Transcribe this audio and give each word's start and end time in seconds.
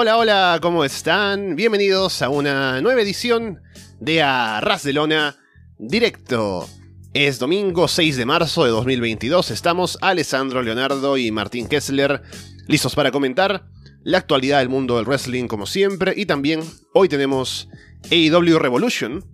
Hola, 0.00 0.16
hola, 0.16 0.58
¿cómo 0.62 0.84
están? 0.84 1.56
Bienvenidos 1.56 2.22
a 2.22 2.28
una 2.28 2.80
nueva 2.80 3.02
edición 3.02 3.60
de 3.98 4.22
Arras 4.22 4.84
de 4.84 4.92
Lona 4.92 5.36
Directo. 5.76 6.68
Es 7.14 7.40
domingo 7.40 7.88
6 7.88 8.16
de 8.16 8.24
marzo 8.24 8.62
de 8.62 8.70
2022. 8.70 9.50
Estamos 9.50 9.98
Alessandro 10.00 10.62
Leonardo 10.62 11.16
y 11.16 11.32
Martín 11.32 11.66
Kessler 11.66 12.22
listos 12.68 12.94
para 12.94 13.10
comentar 13.10 13.66
la 14.04 14.18
actualidad 14.18 14.60
del 14.60 14.68
mundo 14.68 14.94
del 14.94 15.04
wrestling 15.04 15.48
como 15.48 15.66
siempre. 15.66 16.14
Y 16.16 16.26
también 16.26 16.60
hoy 16.94 17.08
tenemos 17.08 17.68
AEW 18.08 18.60
Revolution. 18.60 19.24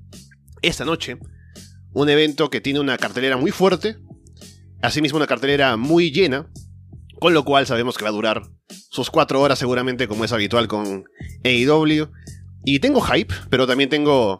Esta 0.62 0.86
noche. 0.86 1.18
Un 1.92 2.08
evento 2.08 2.48
que 2.48 2.62
tiene 2.62 2.80
una 2.80 2.96
cartelera 2.96 3.36
muy 3.36 3.50
fuerte. 3.50 3.98
Asimismo 4.80 5.18
una 5.18 5.26
cartelera 5.26 5.76
muy 5.76 6.10
llena. 6.10 6.48
Con 7.24 7.32
lo 7.32 7.42
cual 7.42 7.66
sabemos 7.66 7.96
que 7.96 8.04
va 8.04 8.10
a 8.10 8.12
durar 8.12 8.42
sus 8.68 9.08
cuatro 9.08 9.40
horas 9.40 9.58
seguramente 9.58 10.06
como 10.06 10.26
es 10.26 10.32
habitual 10.34 10.68
con 10.68 11.06
AEW. 11.42 12.10
Y 12.66 12.80
tengo 12.80 13.00
hype, 13.00 13.32
pero 13.48 13.66
también 13.66 13.88
tengo 13.88 14.38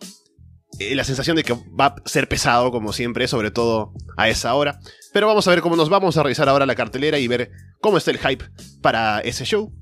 eh, 0.79 0.95
la 0.95 1.03
sensación 1.05 1.35
de 1.35 1.45
que 1.45 1.55
va 1.55 1.87
a 1.87 1.95
ser 2.05 2.29
pesado 2.29 2.71
como 2.71 2.93
siempre, 2.93 3.27
sobre 3.27 3.51
todo 3.51 3.95
a 4.19 4.29
esa 4.29 4.53
hora. 4.53 4.81
Pero 5.15 5.27
vamos 5.27 5.49
a 5.49 5.51
ver 5.53 5.63
cómo 5.63 5.77
nos 5.77 5.89
vamos 5.89 6.19
a 6.19 6.23
revisar 6.23 6.47
ahora 6.47 6.67
la 6.67 6.75
cartelera 6.75 7.19
y 7.19 7.27
ver 7.27 7.53
cómo 7.81 7.97
está 7.97 8.11
el 8.11 8.19
hype 8.19 8.45
para 8.83 9.21
ese 9.21 9.47
show. 9.47 9.73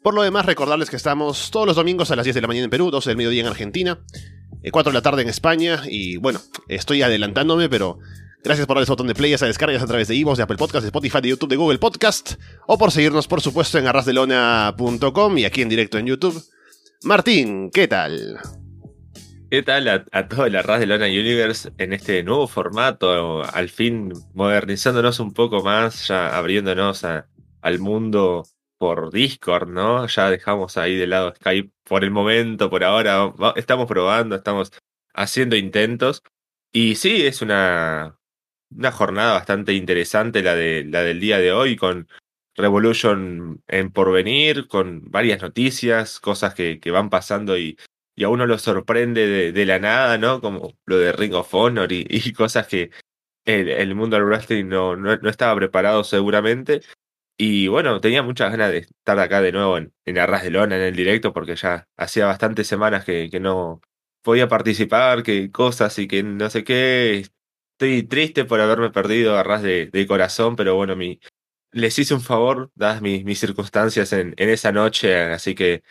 Por 0.00 0.14
lo 0.14 0.22
demás, 0.22 0.46
recordarles 0.46 0.90
que 0.90 0.96
estamos 0.96 1.50
todos 1.50 1.66
los 1.66 1.74
domingos 1.74 2.12
a 2.12 2.14
las 2.14 2.22
10 2.22 2.36
de 2.36 2.42
la 2.42 2.46
mañana 2.46 2.66
en 2.66 2.70
Perú, 2.70 2.92
12 2.92 3.10
del 3.10 3.16
mediodía 3.16 3.40
en 3.40 3.48
Argentina, 3.48 4.04
4 4.70 4.88
eh, 4.88 4.92
de 4.92 4.96
la 4.96 5.02
tarde 5.02 5.22
en 5.22 5.28
España 5.30 5.82
y 5.88 6.16
bueno, 6.18 6.40
estoy 6.68 7.02
adelantándome, 7.02 7.68
pero 7.68 7.98
gracias 8.42 8.66
por 8.66 8.76
darle 8.76 8.84
ese 8.84 8.92
botón 8.92 9.06
de 9.06 9.14
play, 9.14 9.34
a 9.34 9.36
descargas 9.36 9.82
a 9.82 9.86
través 9.86 10.08
de 10.08 10.14
Ivo, 10.14 10.34
de 10.34 10.42
Apple 10.42 10.56
Podcast, 10.56 10.82
de 10.82 10.88
Spotify, 10.88 11.20
de 11.20 11.28
YouTube, 11.30 11.50
de 11.50 11.56
Google 11.56 11.78
Podcast 11.78 12.34
o 12.66 12.78
por 12.78 12.92
seguirnos 12.92 13.28
por 13.28 13.40
supuesto 13.40 13.78
en 13.78 13.86
arrasdelona.com 13.86 15.38
y 15.38 15.44
aquí 15.44 15.62
en 15.62 15.68
directo 15.68 15.98
en 15.98 16.06
YouTube. 16.06 16.42
Martín, 17.04 17.70
¿qué 17.70 17.88
tal? 17.88 18.38
¿Qué 19.50 19.62
tal 19.62 19.88
a, 19.88 20.04
a 20.12 20.28
todo 20.28 20.46
la 20.48 20.62
Ras 20.62 20.80
de 20.80 20.86
Lona 20.86 21.06
Universe 21.06 21.72
en 21.78 21.92
este 21.92 22.22
nuevo 22.22 22.46
formato? 22.48 23.42
Al 23.44 23.68
fin 23.68 24.12
modernizándonos 24.34 25.20
un 25.20 25.32
poco 25.32 25.62
más, 25.62 26.08
ya 26.08 26.36
abriéndonos 26.36 27.04
al 27.04 27.78
mundo 27.78 28.44
por 28.78 29.10
Discord, 29.10 29.68
¿no? 29.68 30.06
Ya 30.06 30.30
dejamos 30.30 30.76
ahí 30.76 30.96
de 30.96 31.06
lado 31.06 31.34
Skype 31.34 31.70
por 31.84 32.04
el 32.04 32.10
momento, 32.10 32.70
por 32.70 32.84
ahora. 32.84 33.32
Estamos 33.56 33.86
probando, 33.86 34.36
estamos 34.36 34.72
haciendo 35.14 35.56
intentos. 35.56 36.22
Y 36.72 36.94
sí, 36.96 37.26
es 37.26 37.42
una, 37.42 38.17
una 38.70 38.92
jornada 38.92 39.34
bastante 39.34 39.72
interesante 39.74 40.42
la, 40.42 40.54
de, 40.54 40.84
la 40.84 41.02
del 41.02 41.20
día 41.20 41.38
de 41.38 41.52
hoy, 41.52 41.76
con 41.76 42.08
Revolution 42.56 43.62
en 43.68 43.90
porvenir, 43.92 44.66
con 44.68 45.02
varias 45.10 45.40
noticias, 45.42 46.20
cosas 46.20 46.54
que, 46.54 46.80
que 46.80 46.90
van 46.90 47.10
pasando 47.10 47.56
y 47.56 47.78
y 48.18 48.24
a 48.24 48.30
uno 48.30 48.46
lo 48.46 48.58
sorprende 48.58 49.52
de, 49.52 49.64
la 49.64 49.78
nada, 49.78 50.18
¿no? 50.18 50.40
Como 50.40 50.76
lo 50.86 50.98
de 50.98 51.12
Ring 51.12 51.34
of 51.34 51.54
Honor 51.54 51.92
y, 51.92 52.32
cosas 52.34 52.66
que 52.66 52.90
el, 53.44 53.94
mundo 53.94 54.16
del 54.16 54.26
wrestling 54.26 54.64
no, 54.66 54.96
no, 54.96 55.12
estaba 55.30 55.54
preparado 55.54 56.02
seguramente. 56.02 56.80
Y 57.36 57.68
bueno, 57.68 58.00
tenía 58.00 58.24
muchas 58.24 58.50
ganas 58.50 58.72
de 58.72 58.78
estar 58.78 59.20
acá 59.20 59.40
de 59.40 59.52
nuevo 59.52 59.78
en, 59.78 59.92
en 60.04 60.18
Arras 60.18 60.42
de 60.42 60.50
Lona, 60.50 60.74
en 60.76 60.82
el 60.82 60.96
directo, 60.96 61.32
porque 61.32 61.54
ya 61.54 61.86
hacía 61.96 62.26
bastantes 62.26 62.66
semanas 62.66 63.04
que, 63.04 63.30
que 63.30 63.38
no 63.38 63.80
podía 64.22 64.48
participar, 64.48 65.22
que 65.22 65.52
cosas 65.52 65.96
y 66.00 66.08
que 66.08 66.24
no 66.24 66.50
sé 66.50 66.64
qué. 66.64 67.24
Estoy 67.80 68.02
triste 68.02 68.44
por 68.44 68.60
haberme 68.60 68.90
perdido 68.90 69.38
Arras 69.38 69.62
de, 69.62 69.86
de 69.86 70.06
corazón, 70.08 70.56
pero 70.56 70.74
bueno, 70.74 70.96
mi, 70.96 71.20
les 71.70 71.96
hice 71.96 72.12
un 72.12 72.20
favor, 72.20 72.72
dadas 72.74 73.00
mis, 73.02 73.38
circunstancias 73.38 74.12
en, 74.12 74.34
en 74.36 74.48
esa 74.48 74.72
noche, 74.72 75.16
así 75.16 75.54
que 75.54 75.84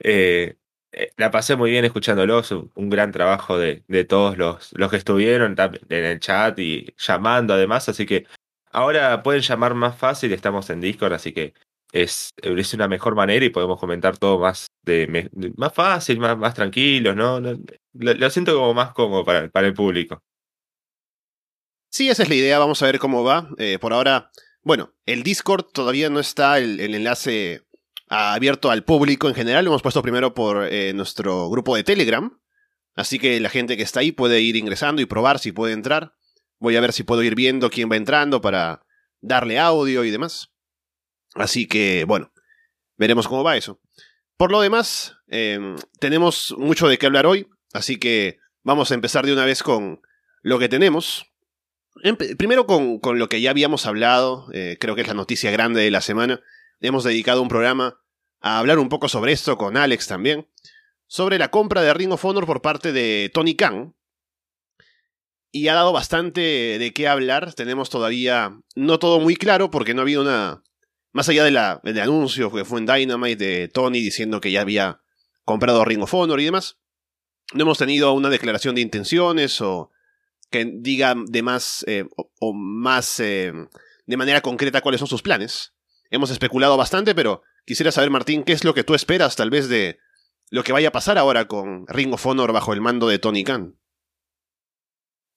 eh, 0.00 0.56
eh, 0.92 1.12
la 1.18 1.30
pasé 1.30 1.54
muy 1.56 1.70
bien 1.70 1.84
escuchándolos, 1.84 2.52
un, 2.52 2.88
gran 2.88 3.12
trabajo 3.12 3.58
de, 3.58 3.84
de 3.88 4.04
todos 4.04 4.38
los, 4.38 4.72
los 4.72 4.90
que 4.90 4.96
estuvieron 4.96 5.54
en 5.58 6.04
el 6.04 6.18
chat 6.18 6.58
y 6.58 6.94
llamando 6.96 7.52
además, 7.52 7.90
así 7.90 8.06
que 8.06 8.26
ahora 8.70 9.22
pueden 9.22 9.42
llamar 9.42 9.74
más 9.74 9.98
fácil, 9.98 10.32
estamos 10.32 10.70
en 10.70 10.80
Discord, 10.80 11.12
así 11.12 11.34
que 11.34 11.52
es, 11.92 12.30
es 12.42 12.72
una 12.72 12.88
mejor 12.88 13.14
manera 13.14 13.44
y 13.44 13.50
podemos 13.50 13.78
comentar 13.78 14.16
todo 14.16 14.38
más 14.38 14.66
de, 14.82 15.28
más 15.58 15.74
fácil, 15.74 16.20
más, 16.20 16.38
más 16.38 16.54
tranquilo, 16.54 17.14
¿no? 17.14 17.38
Lo, 17.92 18.30
siento 18.30 18.54
como 18.54 18.72
más 18.72 18.94
cómodo 18.94 19.26
para, 19.26 19.50
para 19.50 19.66
el 19.66 19.74
público. 19.74 20.22
Sí, 21.92 22.08
esa 22.08 22.22
es 22.22 22.30
la 22.30 22.36
idea, 22.36 22.58
vamos 22.58 22.82
a 22.82 22.86
ver 22.86 22.98
cómo 22.98 23.22
va. 23.22 23.50
Eh, 23.58 23.78
por 23.78 23.92
ahora, 23.92 24.30
bueno, 24.62 24.94
el 25.04 25.22
Discord 25.22 25.66
todavía 25.74 26.08
no 26.08 26.20
está 26.20 26.56
el, 26.56 26.80
enlace 26.80 27.66
abierto 28.08 28.70
al 28.70 28.82
público 28.82 29.28
en 29.28 29.34
general. 29.34 29.66
Lo 29.66 29.72
hemos 29.72 29.82
puesto 29.82 30.00
primero 30.00 30.32
por 30.32 30.72
eh, 30.72 30.94
nuestro 30.94 31.50
grupo 31.50 31.76
de 31.76 31.84
Telegram. 31.84 32.40
Así 32.94 33.18
que 33.18 33.38
la 33.40 33.50
gente 33.50 33.76
que 33.76 33.82
está 33.82 34.00
ahí 34.00 34.10
puede 34.10 34.40
ir 34.40 34.56
ingresando 34.56 35.02
y 35.02 35.06
probar 35.06 35.38
si 35.38 35.52
puede 35.52 35.74
entrar. 35.74 36.14
Voy 36.58 36.76
a 36.76 36.80
ver 36.80 36.94
si 36.94 37.02
puedo 37.02 37.22
ir 37.22 37.34
viendo 37.34 37.68
quién 37.68 37.90
va 37.92 37.96
entrando 37.96 38.40
para 38.40 38.86
darle 39.20 39.58
audio 39.58 40.02
y 40.02 40.10
demás. 40.10 40.50
Así 41.34 41.68
que, 41.68 42.06
bueno, 42.08 42.32
veremos 42.96 43.28
cómo 43.28 43.44
va 43.44 43.58
eso. 43.58 43.82
Por 44.38 44.50
lo 44.50 44.62
demás, 44.62 45.18
em, 45.26 45.76
tenemos 46.00 46.54
mucho 46.56 46.88
de 46.88 46.96
qué 46.96 47.04
hablar 47.04 47.26
hoy, 47.26 47.50
así 47.74 47.98
que 47.98 48.38
vamos 48.62 48.90
a 48.90 48.94
empezar 48.94 49.26
de 49.26 49.34
una 49.34 49.44
vez 49.44 49.62
con 49.62 50.00
lo 50.40 50.58
que 50.58 50.70
tenemos. 50.70 51.31
Primero 52.38 52.66
con, 52.66 52.98
con, 52.98 53.18
lo 53.18 53.28
que 53.28 53.40
ya 53.40 53.50
habíamos 53.50 53.86
hablado, 53.86 54.48
eh, 54.52 54.76
creo 54.80 54.94
que 54.94 55.02
es 55.02 55.08
la 55.08 55.14
noticia 55.14 55.50
grande 55.50 55.82
de 55.82 55.90
la 55.90 56.00
semana. 56.00 56.40
Hemos 56.80 57.04
dedicado 57.04 57.42
un 57.42 57.48
programa 57.48 58.00
a 58.40 58.58
hablar 58.58 58.78
un 58.78 58.88
poco 58.88 59.08
sobre 59.08 59.32
esto 59.32 59.56
con 59.56 59.76
Alex 59.76 60.08
también, 60.08 60.48
sobre 61.06 61.38
la 61.38 61.50
compra 61.50 61.82
de 61.82 61.94
Ring 61.94 62.12
of 62.12 62.24
Honor 62.24 62.46
por 62.46 62.62
parte 62.62 62.92
de 62.92 63.30
Tony 63.32 63.54
Khan. 63.54 63.94
Y 65.54 65.68
ha 65.68 65.74
dado 65.74 65.92
bastante 65.92 66.40
de 66.40 66.92
qué 66.94 67.08
hablar. 67.08 67.52
Tenemos 67.52 67.90
todavía 67.90 68.58
no 68.74 68.98
todo 68.98 69.20
muy 69.20 69.36
claro 69.36 69.70
porque 69.70 69.94
no 69.94 70.00
ha 70.00 70.04
habido 70.04 70.22
una... 70.22 70.62
Más 71.14 71.28
allá 71.28 71.44
del 71.44 71.58
anuncio 71.58 72.50
que 72.50 72.64
fue 72.64 72.78
en 72.78 72.86
Dynamite 72.86 73.44
de 73.44 73.68
Tony 73.68 74.00
diciendo 74.00 74.40
que 74.40 74.50
ya 74.50 74.62
había 74.62 75.02
comprado 75.44 75.84
Ring 75.84 76.02
of 76.02 76.14
Honor 76.14 76.40
y 76.40 76.46
demás, 76.46 76.78
no 77.52 77.64
hemos 77.64 77.76
tenido 77.76 78.14
una 78.14 78.30
declaración 78.30 78.74
de 78.74 78.80
intenciones 78.80 79.60
o 79.60 79.90
que 80.52 80.70
diga 80.72 81.16
de 81.16 81.42
más 81.42 81.84
eh, 81.88 82.04
o, 82.38 82.52
más 82.52 83.18
eh, 83.18 83.52
de 84.06 84.16
manera 84.16 84.40
concreta 84.40 84.80
cuáles 84.80 85.00
son 85.00 85.08
sus 85.08 85.22
planes. 85.22 85.74
Hemos 86.10 86.30
especulado 86.30 86.76
bastante, 86.76 87.14
pero 87.14 87.42
Quisiera 87.64 87.92
saber, 87.92 88.10
Martín, 88.10 88.42
qué 88.42 88.52
es 88.52 88.64
lo 88.64 88.74
que 88.74 88.82
tú 88.82 88.94
esperas 88.94 89.36
tal 89.36 89.50
vez 89.50 89.68
de 89.68 89.98
lo 90.50 90.64
que 90.64 90.72
vaya 90.72 90.88
a 90.88 90.92
pasar 90.92 91.16
ahora 91.16 91.46
con 91.46 91.86
Ring 91.86 92.12
of 92.12 92.26
Honor 92.26 92.52
bajo 92.52 92.72
el 92.72 92.80
mando 92.80 93.08
de 93.08 93.18
Tony 93.18 93.44
Khan. 93.44 93.78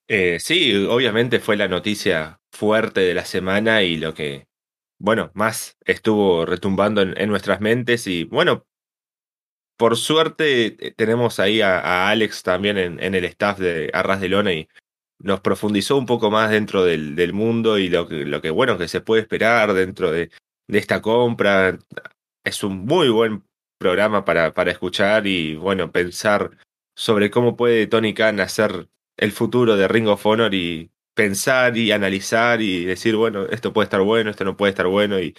Eh, 0.08 0.38
sí, 0.40 0.74
obviamente 0.88 1.40
fue 1.40 1.56
la 1.56 1.68
noticia 1.68 2.40
fuerte 2.50 3.00
de 3.00 3.14
la 3.14 3.24
semana 3.24 3.82
y 3.82 3.96
lo 3.96 4.14
que, 4.14 4.48
bueno, 4.98 5.30
más 5.34 5.76
estuvo 5.84 6.46
retumbando 6.46 7.02
en, 7.02 7.28
nuestras 7.28 7.60
mentes 7.60 8.06
y 8.06 8.24
bueno, 8.24 8.66
por 9.76 9.96
suerte 9.96 10.94
tenemos 10.96 11.38
ahí 11.38 11.60
a, 11.60 12.08
Alex 12.08 12.42
también 12.42 12.76
en, 12.78 13.14
el 13.14 13.24
staff 13.24 13.58
de 13.58 13.90
Arras 13.92 14.20
de 14.20 14.28
Lona 14.28 14.52
y 14.52 14.68
nos 15.18 15.40
profundizó 15.40 15.96
un 15.96 16.06
poco 16.06 16.30
más 16.30 16.50
dentro 16.50 16.84
del, 16.84 17.16
del 17.16 17.32
mundo 17.32 17.78
y 17.78 17.88
lo 17.88 18.08
que, 18.08 18.24
lo 18.24 18.40
que, 18.40 18.50
bueno, 18.50 18.78
que 18.78 18.88
se 18.88 19.00
puede 19.00 19.22
esperar 19.22 19.72
dentro 19.72 20.10
de, 20.10 20.30
de 20.68 20.78
esta 20.78 21.00
compra. 21.00 21.78
Es 22.44 22.62
un 22.62 22.84
muy 22.84 23.08
buen 23.08 23.44
programa 23.78 24.24
para, 24.24 24.54
para 24.54 24.70
escuchar 24.70 25.26
y, 25.26 25.54
bueno, 25.54 25.90
pensar 25.90 26.56
sobre 26.96 27.30
cómo 27.30 27.56
puede 27.56 27.86
Tony 27.86 28.14
Khan 28.14 28.40
hacer 28.40 28.88
el 29.16 29.32
futuro 29.32 29.76
de 29.76 29.88
Ring 29.88 30.08
of 30.08 30.24
Honor 30.24 30.54
y 30.54 30.90
pensar 31.14 31.76
y 31.76 31.92
analizar 31.92 32.60
y 32.60 32.84
decir, 32.84 33.16
bueno, 33.16 33.46
esto 33.46 33.72
puede 33.72 33.84
estar 33.84 34.02
bueno, 34.02 34.30
esto 34.30 34.44
no 34.44 34.56
puede 34.56 34.70
estar 34.70 34.86
bueno 34.86 35.18
y 35.18 35.34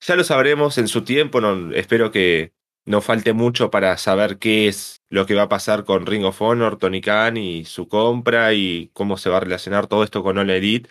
ya 0.00 0.16
lo 0.16 0.24
sabremos 0.24 0.78
en 0.78 0.88
su 0.88 1.04
tiempo, 1.04 1.40
no, 1.40 1.72
espero 1.72 2.10
que 2.10 2.52
no 2.86 3.00
falte 3.00 3.32
mucho 3.32 3.70
para 3.70 3.96
saber 3.98 4.38
qué 4.38 4.68
es 4.68 5.02
lo 5.10 5.26
que 5.26 5.34
va 5.34 5.42
a 5.42 5.48
pasar 5.48 5.84
con 5.84 6.06
Ring 6.06 6.24
of 6.24 6.40
Honor, 6.40 6.78
Tony 6.78 7.00
Khan 7.00 7.36
y 7.36 7.64
su 7.64 7.88
compra 7.88 8.54
y 8.54 8.90
cómo 8.94 9.18
se 9.18 9.28
va 9.28 9.38
a 9.38 9.40
relacionar 9.40 9.88
todo 9.88 10.04
esto 10.04 10.22
con 10.22 10.38
All 10.38 10.50
Elite. 10.50 10.88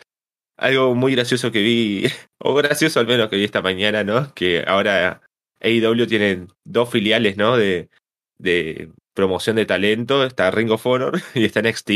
Algo 0.57 0.93
muy 0.95 1.15
gracioso 1.15 1.51
que 1.51 1.61
vi, 1.61 2.05
o 2.39 2.53
gracioso 2.53 2.99
al 2.99 3.07
menos 3.07 3.29
que 3.29 3.37
vi 3.37 3.45
esta 3.45 3.61
mañana, 3.61 4.03
¿no? 4.03 4.33
Que 4.33 4.63
ahora 4.67 5.21
AEW 5.61 6.05
tiene 6.07 6.47
dos 6.65 6.89
filiales, 6.89 7.37
¿no? 7.37 7.57
De, 7.57 7.89
de 8.37 8.91
promoción 9.13 9.55
de 9.55 9.65
talento. 9.65 10.25
Está 10.25 10.51
Ring 10.51 10.71
of 10.71 10.85
Honor 10.85 11.21
y 11.33 11.45
está 11.45 11.61
NXT. 11.61 11.89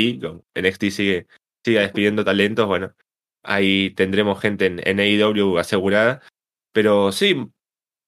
NXT 0.56 0.84
sigue, 0.92 1.28
sigue 1.64 1.80
despidiendo 1.80 2.24
talentos. 2.24 2.68
Bueno, 2.68 2.94
ahí 3.44 3.92
tendremos 3.92 4.40
gente 4.40 4.66
en, 4.66 4.82
en 4.86 5.00
AEW 5.00 5.58
asegurada. 5.60 6.22
Pero 6.72 7.12
sí, 7.12 7.50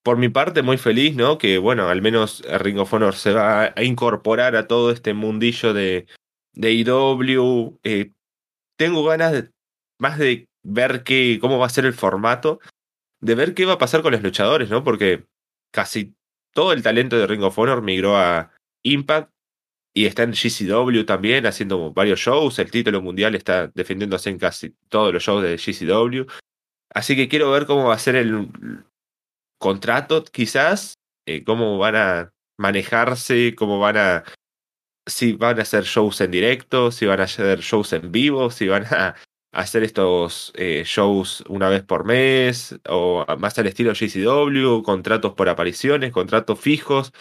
por 0.04 0.18
mi 0.18 0.30
parte, 0.30 0.62
muy 0.62 0.78
feliz, 0.78 1.16
¿no? 1.16 1.38
Que, 1.38 1.58
bueno, 1.58 1.88
al 1.88 2.02
menos 2.02 2.44
Ring 2.60 2.80
of 2.80 2.94
Honor 2.94 3.16
se 3.16 3.34
va 3.34 3.74
a 3.76 3.84
incorporar 3.84 4.56
a 4.56 4.68
todo 4.68 4.92
este 4.92 5.14
mundillo 5.14 5.74
de, 5.74 6.08
de 6.54 6.68
AEW. 6.68 7.80
Eh, 7.84 8.12
tengo 8.78 9.04
ganas 9.04 9.32
de, 9.32 9.52
más 10.00 10.18
de 10.18 10.48
ver 10.64 11.04
qué, 11.04 11.38
cómo 11.40 11.60
va 11.60 11.68
a 11.68 11.70
ser 11.70 11.86
el 11.86 11.94
formato, 11.94 12.60
de 13.20 13.36
ver 13.36 13.54
qué 13.54 13.66
va 13.66 13.74
a 13.74 13.78
pasar 13.78 14.02
con 14.02 14.14
los 14.14 14.24
luchadores, 14.24 14.70
¿no? 14.70 14.84
Porque 14.84 15.26
casi 15.72 16.16
todo 16.54 16.74
el 16.74 16.84
talento 16.84 17.18
de 17.18 17.28
Ring 17.28 17.44
of 17.44 17.58
Honor 17.58 17.82
migró 17.82 18.18
a 18.18 18.52
Impact 18.84 19.32
y 19.94 20.06
está 20.06 20.24
en 20.24 20.32
GCW 20.32 21.04
también 21.06 21.46
haciendo 21.46 21.92
varios 21.94 22.20
shows. 22.20 22.58
El 22.60 22.72
título 22.72 23.02
mundial 23.02 23.36
está 23.36 23.68
defendiéndose 23.68 24.30
en 24.30 24.40
casi 24.40 24.76
todos 24.90 25.14
los 25.14 25.24
shows 25.24 25.44
de 25.44 25.58
GCW. 25.58 26.26
Así 26.94 27.16
que 27.16 27.28
quiero 27.28 27.52
ver 27.52 27.66
cómo 27.66 27.86
va 27.86 27.96
a 27.96 28.00
ser 28.00 28.16
el 28.16 28.50
contrato, 29.62 30.24
quizás, 30.26 30.96
eh, 31.26 31.44
cómo 31.46 31.78
van 31.78 31.96
a 31.96 32.34
manejarse, 32.58 33.56
cómo 33.56 33.80
van 33.80 33.98
a. 33.98 34.24
Si 35.08 35.34
van 35.34 35.60
a 35.60 35.62
hacer 35.64 35.84
shows 35.86 36.22
en 36.22 36.32
directo, 36.32 36.92
si 36.92 37.06
van 37.06 37.22
a 37.22 37.24
hacer 37.24 37.60
shows 37.62 37.94
en 37.94 38.12
vivo, 38.12 38.52
si 38.52 38.68
van 38.68 38.86
a 38.92 39.16
hacer 39.54 39.84
estos 39.84 40.52
eh, 40.56 40.84
shows 40.86 41.44
una 41.48 41.70
vez 41.70 41.84
por 41.84 42.06
mes, 42.06 42.80
o 42.90 43.26
más 43.40 43.58
al 43.60 43.68
estilo 43.68 43.94
GCW, 43.94 44.84
contratos 44.84 45.34
por 45.34 45.50
apariciones, 45.50 46.12
contratos 46.12 46.60
fijos 46.60 47.14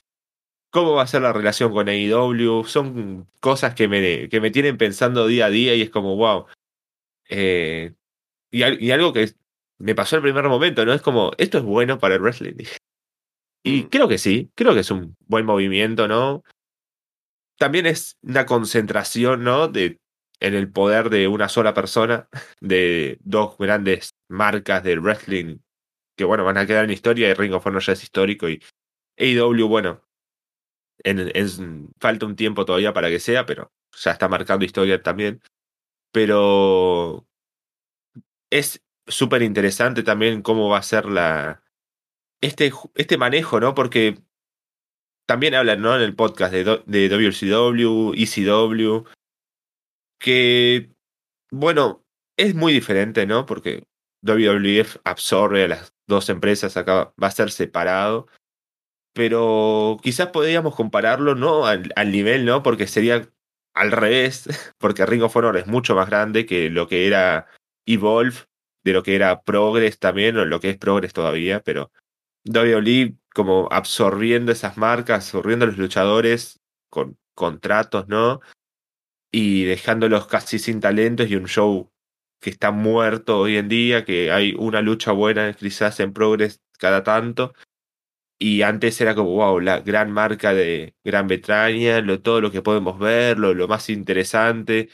cómo 0.71 0.95
va 0.95 1.03
a 1.03 1.07
ser 1.07 1.23
la 1.23 1.33
relación 1.33 1.73
con 1.73 1.89
AEW. 1.89 2.65
Son 2.65 3.29
cosas 3.41 3.75
que 3.75 3.89
me, 3.89 4.29
que 4.29 4.41
me 4.41 4.51
tienen 4.51 4.79
pensando 4.79 5.27
día 5.27 5.47
a 5.47 5.51
día 5.51 5.75
y 5.75 5.83
es 5.83 5.91
como, 5.91 6.17
wow. 6.17 6.47
Eh, 7.29 7.95
y, 8.51 8.91
algo 8.91 9.13
que 9.13 9.33
me 9.81 9.95
pasó 9.95 10.17
el 10.17 10.23
primer 10.23 10.45
momento, 10.45 10.85
¿no? 10.85 10.93
Es 10.93 11.03
como, 11.03 11.33
esto 11.39 11.59
es 11.59 11.65
bueno 11.65 11.99
para 11.99 12.15
el 12.15 12.21
wrestling. 12.21 12.55
Y 13.65 13.83
mm. 13.83 13.89
creo 13.89 14.09
que 14.09 14.19
sí, 14.19 14.51
creo 14.55 14.75
que 14.75 14.81
es 14.81 14.91
un 14.91 15.17
buen 15.27 15.47
movimiento, 15.47 16.07
¿no? 16.07 16.43
También 17.59 17.87
es 17.87 18.17
una 18.23 18.47
concentración, 18.47 19.43
¿no? 19.43 19.69
De, 19.69 19.99
en 20.41 20.55
el 20.55 20.71
poder 20.71 21.11
de 21.11 21.29
una 21.29 21.49
sola 21.49 21.75
persona, 21.75 22.29
de 22.61 23.19
dos 23.23 23.57
grandes 23.59 24.11
marcas 24.29 24.85
del 24.85 25.01
wrestling 25.01 25.59
que, 26.17 26.25
bueno, 26.25 26.45
van 26.45 26.59
a 26.59 26.67
quedar 26.67 26.85
en 26.85 26.91
historia 26.91 27.31
y 27.31 27.35
Ring 27.35 27.55
of 27.55 27.67
Honor 27.67 27.83
ya 27.83 27.95
es 27.95 28.03
histórico 28.03 28.49
y 28.49 28.63
AEW, 29.19 29.69
bueno, 29.69 30.03
en, 31.03 31.89
falta 31.99 32.27
un 32.27 32.37
tiempo 32.37 32.67
todavía 32.67 32.93
para 32.93 33.09
que 33.09 33.21
sea, 33.21 33.47
pero 33.47 33.73
ya 33.97 34.13
está 34.13 34.29
marcando 34.29 34.65
historia 34.65 35.03
también. 35.03 35.41
Pero 36.13 37.27
es 38.51 38.83
súper 39.07 39.43
interesante 39.43 40.03
también 40.03 40.43
cómo 40.43 40.69
va 40.69 40.79
a 40.79 40.83
ser 40.83 41.07
la 41.07 41.63
este, 42.41 42.73
este 42.95 43.19
manejo, 43.19 43.61
¿no? 43.61 43.75
Porque 43.75 44.19
también 45.27 45.55
hablan. 45.55 45.85
En 45.85 46.03
el 46.03 46.17
podcast 46.17 46.53
de, 46.53 46.65
de 46.87 47.09
WCW, 47.09 48.15
ECW, 48.15 49.05
que, 50.19 50.91
bueno, 51.51 52.05
es 52.37 52.55
muy 52.55 52.73
diferente, 52.73 53.27
¿no? 53.27 53.47
Porque 53.47 53.85
WWF 54.23 54.99
absorbe 55.05 55.65
a 55.65 55.69
las 55.69 55.95
dos 56.07 56.29
empresas, 56.29 56.77
acá 56.77 57.13
va 57.23 57.29
a 57.29 57.31
ser 57.31 57.51
separado 57.51 58.27
pero 59.13 59.99
quizás 60.03 60.29
podríamos 60.29 60.75
compararlo, 60.75 61.35
¿no? 61.35 61.67
Al, 61.67 62.11
nivel, 62.11 62.45
¿no? 62.45 62.63
Porque 62.63 62.87
sería 62.87 63.29
al 63.75 63.93
revés, 63.93 64.49
porque 64.79 65.07
Ring 65.07 65.23
of 65.23 65.37
Honor 65.37 65.57
es 65.57 65.67
mucho 65.67 65.95
más 65.95 66.09
grande 66.09 66.47
que 66.47 66.71
lo 66.71 66.89
que 66.89 67.07
era 67.07 67.47
Evolve, 67.87 68.37
de 68.85 68.93
lo 68.93 69.03
que 69.03 69.15
era 69.17 69.43
Progress 69.43 69.99
también, 69.99 70.37
o 70.37 70.45
lo 70.45 70.61
que 70.61 70.71
es 70.71 70.79
Progress 70.79 71.13
todavía, 71.13 71.63
pero 71.63 71.91
WWE 72.45 73.15
como 73.35 73.69
absorbiendo 73.71 74.53
esas 74.53 74.77
marcas, 74.77 75.27
absorbiendo 75.27 75.65
a 75.65 75.69
los 75.69 75.79
luchadores 75.79 76.61
con 76.91 77.19
contratos, 77.35 78.09
¿no? 78.09 78.41
Y 79.33 79.65
dejándolos 79.65 80.27
casi 80.27 80.59
sin 80.59 80.81
talentos 80.81 81.31
y 81.31 81.37
un 81.37 81.47
show 81.47 81.91
que 82.41 82.51
está 82.51 82.71
muerto 82.73 83.39
hoy 83.39 83.57
en 83.57 83.69
día, 83.69 84.05
que 84.05 84.33
hay 84.33 84.55
una 84.59 84.83
lucha 84.83 85.13
buena 85.13 85.53
quizás 85.55 86.01
en 86.01 86.13
Progress 86.13 86.61
cada 86.79 87.05
tanto, 87.05 87.55
y 88.43 88.63
antes 88.63 88.99
era 89.03 89.15
como, 89.15 89.33
wow, 89.35 89.61
la 89.61 89.81
gran 89.81 90.11
marca 90.13 90.55
de 90.55 90.95
Gran 91.05 91.27
Bretaña, 91.27 92.01
lo, 92.01 92.23
todo 92.23 92.41
lo 92.41 92.51
que 92.51 92.63
podemos 92.63 92.99
ver, 92.99 93.39
lo, 93.39 93.53
lo 93.53 93.69
más 93.69 93.91
interesante. 93.91 94.89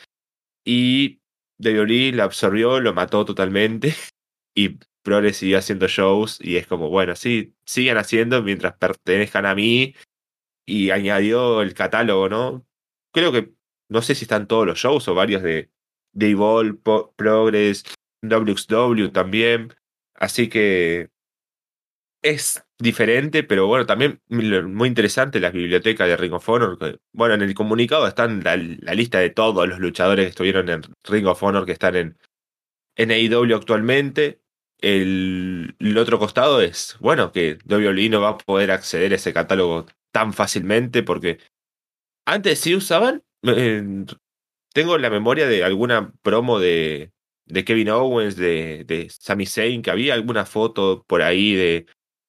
Y 0.65 1.21
WWE 1.59 2.13
lo 2.13 2.25
absorbió, 2.25 2.81
lo 2.81 2.95
mató 2.95 3.25
totalmente. 3.25 3.95
Y 4.59 4.79
Progress 5.03 5.37
siguió 5.37 5.59
haciendo 5.59 5.87
shows. 5.87 6.39
Y 6.41 6.57
es 6.57 6.67
como, 6.67 6.89
bueno, 6.89 7.15
sí, 7.15 7.55
sigan 7.67 7.99
haciendo 7.99 8.43
mientras 8.43 8.75
pertenezcan 8.79 9.45
a 9.45 9.55
mí. 9.55 9.95
Y 10.67 10.91
añadió 10.91 11.61
el 11.61 11.75
catálogo, 11.75 12.31
¿no? 12.31 12.67
Creo 13.13 13.33
que, 13.33 13.53
no 13.91 14.01
sé 14.01 14.15
si 14.15 14.25
están 14.25 14.47
todos 14.49 14.67
los 14.67 14.79
shows 14.79 15.07
o 15.09 15.15
varios 15.15 15.43
de, 15.43 15.71
de 16.13 16.31
Evolve, 16.31 16.79
Progress, 17.17 17.85
WXW 18.23 19.09
también. 19.09 19.75
Así 20.15 20.49
que 20.49 21.11
es 22.29 22.65
diferente, 22.79 23.43
pero 23.45 23.67
bueno, 23.67 23.87
también 23.87 24.21
muy 24.29 24.89
interesante 24.89 25.41
las 25.41 25.53
bibliotecas 25.53 26.09
de 26.09 26.17
Ring 26.17 26.33
of 26.33 26.49
Honor. 26.49 27.01
bueno, 27.13 27.35
en 27.35 27.43
el 27.43 27.55
comunicado 27.55 28.07
están 28.07 28.43
la, 28.43 28.57
lista 28.57 29.21
de 29.21 29.31
todos 29.31 29.69
los 29.69 29.79
luchadores 29.79 30.27
que 30.27 30.31
estuvieron 30.31 30.69
en 30.69 30.83
Ring 31.05 31.27
of 31.27 31.43
Honor 31.43 31.65
que 31.65 31.73
están 31.73 31.97
en, 31.97 32.19
en 32.97 33.13
actualmente. 33.55 34.41
El, 34.81 35.75
otro 35.99 36.19
costado 36.19 36.61
es, 36.61 36.97
bueno, 37.01 37.33
que 37.33 37.59
WWE 37.65 38.09
no 38.11 38.21
va 38.21 38.31
a 38.31 38.39
poder 38.39 38.71
acceder 38.71 39.13
a 39.13 39.17
ese 39.17 39.33
catálogo 39.33 39.87
tan 40.13 40.33
fácilmente 40.33 41.03
porque 41.03 41.39
antes 42.27 42.59
sí 42.61 42.75
usaban. 42.75 43.23
tengo 44.75 44.99
la 44.99 45.11
memoria 45.11 45.47
de 45.47 45.65
alguna 45.65 46.13
promo 46.23 46.59
de, 46.59 47.13
de 47.47 47.65
Kevin 47.65 47.91
Owens, 47.91 48.37
de, 48.37 48.85
de 48.85 49.09
Sami 49.11 49.47
Zayn, 49.47 49.83
que 49.83 49.91
había 49.91 50.15
alguna 50.15 50.45
foto 50.45 51.05
por 51.07 51.23
ahí 51.23 51.55
de 51.55 51.87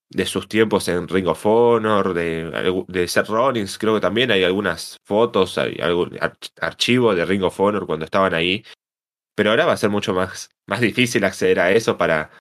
de 0.10 0.26
sus 0.26 0.48
tiempos 0.48 0.88
en 0.88 1.08
Ring 1.08 1.28
of 1.28 1.46
Honor, 1.46 2.14
de, 2.14 2.84
de 2.88 3.08
Seth 3.08 3.28
Rollins, 3.28 3.78
creo 3.78 3.96
que 3.96 4.02
también 4.02 4.32
hay 4.32 4.44
algunas 4.44 4.98
fotos, 5.06 5.58
hay 5.58 5.78
algún 5.82 6.18
archivo 6.62 7.14
de 7.14 7.26
Ring 7.26 7.44
of 7.44 7.60
Honor 7.60 7.86
cuando 7.86 8.06
estaban 8.06 8.34
ahí. 8.34 8.64
Pero 9.36 9.52
ahora 9.52 9.66
va 9.66 9.74
a 9.74 9.78
ser 9.78 9.90
mucho 9.90 10.14
más, 10.14 10.50
más 10.68 10.82
difícil 10.82 11.24
acceder 11.24 11.60
a 11.60 11.72
eso 11.72 11.98
para 11.98 12.32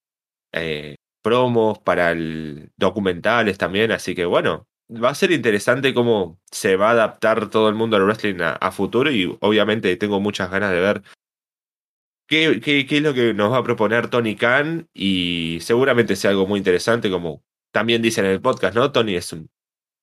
eh, 0.53 0.97
promos, 1.23 1.79
para 1.81 2.13
el, 2.13 2.71
documentales 2.77 3.59
también. 3.59 3.93
Así 3.93 4.15
que 4.15 4.25
bueno, 4.25 4.67
va 4.91 5.11
a 5.11 5.15
ser 5.15 5.33
interesante 5.33 5.95
cómo 5.95 6.41
se 6.51 6.77
va 6.77 6.89
a 6.91 6.93
adaptar 6.93 7.51
todo 7.51 7.69
el 7.69 7.75
mundo 7.75 7.97
al 7.97 8.05
wrestling 8.05 8.37
a, 8.41 8.73
futuro 8.73 9.11
y 9.11 9.37
obviamente 9.41 9.97
tengo 9.97 10.21
muchas 10.21 10.51
ganas 10.51 10.71
de 10.71 10.81
ver 10.81 11.03
qué, 12.29 12.61
qué, 12.63 12.87
qué, 12.87 12.97
es 12.99 13.03
lo 13.03 13.15
que 13.15 13.35
nos 13.35 13.53
va 13.53 13.59
a 13.59 13.65
proponer 13.65 14.09
Tony 14.09 14.37
Khan 14.37 14.89
y 14.95 15.59
seguramente 15.61 16.17
sea 16.17 16.31
algo 16.31 16.47
muy 16.47 16.59
interesante 16.59 17.11
como 17.11 17.43
también 17.77 18.01
dice 18.01 18.23
en 18.23 18.29
el 18.29 18.41
podcast, 18.41 18.75
¿no? 18.75 18.91
Tony 18.91 19.17
es 19.17 19.35
un, 19.35 19.51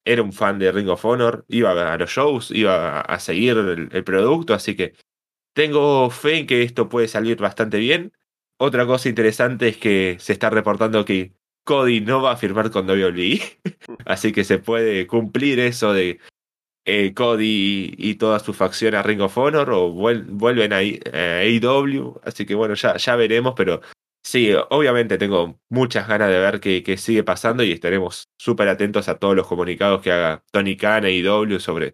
era 0.05 0.21
un 0.21 0.31
fan 0.31 0.59
de 0.59 0.71
Ring 0.71 0.89
of 0.89 1.03
Honor, 1.05 1.43
iba 1.47 1.91
a 1.91 1.97
los 1.97 2.11
shows, 2.11 2.51
iba 2.51 3.01
a 3.01 3.19
seguir 3.19 3.57
el, 3.57 4.03
producto, 4.03 4.53
así 4.53 4.75
que 4.75 4.93
tengo 5.55 6.11
fe 6.11 6.37
en 6.37 6.45
que 6.45 6.61
esto 6.61 6.87
puede 6.87 7.07
salir 7.07 7.37
bastante 7.37 7.79
bien. 7.79 8.13
Otra 8.59 8.85
cosa 8.85 9.09
interesante 9.09 9.69
es 9.69 9.77
que 9.77 10.17
se 10.19 10.33
está 10.33 10.51
reportando 10.51 11.03
que 11.03 11.33
Cody 11.63 11.99
no 11.99 12.21
va 12.21 12.33
a 12.33 12.37
firmar 12.37 12.69
con 12.69 12.87
WWE, 12.87 13.41
así 14.05 14.31
que 14.33 14.43
se 14.43 14.59
puede 14.59 15.07
cumplir 15.07 15.59
eso 15.59 15.93
de 15.93 16.19
eh, 16.85 17.15
Cody 17.15 17.95
y 17.97 18.15
toda 18.15 18.37
su 18.37 18.53
facción 18.53 18.93
a 18.93 19.01
Ring 19.01 19.21
of 19.21 19.35
Honor 19.35 19.71
o 19.71 19.89
vuelven 19.89 20.73
a, 20.73 20.77
AEW, 20.77 22.21
así 22.23 22.45
que 22.45 22.53
bueno, 22.53 22.75
ya, 22.75 22.97
ya 22.97 23.15
veremos, 23.15 23.55
pero 23.57 23.81
Sí, 24.25 24.53
obviamente 24.69 25.17
tengo 25.17 25.59
muchas 25.69 26.07
ganas 26.07 26.29
de 26.29 26.39
ver 26.39 26.59
qué, 26.61 26.97
sigue 26.97 27.23
pasando 27.23 27.61
y 27.61 27.73
estaremos 27.73 28.29
súper 28.37 28.69
atentos 28.69 29.09
a 29.09 29.19
todos 29.19 29.35
los 29.35 29.47
comunicados 29.47 30.01
que 30.01 30.13
haga 30.13 30.43
Tony 30.51 30.77
Khan 30.77 31.05
y 31.07 31.21
W 31.21 31.59
sobre 31.59 31.93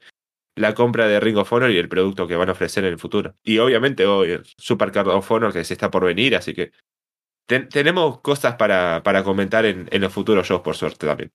la 0.55 0.75
compra 0.75 1.07
de 1.07 1.19
Ring 1.19 1.38
of 1.38 1.51
Honor 1.51 1.71
y 1.71 1.77
el 1.77 1.89
producto 1.89 2.27
que 2.27 2.36
van 2.36 2.50
a 2.50 2.51
ofrecer 2.51 2.83
en 2.83 2.91
el 2.91 3.00
futuro. 3.00 3.36
Y 3.43 3.57
obviamente 3.57 4.05
hoy 4.05 4.31
el 4.31 4.45
Supercard 4.57 5.07
of 5.07 5.31
Honor 5.31 5.53
que 5.53 5.63
se 5.63 5.74
está 5.74 5.89
por 5.89 6.05
venir, 6.05 6.36
así 6.36 6.53
que 6.53 6.71
tenemos 7.48 8.21
cosas 8.21 8.55
para, 8.57 9.01
para 9.01 9.24
comentar 9.24 9.65
en, 9.65 9.88
en 9.91 10.01
los 10.01 10.13
futuros 10.13 10.48
shows, 10.48 10.62
por 10.62 10.75
suerte 10.75 11.07
también. 11.07 11.33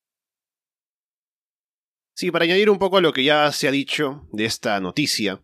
Sí, 2.16 2.30
para 2.30 2.44
añadir 2.44 2.70
un 2.70 2.78
poco 2.78 2.98
a 2.98 3.00
lo 3.00 3.12
que 3.12 3.24
ya 3.24 3.50
se 3.50 3.66
ha 3.66 3.72
dicho 3.72 4.28
de 4.30 4.44
esta 4.44 4.78
noticia, 4.78 5.42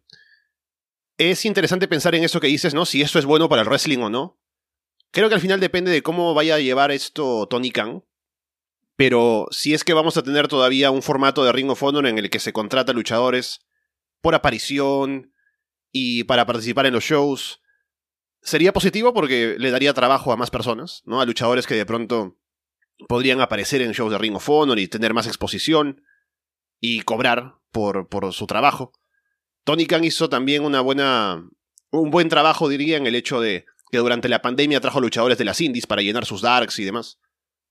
es 1.19 1.45
interesante 1.45 1.89
pensar 1.89 2.15
en 2.15 2.23
eso 2.23 2.41
que 2.41 2.47
dices, 2.47 2.73
¿no? 2.73 2.87
Si 2.87 3.03
eso 3.03 3.19
es 3.19 3.27
bueno 3.27 3.49
para 3.49 3.63
el 3.63 3.69
wrestling 3.69 3.99
o 3.99 4.11
no. 4.11 4.40
Creo 5.13 5.29
que 5.29 5.35
al 5.35 5.41
final 5.41 5.61
depende 5.61 5.91
de 5.91 6.03
cómo 6.03 6.35
vaya 6.35 6.55
a 6.55 6.61
llevar 6.61 6.91
esto 6.91 7.47
Tony 7.49 7.71
Khan. 7.71 8.05
Pero 8.97 9.47
si 9.51 9.73
es 9.73 9.83
que 9.83 9.95
vamos 9.95 10.17
a 10.17 10.23
tener 10.23 10.47
todavía 10.47 10.91
un 10.91 11.03
formato 11.03 11.43
de 11.45 11.53
Ring 11.53 11.71
of 11.71 11.83
Honor 11.83 12.07
en 12.07 12.19
el 12.19 12.29
que 12.29 12.39
se 12.39 12.53
contrata 12.53 12.93
luchadores 12.93 13.67
por 14.21 14.35
aparición 14.35 15.33
y 15.91 16.25
para 16.25 16.45
participar 16.45 16.87
en 16.87 16.93
los 16.93 17.05
shows, 17.05 17.63
sería 18.43 18.73
positivo 18.73 19.15
porque 19.15 19.57
le 19.59 19.71
daría 19.71 19.95
trabajo 19.95 20.33
a 20.33 20.37
más 20.37 20.51
personas, 20.51 21.03
¿no? 21.07 21.21
A 21.21 21.25
luchadores 21.25 21.67
que 21.67 21.75
de 21.75 21.87
pronto 21.87 22.37
podrían 23.09 23.41
aparecer 23.41 23.81
en 23.81 23.93
shows 23.93 24.13
de 24.13 24.19
Ring 24.19 24.37
of 24.37 24.49
Honor 24.49 24.79
y 24.79 24.87
tener 24.87 25.15
más 25.15 25.27
exposición 25.27 26.03
y 26.79 27.01
cobrar 27.01 27.55
por, 27.73 28.09
por 28.09 28.33
su 28.33 28.47
trabajo. 28.47 28.93
Tony 29.65 29.87
Khan 29.87 30.05
hizo 30.05 30.29
también 30.29 30.65
una 30.65 30.83
buena, 30.83 31.49
un 31.91 32.11
buen 32.11 32.29
trabajo, 32.29 32.69
diría, 32.69 32.97
en 32.97 33.07
el 33.07 33.15
hecho 33.15 33.41
de 33.41 33.65
que 33.91 33.99
durante 33.99 34.29
la 34.29 34.43
pandemia 34.43 34.81
trajo 34.81 35.01
luchadores 35.01 35.39
de 35.39 35.45
las 35.45 35.61
indies 35.61 35.87
para 35.87 36.03
llenar 36.03 36.25
sus 36.25 36.43
darks 36.43 36.79
y 36.79 36.85
demás. 36.85 37.19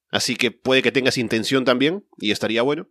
Así 0.10 0.36
que 0.36 0.52
puede 0.52 0.82
que 0.82 0.92
tengas 0.92 1.18
intención 1.18 1.66
también, 1.66 2.08
y 2.18 2.32
estaría 2.32 2.62
bueno. 2.62 2.90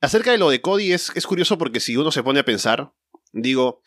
Acerca 0.00 0.30
de 0.30 0.38
lo 0.38 0.50
de 0.50 0.60
Cody 0.60 0.92
es, 0.92 1.10
es 1.14 1.26
curioso 1.26 1.58
porque 1.58 1.80
si 1.80 1.96
uno 1.96 2.10
se 2.12 2.22
pone 2.22 2.40
a 2.40 2.44
pensar, 2.44 2.92
digo, 3.32 3.82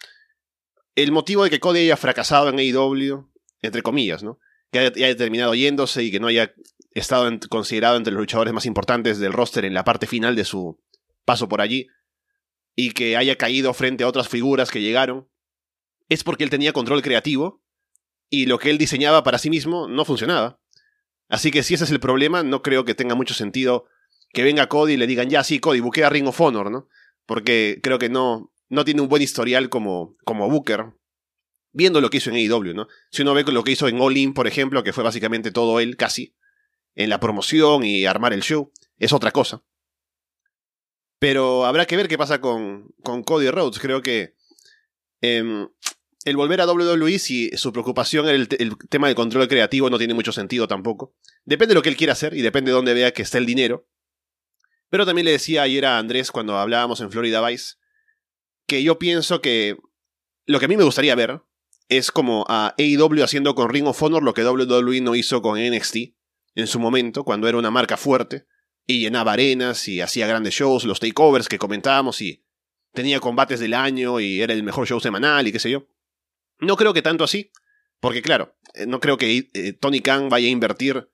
el 0.96 1.12
motivo 1.12 1.44
de 1.44 1.50
que 1.50 1.60
Cody 1.60 1.80
haya 1.80 1.98
fracasado 1.98 2.50
en 2.50 2.60
AEW, 2.60 3.32
entre 3.62 3.82
comillas, 3.82 4.24
¿no? 4.24 4.39
Que 4.72 4.80
haya, 4.80 5.15
terminado 5.15 5.53
yéndose 5.56 6.03
y 6.03 6.12
que 6.12 6.20
no 6.20 6.27
haya 6.27 6.53
estado 6.91 7.30
considerado 7.50 7.98
entre 7.98 8.13
los 8.13 8.22
luchadores 8.22 8.53
más 8.53 8.65
importantes 8.65 9.20
del 9.20 9.34
roster 9.34 9.65
en 9.65 9.74
la 9.74 9.84
parte 9.84 10.08
final 10.08 10.36
de 10.36 10.46
su 10.46 10.82
paso 11.25 11.48
por 11.48 11.62
allí, 11.62 11.88
y 12.75 12.91
que 12.91 13.18
haya 13.18 13.38
caído 13.38 13.74
frente 13.74 14.03
a 14.03 14.08
otras 14.08 14.27
figuras 14.27 14.72
que 14.72 14.82
llegaron, 14.82 15.30
es 16.13 16.25
porque 16.25 16.44
él 16.44 16.50
tenía 16.50 16.74
control 16.74 17.01
creativo 17.01 17.63
y 18.30 18.46
lo 18.46 18.60
que 18.60 18.70
él 18.70 18.77
diseñaba 18.77 19.24
para 19.24 19.38
sí 19.38 19.50
mismo 19.50 19.88
no 19.88 20.03
funcionaba. 20.03 20.60
Así 21.30 21.51
que 21.51 21.63
si 21.63 21.74
ese 21.74 21.86
es 21.86 21.91
el 21.91 22.01
problema, 22.01 22.44
no 22.44 22.62
creo 22.62 22.84
que 22.84 22.96
tenga 22.96 23.15
mucho 23.15 23.34
sentido 23.34 23.86
que 24.34 24.44
venga 24.44 24.68
Cody 24.68 24.94
y 24.94 24.98
le 24.98 25.08
digan, 25.08 25.30
ya 25.30 25.41
sí, 25.46 25.60
Cody, 25.60 25.80
buquea 25.80 26.10
Ring 26.10 26.27
of 26.27 26.41
Honor, 26.41 26.70
¿no? 26.70 26.89
Porque 27.25 27.80
creo 27.82 27.98
que 27.98 28.10
no, 28.10 28.51
no 28.68 28.84
tiene 28.84 29.00
un 29.00 29.08
buen 29.08 29.22
historial 29.22 29.70
como, 29.70 30.18
como 30.25 30.50
Booker, 30.50 30.94
viendo 31.72 32.01
lo 32.01 32.10
que 32.10 32.18
hizo 32.18 32.30
en 32.30 32.36
AEW, 32.36 32.74
¿no? 32.74 32.88
Si 33.10 33.22
uno 33.22 33.34
ve 33.34 33.44
lo 33.44 33.63
que 33.63 33.72
hizo 33.72 33.88
en 33.88 34.01
All 34.01 34.18
In, 34.18 34.34
por 34.34 34.48
ejemplo, 34.48 34.84
que 34.84 34.91
fue 34.91 35.06
básicamente 35.06 35.51
todo 35.51 35.80
él, 35.80 35.96
casi, 35.96 36.36
en 36.96 37.10
la 37.10 37.22
promoción 37.22 37.86
y 37.86 38.06
armar 38.06 38.34
el 38.34 38.41
show, 38.41 38.74
es 38.98 39.13
otra 39.13 39.32
cosa. 39.32 39.63
Pero 41.20 41.65
habrá 41.65 41.86
que 41.86 41.96
ver 41.96 42.10
qué 42.10 42.18
pasa 42.18 42.41
con, 42.41 42.94
con 43.01 43.24
Cody 43.24 43.50
Rhodes. 43.50 43.80
Creo 43.80 44.01
que 44.01 44.36
em, 45.22 45.70
el 46.23 46.37
volver 46.37 46.61
a 46.61 46.67
WWE, 46.71 47.19
si 47.19 47.49
su 47.57 47.71
preocupación 47.71 48.27
el, 48.27 48.47
el, 48.59 48.77
tema 48.89 49.07
del 49.07 49.15
control 49.15 49.47
creativo, 49.47 49.89
no 49.89 49.97
tiene 49.97 50.13
mucho 50.13 50.31
sentido 50.31 50.67
tampoco. 50.67 51.15
Depende 51.45 51.73
de 51.73 51.75
lo 51.75 51.81
que 51.81 51.89
él 51.89 51.97
quiera 51.97 52.13
hacer 52.13 52.35
y 52.35 52.41
depende 52.41 52.71
de 52.71 52.75
dónde 52.75 52.93
vea 52.93 53.11
que 53.11 53.21
está 53.21 53.37
el 53.37 53.45
dinero. 53.45 53.87
Pero 54.89 55.05
también 55.05 55.25
le 55.25 55.31
decía 55.31 55.63
ayer 55.63 55.85
a 55.85 55.97
Andrés 55.97 56.31
cuando 56.31 56.57
hablábamos 56.57 57.01
en 57.01 57.11
Florida 57.11 57.45
Vice 57.47 57.75
que 58.67 58.83
yo 58.83 58.99
pienso 58.99 59.41
que 59.41 59.77
lo 60.45 60.59
que 60.59 60.65
a 60.65 60.67
mí 60.67 60.77
me 60.77 60.83
gustaría 60.83 61.15
ver 61.15 61.41
es 61.89 62.11
como 62.11 62.45
a 62.47 62.73
AEW 62.77 63.23
haciendo 63.23 63.53
con 63.53 63.69
Ring 63.69 63.85
of 63.87 64.01
Honor 64.01 64.23
lo 64.23 64.33
que 64.33 64.45
WWE 64.45 65.01
no 65.01 65.15
hizo 65.15 65.41
con 65.41 65.59
NXT 65.59 65.97
en 66.55 66.67
su 66.67 66.79
momento, 66.79 67.23
cuando 67.23 67.47
era 67.47 67.57
una 67.57 67.71
marca 67.71 67.97
fuerte 67.97 68.45
y 68.85 68.99
llenaba 68.99 69.33
arenas 69.33 69.87
y 69.87 70.01
hacía 70.01 70.27
grandes 70.27 70.53
shows, 70.53 70.83
los 70.85 70.99
takeovers 70.99 71.47
que 71.47 71.57
comentábamos 71.57 72.21
y 72.21 72.45
tenía 72.93 73.19
combates 73.19 73.59
del 73.59 73.73
año 73.73 74.19
y 74.19 74.41
era 74.41 74.53
el 74.53 74.63
mejor 74.63 74.87
show 74.87 74.99
semanal 74.99 75.47
y 75.47 75.51
qué 75.51 75.59
sé 75.59 75.71
yo. 75.71 75.87
No 76.62 76.77
creo 76.77 76.94
que 76.94 77.01
tanto 77.01 77.24
así, 77.24 77.51
porque 78.00 78.22
claro, 78.22 78.56
eh, 78.75 78.86
no 78.86 79.00
creo 79.00 79.18
que 79.18 79.50
eh, 79.53 79.74
Tony 79.74 80.00
Khan 80.00 80.30
vaya 80.30 80.48
a 80.48 80.51
invertir 80.51 81.10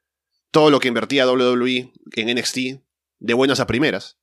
todo 0.52 0.70
lo 0.70 0.80
que 0.80 0.90
invertía 0.90 1.28
WWE 1.28 1.94
en 2.16 2.38
NXT 2.38 2.58
de 3.20 3.34
buenas 3.34 3.60
a 3.60 3.68
primeras. 3.68 4.20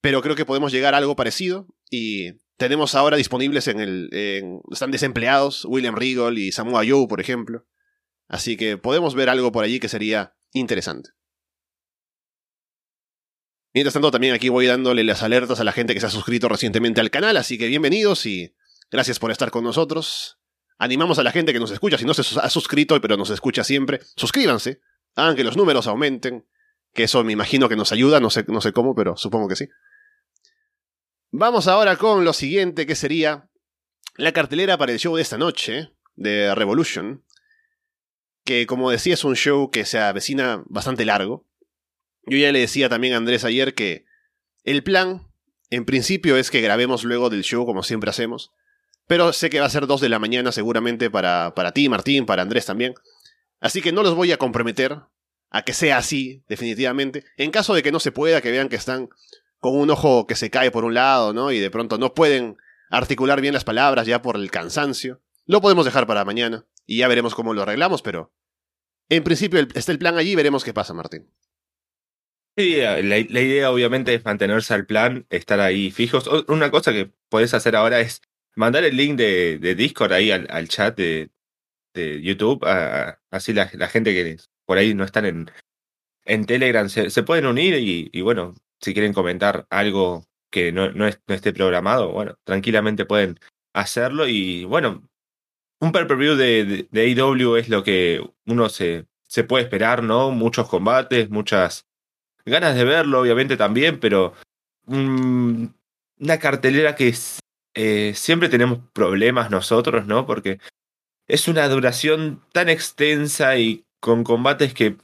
Pero 0.00 0.20
creo 0.20 0.34
que 0.34 0.44
podemos 0.44 0.72
llegar 0.72 0.94
a 0.94 0.98
algo 0.98 1.14
parecido 1.14 1.68
y 1.88 2.40
tenemos 2.56 2.94
ahora 2.94 3.16
disponibles 3.16 3.68
en 3.68 3.80
el... 3.80 4.60
están 4.70 4.90
desempleados 4.90 5.64
William 5.64 5.94
Regal 5.94 6.38
y 6.38 6.50
Samoa 6.50 6.82
Joe, 6.86 7.06
por 7.06 7.20
ejemplo. 7.20 7.66
Así 8.28 8.56
que 8.56 8.76
podemos 8.76 9.14
ver 9.14 9.28
algo 9.28 9.52
por 9.52 9.64
allí 9.64 9.78
que 9.78 9.88
sería 9.88 10.34
interesante. 10.52 11.10
Mientras 13.74 13.94
tanto, 13.94 14.10
también 14.10 14.34
aquí 14.34 14.48
voy 14.48 14.66
dándole 14.66 15.04
las 15.04 15.22
alertas 15.22 15.60
a 15.60 15.64
la 15.64 15.72
gente 15.72 15.94
que 15.94 16.00
se 16.00 16.06
ha 16.06 16.10
suscrito 16.10 16.48
recientemente 16.48 17.00
al 17.00 17.10
canal, 17.10 17.36
así 17.36 17.56
que 17.56 17.68
bienvenidos 17.68 18.26
y 18.26 18.54
gracias 18.92 19.18
por 19.18 19.30
estar 19.32 19.50
con 19.50 19.64
nosotros. 19.64 20.38
Animamos 20.78 21.18
a 21.18 21.22
la 21.22 21.32
gente 21.32 21.52
que 21.52 21.58
nos 21.58 21.70
escucha, 21.70 21.98
si 21.98 22.04
no 22.04 22.14
se 22.14 22.22
ha 22.40 22.50
suscrito 22.50 23.00
pero 23.00 23.16
nos 23.16 23.30
escucha 23.30 23.64
siempre, 23.64 24.00
suscríbanse, 24.16 24.80
hagan 25.14 25.34
que 25.34 25.44
los 25.44 25.56
números 25.56 25.86
aumenten, 25.86 26.46
que 26.92 27.04
eso 27.04 27.24
me 27.24 27.32
imagino 27.32 27.68
que 27.68 27.76
nos 27.76 27.92
ayuda, 27.92 28.20
no 28.20 28.30
sé, 28.30 28.44
no 28.48 28.60
sé 28.60 28.72
cómo, 28.72 28.94
pero 28.94 29.16
supongo 29.16 29.48
que 29.48 29.56
sí. 29.56 29.68
Vamos 31.30 31.66
ahora 31.66 31.96
con 31.96 32.24
lo 32.24 32.32
siguiente, 32.32 32.86
que 32.86 32.94
sería 32.94 33.48
la 34.16 34.32
cartelera 34.32 34.76
para 34.76 34.92
el 34.92 34.98
show 34.98 35.16
de 35.16 35.22
esta 35.22 35.38
noche, 35.38 35.94
de 36.14 36.54
Revolution, 36.54 37.24
que 38.44 38.66
como 38.66 38.90
decía 38.90 39.14
es 39.14 39.24
un 39.24 39.36
show 39.36 39.70
que 39.70 39.86
se 39.86 39.98
avecina 39.98 40.62
bastante 40.66 41.04
largo. 41.04 41.46
Yo 42.26 42.36
ya 42.36 42.52
le 42.52 42.60
decía 42.60 42.88
también 42.88 43.14
a 43.14 43.16
Andrés 43.16 43.44
ayer 43.44 43.74
que 43.74 44.04
el 44.64 44.82
plan, 44.82 45.28
en 45.70 45.84
principio, 45.86 46.36
es 46.36 46.50
que 46.50 46.60
grabemos 46.60 47.04
luego 47.04 47.30
del 47.30 47.42
show 47.42 47.64
como 47.64 47.82
siempre 47.82 48.10
hacemos, 48.10 48.52
pero 49.12 49.34
sé 49.34 49.50
que 49.50 49.60
va 49.60 49.66
a 49.66 49.68
ser 49.68 49.86
2 49.86 50.00
de 50.00 50.08
la 50.08 50.18
mañana 50.18 50.52
seguramente 50.52 51.10
para, 51.10 51.52
para 51.54 51.72
ti, 51.72 51.86
Martín, 51.90 52.24
para 52.24 52.40
Andrés 52.40 52.64
también. 52.64 52.94
Así 53.60 53.82
que 53.82 53.92
no 53.92 54.02
los 54.02 54.14
voy 54.14 54.32
a 54.32 54.38
comprometer 54.38 55.00
a 55.50 55.62
que 55.66 55.74
sea 55.74 55.98
así, 55.98 56.42
definitivamente. 56.48 57.22
En 57.36 57.50
caso 57.50 57.74
de 57.74 57.82
que 57.82 57.92
no 57.92 58.00
se 58.00 58.10
pueda, 58.10 58.40
que 58.40 58.50
vean 58.50 58.70
que 58.70 58.76
están 58.76 59.10
con 59.58 59.76
un 59.76 59.90
ojo 59.90 60.26
que 60.26 60.34
se 60.34 60.48
cae 60.48 60.70
por 60.70 60.86
un 60.86 60.94
lado, 60.94 61.34
¿no? 61.34 61.52
Y 61.52 61.58
de 61.58 61.70
pronto 61.70 61.98
no 61.98 62.14
pueden 62.14 62.56
articular 62.88 63.42
bien 63.42 63.52
las 63.52 63.64
palabras 63.64 64.06
ya 64.06 64.22
por 64.22 64.36
el 64.36 64.50
cansancio. 64.50 65.20
Lo 65.44 65.60
podemos 65.60 65.84
dejar 65.84 66.06
para 66.06 66.24
mañana 66.24 66.64
y 66.86 66.96
ya 66.96 67.06
veremos 67.06 67.34
cómo 67.34 67.52
lo 67.52 67.60
arreglamos, 67.64 68.00
pero 68.00 68.32
en 69.10 69.24
principio 69.24 69.60
está 69.74 69.92
el 69.92 69.98
plan 69.98 70.16
allí 70.16 70.34
veremos 70.36 70.64
qué 70.64 70.72
pasa, 70.72 70.94
Martín. 70.94 71.30
Sí, 72.56 72.76
la, 72.76 73.18
idea 73.18 73.70
obviamente 73.70 74.14
es 74.14 74.24
mantenerse 74.24 74.72
al 74.72 74.86
plan, 74.86 75.26
estar 75.28 75.60
ahí 75.60 75.90
fijos. 75.90 76.26
Una 76.48 76.70
cosa 76.70 76.92
que 76.92 77.12
podés 77.28 77.52
hacer 77.52 77.76
ahora 77.76 78.00
es 78.00 78.22
mandar 78.54 78.84
el 78.84 78.96
link 78.96 79.16
de, 79.16 79.74
Discord 79.76 80.12
ahí 80.12 80.30
al, 80.30 80.68
chat 80.68 80.96
de, 80.96 81.30
YouTube, 81.94 82.64
así 83.30 83.52
la, 83.52 83.66
gente 83.66 84.12
que 84.14 84.38
por 84.64 84.78
ahí 84.78 84.94
no 84.94 85.04
están 85.04 85.26
en, 85.26 85.50
en 86.24 86.46
Telegram, 86.46 86.88
se, 86.88 87.22
pueden 87.22 87.46
unir 87.46 87.74
y, 87.74 88.20
bueno, 88.20 88.54
si 88.80 88.92
quieren 88.92 89.12
comentar 89.12 89.66
algo 89.70 90.24
que 90.50 90.72
no, 90.72 90.90
no, 90.92 91.06
esté 91.06 91.52
programado, 91.52 92.12
bueno, 92.12 92.36
tranquilamente 92.44 93.04
pueden 93.04 93.38
hacerlo 93.72 94.28
y 94.28 94.64
bueno, 94.64 95.08
un 95.80 95.92
pay-per-view 95.92 96.36
de, 96.36 96.86
de, 96.90 97.00
AEW 97.00 97.56
es 97.56 97.68
lo 97.68 97.82
que 97.82 98.22
uno 98.46 98.68
se, 98.68 99.06
se 99.26 99.44
puede 99.44 99.64
esperar, 99.64 100.02
¿no? 100.02 100.30
Muchos 100.30 100.68
combates, 100.68 101.30
muchas 101.30 101.86
ganas 102.44 102.76
de 102.76 102.84
verlo, 102.84 103.20
obviamente 103.20 103.56
también, 103.56 103.98
pero 103.98 104.34
una 104.86 106.38
cartelera 106.38 106.94
que 106.94 107.14
eh, 107.74 108.12
siempre 108.14 108.48
tenemos 108.48 108.80
problemas 108.92 109.50
nosotros, 109.50 110.06
¿no? 110.06 110.26
Porque 110.26 110.58
es 111.26 111.48
una 111.48 111.68
duración 111.68 112.42
tan 112.52 112.68
extensa 112.68 113.56
y 113.56 113.84
con 114.00 114.24
combates 114.24 114.74
que 114.74 114.96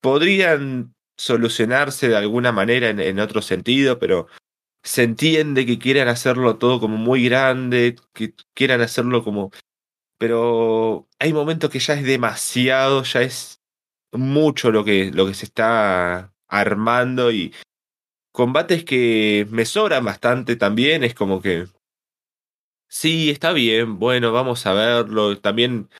podrían 0.00 0.94
solucionarse 1.16 2.08
de 2.08 2.16
alguna 2.16 2.52
manera 2.52 2.90
en, 2.90 3.18
otro 3.18 3.42
sentido, 3.42 3.98
pero 3.98 4.28
se 4.84 5.02
entiende 5.02 5.66
que 5.66 5.78
quieran 5.78 6.08
hacerlo 6.08 6.56
todo 6.58 6.80
como 6.80 6.96
muy 6.96 7.24
grande, 7.24 7.96
que 8.12 8.34
quieran 8.54 8.80
hacerlo 8.80 9.24
como... 9.24 9.50
Pero 10.18 11.08
hay 11.18 11.32
momentos 11.32 11.70
que 11.70 11.78
ya 11.78 11.94
es 11.94 12.04
demasiado, 12.04 13.02
ya 13.04 13.22
es 13.22 13.60
mucho 14.12 14.70
lo 14.70 14.84
que, 14.84 15.10
lo 15.12 15.26
que 15.26 15.34
se 15.34 15.44
está 15.44 16.32
armando 16.48 17.30
y 17.30 17.54
combates 18.32 18.84
que 18.84 19.46
me 19.50 19.64
sobran 19.64 20.04
bastante 20.04 20.56
también, 20.56 21.04
es 21.04 21.14
como 21.14 21.40
que... 21.42 21.66
Sí, 22.88 23.30
está 23.30 23.52
bien, 23.52 23.98
bueno, 23.98 24.32
vamos 24.32 24.64
a 24.66 24.72
verlo. 24.72 25.38
También 25.38 25.90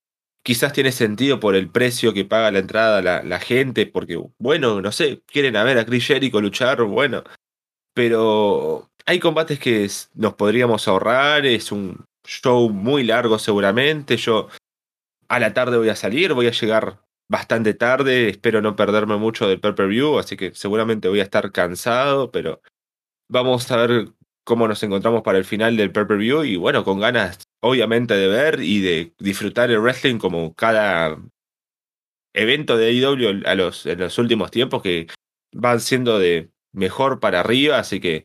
quizás 0.43 0.73
tiene 0.73 0.93
sentido 0.93 1.41
por 1.41 1.55
el 1.55 1.71
precio 1.71 2.15
que 2.15 2.25
paga 2.25 2.51
la 2.51 2.61
entrada 2.61 3.03
la, 3.03 3.41
gente, 3.41 3.87
porque, 3.87 4.19
bueno, 4.39 4.81
no 4.81 4.93
sé, 4.93 5.23
quieren 5.27 5.57
a 5.57 5.65
ver 5.65 5.79
a 5.79 5.85
Chris 5.85 6.07
Jericho 6.07 6.41
luchar, 6.41 6.83
bueno, 6.85 7.25
pero 7.95 8.91
hay 9.05 9.21
combates 9.21 9.59
que 9.59 9.89
nos 10.15 10.35
podríamos 10.35 10.89
ahorrar, 10.89 11.45
es 11.47 11.73
un 11.73 12.07
show 12.27 12.71
muy 12.71 13.05
largo 13.05 13.39
seguramente, 13.39 14.17
yo 14.17 14.49
a 15.29 15.39
la 15.39 15.53
tarde 15.53 15.77
voy 15.79 15.91
a 15.91 15.97
salir, 15.97 16.33
voy 16.33 16.47
a 16.47 16.53
llegar 16.53 17.01
bastante 17.29 17.75
tarde, 17.75 18.31
espero 18.31 18.63
no 18.63 18.77
perderme 18.77 19.19
mucho 19.19 19.49
del 19.49 19.61
pay-per-view, 19.61 20.19
así 20.19 20.37
que 20.37 20.55
seguramente 20.55 21.09
voy 21.09 21.21
a 21.21 21.25
estar 21.25 21.53
cansado, 21.53 22.31
pero 22.31 22.63
vamos 23.29 23.71
a 23.71 23.77
ver 23.77 24.09
cómo 24.49 24.67
nos 24.67 24.83
encontramos 24.83 25.23
para 25.23 25.37
el 25.37 25.45
final 25.45 25.77
del 25.77 25.93
pay-per-view 25.93 26.43
y 26.43 26.57
bueno, 26.57 26.83
con 26.83 26.99
ganas 26.99 27.39
obviamente 27.61 28.15
de 28.15 28.29
ver 28.29 28.61
y 28.63 28.81
de 28.81 29.13
disfrutar 29.19 29.71
el 29.71 29.79
wrestling 29.79 30.17
como 30.17 30.55
cada 30.55 31.19
evento 32.33 32.79
de 32.79 32.87
AEW 32.87 33.43
a 33.45 33.55
los, 33.55 33.85
en 33.85 34.01
los 34.01 34.17
últimos 34.17 34.51
tiempos 34.51 34.83
que 34.83 35.09
van 35.53 35.81
siendo 35.81 36.19
de 36.19 36.51
mejor 36.73 37.21
para 37.21 37.41
arriba, 37.41 37.79
así 37.79 38.01
que 38.01 38.25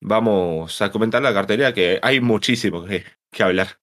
vamos 0.00 0.82
a 0.82 0.90
comentar 0.90 1.22
la 1.22 1.32
cartelera 1.32 1.72
que 1.72 2.00
hay 2.02 2.20
muchísimo 2.20 2.84
que, 2.84 3.04
que 3.30 3.42
hablar. 3.44 3.78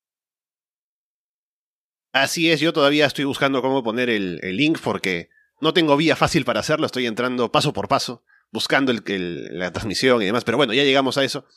Así 2.12 2.52
es, 2.52 2.60
yo 2.60 2.74
todavía 2.74 3.06
estoy 3.06 3.24
buscando 3.24 3.62
cómo 3.62 3.82
poner 3.82 4.10
el, 4.10 4.42
el, 4.44 4.58
link 4.58 4.80
porque 4.84 5.30
no 5.62 5.74
tengo 5.74 5.96
vía 5.96 6.18
fácil 6.18 6.44
para 6.44 6.60
hacerlo, 6.60 6.86
estoy 6.86 7.06
entrando 7.06 7.50
paso 7.50 7.72
por 7.72 7.88
paso, 7.88 8.26
buscando 8.52 8.92
el, 8.92 9.58
la 9.58 9.72
transmisión 9.72 10.22
y 10.22 10.26
demás, 10.26 10.44
pero 10.44 10.58
bueno, 10.58 10.74
ya 10.74 10.84
llegamos 10.84 11.18
a 11.18 11.24
eso. 11.24 11.48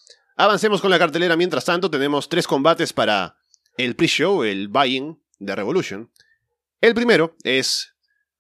Avancemos 0.41 0.81
con 0.81 0.91
la 0.91 0.99
cartelera. 0.99 1.37
Mientras 1.37 1.67
tanto, 1.67 1.91
tenemos 1.91 2.31
tres 2.31 2.47
combates 2.47 2.95
para 2.95 3.37
el 3.77 3.95
pre-show, 3.95 4.43
el 4.43 4.69
buy-in 4.69 5.23
de 5.39 5.55
Revolution. 5.55 6.11
El 6.81 6.95
primero 6.95 7.37
es 7.45 7.95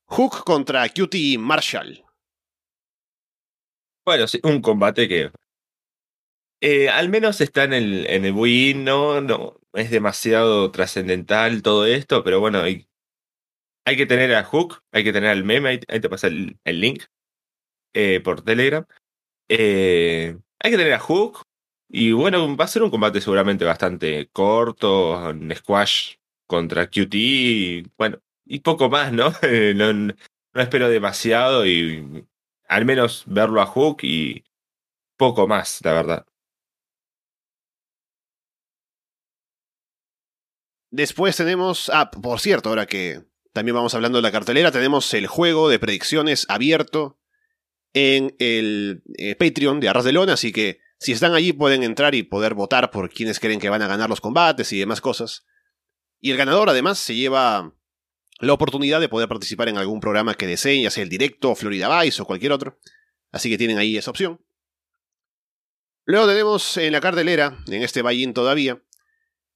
Hook 0.06 0.42
contra 0.44 0.88
QT 0.88 1.14
Marshall. 1.38 2.02
Bueno, 4.06 4.26
sí, 4.26 4.40
un 4.44 4.62
combate 4.62 5.08
que 5.08 5.30
eh, 6.62 6.88
al 6.88 7.10
menos 7.10 7.42
está 7.42 7.64
en 7.64 7.74
el, 7.74 8.06
en 8.06 8.24
el 8.24 8.82
¿no? 8.82 9.20
No 9.20 9.60
es 9.74 9.90
demasiado 9.90 10.70
trascendental 10.70 11.60
todo 11.60 11.84
esto, 11.84 12.24
pero 12.24 12.40
bueno, 12.40 12.60
hay, 12.60 12.88
hay 13.84 13.98
que 13.98 14.06
tener 14.06 14.34
a 14.34 14.44
Hook, 14.44 14.82
hay 14.90 15.04
que 15.04 15.12
tener 15.12 15.28
al 15.28 15.44
meme, 15.44 15.68
ahí, 15.68 16.00
te 16.00 16.08
pasa 16.08 16.28
el, 16.28 16.58
el 16.64 16.80
link 16.80 17.04
eh, 17.92 18.20
por 18.20 18.40
Telegram. 18.40 18.86
Eh, 19.50 20.38
hay 20.60 20.70
que 20.70 20.78
tener 20.78 20.94
a 20.94 20.98
Hook, 20.98 21.42
y 21.92 22.12
bueno, 22.12 22.56
va 22.56 22.64
a 22.64 22.68
ser 22.68 22.82
un 22.82 22.90
combate 22.90 23.20
seguramente 23.20 23.64
bastante 23.64 24.28
corto, 24.32 25.18
un 25.28 25.52
squash 25.54 26.14
contra 26.46 26.88
QT, 26.88 27.14
y, 27.14 27.82
bueno, 27.98 28.18
y 28.44 28.60
poco 28.60 28.88
más, 28.88 29.12
¿no? 29.12 29.32
no, 29.74 29.92
no 29.92 30.14
espero 30.54 30.88
demasiado 30.88 31.66
y 31.66 32.26
al 32.68 32.84
menos 32.84 33.24
verlo 33.26 33.60
a 33.60 33.66
Hook 33.66 33.98
y 34.02 34.44
poco 35.16 35.48
más, 35.48 35.80
la 35.84 35.92
verdad. 35.92 36.26
Después 40.92 41.36
tenemos, 41.36 41.90
ah, 41.92 42.10
por 42.10 42.40
cierto, 42.40 42.68
ahora 42.68 42.86
que 42.86 43.24
también 43.52 43.74
vamos 43.74 43.94
hablando 43.94 44.18
de 44.18 44.22
la 44.22 44.32
cartelera, 44.32 44.70
tenemos 44.70 45.12
el 45.14 45.26
juego 45.26 45.68
de 45.68 45.78
predicciones 45.80 46.46
abierto 46.48 47.18
en 47.92 48.34
el 48.38 49.02
eh, 49.18 49.34
Patreon 49.34 49.80
de 49.80 49.88
Arras 49.88 50.04
de 50.04 50.12
Lona, 50.12 50.34
así 50.34 50.52
que 50.52 50.78
si 51.00 51.12
están 51.12 51.34
allí 51.34 51.54
pueden 51.54 51.82
entrar 51.82 52.14
y 52.14 52.22
poder 52.22 52.52
votar 52.52 52.90
por 52.90 53.08
quienes 53.08 53.40
creen 53.40 53.58
que 53.58 53.70
van 53.70 53.80
a 53.80 53.88
ganar 53.88 54.10
los 54.10 54.20
combates 54.20 54.70
y 54.72 54.78
demás 54.78 55.00
cosas. 55.00 55.46
Y 56.20 56.30
el 56.30 56.36
ganador 56.36 56.68
además 56.68 56.98
se 56.98 57.14
lleva 57.14 57.74
la 58.38 58.52
oportunidad 58.52 59.00
de 59.00 59.08
poder 59.08 59.26
participar 59.26 59.70
en 59.70 59.78
algún 59.78 60.00
programa 60.00 60.34
que 60.34 60.46
deseen, 60.46 60.82
ya 60.82 60.90
sea 60.90 61.02
el 61.02 61.08
directo, 61.08 61.54
Florida 61.54 62.02
Vice 62.02 62.20
o 62.20 62.26
cualquier 62.26 62.52
otro. 62.52 62.78
Así 63.32 63.48
que 63.48 63.56
tienen 63.56 63.78
ahí 63.78 63.96
esa 63.96 64.10
opción. 64.10 64.44
Luego 66.04 66.26
tenemos 66.26 66.76
en 66.76 66.92
la 66.92 67.00
cartelera, 67.00 67.56
en 67.66 67.82
este 67.82 68.02
buy 68.02 68.30
todavía, 68.34 68.82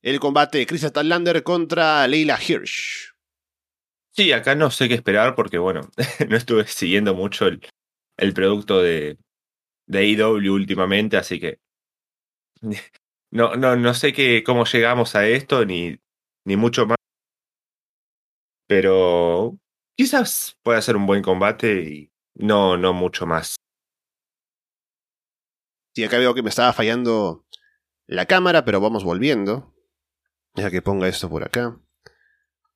el 0.00 0.20
combate 0.20 0.58
de 0.58 0.66
Chris 0.66 0.80
Statlander 0.82 1.42
contra 1.42 2.08
Leila 2.08 2.38
Hirsch. 2.40 3.14
Sí, 4.12 4.32
acá 4.32 4.54
no 4.54 4.70
sé 4.70 4.88
qué 4.88 4.94
esperar 4.94 5.34
porque, 5.34 5.58
bueno, 5.58 5.90
no 6.28 6.36
estuve 6.36 6.66
siguiendo 6.68 7.14
mucho 7.14 7.46
el, 7.46 7.60
el 8.16 8.32
producto 8.32 8.80
de, 8.80 9.18
de 9.86 10.06
IW 10.06 10.52
últimamente, 10.52 11.16
así 11.16 11.40
que 11.40 11.58
no, 13.30 13.56
no, 13.56 13.76
no 13.76 13.94
sé 13.94 14.12
qué, 14.12 14.42
cómo 14.44 14.64
llegamos 14.64 15.14
a 15.14 15.26
esto, 15.26 15.64
ni, 15.64 15.98
ni 16.44 16.56
mucho 16.56 16.86
más. 16.86 16.96
Pero 18.66 19.58
quizás 19.96 20.56
pueda 20.62 20.80
ser 20.80 20.96
un 20.96 21.06
buen 21.06 21.22
combate 21.22 21.82
y 21.82 22.12
no, 22.34 22.76
no 22.76 22.92
mucho 22.92 23.26
más. 23.26 23.56
Sí, 25.94 26.02
acá 26.04 26.18
veo 26.18 26.34
que 26.34 26.42
me 26.42 26.48
estaba 26.48 26.72
fallando 26.72 27.46
la 28.06 28.26
cámara, 28.26 28.64
pero 28.64 28.80
vamos 28.80 29.04
volviendo. 29.04 29.74
Ya 30.54 30.70
que 30.70 30.82
ponga 30.82 31.08
esto 31.08 31.28
por 31.28 31.44
acá. 31.44 31.78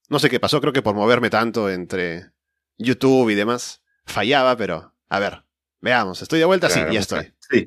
No 0.09 0.19
sé 0.19 0.31
qué 0.31 0.41
pasó, 0.41 0.61
creo 0.61 0.73
que 0.73 0.83
por 0.83 0.95
moverme 0.95 1.31
tanto 1.31 1.69
entre 1.69 2.33
YouTube 2.79 3.31
y 3.31 3.35
demás, 3.35 3.83
fallaba, 4.07 4.57
pero 4.57 4.95
a 5.09 5.19
ver, 5.19 5.45
veamos, 5.81 6.23
¿estoy 6.23 6.39
de 6.39 6.45
vuelta? 6.45 6.69
sí, 6.71 6.81
ya 6.91 7.01
estoy. 7.01 7.33
Sí. 7.51 7.67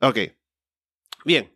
Ok. 0.00 0.18
Bien. 1.24 1.52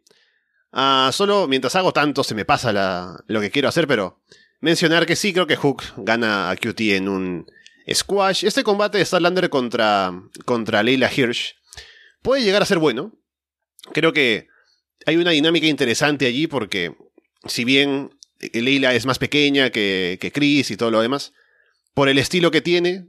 Ah, 0.73 1.11
solo 1.13 1.47
mientras 1.47 1.77
hago 1.77 1.93
tanto 1.93 2.25
se 2.25 2.35
me 2.35 2.45
pasa 2.45 2.73
la, 2.73 3.23
lo 3.29 3.41
que 3.41 3.51
quiero 3.51 3.69
hacer, 3.69 3.87
pero 3.87 4.21
mencionar 4.61 5.07
que 5.07 5.17
sí, 5.17 5.33
creo 5.33 5.47
que 5.47 5.57
Hook 5.57 5.83
gana 5.99 6.51
a 6.51 6.57
QT 6.57 6.81
en 6.81 7.09
un 7.09 7.47
squash. 7.93 8.45
Este 8.45 8.65
combate 8.65 8.99
de 8.99 9.05
Starlander 9.05 9.51
contra, 9.51 10.13
contra 10.45 10.83
Leila 10.83 11.11
Hirsch 11.15 11.57
puede 12.23 12.43
llegar 12.43 12.63
a 12.63 12.67
ser 12.67 12.79
bueno. 12.79 13.13
Creo 13.93 14.13
que 14.13 14.49
hay 15.07 15.17
una 15.17 15.33
dinámica 15.33 15.67
interesante 15.67 16.27
allí 16.27 16.47
porque 16.47 16.97
si 17.47 17.65
bien 17.65 18.11
Leila 18.53 18.95
es 18.95 19.07
más 19.07 19.19
pequeña 19.19 19.71
que, 19.71 20.19
que 20.21 20.33
Chris 20.33 20.71
y 20.71 20.77
todo 20.77 20.91
lo 20.91 21.01
demás, 21.01 21.33
por 21.95 22.09
el 22.09 22.19
estilo 22.19 22.51
que 22.51 22.61
tiene, 22.61 23.07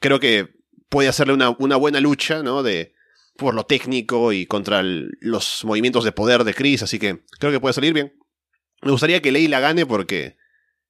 creo 0.00 0.20
que 0.20 0.54
puede 0.94 1.08
hacerle 1.08 1.32
una, 1.32 1.50
una 1.58 1.74
buena 1.74 1.98
lucha, 1.98 2.44
¿no? 2.44 2.62
De, 2.62 2.94
por 3.36 3.52
lo 3.52 3.66
técnico 3.66 4.32
y 4.32 4.46
contra 4.46 4.80
los 4.84 5.64
movimientos 5.64 6.04
de 6.04 6.12
poder 6.12 6.44
de 6.44 6.54
Chris, 6.54 6.84
así 6.84 7.00
que 7.00 7.24
creo 7.40 7.50
que 7.50 7.58
puede 7.58 7.72
salir 7.72 7.92
bien. 7.92 8.16
Me 8.80 8.92
gustaría 8.92 9.20
que 9.20 9.32
Leila 9.32 9.58
gane 9.58 9.86
porque 9.86 10.36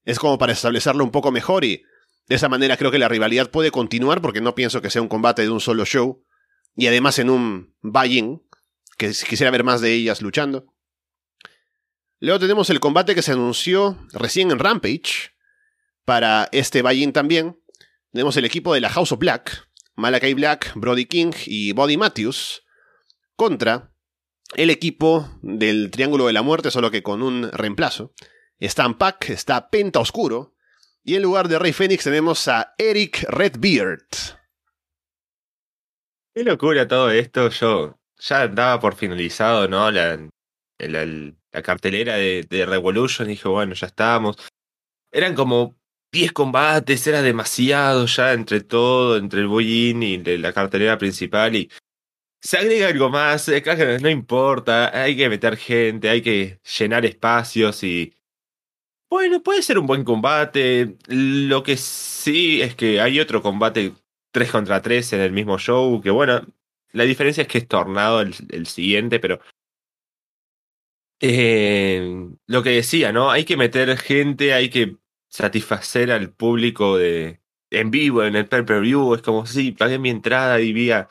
es 0.05 0.19
como 0.19 0.37
para 0.37 0.53
establecerlo 0.53 1.05
un 1.05 1.11
poco 1.11 1.33
mejor 1.33 1.65
y 1.65 1.85
de 2.29 2.35
esa 2.35 2.51
manera 2.51 2.77
creo 2.77 2.91
que 2.91 2.99
la 2.99 3.09
rivalidad 3.09 3.51
puede 3.51 3.71
continuar 3.71 4.21
porque 4.21 4.43
no 4.43 4.55
pienso 4.55 4.83
que 4.83 4.91
sea 4.91 5.01
un 5.01 5.09
combate 5.09 5.41
de 5.41 5.49
un 5.49 5.61
solo 5.61 5.87
show 5.87 6.23
y 6.77 6.87
además 6.87 7.19
en 7.19 7.31
un 7.31 7.75
buy-in, 7.81 8.43
que 8.99 9.09
quisiera 9.09 9.51
ver 9.51 9.65
más 9.65 9.81
de 9.81 9.95
ellas 9.95 10.21
luchando. 10.21 10.67
Luego 12.21 12.41
tenemos 12.41 12.69
el 12.69 12.79
combate 12.79 13.15
que 13.15 13.23
se 13.23 13.33
anunció 13.33 13.99
recién 14.13 14.51
en 14.51 14.59
Rampage. 14.59 15.33
Para 16.05 16.51
este 16.53 16.83
buy-in 16.83 17.15
también. 17.15 17.59
Tenemos 18.13 18.37
el 18.37 18.45
equipo 18.45 18.75
de 18.75 18.83
la 18.83 18.91
House 18.91 19.11
of 19.11 19.19
Black. 19.19 19.67
Malakai 19.97 20.35
Black, 20.35 20.73
Brody 20.75 21.07
King 21.07 21.33
y 21.47 21.73
Body 21.73 21.97
Matthews. 21.97 22.63
Contra 23.37 23.93
el 24.55 24.71
equipo 24.71 25.29
del 25.43 25.91
Triángulo 25.91 26.27
de 26.27 26.33
la 26.33 26.43
Muerte, 26.43 26.71
solo 26.71 26.91
que 26.91 27.03
con 27.03 27.23
un 27.23 27.51
reemplazo. 27.51 28.13
Está 28.59 28.89
Pack, 28.97 29.31
está 29.31 29.71
Penta 29.71 30.01
Oscuro. 30.01 30.55
Y 31.03 31.17
en 31.17 31.23
lugar 31.23 31.49
de 31.49 31.59
Rey 31.59 31.73
Fénix 31.73 32.05
tenemos 32.05 32.47
a 32.49 32.75
Eric 32.79 33.25
Redbeard. 33.29 34.07
Qué 36.35 36.45
locura 36.45 36.89
todo 36.89 37.11
esto. 37.11 37.49
Yo 37.51 38.01
ya 38.19 38.49
daba 38.49 38.81
por 38.81 38.95
finalizado, 38.95 39.69
¿no? 39.69 39.91
La, 39.91 40.19
la 40.79 41.63
cartelera 41.63 42.17
de, 42.17 42.67
Revolution, 42.67 43.29
dije, 43.29 43.49
bueno, 43.49 43.75
ya 43.75 43.87
estábamos. 43.87 44.37
Eran 45.13 45.35
como 45.35 45.77
10 46.15 46.33
combates, 46.33 47.07
era 47.09 47.23
demasiado 47.23 48.07
ya 48.07 48.33
entre 48.33 48.61
todo, 48.61 49.17
entre 49.17 49.41
el 49.41 49.49
boy 49.49 49.67
y 49.67 50.39
la 50.39 50.53
cartelera 50.53 50.97
principal 50.97 51.57
y 51.57 51.69
se 52.41 52.57
agrega 52.59 52.89
algo 52.89 53.11
más, 53.11 53.51
no 54.01 54.09
importa, 54.09 54.97
hay 54.97 55.17
que 55.17 55.29
meter 55.29 55.57
gente, 55.57 56.09
hay 56.09 56.23
que 56.23 56.61
llenar 56.79 57.05
espacios 57.05 57.83
y... 57.83 58.15
Bueno, 59.11 59.43
puede 59.43 59.63
ser 59.63 59.79
un 59.79 59.87
buen 59.87 60.05
combate. 60.05 60.97
Lo 61.09 61.63
que 61.63 61.77
sí 61.77 62.61
es 62.63 62.75
que 62.75 63.01
hay 63.01 63.21
otro 63.21 63.43
combate 63.43 63.93
3 64.33 64.51
contra 64.51 64.83
3 64.83 65.15
en 65.15 65.21
el 65.21 65.33
mismo 65.33 65.59
show, 65.59 66.01
que 66.03 66.11
bueno, 66.11 66.47
la 66.93 67.05
diferencia 67.05 67.43
es 67.43 67.49
que 67.49 67.59
es 67.59 67.69
tornado 67.69 68.21
el 68.21 68.67
siguiente, 68.67 69.21
pero 69.21 69.41
eh, 71.21 72.29
lo 72.47 72.63
que 72.63 72.71
decía, 72.71 73.13
¿no? 73.13 73.31
Hay 73.31 73.45
que 73.45 73.57
meter 73.57 73.97
gente, 73.97 74.53
hay 74.53 74.69
que 74.69 74.97
satisfacer 75.35 76.13
al 76.13 76.31
público 76.31 76.97
de 76.97 77.41
en 77.71 77.91
vivo, 77.91 78.23
en 78.23 78.37
el 78.37 78.47
pay-per-view. 78.47 79.15
Es 79.15 79.23
como, 79.23 79.47
sí, 79.47 79.73
pagué 79.73 79.99
mi 79.99 80.11
entrada 80.11 80.61
y 80.61 80.73
vi 80.73 80.93
a 80.93 81.09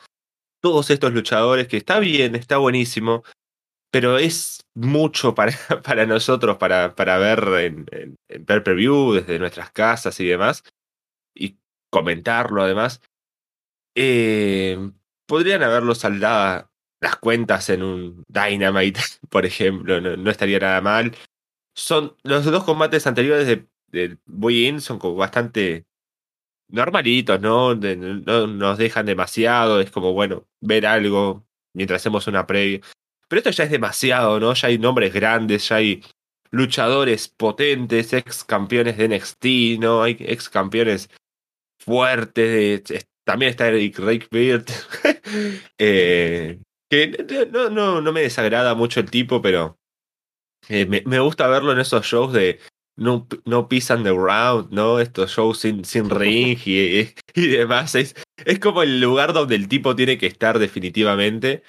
todos 0.62 0.90
estos 0.90 1.14
luchadores, 1.14 1.68
que 1.68 1.76
está 1.78 2.00
bien, 2.00 2.36
está 2.36 2.58
buenísimo, 2.58 3.24
pero 3.92 4.18
es 4.18 4.62
mucho 4.76 5.36
para, 5.36 5.52
para 5.84 6.06
nosotros, 6.06 6.58
para, 6.58 6.96
para 6.96 7.18
ver 7.18 7.40
en, 7.60 7.86
en, 7.92 8.16
en 8.30 8.46
pay-per-view, 8.46 9.14
desde 9.14 9.40
nuestras 9.40 9.72
casas 9.72 10.18
y 10.22 10.26
demás, 10.26 10.64
y 11.36 11.58
comentarlo 11.92 12.64
además. 12.64 13.02
Eh, 13.96 14.92
podrían 15.28 15.64
haberlo 15.64 15.96
saldado, 15.96 16.70
las 17.02 17.18
cuentas 17.18 17.70
en 17.70 17.84
un 17.84 18.24
Dynamite, 18.30 19.02
por 19.30 19.46
ejemplo, 19.46 20.00
no, 20.00 20.32
estaría 20.32 20.60
nada 20.60 20.80
mal. 20.80 21.14
Son 21.76 22.16
los 22.24 22.46
dos 22.46 22.64
combates 22.64 23.06
anteriores 23.06 23.48
de, 23.48 23.68
de 23.94 24.18
Boy 24.26 24.66
In 24.68 24.82
son 24.82 25.00
como 25.00 25.16
bastante 25.16 25.86
normalitos, 26.68 27.40
¿no? 27.40 27.76
no 27.76 28.48
nos 28.48 28.78
dejan 28.78 29.06
demasiado, 29.06 29.80
es 29.80 29.92
como, 29.92 30.14
bueno, 30.14 30.48
ver 30.60 30.86
algo 30.88 31.46
mientras 31.74 32.02
hacemos 32.02 32.28
una 32.28 32.48
previa. 32.48 32.82
Pero 33.30 33.40
esto 33.40 33.52
ya 33.52 33.64
es 33.66 33.72
demasiado, 33.72 34.40
¿no? 34.40 34.54
Ya 34.54 34.68
hay 34.68 34.80
nombres 34.80 35.14
grandes, 35.14 35.70
ya 35.70 35.78
hay 35.78 36.04
luchadores 36.52 37.28
potentes, 37.30 38.14
ex 38.14 38.44
campeones 38.44 38.98
de 38.98 39.08
NXT, 39.08 39.80
¿no? 39.80 40.04
Hay 40.04 40.18
ex 40.20 40.50
campeones 40.50 41.10
fuertes, 41.80 42.84
también 43.24 43.52
está 43.52 43.68
Eric 43.68 44.30
Beard. 44.32 44.66
eh, 45.78 46.60
no, 47.52 47.70
no, 47.70 48.02
no 48.02 48.12
me 48.12 48.22
desagrada 48.22 48.74
mucho 48.76 49.00
el 49.00 49.10
tipo, 49.10 49.42
pero 49.42 49.78
eh, 50.70 50.86
me, 50.86 51.04
me, 51.06 51.20
gusta 51.20 51.48
verlo 51.48 51.72
en 51.72 51.80
esos 51.80 52.06
shows 52.06 52.34
de 52.34 52.60
no, 52.96 53.28
no 53.46 53.68
peace 53.68 53.94
underground, 53.94 54.72
¿no? 54.72 55.00
Estos 55.00 55.32
shows 55.32 55.60
sin, 55.60 55.86
sin 55.86 56.10
ring 56.10 56.58
y, 56.66 57.14
y 57.34 57.48
demás. 57.48 57.96
Es, 57.96 58.16
es 58.46 58.60
como 58.60 58.84
el 58.84 59.02
lugar 59.02 59.34
donde 59.34 59.56
el 59.56 59.68
tipo 59.68 59.96
tiene 59.96 60.18
que 60.18 60.28
estar 60.28 60.60
definitivamente. 60.60 61.64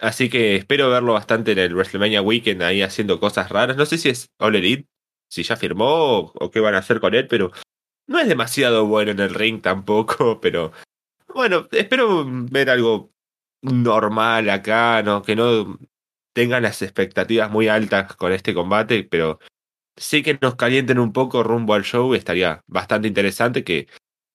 Así 0.00 0.28
que 0.30 0.56
espero 0.56 0.90
verlo 0.90 1.14
bastante 1.14 1.52
en 1.52 1.58
el 1.58 1.74
WrestleMania 1.74 2.22
Weekend 2.22 2.62
ahí 2.62 2.82
haciendo 2.82 3.18
cosas 3.18 3.50
raras. 3.50 3.76
No 3.76 3.86
sé 3.86 3.98
si 3.98 4.08
es 4.10 4.28
All 4.38 4.54
Elite, 4.54 4.86
si 5.28 5.42
ya 5.42 5.56
firmó 5.56 5.86
o, 5.86 6.32
o 6.34 6.50
qué 6.50 6.60
van 6.60 6.74
a 6.74 6.78
hacer 6.78 7.00
con 7.00 7.14
él, 7.14 7.26
pero 7.26 7.50
no 8.08 8.18
es 8.18 8.28
demasiado 8.28 8.86
bueno 8.86 9.12
en 9.12 9.20
el 9.20 9.34
ring 9.34 9.60
tampoco, 9.60 10.40
pero 10.40 10.72
bueno, 11.34 11.68
espero 11.70 12.24
ver 12.26 12.70
algo 12.70 13.12
normal 13.62 14.50
acá, 14.50 15.02
¿no? 15.02 15.22
Que 15.22 15.36
no 15.36 15.78
tengan 16.32 16.62
las 16.62 16.82
expectativas 16.82 17.50
muy 17.50 17.68
altas 17.68 18.14
con 18.16 18.32
este 18.32 18.54
combate, 18.54 19.04
pero 19.04 19.38
sí 19.98 20.22
que 20.22 20.38
nos 20.40 20.56
calienten 20.56 20.98
un 20.98 21.12
poco 21.12 21.42
rumbo 21.42 21.74
al 21.74 21.84
show, 21.84 22.14
estaría 22.14 22.62
bastante 22.66 23.08
interesante 23.08 23.64
que 23.64 23.88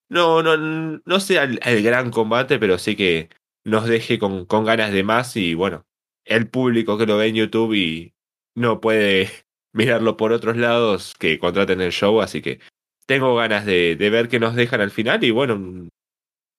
no, 0.09 0.43
no, 0.43 0.57
no 1.05 1.19
sea 1.19 1.43
el, 1.43 1.83
gran 1.83 2.11
combate, 2.11 2.59
pero 2.59 2.77
sí 2.77 2.95
que 2.95 3.29
nos 3.65 3.87
deje 3.87 4.19
con, 4.19 4.45
con 4.45 4.65
ganas 4.65 4.91
de 4.91 5.03
más 5.03 5.35
y 5.37 5.53
bueno, 5.55 5.85
el 6.25 6.49
público 6.49 6.97
que 6.97 7.05
lo 7.05 7.17
ve 7.17 7.27
en 7.27 7.35
YouTube 7.35 7.73
y 7.73 8.13
no 8.55 8.81
puede 8.81 9.29
mirarlo 9.73 10.17
por 10.17 10.31
otros 10.31 10.57
lados 10.57 11.15
que 11.19 11.39
contraten 11.39 11.81
el 11.81 11.91
show, 11.91 12.21
así 12.21 12.41
que 12.41 12.59
tengo 13.07 13.35
ganas 13.35 13.65
de, 13.65 13.95
de 13.95 14.09
ver 14.09 14.29
qué 14.29 14.39
nos 14.39 14.55
dejan 14.55 14.81
al 14.81 14.91
final 14.91 15.23
y 15.23 15.31
bueno, 15.31 15.89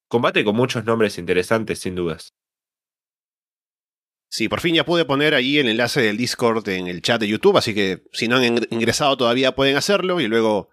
combate 0.08 0.44
con 0.44 0.56
muchos 0.56 0.84
nombres 0.84 1.18
interesantes, 1.18 1.78
sin 1.80 1.94
dudas. 1.94 2.34
Sí, 4.34 4.48
por 4.48 4.60
fin 4.60 4.74
ya 4.74 4.84
pude 4.84 5.04
poner 5.04 5.32
ahí 5.32 5.60
el 5.60 5.68
enlace 5.68 6.02
del 6.02 6.16
Discord 6.16 6.68
en 6.68 6.88
el 6.88 7.02
chat 7.02 7.20
de 7.20 7.28
YouTube, 7.28 7.56
así 7.56 7.72
que 7.72 8.02
si 8.12 8.26
no 8.26 8.34
han 8.34 8.66
ingresado 8.70 9.16
todavía 9.16 9.54
pueden 9.54 9.76
hacerlo 9.76 10.20
y 10.20 10.26
luego 10.26 10.70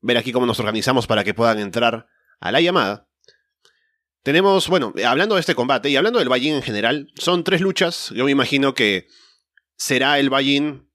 ver 0.00 0.16
aquí 0.16 0.32
cómo 0.32 0.46
nos 0.46 0.58
organizamos 0.58 1.06
para 1.06 1.22
que 1.22 1.32
puedan 1.32 1.60
entrar 1.60 2.08
a 2.40 2.50
la 2.50 2.60
llamada. 2.60 3.06
Tenemos, 4.24 4.66
bueno, 4.68 4.92
hablando 5.06 5.36
de 5.36 5.42
este 5.42 5.54
combate 5.54 5.90
y 5.90 5.96
hablando 5.96 6.18
del 6.18 6.28
Ballin 6.28 6.56
en 6.56 6.62
general, 6.62 7.06
son 7.14 7.44
tres 7.44 7.60
luchas. 7.60 8.10
Yo 8.16 8.24
me 8.24 8.32
imagino 8.32 8.74
que 8.74 9.06
será 9.76 10.18
el 10.18 10.28
Ballin. 10.28 10.90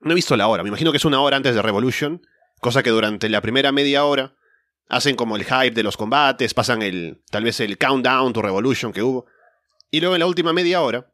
No 0.00 0.10
he 0.10 0.14
visto 0.14 0.36
la 0.36 0.48
hora, 0.48 0.64
me 0.64 0.68
imagino 0.68 0.90
que 0.90 0.98
es 0.98 1.06
una 1.06 1.22
hora 1.22 1.38
antes 1.38 1.54
de 1.54 1.62
Revolution, 1.62 2.20
cosa 2.60 2.82
que 2.82 2.90
durante 2.90 3.30
la 3.30 3.40
primera 3.40 3.72
media 3.72 4.04
hora 4.04 4.36
hacen 4.90 5.16
como 5.16 5.34
el 5.34 5.44
hype 5.44 5.70
de 5.70 5.82
los 5.82 5.96
combates, 5.96 6.52
pasan 6.52 6.82
el 6.82 7.22
tal 7.30 7.44
vez 7.44 7.58
el 7.60 7.78
countdown 7.78 8.34
to 8.34 8.42
Revolution 8.42 8.92
que 8.92 9.02
hubo. 9.02 9.24
Y 9.90 10.00
luego 10.00 10.14
en 10.14 10.20
la 10.20 10.26
última 10.26 10.52
media 10.52 10.82
hora 10.82 11.13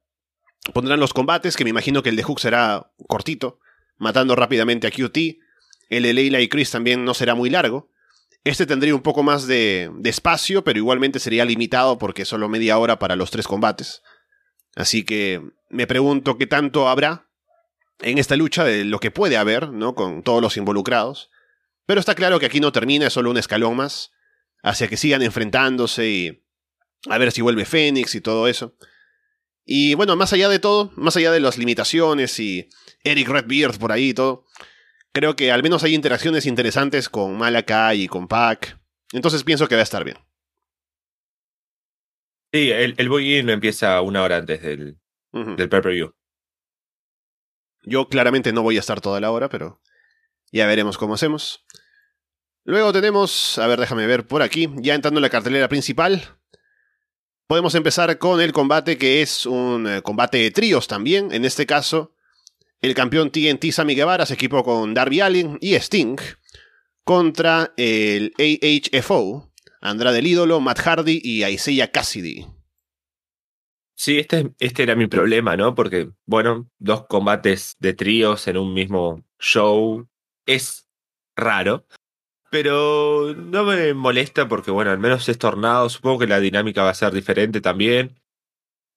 Pondrán 0.75 1.01
los 1.01 1.15
combates, 1.15 1.57
que 1.57 1.65
me 1.65 1.71
imagino 1.71 2.03
que 2.03 2.11
el 2.11 2.17
de 2.17 2.23
Hook 2.23 2.41
será 2.41 2.93
cortito, 3.09 3.61
matando 3.99 4.37
rápidamente 4.37 4.87
a 4.87 4.91
QT. 4.91 5.39
El 5.89 6.03
de 6.05 6.13
Leila 6.13 6.41
y 6.41 6.49
Chris 6.49 6.71
también 6.71 7.05
no 7.05 7.15
será 7.15 7.35
muy 7.35 7.51
largo. 7.51 7.91
Este 8.45 8.67
tendría 8.67 8.95
un 8.95 9.03
poco 9.03 9.23
más 9.23 9.47
de, 9.47 9.91
espacio, 10.05 10.65
pero 10.65 10.79
igualmente 10.79 11.19
sería 11.19 11.45
limitado 11.45 11.99
porque 11.99 12.25
solo 12.25 12.49
media 12.49 12.79
hora 12.79 12.99
para 12.99 13.17
los 13.17 13.31
tres 13.31 13.47
combates. 13.47 14.03
Así 14.77 15.05
que 15.05 15.43
me 15.69 15.87
pregunto 15.87 16.39
qué 16.39 16.47
tanto 16.47 16.89
habrá 16.89 17.29
en 18.01 18.19
esta 18.19 18.37
lucha 18.37 18.65
de 18.65 18.85
lo 18.85 18.99
que 18.99 19.11
puede 19.11 19.37
haber, 19.37 19.71
¿no? 19.71 19.95
Con 19.95 20.23
todos 20.23 20.41
los 20.41 20.57
involucrados. 20.57 21.31
Pero 21.85 22.01
está 22.01 22.15
claro 22.15 22.39
que 22.39 22.47
aquí 22.47 22.61
no 22.61 22.73
termina, 22.73 23.09
es 23.09 23.13
solo 23.13 23.31
un 23.31 23.37
escalón 23.37 23.77
más. 23.77 24.13
Hacia 24.63 24.89
que 24.89 24.97
sigan 24.97 25.23
enfrentándose 25.23 26.09
y 26.09 26.45
a 27.09 27.19
ver 27.19 27.33
si 27.33 27.41
vuelve 27.41 27.65
Fénix 27.65 28.15
y 28.15 28.21
todo 28.21 28.47
eso. 28.47 28.75
Y 29.73 29.95
bueno, 29.95 30.17
más 30.17 30.33
allá 30.33 30.49
de 30.49 30.59
todo, 30.59 30.91
más 30.97 31.17
allá 31.17 31.31
de 31.31 31.39
las 31.39 31.57
limitaciones 31.57 32.41
y 32.41 32.69
Eric 33.05 33.29
Redbeard 33.29 33.79
por 33.79 33.93
ahí 33.93 34.09
y 34.09 34.15
todo, 34.15 34.45
creo 35.13 35.37
que 35.37 35.53
al 35.53 35.63
menos 35.63 35.85
hay 35.85 35.95
interacciones 35.95 36.45
interesantes 36.45 37.09
con 37.09 37.39
Malakai 37.39 38.03
y 38.03 38.09
con 38.09 38.27
Pac. 38.27 38.81
Entonces 39.13 39.45
pienso 39.45 39.69
que 39.69 39.77
va 39.77 39.83
a 39.83 39.85
estar 39.85 40.03
bien. 40.03 40.19
Sí, 42.53 42.73
el, 42.73 42.97
el 42.99 43.09
boy 43.09 43.45
no 43.45 43.53
empieza 43.53 44.01
una 44.01 44.25
hora 44.25 44.39
antes 44.39 44.61
del, 44.61 44.99
del 45.33 45.69
pay-per-view. 45.69 46.17
Yo 47.85 48.09
claramente 48.09 48.53
no 48.53 48.63
voy 48.63 48.77
a 48.77 48.81
estar 48.81 49.01
toda 49.01 49.21
la 49.21 49.31
hora, 49.31 49.49
pero 49.49 49.81
ya 50.51 50.67
veremos 50.67 50.99
cómo 50.99 51.15
hacemos. 51.15 51.65
Luego 52.65 52.93
tenemos, 52.93 53.57
a 53.59 53.69
ver, 53.69 53.79
déjame 53.79 54.09
ver 54.09 54.27
por 54.27 54.43
aquí, 54.43 54.69
ya 54.79 54.97
entrando 54.97 55.19
en 55.19 55.23
la 55.23 55.31
cartelera 55.31 55.69
principal, 55.69 56.40
Podemos 57.51 57.75
empezar 57.75 58.17
con 58.19 58.41
el 58.41 58.53
combate 58.53 58.97
que 58.97 59.23
es 59.23 59.45
un 59.45 59.85
eh, 59.89 60.03
combate 60.03 60.39
de 60.39 60.53
tríos 60.53 60.87
también. 60.87 61.33
En 61.33 61.45
este 61.45 61.67
caso, 61.67 62.15
el 62.81 62.95
campeón 62.95 63.33
TNT 63.33 63.73
Sammy 63.73 63.97
Guevara 63.97 64.25
se 64.25 64.35
equipó 64.35 64.63
con 64.63 64.95
Darby 64.95 65.21
Allin 65.21 65.59
y 65.61 65.75
Sting 65.75 66.17
contra 67.03 67.75
el 67.77 68.33
AHFO, 68.39 69.51
Andrade 69.81 70.21
el 70.21 70.29
Ídolo, 70.29 70.61
Matt 70.61 70.79
Hardy 70.79 71.21
y 71.25 71.45
Isaiah 71.45 71.91
Cassidy. 71.91 72.47
Sí, 73.97 74.21
este, 74.21 74.53
este 74.61 74.85
era 74.85 74.95
mi 74.95 75.09
problema, 75.09 75.57
¿no? 75.57 75.75
Porque, 75.75 76.09
bueno, 76.27 76.71
dos 76.79 77.07
combates 77.09 77.75
de 77.81 77.95
tríos 77.95 78.47
en 78.47 78.59
un 78.59 78.73
mismo 78.73 79.25
show 79.41 80.07
es 80.47 80.87
raro. 81.35 81.85
Pero 82.51 83.33
no 83.35 83.65
me 83.65 83.95
molesta 83.95 84.49
porque, 84.49 84.71
bueno, 84.73 84.91
al 84.91 84.99
menos 84.99 85.29
es 85.29 85.39
tornado. 85.39 85.89
Supongo 85.89 86.21
que 86.21 86.27
la 86.27 86.41
dinámica 86.41 86.83
va 86.83 86.91
a 86.91 86.95
ser 86.95 87.13
diferente 87.13 87.61
también. 87.61 88.21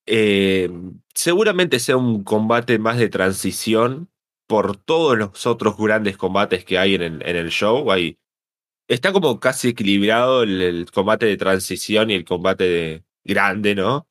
Eh, 0.05 0.69
seguramente 1.13 1.79
sea 1.79 1.97
un 1.97 2.23
combate 2.23 2.79
más 2.79 2.97
de 2.97 3.09
transición 3.09 4.09
por 4.47 4.77
todos 4.77 5.17
los 5.17 5.45
otros 5.45 5.77
grandes 5.77 6.17
combates 6.17 6.65
que 6.65 6.77
hay 6.77 6.95
en 6.95 7.03
el, 7.03 7.21
en 7.23 7.35
el 7.35 7.49
show. 7.49 7.87
Está 8.87 9.13
como 9.13 9.39
casi 9.39 9.69
equilibrado 9.69 10.43
el, 10.43 10.61
el, 10.61 10.91
combate 10.91 11.25
de 11.25 11.37
transición 11.37 12.09
y 12.11 12.15
el 12.15 12.25
combate 12.25 12.63
de 12.65 13.03
grande, 13.23 13.75
¿no? 13.75 14.07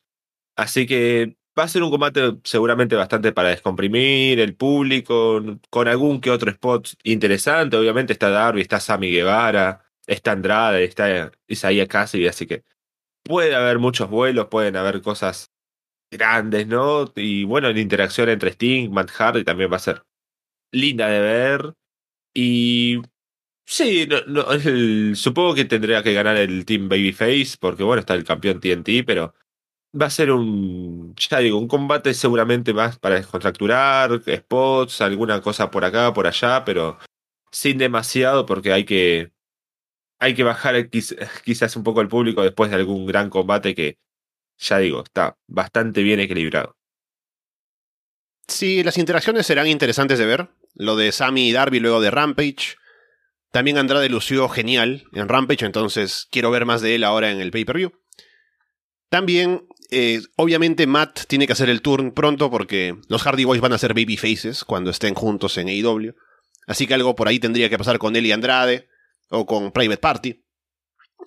Así 0.56 0.86
que 0.86 1.36
Va 1.58 1.64
a 1.64 1.68
ser 1.68 1.82
un 1.82 1.90
combate 1.90 2.38
seguramente 2.44 2.96
bastante 2.96 3.32
para 3.32 3.50
descomprimir 3.50 4.40
el 4.40 4.54
público, 4.56 5.42
con 5.68 5.88
algún 5.88 6.20
que 6.20 6.30
otro 6.30 6.50
spot 6.50 6.88
interesante. 7.04 7.76
Obviamente 7.76 8.14
está 8.14 8.30
Darby, 8.30 8.62
está 8.62 8.80
Sammy 8.80 9.10
Guevara, 9.10 9.84
está 10.06 10.32
Andrade, 10.32 10.84
está 10.84 11.30
Isaiah 11.46 11.86
Cassidy, 11.86 12.26
así 12.26 12.46
que 12.46 12.64
puede 13.22 13.54
haber 13.54 13.78
muchos 13.78 14.08
vuelos, 14.10 14.48
pueden 14.48 14.76
haber 14.76 15.02
cosas 15.02 15.52
grandes, 16.10 16.66
¿no? 16.66 17.12
Y 17.16 17.44
bueno, 17.44 17.72
la 17.72 17.80
interacción 17.80 18.28
entre 18.28 18.50
Sting, 18.50 18.90
Matt 18.90 19.10
Hardy 19.10 19.44
también 19.44 19.72
va 19.72 19.76
a 19.76 19.80
ser 19.80 20.04
linda 20.72 21.08
de 21.08 21.20
ver. 21.20 21.74
Y 22.34 23.02
sí, 23.66 24.08
supongo 25.14 25.54
que 25.54 25.64
tendría 25.66 26.02
que 26.02 26.14
ganar 26.14 26.36
el 26.36 26.64
Team 26.66 26.88
Babyface, 26.88 27.56
porque 27.60 27.82
bueno, 27.82 28.00
está 28.00 28.14
el 28.14 28.24
campeón 28.24 28.60
TNT, 28.60 29.04
pero 29.06 29.34
va 30.00 30.06
a 30.06 30.10
ser 30.10 30.30
un, 30.30 31.14
ya 31.16 31.38
digo, 31.38 31.58
un 31.58 31.68
combate 31.68 32.14
seguramente 32.14 32.72
más 32.72 32.98
para 32.98 33.16
descontracturar, 33.16 34.22
spots, 34.26 35.00
alguna 35.00 35.40
cosa 35.40 35.70
por 35.70 35.84
acá, 35.84 36.12
por 36.14 36.26
allá, 36.26 36.64
pero 36.64 36.98
sin 37.50 37.78
demasiado 37.78 38.46
porque 38.46 38.72
hay 38.72 38.84
que, 38.84 39.32
hay 40.18 40.34
que 40.34 40.44
bajar 40.44 40.88
quizás 41.44 41.76
un 41.76 41.82
poco 41.82 42.00
el 42.00 42.08
público 42.08 42.42
después 42.42 42.70
de 42.70 42.76
algún 42.76 43.06
gran 43.06 43.30
combate 43.30 43.74
que, 43.74 43.98
ya 44.58 44.78
digo, 44.78 45.02
está 45.04 45.36
bastante 45.46 46.02
bien 46.02 46.20
equilibrado. 46.20 46.76
Sí, 48.48 48.82
las 48.82 48.98
interacciones 48.98 49.46
serán 49.46 49.66
interesantes 49.66 50.18
de 50.18 50.26
ver. 50.26 50.48
Lo 50.74 50.96
de 50.96 51.12
Sammy 51.12 51.48
y 51.48 51.52
Darby 51.52 51.80
luego 51.80 52.00
de 52.00 52.10
Rampage. 52.10 52.76
También 53.50 53.78
Andrade 53.78 54.08
lució 54.08 54.48
genial 54.48 55.04
en 55.12 55.28
Rampage, 55.28 55.64
entonces 55.64 56.26
quiero 56.30 56.50
ver 56.50 56.64
más 56.64 56.80
de 56.80 56.94
él 56.94 57.04
ahora 57.04 57.30
en 57.30 57.40
el 57.40 57.50
pay-per-view. 57.50 57.92
También 59.10 59.66
eh, 59.94 60.22
obviamente 60.36 60.86
Matt 60.86 61.26
tiene 61.26 61.46
que 61.46 61.52
hacer 61.52 61.68
el 61.68 61.82
turn 61.82 62.12
pronto 62.12 62.50
porque 62.50 62.96
los 63.08 63.22
Hardy 63.22 63.44
Boys 63.44 63.60
van 63.60 63.74
a 63.74 63.78
ser 63.78 63.92
baby 63.92 64.16
faces 64.16 64.64
cuando 64.64 64.90
estén 64.90 65.12
juntos 65.12 65.58
en 65.58 65.68
AEW. 65.68 66.14
Así 66.66 66.86
que 66.86 66.94
algo 66.94 67.14
por 67.14 67.28
ahí 67.28 67.38
tendría 67.38 67.68
que 67.68 67.76
pasar 67.76 67.98
con 67.98 68.16
él 68.16 68.24
y 68.24 68.32
Andrade 68.32 68.88
o 69.28 69.44
con 69.44 69.70
Private 69.70 70.00
Party. 70.00 70.44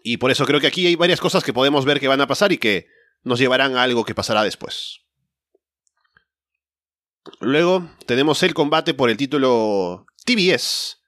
Y 0.03 0.17
por 0.17 0.31
eso 0.31 0.47
creo 0.47 0.59
que 0.59 0.65
aquí 0.65 0.87
hay 0.87 0.95
varias 0.95 1.21
cosas 1.21 1.43
que 1.43 1.53
podemos 1.53 1.85
ver 1.85 1.99
que 1.99 2.07
van 2.07 2.21
a 2.21 2.27
pasar 2.27 2.51
y 2.51 2.57
que 2.57 2.87
nos 3.23 3.37
llevarán 3.37 3.77
a 3.77 3.83
algo 3.83 4.03
que 4.03 4.15
pasará 4.15 4.43
después. 4.43 5.01
Luego 7.39 7.87
tenemos 8.07 8.41
el 8.41 8.55
combate 8.55 8.95
por 8.95 9.11
el 9.11 9.17
título 9.17 10.07
TBS. 10.25 11.03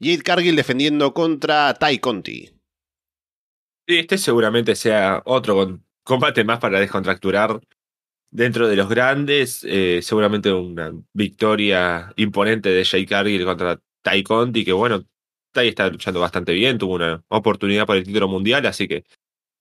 Jade 0.00 0.22
Cargill 0.22 0.56
defendiendo 0.56 1.14
contra 1.14 1.72
Tai 1.74 2.00
Conti. 2.00 2.46
Sí, 3.86 3.98
este 3.98 4.18
seguramente 4.18 4.74
sea 4.74 5.22
otro 5.24 5.54
combate 6.10 6.42
más 6.42 6.58
para 6.58 6.80
descontracturar 6.80 7.60
dentro 8.32 8.66
de 8.68 8.76
los 8.76 8.88
grandes. 8.88 9.64
Eh, 9.64 10.00
seguramente 10.02 10.52
una 10.52 10.92
victoria 11.12 12.12
imponente 12.16 12.68
de 12.70 12.84
Jay 12.84 13.06
Cargill 13.06 13.44
contra 13.44 13.80
Tai 14.02 14.22
Conti, 14.24 14.64
que 14.64 14.72
bueno, 14.72 15.04
Tai 15.52 15.68
está 15.68 15.88
luchando 15.88 16.20
bastante 16.20 16.52
bien, 16.52 16.78
tuvo 16.78 16.94
una 16.96 17.22
oportunidad 17.28 17.86
para 17.86 18.00
el 18.00 18.04
título 18.06 18.26
mundial, 18.28 18.66
así 18.66 18.88
que 18.88 19.04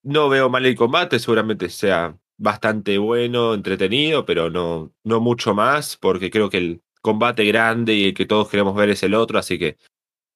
no 0.04 0.28
veo 0.30 0.50
mal 0.50 0.66
el 0.66 0.76
combate, 0.76 1.20
seguramente 1.20 1.70
sea 1.70 2.18
bastante 2.38 2.98
bueno, 2.98 3.54
entretenido, 3.54 4.26
pero 4.26 4.50
no, 4.50 4.92
no 5.04 5.20
mucho 5.20 5.54
más, 5.54 5.98
porque 5.98 6.32
creo 6.32 6.50
que 6.50 6.58
el 6.58 6.82
combate 7.02 7.46
grande 7.46 7.94
y 7.94 8.06
el 8.06 8.14
que 8.14 8.26
todos 8.26 8.50
queremos 8.50 8.76
ver 8.76 8.90
es 8.90 9.04
el 9.04 9.14
otro, 9.14 9.38
así 9.38 9.60
que 9.60 9.78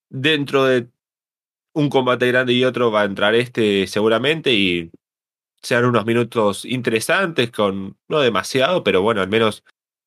dentro 0.10 0.66
de 0.66 0.90
un 1.74 1.90
combate 1.90 2.28
grande 2.28 2.54
y 2.54 2.66
otro 2.66 2.92
va 2.92 3.02
a 3.02 3.06
entrar 3.06 3.36
este 3.36 3.88
seguramente 3.88 4.54
y 4.54 4.92
sean 5.64 5.86
unos 5.86 6.06
minutos 6.06 6.66
interesantes, 6.66 7.50
con 7.50 7.98
no 8.08 8.20
demasiado, 8.20 8.84
pero 8.84 9.02
bueno, 9.02 9.22
al 9.22 9.30
menos 9.30 9.64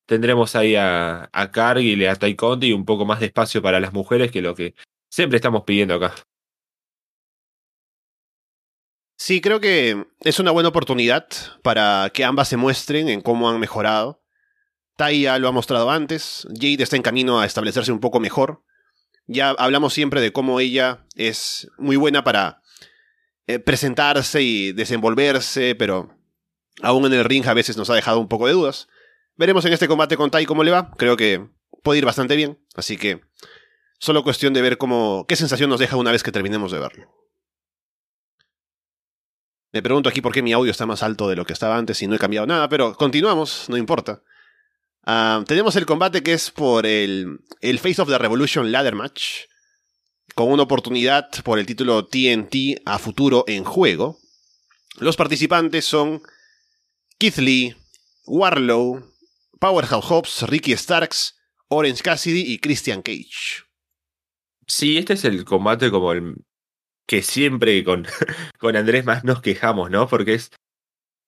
tendremos 0.06 0.54
ahí 0.54 0.76
a, 0.76 1.28
a 1.32 1.50
Cargill 1.50 2.02
y 2.02 2.06
a 2.06 2.14
Tai 2.14 2.36
y 2.60 2.72
un 2.72 2.84
poco 2.84 3.04
más 3.04 3.20
de 3.20 3.26
espacio 3.26 3.62
para 3.62 3.80
las 3.80 3.92
mujeres 3.92 4.30
que 4.30 4.42
lo 4.42 4.54
que 4.54 4.74
siempre 5.08 5.36
estamos 5.36 5.64
pidiendo 5.64 5.94
acá. 5.94 6.14
Sí, 9.18 9.40
creo 9.40 9.60
que 9.60 10.06
es 10.20 10.38
una 10.38 10.50
buena 10.50 10.68
oportunidad 10.68 11.26
para 11.62 12.10
que 12.12 12.24
ambas 12.24 12.48
se 12.48 12.58
muestren 12.58 13.08
en 13.08 13.22
cómo 13.22 13.48
han 13.48 13.58
mejorado. 13.58 14.22
Tai 14.96 15.20
ya 15.20 15.38
lo 15.38 15.48
ha 15.48 15.52
mostrado 15.52 15.90
antes, 15.90 16.46
Jade 16.54 16.82
está 16.82 16.96
en 16.96 17.02
camino 17.02 17.40
a 17.40 17.46
establecerse 17.46 17.92
un 17.92 18.00
poco 18.00 18.20
mejor. 18.20 18.62
Ya 19.26 19.50
hablamos 19.50 19.94
siempre 19.94 20.20
de 20.20 20.32
cómo 20.32 20.60
ella 20.60 21.06
es 21.14 21.68
muy 21.78 21.96
buena 21.96 22.24
para 22.24 22.62
eh, 23.46 23.58
presentarse 23.58 24.42
y 24.42 24.72
desenvolverse, 24.72 25.74
pero 25.74 26.16
aún 26.82 27.06
en 27.06 27.12
el 27.12 27.24
ring 27.24 27.46
a 27.46 27.54
veces 27.54 27.76
nos 27.76 27.90
ha 27.90 27.94
dejado 27.94 28.18
un 28.20 28.28
poco 28.28 28.46
de 28.46 28.52
dudas. 28.52 28.88
Veremos 29.36 29.64
en 29.64 29.72
este 29.72 29.88
combate 29.88 30.16
con 30.16 30.30
Tai 30.30 30.44
cómo 30.46 30.64
le 30.64 30.70
va, 30.70 30.90
creo 30.96 31.16
que 31.16 31.48
puede 31.82 31.98
ir 31.98 32.04
bastante 32.04 32.36
bien, 32.36 32.58
así 32.74 32.96
que 32.96 33.20
solo 33.98 34.24
cuestión 34.24 34.52
de 34.52 34.62
ver 34.62 34.78
cómo 34.78 35.26
qué 35.28 35.36
sensación 35.36 35.70
nos 35.70 35.80
deja 35.80 35.96
una 35.96 36.12
vez 36.12 36.22
que 36.22 36.32
terminemos 36.32 36.72
de 36.72 36.78
verlo. 36.78 37.12
Me 39.72 39.82
pregunto 39.82 40.08
aquí 40.08 40.20
por 40.20 40.32
qué 40.32 40.42
mi 40.42 40.52
audio 40.52 40.70
está 40.70 40.86
más 40.86 41.02
alto 41.02 41.28
de 41.28 41.36
lo 41.36 41.44
que 41.44 41.52
estaba 41.52 41.76
antes 41.76 42.00
y 42.02 42.06
no 42.06 42.16
he 42.16 42.18
cambiado 42.18 42.46
nada, 42.46 42.68
pero 42.68 42.94
continuamos, 42.94 43.66
no 43.68 43.76
importa. 43.76 44.22
Ah, 45.04 45.44
tenemos 45.46 45.76
el 45.76 45.86
combate 45.86 46.22
que 46.22 46.32
es 46.32 46.50
por 46.50 46.86
el, 46.86 47.40
el 47.60 47.78
Face 47.78 48.00
of 48.00 48.08
the 48.08 48.18
Revolution 48.18 48.72
Ladder 48.72 48.94
Match, 48.94 49.44
con 50.34 50.50
una 50.50 50.64
oportunidad 50.64 51.30
por 51.44 51.58
el 51.58 51.66
título 51.66 52.06
TNT 52.06 52.82
a 52.84 52.98
futuro 52.98 53.44
en 53.46 53.64
juego. 53.64 54.18
Los 54.98 55.16
participantes 55.16 55.84
son 55.84 56.22
Keith 57.18 57.38
Lee, 57.38 57.76
Warlow, 58.26 59.12
Powerhouse 59.58 60.04
Hobbs, 60.10 60.42
Ricky 60.42 60.76
Starks, 60.76 61.36
Orange 61.68 62.02
Cassidy 62.02 62.52
y 62.52 62.58
Christian 62.58 63.02
Cage. 63.02 63.64
Sí, 64.66 64.98
este 64.98 65.14
es 65.14 65.24
el 65.24 65.44
combate 65.44 65.90
como 65.90 66.12
el 66.12 66.36
que 67.06 67.22
siempre 67.22 67.82
con, 67.84 68.06
con 68.58 68.76
Andrés 68.76 69.04
más 69.04 69.24
nos 69.24 69.40
quejamos, 69.40 69.90
¿no? 69.90 70.08
Porque 70.08 70.34
es 70.34 70.50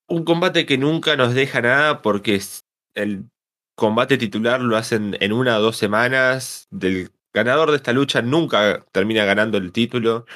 un 0.09 0.25
combate 0.25 0.67
que 0.67 0.79
nunca 0.79 1.17
nos 1.17 1.35
deja 1.35 1.61
nada 1.61 2.03
porque 2.03 2.35
es 2.35 2.65
el 2.95 3.31
combate 3.75 4.19
titular 4.19 4.61
lo 4.61 4.77
hacen 4.77 5.17
en 5.21 5.33
una 5.33 5.59
o 5.59 5.63
dos 5.63 5.77
semanas. 5.77 6.67
Del 6.71 7.11
ganador 7.39 7.71
de 7.71 7.77
esta 7.77 7.93
lucha 7.93 8.23
nunca 8.23 8.85
termina 8.93 9.25
ganando 9.25 9.59
el 9.59 9.73
título. 9.73 10.27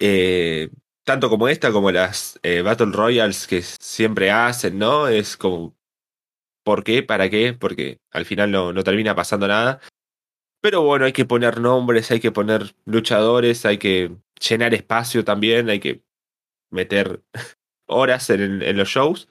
Eh, 0.00 0.70
tanto 1.04 1.28
como 1.30 1.48
esta, 1.48 1.70
como 1.72 1.90
las 1.90 2.40
eh, 2.42 2.62
Battle 2.62 2.92
Royals 2.92 3.46
que 3.46 3.62
siempre 3.62 4.30
hacen, 4.30 4.78
¿no? 4.78 5.08
Es 5.08 5.36
como, 5.36 5.76
¿por 6.64 6.82
qué? 6.84 7.02
¿Para 7.02 7.28
qué? 7.30 7.52
Porque 7.52 7.98
al 8.10 8.24
final 8.24 8.50
no, 8.50 8.72
no 8.72 8.84
termina 8.84 9.14
pasando 9.14 9.46
nada. 9.48 9.80
Pero 10.62 10.82
bueno, 10.82 11.04
hay 11.04 11.12
que 11.12 11.26
poner 11.26 11.60
nombres, 11.60 12.10
hay 12.10 12.20
que 12.20 12.32
poner 12.32 12.74
luchadores, 12.86 13.66
hay 13.66 13.78
que 13.78 14.16
llenar 14.40 14.74
espacio 14.74 15.24
también, 15.24 15.68
hay 15.68 15.80
que 15.80 16.02
meter 16.70 17.22
horas 17.86 18.30
en, 18.30 18.76
los 18.76 18.88
shows. 18.88 19.28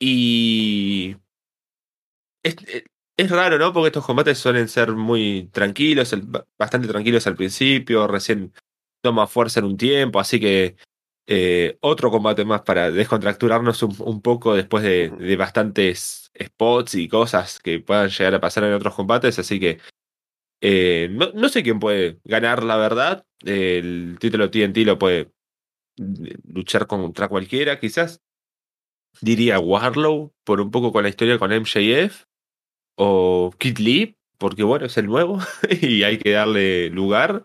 Y 0.00 1.16
es, 2.42 2.56
es, 3.16 3.30
raro, 3.30 3.58
¿no? 3.58 3.72
Porque 3.72 3.88
estos 3.88 4.04
combates 4.04 4.38
suelen 4.38 4.68
ser 4.68 4.92
muy 4.92 5.48
tranquilos, 5.52 6.14
bastante 6.58 6.88
tranquilos 6.88 7.26
al 7.26 7.36
principio, 7.36 8.06
recién 8.06 8.52
toma 9.02 9.26
fuerza 9.26 9.60
en 9.60 9.66
un 9.66 9.76
tiempo, 9.76 10.20
así 10.20 10.40
que 10.40 10.76
eh, 11.26 11.78
otro 11.80 12.10
combate 12.10 12.44
más 12.44 12.62
para 12.62 12.90
descontracturarnos 12.90 13.82
un, 13.82 14.22
poco 14.22 14.54
después 14.54 14.84
de, 14.84 15.10
de, 15.10 15.36
bastantes 15.36 16.30
spots 16.40 16.94
y 16.94 17.08
cosas 17.08 17.58
que 17.58 17.80
puedan 17.80 18.10
llegar 18.10 18.34
a 18.34 18.40
pasar 18.40 18.64
en 18.64 18.74
otros 18.74 18.94
combates, 18.94 19.38
así 19.38 19.58
que 19.58 19.78
eh, 20.60 21.08
no, 21.10 21.30
no, 21.32 21.48
sé 21.48 21.62
quién 21.62 21.78
puede 21.78 22.18
ganar, 22.24 22.62
la 22.64 22.76
verdad. 22.76 23.24
El 23.44 24.16
título 24.18 24.50
TNT 24.50 24.78
lo 24.78 24.98
puede 24.98 25.30
luchar 25.96 26.86
contra 26.86 27.28
cualquiera, 27.28 27.78
quizás. 27.80 28.20
Diría 29.20 29.58
Warlow, 29.58 30.34
por 30.44 30.60
un 30.60 30.70
poco 30.70 30.92
con 30.92 31.02
la 31.02 31.08
historia 31.08 31.38
con 31.38 31.52
MJF. 31.52 32.25
O 32.96 33.52
Kid 33.58 33.78
Lee, 33.78 34.16
porque 34.38 34.62
bueno, 34.62 34.86
es 34.86 34.96
el 34.96 35.06
nuevo 35.06 35.38
y 35.80 36.02
hay 36.02 36.18
que 36.18 36.32
darle 36.32 36.90
lugar. 36.90 37.44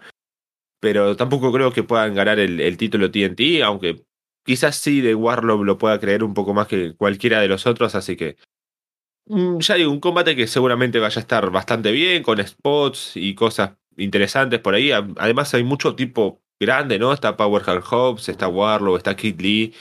Pero 0.79 1.15
tampoco 1.15 1.51
creo 1.51 1.71
que 1.71 1.83
puedan 1.83 2.15
ganar 2.15 2.39
el, 2.39 2.77
título 2.77 3.11
TNT, 3.11 3.61
aunque 3.63 4.03
quizás 4.43 4.75
sí 4.77 5.01
de 5.01 5.13
Warlow 5.13 5.63
lo 5.63 5.77
pueda 5.77 5.99
creer 5.99 6.23
un 6.23 6.33
poco 6.33 6.53
más 6.55 6.67
que 6.67 6.95
cualquiera 6.95 7.39
de 7.39 7.47
los 7.47 7.67
otros, 7.67 7.93
así 7.93 8.15
que 8.15 8.37
Mm, 9.27 9.59
ya 9.59 9.75
digo, 9.75 9.91
un 9.91 9.99
combate 9.99 10.35
que 10.35 10.47
seguramente 10.47 10.99
vaya 10.99 11.19
a 11.19 11.21
estar 11.21 11.49
bastante 11.51 11.91
bien, 11.91 12.23
con 12.23 12.45
spots 12.45 13.13
y 13.15 13.35
cosas 13.35 13.77
interesantes 13.97 14.59
por 14.59 14.75
ahí. 14.75 14.91
Además 14.91 15.53
hay 15.53 15.63
mucho 15.63 15.95
tipo 15.95 16.41
grande, 16.59 16.99
¿no? 16.99 17.13
Está 17.13 17.37
Powerhouse 17.37 17.85
Hobbs, 17.85 18.29
está 18.29 18.47
Warlow, 18.47 18.97
está 18.97 19.15
Kid 19.15 19.39
Lee. 19.39 19.73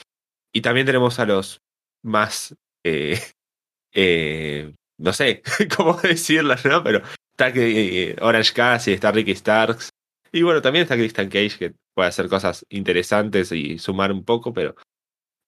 Y 0.53 0.61
también 0.63 0.87
tenemos 0.87 1.19
a 1.19 1.27
los 1.27 1.63
más... 2.03 2.57
Eh, 2.85 3.19
eh, 3.93 4.75
no 5.01 5.13
sé 5.13 5.43
cómo 5.77 5.95
decirlo, 5.95 6.55
¿no? 6.65 6.83
Pero 6.85 7.03
está 7.31 7.53
eh, 7.55 8.17
Orange 8.21 8.53
Cassidy, 8.53 8.95
está 8.95 9.13
Ricky 9.13 9.35
Starks. 9.35 9.91
Y 10.33 10.43
bueno, 10.43 10.63
también 10.63 10.85
está 10.85 10.97
Christian 10.97 11.29
Cage, 11.29 11.59
que 11.59 11.75
puede 11.95 12.09
hacer 12.09 12.29
cosas 12.29 12.65
interesantes 12.69 13.51
y 13.51 13.79
sumar 13.79 14.13
un 14.13 14.25
poco, 14.25 14.53
pero 14.53 14.77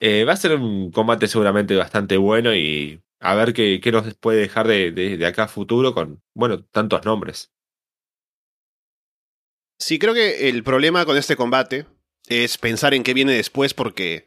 va 0.03 0.33
a 0.33 0.37
ser 0.37 0.57
un 0.57 0.91
combate 0.91 1.29
seguramente 1.29 1.77
bastante 1.77 2.17
bueno 2.17 2.53
y 2.53 3.01
a 3.23 3.37
ver 3.37 3.53
qué, 3.53 3.81
qué 3.81 3.93
nos 3.93 4.15
puede 4.15 4.41
dejar 4.41 4.67
de, 4.67 4.91
de, 4.91 5.27
acá 5.27 5.45
a 5.45 5.49
futuro 5.49 5.95
con, 5.95 6.23
bueno, 6.35 6.65
tantos 6.65 7.05
nombres. 7.05 7.53
Sí, 9.79 9.99
creo 9.99 10.13
que 10.13 10.49
el 10.49 10.65
problema 10.65 11.05
con 11.07 11.17
este 11.17 11.37
combate 11.37 11.87
es 12.27 12.59
pensar 12.59 12.95
en 12.95 13.05
qué 13.05 13.15
viene 13.15 13.33
después 13.33 13.75
porque 13.75 14.27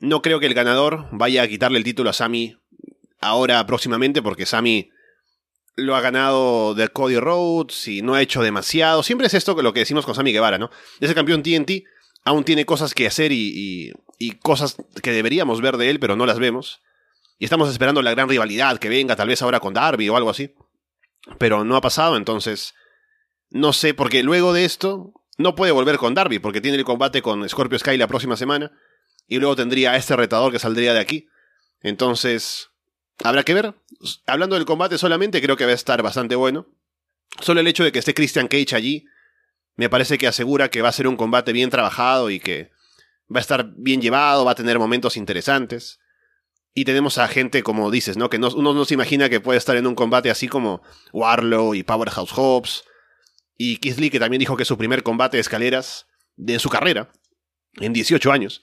no 0.00 0.22
creo 0.22 0.40
que 0.40 0.46
el 0.46 0.54
ganador 0.54 1.06
vaya 1.12 1.42
a 1.42 1.48
quitarle 1.48 1.78
el 1.78 1.84
título 1.84 2.10
a 2.10 2.12
Sami 2.12 2.56
ahora 3.22 3.64
próximamente 3.66 4.20
porque 4.20 4.46
Sami 4.46 4.90
lo 5.74 5.96
ha 5.96 6.00
ganado 6.00 6.74
de 6.74 6.88
Cody 6.88 7.18
Rhodes 7.18 7.88
y 7.88 8.02
no 8.02 8.14
ha 8.14 8.20
hecho 8.20 8.42
demasiado. 8.42 9.02
Siempre 9.02 9.26
es 9.26 9.34
esto 9.34 9.60
lo 9.60 9.72
que 9.72 9.80
decimos 9.80 10.04
con 10.04 10.14
Sami 10.14 10.32
Guevara, 10.32 10.58
¿no? 10.58 10.70
Ese 11.00 11.14
campeón 11.14 11.42
TNT 11.42 11.84
aún 12.24 12.44
tiene 12.44 12.66
cosas 12.66 12.92
que 12.94 13.06
hacer 13.06 13.32
y, 13.32 13.52
y, 13.54 13.92
y 14.18 14.32
cosas 14.32 14.76
que 15.02 15.12
deberíamos 15.12 15.60
ver 15.60 15.76
de 15.76 15.90
él, 15.90 15.98
pero 15.98 16.16
no 16.16 16.26
las 16.26 16.38
vemos. 16.38 16.82
Y 17.38 17.44
estamos 17.44 17.70
esperando 17.70 18.02
la 18.02 18.12
gran 18.12 18.28
rivalidad 18.28 18.78
que 18.78 18.88
venga, 18.88 19.16
tal 19.16 19.28
vez 19.28 19.42
ahora 19.42 19.60
con 19.60 19.74
Darby 19.74 20.08
o 20.08 20.16
algo 20.16 20.30
así. 20.30 20.54
Pero 21.38 21.64
no 21.64 21.76
ha 21.76 21.80
pasado, 21.80 22.16
entonces. 22.16 22.74
No 23.50 23.72
sé, 23.72 23.94
porque 23.94 24.22
luego 24.22 24.52
de 24.52 24.64
esto 24.64 25.12
no 25.38 25.54
puede 25.54 25.72
volver 25.72 25.98
con 25.98 26.14
Darby, 26.14 26.38
porque 26.38 26.60
tiene 26.60 26.78
el 26.78 26.84
combate 26.84 27.20
con 27.20 27.48
Scorpio 27.48 27.78
Sky 27.78 27.96
la 27.96 28.06
próxima 28.06 28.36
semana. 28.36 28.70
Y 29.26 29.38
luego 29.38 29.56
tendría 29.56 29.92
a 29.92 29.96
este 29.96 30.16
retador 30.16 30.52
que 30.52 30.58
saldría 30.58 30.94
de 30.94 31.00
aquí. 31.00 31.28
Entonces. 31.80 32.71
Habrá 33.22 33.42
que 33.42 33.54
ver. 33.54 33.74
Hablando 34.26 34.56
del 34.56 34.64
combate 34.64 34.98
solamente, 34.98 35.40
creo 35.40 35.56
que 35.56 35.64
va 35.64 35.72
a 35.72 35.74
estar 35.74 36.02
bastante 36.02 36.34
bueno. 36.34 36.66
Solo 37.40 37.60
el 37.60 37.66
hecho 37.66 37.84
de 37.84 37.92
que 37.92 37.98
esté 37.98 38.14
Christian 38.14 38.48
Cage 38.48 38.74
allí. 38.74 39.06
Me 39.76 39.88
parece 39.88 40.18
que 40.18 40.26
asegura 40.26 40.70
que 40.70 40.82
va 40.82 40.90
a 40.90 40.92
ser 40.92 41.08
un 41.08 41.16
combate 41.16 41.52
bien 41.52 41.70
trabajado 41.70 42.30
y 42.30 42.40
que 42.40 42.70
va 43.34 43.38
a 43.38 43.40
estar 43.40 43.72
bien 43.76 44.02
llevado, 44.02 44.44
va 44.44 44.52
a 44.52 44.56
tener 44.56 44.78
momentos 44.78 45.16
interesantes. 45.16 45.98
Y 46.74 46.84
tenemos 46.84 47.18
a 47.18 47.28
gente, 47.28 47.62
como 47.62 47.90
dices, 47.90 48.16
¿no? 48.16 48.30
Que 48.30 48.38
no, 48.38 48.48
uno 48.48 48.74
no 48.74 48.84
se 48.84 48.94
imagina 48.94 49.28
que 49.28 49.40
puede 49.40 49.58
estar 49.58 49.76
en 49.76 49.86
un 49.86 49.94
combate 49.94 50.30
así 50.30 50.48
como 50.48 50.82
Warlow 51.12 51.74
y 51.74 51.82
Powerhouse 51.82 52.32
Hobbs. 52.32 52.84
Y 53.56 53.76
Keith 53.76 53.98
Lee, 53.98 54.10
que 54.10 54.18
también 54.18 54.40
dijo 54.40 54.56
que 54.56 54.62
es 54.62 54.68
su 54.68 54.78
primer 54.78 55.02
combate 55.02 55.36
de 55.36 55.42
escaleras 55.42 56.06
de 56.36 56.58
su 56.58 56.68
carrera, 56.70 57.12
en 57.74 57.92
18 57.92 58.32
años. 58.32 58.62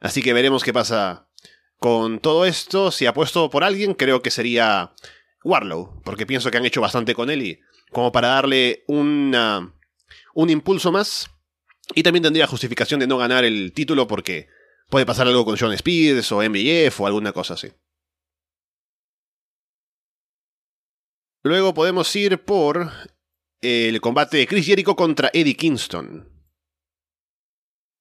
Así 0.00 0.22
que 0.22 0.32
veremos 0.32 0.64
qué 0.64 0.72
pasa 0.72 1.28
con 1.78 2.18
todo 2.18 2.44
esto. 2.44 2.90
Si 2.90 3.06
apuesto 3.06 3.50
por 3.50 3.64
alguien, 3.64 3.94
creo 3.94 4.22
que 4.22 4.30
sería 4.30 4.94
Warlow, 5.44 6.02
porque 6.04 6.26
pienso 6.26 6.50
que 6.50 6.58
han 6.58 6.66
hecho 6.66 6.80
bastante 6.80 7.14
con 7.14 7.30
él 7.30 7.42
y 7.42 7.60
como 7.90 8.12
para 8.12 8.28
darle 8.28 8.84
un 8.86 9.34
impulso 10.36 10.92
más. 10.92 11.30
Y 11.94 12.02
también 12.02 12.22
tendría 12.22 12.46
justificación 12.46 13.00
de 13.00 13.06
no 13.06 13.18
ganar 13.18 13.44
el 13.44 13.72
título 13.72 14.06
porque 14.06 14.48
Puede 14.88 15.06
pasar 15.06 15.26
algo 15.26 15.44
con 15.44 15.56
John 15.58 15.72
Spears 15.72 16.30
o 16.32 16.42
MJF 16.42 17.00
o 17.00 17.06
alguna 17.06 17.32
cosa 17.32 17.54
así. 17.54 17.68
Luego 21.42 21.74
podemos 21.74 22.14
ir 22.16 22.42
por 22.44 22.90
el 23.60 24.00
combate 24.00 24.38
de 24.38 24.46
Chris 24.46 24.66
Jericho 24.66 24.96
contra 24.96 25.30
Eddie 25.32 25.56
Kingston. 25.56 26.33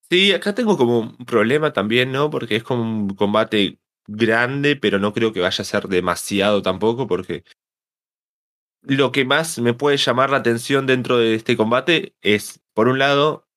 Sí, 0.09 0.31
acá 0.31 0.53
tengo 0.53 0.77
como 0.77 0.99
un 0.99 1.17
problema 1.25 1.73
también, 1.73 2.11
¿no? 2.11 2.29
Porque 2.29 2.55
es 2.55 2.63
como 2.63 2.83
un 2.83 3.15
combate 3.15 3.79
grande, 4.07 4.75
pero 4.75 4.99
no 4.99 5.13
creo 5.13 5.33
que 5.33 5.39
vaya 5.39 5.61
a 5.61 5.65
ser 5.65 5.87
demasiado 5.87 6.61
tampoco, 6.61 7.07
porque 7.07 7.43
lo 8.81 9.11
que 9.11 9.25
más 9.25 9.59
me 9.59 9.73
puede 9.73 9.97
llamar 9.97 10.29
la 10.29 10.37
atención 10.37 10.85
dentro 10.85 11.17
de 11.17 11.35
este 11.35 11.55
combate 11.57 12.15
es, 12.21 12.61
por 12.73 12.87
un 12.87 12.99
lado, 12.99 13.47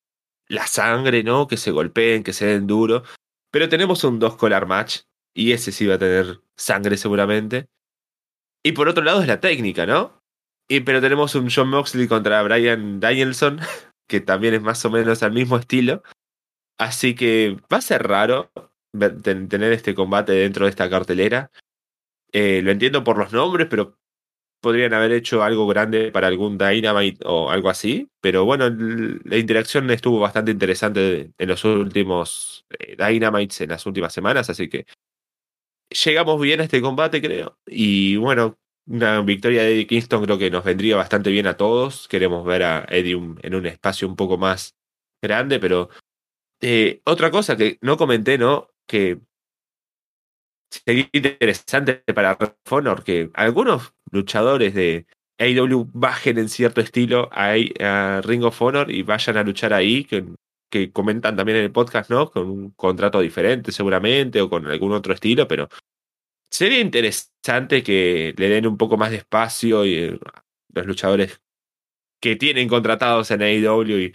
la 0.48 0.66
sangre, 0.66 1.22
¿no? 1.24 1.48
Que 1.48 1.56
se 1.56 1.72
golpeen, 1.72 2.22
que 2.22 2.32
se 2.32 2.46
den 2.46 2.66
duro. 2.66 3.02
Pero 3.50 3.68
tenemos 3.68 4.04
un 4.04 4.18
dos 4.18 4.36
collar 4.36 4.66
match. 4.66 5.00
Y 5.34 5.52
ese 5.52 5.72
sí 5.72 5.86
va 5.86 5.96
a 5.96 5.98
tener 5.98 6.40
sangre 6.56 6.96
seguramente. 6.96 7.68
Y 8.62 8.72
por 8.72 8.88
otro 8.88 9.04
lado 9.04 9.20
es 9.20 9.28
la 9.28 9.40
técnica, 9.40 9.86
¿no? 9.86 10.22
Y, 10.68 10.80
pero 10.80 11.00
tenemos 11.00 11.34
un 11.34 11.48
John 11.54 11.68
Moxley 11.68 12.08
contra 12.08 12.42
Brian 12.42 13.00
Danielson. 13.00 13.60
Que 14.08 14.20
también 14.20 14.54
es 14.54 14.62
más 14.62 14.84
o 14.84 14.90
menos 14.90 15.24
al 15.24 15.32
mismo 15.32 15.56
estilo. 15.56 16.04
Así 16.78 17.14
que 17.14 17.56
va 17.72 17.78
a 17.78 17.80
ser 17.80 18.06
raro 18.06 18.50
tener 19.22 19.72
este 19.72 19.94
combate 19.94 20.32
dentro 20.32 20.64
de 20.64 20.70
esta 20.70 20.90
cartelera. 20.90 21.50
Eh, 22.32 22.60
lo 22.62 22.70
entiendo 22.70 23.04
por 23.04 23.18
los 23.18 23.32
nombres, 23.32 23.66
pero 23.70 23.98
podrían 24.60 24.94
haber 24.94 25.12
hecho 25.12 25.42
algo 25.42 25.66
grande 25.66 26.10
para 26.10 26.26
algún 26.28 26.58
Dynamite 26.58 27.24
o 27.26 27.50
algo 27.50 27.70
así. 27.70 28.08
Pero 28.20 28.44
bueno, 28.44 28.68
la 28.68 29.36
interacción 29.36 29.90
estuvo 29.90 30.20
bastante 30.20 30.50
interesante 30.50 31.32
en 31.36 31.48
los 31.48 31.64
últimos 31.64 32.66
eh, 32.78 32.96
Dynamites, 32.96 33.60
en 33.62 33.70
las 33.70 33.86
últimas 33.86 34.12
semanas, 34.12 34.50
así 34.50 34.68
que 34.68 34.86
llegamos 36.04 36.40
bien 36.40 36.60
a 36.60 36.64
este 36.64 36.80
combate, 36.80 37.22
creo. 37.22 37.58
Y 37.66 38.16
bueno, 38.16 38.58
una 38.86 39.20
victoria 39.22 39.62
de 39.62 39.72
Eddie 39.72 39.86
Kingston 39.86 40.24
creo 40.24 40.38
que 40.38 40.50
nos 40.50 40.64
vendría 40.64 40.96
bastante 40.96 41.30
bien 41.30 41.46
a 41.46 41.56
todos. 41.56 42.08
Queremos 42.08 42.44
ver 42.44 42.62
a 42.62 42.86
Eddie 42.88 43.14
en 43.42 43.54
un 43.54 43.66
espacio 43.66 44.08
un 44.08 44.16
poco 44.16 44.38
más 44.38 44.74
grande, 45.22 45.58
pero 45.58 45.90
eh, 46.60 47.00
otra 47.04 47.30
cosa 47.30 47.56
que 47.56 47.78
no 47.82 47.96
comenté, 47.96 48.38
¿no? 48.38 48.68
Que 48.86 49.20
sería 50.70 51.08
interesante 51.12 52.02
para 52.14 52.36
Honor 52.70 53.04
que 53.04 53.30
algunos 53.34 53.94
luchadores 54.10 54.74
de 54.74 55.06
AEW 55.38 55.90
bajen 55.92 56.38
en 56.38 56.48
cierto 56.48 56.80
estilo 56.80 57.28
a, 57.32 57.54
a, 57.80 58.20
Ring 58.22 58.44
of 58.44 58.60
Honor 58.62 58.90
y 58.90 59.02
vayan 59.02 59.36
a 59.36 59.42
luchar 59.42 59.72
ahí, 59.72 60.04
que, 60.04 60.24
que 60.70 60.92
comentan 60.92 61.36
también 61.36 61.58
en 61.58 61.64
el 61.64 61.72
podcast, 61.72 62.10
¿no? 62.10 62.30
Con 62.30 62.48
un 62.50 62.70
contrato 62.70 63.20
diferente 63.20 63.72
seguramente 63.72 64.40
o 64.40 64.48
con 64.48 64.66
algún 64.66 64.92
otro 64.92 65.12
estilo, 65.14 65.46
pero 65.46 65.68
sería 66.50 66.80
interesante 66.80 67.82
que 67.82 68.34
le 68.36 68.48
den 68.48 68.66
un 68.66 68.76
poco 68.78 68.96
más 68.96 69.10
de 69.10 69.18
espacio 69.18 69.84
y 69.84 69.94
eh, 69.94 70.18
los 70.74 70.86
luchadores 70.86 71.40
que 72.20 72.36
tienen 72.36 72.68
contratados 72.68 73.30
en 73.30 73.42
AEW 73.42 73.98
y, 73.98 74.14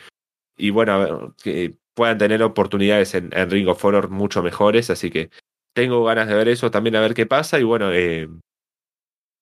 y 0.58 0.70
bueno, 0.72 1.36
que 1.42 1.78
puedan 1.94 2.18
tener 2.18 2.44
oportunidades 2.44 3.14
en, 3.16 3.32
Ring 3.50 3.68
of 3.68 3.84
Honor 3.84 4.10
mucho 4.10 4.44
mejores, 4.44 4.90
así 4.90 5.10
que 5.10 5.30
tengo 5.74 6.04
ganas 6.04 6.28
de 6.28 6.36
ver 6.36 6.48
eso 6.48 6.72
también 6.72 6.96
a 6.96 7.02
ver 7.02 7.14
qué 7.14 7.26
pasa 7.26 7.60
y 7.60 7.64
bueno, 7.64 7.92
eh, 7.92 8.28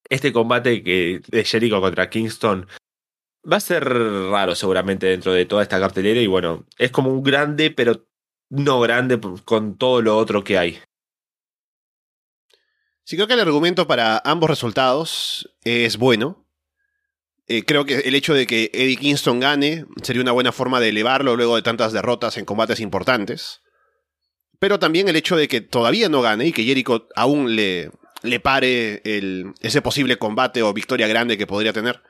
este 0.08 0.32
combate 0.32 0.82
que, 0.82 1.20
de 1.26 1.44
Jericho 1.44 1.80
contra 1.80 2.10
Kingston 2.10 2.66
va 3.50 3.56
a 3.56 3.60
ser 3.60 3.84
raro 3.84 4.54
seguramente 4.54 5.06
dentro 5.06 5.32
de 5.32 5.46
toda 5.46 5.62
esta 5.62 5.80
cartelera 5.80 6.20
y 6.20 6.26
bueno, 6.26 6.66
es 6.78 6.90
como 6.90 7.10
un 7.10 7.22
grande 7.22 7.70
pero 7.70 8.06
no 8.50 8.80
grande 8.80 9.20
con 9.44 9.76
todo 9.78 10.02
lo 10.02 10.16
otro 10.16 10.44
que 10.44 10.58
hay. 10.58 10.78
Sí, 13.04 13.16
creo 13.16 13.26
que 13.26 13.34
el 13.34 13.40
argumento 13.40 13.86
para 13.86 14.20
ambos 14.24 14.50
resultados 14.50 15.52
es 15.64 15.96
bueno. 15.96 16.39
Eh, 17.52 17.64
creo 17.64 17.84
que 17.84 17.98
el 17.98 18.14
hecho 18.14 18.32
de 18.32 18.46
que 18.46 18.70
Eddie 18.72 18.96
Kingston 18.96 19.40
gane 19.40 19.84
sería 20.04 20.22
una 20.22 20.30
buena 20.30 20.52
forma 20.52 20.78
de 20.78 20.90
elevarlo 20.90 21.34
luego 21.34 21.56
de 21.56 21.62
tantas 21.62 21.92
derrotas 21.92 22.38
en 22.38 22.44
combates 22.44 22.78
importantes. 22.78 23.60
Pero 24.60 24.78
también 24.78 25.08
el 25.08 25.16
hecho 25.16 25.36
de 25.36 25.48
que 25.48 25.60
todavía 25.60 26.08
no 26.08 26.22
gane 26.22 26.46
y 26.46 26.52
que 26.52 26.62
Jericho 26.62 27.08
aún 27.16 27.56
le, 27.56 27.90
le 28.22 28.38
pare 28.38 29.02
el, 29.04 29.52
ese 29.62 29.82
posible 29.82 30.16
combate 30.16 30.62
o 30.62 30.72
victoria 30.72 31.08
grande 31.08 31.36
que 31.36 31.48
podría 31.48 31.72
tener. 31.72 32.00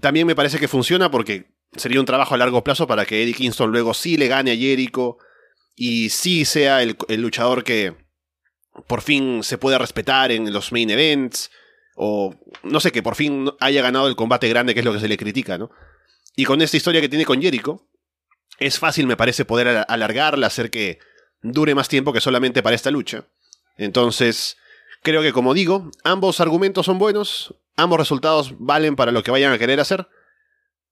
También 0.00 0.26
me 0.26 0.34
parece 0.34 0.58
que 0.58 0.66
funciona 0.66 1.10
porque 1.10 1.52
sería 1.76 2.00
un 2.00 2.06
trabajo 2.06 2.34
a 2.34 2.38
largo 2.38 2.64
plazo 2.64 2.86
para 2.86 3.04
que 3.04 3.22
Eddie 3.22 3.34
Kingston 3.34 3.70
luego 3.70 3.92
sí 3.92 4.16
le 4.16 4.28
gane 4.28 4.52
a 4.52 4.56
Jericho 4.56 5.18
y 5.76 6.08
sí 6.08 6.46
sea 6.46 6.82
el 6.82 6.96
luchador 7.20 7.64
que, 7.64 7.92
por 8.86 9.02
fin 9.02 9.42
se 9.42 9.58
pueda 9.58 9.76
respetar 9.76 10.32
en 10.32 10.50
los 10.54 10.72
main 10.72 10.88
events, 10.88 11.50
o 11.94 12.34
no 12.62 12.80
sé, 12.80 12.92
que 12.92 13.02
por 13.02 13.14
fin 13.14 13.50
haya 13.60 13.82
ganado 13.82 14.08
el 14.08 14.16
combate 14.16 14.48
grande, 14.48 14.74
que 14.74 14.80
es 14.80 14.86
lo 14.86 14.92
que 14.92 15.00
se 15.00 15.08
le 15.08 15.16
critica, 15.16 15.58
¿no? 15.58 15.70
Y 16.36 16.44
con 16.44 16.60
esta 16.62 16.76
historia 16.76 17.00
que 17.00 17.08
tiene 17.08 17.24
con 17.24 17.40
Jericho, 17.40 17.88
es 18.58 18.78
fácil, 18.78 19.06
me 19.06 19.16
parece, 19.16 19.44
poder 19.44 19.84
alargarla, 19.88 20.46
hacer 20.46 20.70
que 20.70 20.98
dure 21.42 21.74
más 21.74 21.88
tiempo 21.88 22.12
que 22.12 22.20
solamente 22.20 22.62
para 22.62 22.76
esta 22.76 22.90
lucha. 22.90 23.28
Entonces, 23.76 24.56
creo 25.02 25.22
que 25.22 25.32
como 25.32 25.54
digo, 25.54 25.90
ambos 26.02 26.40
argumentos 26.40 26.86
son 26.86 26.98
buenos, 26.98 27.54
ambos 27.76 27.98
resultados 27.98 28.54
valen 28.58 28.96
para 28.96 29.12
lo 29.12 29.22
que 29.22 29.30
vayan 29.30 29.52
a 29.52 29.58
querer 29.58 29.80
hacer. 29.80 30.08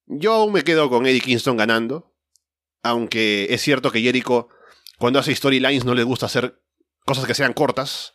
Yo 0.06 0.34
aún 0.34 0.52
me 0.52 0.62
quedo 0.62 0.90
con 0.90 1.06
Eddie 1.06 1.20
Kingston 1.20 1.56
ganando, 1.56 2.14
aunque 2.82 3.46
es 3.50 3.62
cierto 3.62 3.90
que 3.90 4.02
Jericho, 4.02 4.48
cuando 4.98 5.18
hace 5.18 5.34
storylines, 5.34 5.84
no 5.84 5.94
le 5.94 6.02
gusta 6.02 6.26
hacer 6.26 6.60
cosas 7.04 7.26
que 7.26 7.34
sean 7.34 7.52
cortas, 7.52 8.14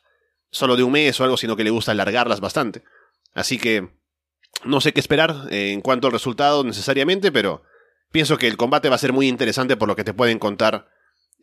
solo 0.58 0.76
de 0.76 0.84
un 0.84 0.92
mes 0.92 1.20
o 1.20 1.24
algo, 1.24 1.38
sino 1.38 1.56
que 1.56 1.64
le 1.64 1.70
gusta 1.70 1.92
alargarlas 1.92 2.40
bastante. 2.40 2.84
Así 3.34 3.58
que 3.58 3.90
no 4.66 4.82
sé 4.82 4.94
qué 4.94 5.00
esperar 5.00 5.48
eh, 5.52 5.72
en 5.72 5.82
cuanto 5.82 6.08
al 6.08 6.14
resultado 6.14 6.64
necesariamente, 6.64 7.32
pero 7.32 7.64
pienso 8.12 8.38
que 8.38 8.48
el 8.48 8.58
combate 8.58 8.90
va 8.90 8.96
a 8.96 9.00
ser 9.00 9.14
muy 9.14 9.28
interesante 9.28 9.78
por 9.78 9.88
lo 9.88 9.96
que 9.96 10.04
te 10.04 10.14
pueden 10.14 10.40
contar 10.40 10.90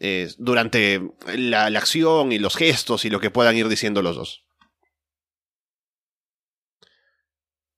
eh, 0.01 0.33
durante 0.39 1.01
la, 1.37 1.67
acción 1.67 2.33
y 2.33 2.39
los 2.39 2.57
gestos 2.57 3.05
y 3.05 3.11
lo 3.11 3.21
que 3.21 3.31
puedan 3.31 3.57
ir 3.57 3.69
diciendo 3.69 4.03
los 4.03 4.17
dos. 4.17 4.45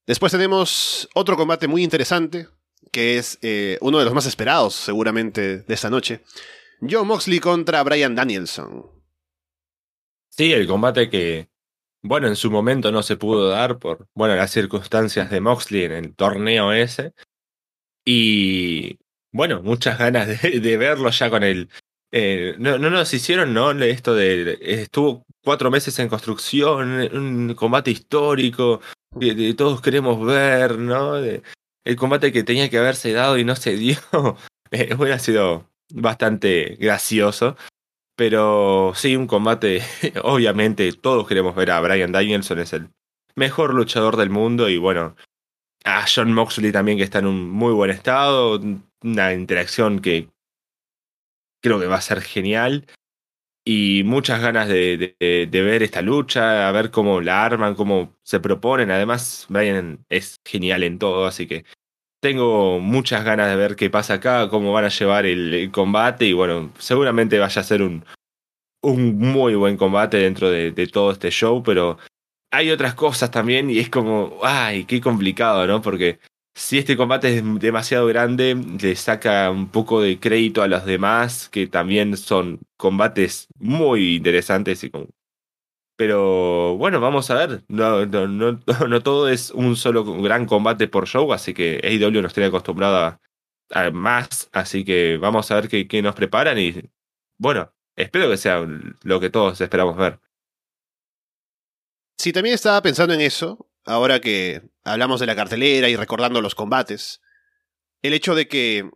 Después 0.06 0.32
tenemos 0.32 1.08
otro 1.14 1.36
combate 1.36 1.66
muy 1.66 1.82
interesante, 1.82 2.48
que 2.92 3.18
es 3.18 3.38
eh, 3.42 3.76
uno 3.80 3.98
de 3.98 4.04
los 4.04 4.14
más 4.14 4.26
esperados 4.26 4.74
seguramente 4.74 5.58
de 5.58 5.74
esta 5.74 5.90
noche. 5.90 6.22
Joe 6.80 7.04
Moxley 7.04 7.40
contra 7.40 7.82
Brian 7.82 8.14
Danielson. 8.14 8.95
Sí, 10.36 10.52
el 10.52 10.66
combate 10.66 11.08
que, 11.08 11.48
bueno, 12.02 12.28
en 12.28 12.36
su 12.36 12.50
momento 12.50 12.92
no 12.92 13.02
se 13.02 13.16
pudo 13.16 13.48
dar 13.48 13.78
por, 13.78 14.06
bueno, 14.14 14.36
las 14.36 14.50
circunstancias 14.50 15.30
de 15.30 15.40
Moxley 15.40 15.84
en 15.84 15.92
el 15.92 16.14
torneo 16.14 16.72
ese. 16.72 17.14
Y, 18.04 18.98
bueno, 19.32 19.62
muchas 19.62 19.98
ganas 19.98 20.28
de, 20.42 20.76
verlo 20.76 21.10
ya 21.10 21.30
con 21.30 21.42
el... 21.42 21.70
Eh, 22.12 22.54
no, 22.58 22.78
no 22.78 22.90
nos 22.90 23.12
hicieron, 23.14 23.54
¿no? 23.54 23.72
Esto 23.72 24.14
de... 24.14 24.58
Estuvo 24.60 25.24
cuatro 25.42 25.70
meses 25.70 25.98
en 25.98 26.08
construcción, 26.08 26.90
un 27.16 27.54
combate 27.54 27.90
histórico, 27.90 28.80
que, 29.18 29.54
todos 29.54 29.80
queremos 29.80 30.24
ver, 30.24 30.78
¿no? 30.78 31.16
el 31.16 31.96
combate 31.96 32.32
que 32.32 32.42
tenía 32.42 32.68
que 32.68 32.78
haberse 32.78 33.12
dado 33.12 33.38
y 33.38 33.44
no 33.44 33.56
se 33.56 33.76
dio. 33.76 33.96
Eh, 34.72 34.96
hubiera 34.98 35.20
sido 35.20 35.70
bastante 35.94 36.76
gracioso. 36.80 37.56
Pero 38.16 38.92
sí, 38.94 39.14
un 39.14 39.26
combate, 39.26 39.82
obviamente 40.22 40.90
todos 40.92 41.28
queremos 41.28 41.54
ver 41.54 41.70
a 41.70 41.80
Brian 41.80 42.12
Danielson, 42.12 42.58
es 42.58 42.72
el 42.72 42.88
mejor 43.34 43.74
luchador 43.74 44.16
del 44.16 44.30
mundo 44.30 44.68
y 44.70 44.78
bueno, 44.78 45.16
a 45.84 46.04
John 46.12 46.32
Moxley 46.32 46.72
también 46.72 46.98
que 46.98 47.04
está 47.04 47.18
en 47.18 47.26
un 47.26 47.50
muy 47.50 47.72
buen 47.74 47.90
estado, 47.90 48.60
una 49.02 49.34
interacción 49.34 50.00
que 50.00 50.30
creo 51.62 51.78
que 51.78 51.86
va 51.86 51.96
a 51.96 52.00
ser 52.00 52.22
genial 52.22 52.86
y 53.64 54.02
muchas 54.04 54.40
ganas 54.40 54.68
de, 54.68 55.16
de, 55.18 55.62
ver 55.62 55.82
esta 55.82 56.00
lucha, 56.00 56.68
a 56.68 56.72
ver 56.72 56.92
cómo 56.92 57.20
la 57.20 57.44
arman, 57.44 57.74
cómo 57.74 58.16
se 58.22 58.38
proponen. 58.38 58.92
Además, 58.92 59.46
Brian 59.48 60.04
es 60.08 60.40
genial 60.44 60.84
en 60.84 61.00
todo, 61.00 61.26
así 61.26 61.48
que 61.48 61.64
tengo 62.20 62.80
muchas 62.80 63.24
ganas 63.24 63.48
de 63.48 63.56
ver 63.56 63.76
qué 63.76 63.90
pasa 63.90 64.14
acá, 64.14 64.48
cómo 64.48 64.72
van 64.72 64.84
a 64.84 64.88
llevar 64.88 65.26
el, 65.26 65.70
combate 65.72 66.26
y 66.26 66.32
bueno, 66.32 66.72
seguramente 66.78 67.38
vaya 67.38 67.60
a 67.60 67.64
ser 67.64 67.82
un, 67.82 68.04
un 68.82 69.18
muy 69.18 69.54
buen 69.54 69.76
combate 69.76 70.18
dentro 70.18 70.50
de, 70.50 70.72
todo 70.88 71.12
este 71.12 71.30
show, 71.30 71.62
pero 71.62 71.98
hay 72.50 72.70
otras 72.70 72.94
cosas 72.94 73.30
también 73.30 73.70
y 73.70 73.78
es 73.78 73.90
como, 73.90 74.38
ay, 74.42 74.84
qué 74.84 75.00
complicado, 75.00 75.66
¿no? 75.66 75.82
Porque 75.82 76.20
si 76.54 76.78
este 76.78 76.96
combate 76.96 77.36
es 77.36 77.60
demasiado 77.60 78.06
grande, 78.06 78.54
le 78.54 78.96
saca 78.96 79.50
un 79.50 79.68
poco 79.68 80.00
de 80.00 80.18
crédito 80.18 80.62
a 80.62 80.68
los 80.68 80.86
demás, 80.86 81.48
que 81.50 81.66
también 81.66 82.16
son 82.16 82.60
combates 82.78 83.48
muy 83.58 84.16
interesantes 84.16 84.82
y 84.84 84.90
con 84.90 85.08
pero 85.96 86.76
bueno, 86.76 87.00
vamos 87.00 87.30
a 87.30 87.34
ver. 87.34 87.64
No, 87.68 88.04
no, 88.06 88.60
no, 88.88 89.02
todo 89.02 89.28
es 89.28 89.50
un 89.50 89.76
solo 89.76 90.04
gran 90.22 90.46
combate 90.46 90.88
por 90.88 91.06
show, 91.06 91.32
así 91.32 91.54
que 91.54 91.80
AEW 91.82 92.22
nos 92.22 92.34
tiene 92.34 92.48
acostumbrado 92.48 93.18
a, 93.70 93.90
más. 93.90 94.48
Así 94.52 94.84
que 94.84 95.16
vamos 95.16 95.50
a 95.50 95.56
ver 95.56 95.68
qué, 95.68 95.88
qué, 95.88 96.02
nos 96.02 96.14
preparan 96.14 96.58
y 96.58 96.90
bueno, 97.38 97.74
espero 97.96 98.30
que 98.30 98.36
sea 98.36 98.64
lo 99.02 99.20
que 99.20 99.30
todos 99.30 99.60
esperamos 99.60 99.96
ver. 99.96 100.20
Sí, 102.18 102.32
también 102.32 102.54
estaba 102.54 102.80
pensando 102.82 103.14
en 103.14 103.20
eso, 103.20 103.68
ahora 103.84 104.20
que 104.20 104.62
hablamos 104.84 105.20
de 105.20 105.26
la 105.26 105.36
cartelera 105.36 105.88
y 105.88 105.96
recordando 105.96 106.40
los 106.40 106.54
combates. 106.54 107.20
El 108.02 108.12
hecho 108.12 108.34
de 108.34 108.48
que 108.48 108.90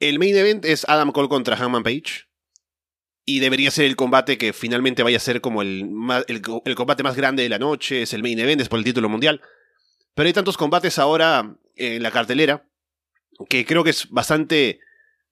el 0.00 0.18
main 0.18 0.36
event 0.36 0.64
es 0.64 0.88
Adam 0.88 1.12
Cole 1.12 1.28
contra 1.28 1.56
Hangman 1.56 1.82
Page 1.82 2.27
y 3.28 3.40
debería 3.40 3.70
ser 3.70 3.84
el 3.84 3.94
combate 3.94 4.38
que 4.38 4.54
finalmente 4.54 5.02
vaya 5.02 5.18
a 5.18 5.20
ser 5.20 5.42
como 5.42 5.60
el, 5.60 5.86
el, 6.28 6.74
combate 6.74 7.02
más 7.02 7.14
grande 7.14 7.42
de 7.42 7.50
la 7.50 7.58
noche, 7.58 8.00
es 8.00 8.14
el 8.14 8.22
main 8.22 8.38
event, 8.38 8.62
es 8.62 8.70
por 8.70 8.78
el 8.78 8.86
título 8.86 9.10
mundial. 9.10 9.42
Pero 10.14 10.28
hay 10.28 10.32
tantos 10.32 10.56
combates 10.56 10.98
ahora 10.98 11.54
en 11.76 12.02
la 12.02 12.10
cartelera 12.10 12.66
que 13.50 13.66
creo 13.66 13.84
que 13.84 13.90
es 13.90 14.08
bastante 14.08 14.80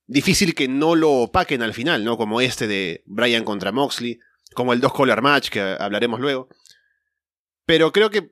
difícil 0.06 0.54
que 0.54 0.68
no 0.68 0.94
lo 0.94 1.10
opaquen 1.10 1.62
al 1.62 1.72
final, 1.72 2.04
¿no? 2.04 2.18
Como 2.18 2.42
este 2.42 2.66
de 2.66 3.02
Brian 3.06 3.44
contra 3.44 3.72
Moxley, 3.72 4.20
como 4.52 4.74
el 4.74 4.82
dos 4.82 4.92
collar 4.92 5.22
match 5.22 5.48
que 5.48 5.62
hablaremos 5.62 6.20
luego. 6.20 6.50
Pero 7.64 7.92
creo 7.92 8.10
que 8.10 8.30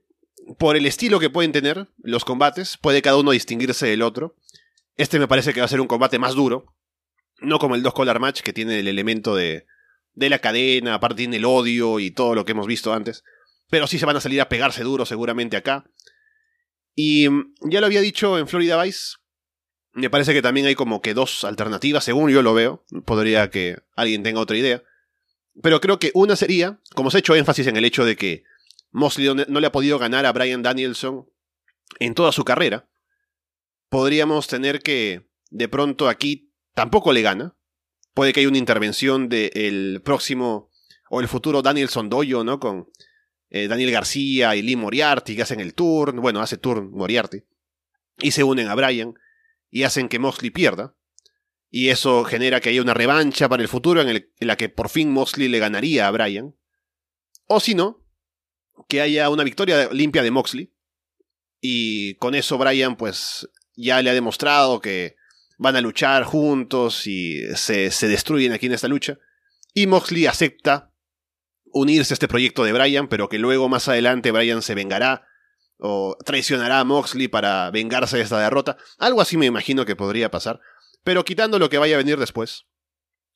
por 0.58 0.76
el 0.76 0.84
estilo 0.84 1.20
que 1.20 1.30
pueden 1.30 1.52
tener 1.52 1.88
los 2.02 2.26
combates, 2.26 2.76
puede 2.76 3.00
cada 3.00 3.16
uno 3.16 3.30
distinguirse 3.30 3.86
del 3.86 4.02
otro. 4.02 4.36
Este 4.98 5.18
me 5.18 5.26
parece 5.26 5.54
que 5.54 5.60
va 5.60 5.64
a 5.64 5.70
ser 5.70 5.80
un 5.80 5.86
combate 5.86 6.18
más 6.18 6.34
duro, 6.34 6.66
No 7.44 7.58
como 7.58 7.74
el 7.74 7.82
dos 7.82 7.94
collar 7.94 8.20
match 8.20 8.40
que 8.40 8.52
tiene 8.52 8.80
el 8.80 8.88
elemento 8.88 9.34
de, 9.34 9.66
de 10.14 10.30
la 10.30 10.38
cadena, 10.38 10.94
aparte 10.94 11.18
tiene 11.18 11.36
el 11.36 11.44
odio 11.44 12.00
y 12.00 12.10
todo 12.10 12.34
lo 12.34 12.44
que 12.44 12.52
hemos 12.52 12.66
visto 12.66 12.92
antes. 12.92 13.24
Pero 13.70 13.86
sí 13.86 13.98
se 13.98 14.06
van 14.06 14.16
a 14.16 14.20
salir 14.20 14.40
a 14.40 14.48
pegarse 14.48 14.82
duro 14.82 15.06
seguramente 15.06 15.56
acá. 15.56 15.84
Y 16.94 17.28
mm, 17.28 17.54
ya 17.70 17.80
lo 17.80 17.86
había 17.86 18.00
dicho 18.00 18.38
en 18.38 18.48
Florida 18.48 18.82
Vice. 18.82 19.16
Me 19.92 20.10
parece 20.10 20.32
que 20.32 20.42
también 20.42 20.66
hay 20.66 20.74
como 20.74 21.00
que 21.00 21.14
dos 21.14 21.44
alternativas, 21.44 22.04
según 22.04 22.30
yo 22.30 22.42
lo 22.42 22.54
veo. 22.54 22.84
Podría 23.04 23.50
que 23.50 23.78
alguien 23.96 24.22
tenga 24.22 24.40
otra 24.40 24.56
idea. 24.56 24.82
Pero 25.62 25.80
creo 25.80 25.98
que 25.98 26.10
una 26.14 26.34
sería, 26.36 26.80
como 26.94 27.10
se 27.10 27.18
ha 27.18 27.20
hecho 27.20 27.36
énfasis 27.36 27.68
en 27.68 27.76
el 27.76 27.84
hecho 27.84 28.04
de 28.04 28.16
que 28.16 28.44
Mosley 28.90 29.46
no 29.48 29.60
le 29.60 29.66
ha 29.66 29.72
podido 29.72 29.98
ganar 29.98 30.26
a 30.26 30.32
Brian 30.32 30.62
Danielson 30.62 31.28
en 32.00 32.14
toda 32.14 32.32
su 32.32 32.44
carrera, 32.44 32.88
podríamos 33.88 34.48
tener 34.48 34.82
que 34.82 35.28
de 35.50 35.68
pronto 35.68 36.08
aquí 36.08 36.52
tampoco 36.74 37.12
le 37.12 37.22
gana. 37.22 37.56
Puede 38.12 38.32
que 38.32 38.40
haya 38.40 38.48
una 38.48 38.58
intervención 38.58 39.28
del 39.28 40.00
próximo 40.04 40.70
o 41.10 41.20
el 41.20 41.28
futuro 41.28 41.62
Danielson 41.62 42.08
Doyo, 42.08 42.44
¿no? 42.44 42.60
Con 42.60 42.88
eh, 43.50 43.68
Daniel 43.68 43.90
García 43.90 44.54
y 44.56 44.62
Lee 44.62 44.76
Moriarty 44.76 45.36
que 45.36 45.42
hacen 45.42 45.60
el 45.60 45.74
turn, 45.74 46.20
bueno, 46.20 46.40
hace 46.40 46.56
turn 46.56 46.90
Moriarty, 46.90 47.42
y 48.18 48.30
se 48.30 48.44
unen 48.44 48.68
a 48.68 48.74
Brian 48.74 49.14
y 49.70 49.82
hacen 49.82 50.08
que 50.08 50.18
Mosley 50.18 50.50
pierda. 50.50 50.94
Y 51.70 51.88
eso 51.88 52.22
genera 52.22 52.60
que 52.60 52.68
haya 52.68 52.82
una 52.82 52.94
revancha 52.94 53.48
para 53.48 53.62
el 53.62 53.68
futuro 53.68 54.00
en, 54.00 54.08
en 54.08 54.46
la 54.46 54.56
que 54.56 54.68
por 54.68 54.88
fin 54.88 55.10
Mosley 55.10 55.48
le 55.48 55.58
ganaría 55.58 56.06
a 56.06 56.10
Brian. 56.12 56.54
O 57.46 57.58
si 57.58 57.74
no, 57.74 58.04
que 58.88 59.00
haya 59.00 59.28
una 59.28 59.42
victoria 59.42 59.88
limpia 59.90 60.22
de 60.22 60.30
Moxley. 60.30 60.72
Y 61.60 62.14
con 62.16 62.34
eso 62.34 62.58
Brian 62.58 62.96
pues 62.96 63.48
ya 63.74 64.00
le 64.02 64.10
ha 64.10 64.14
demostrado 64.14 64.80
que 64.80 65.16
van 65.58 65.76
a 65.76 65.80
luchar 65.80 66.24
juntos 66.24 67.06
y 67.06 67.40
se, 67.56 67.90
se 67.90 68.08
destruyen 68.08 68.52
aquí 68.52 68.66
en 68.66 68.72
esta 68.72 68.88
lucha. 68.88 69.18
Y 69.72 69.86
Moxley 69.86 70.26
acepta 70.26 70.92
unirse 71.64 72.12
a 72.12 72.16
este 72.16 72.28
proyecto 72.28 72.64
de 72.64 72.72
Brian, 72.72 73.08
pero 73.08 73.28
que 73.28 73.38
luego 73.38 73.68
más 73.68 73.88
adelante 73.88 74.30
Brian 74.30 74.62
se 74.62 74.74
vengará 74.74 75.26
o 75.78 76.16
traicionará 76.24 76.80
a 76.80 76.84
Moxley 76.84 77.28
para 77.28 77.70
vengarse 77.70 78.16
de 78.16 78.22
esta 78.22 78.38
derrota. 78.38 78.76
Algo 78.98 79.20
así 79.20 79.36
me 79.36 79.46
imagino 79.46 79.84
que 79.84 79.96
podría 79.96 80.30
pasar. 80.30 80.60
Pero 81.02 81.24
quitando 81.24 81.58
lo 81.58 81.68
que 81.68 81.78
vaya 81.78 81.96
a 81.96 81.98
venir 81.98 82.18
después, 82.18 82.66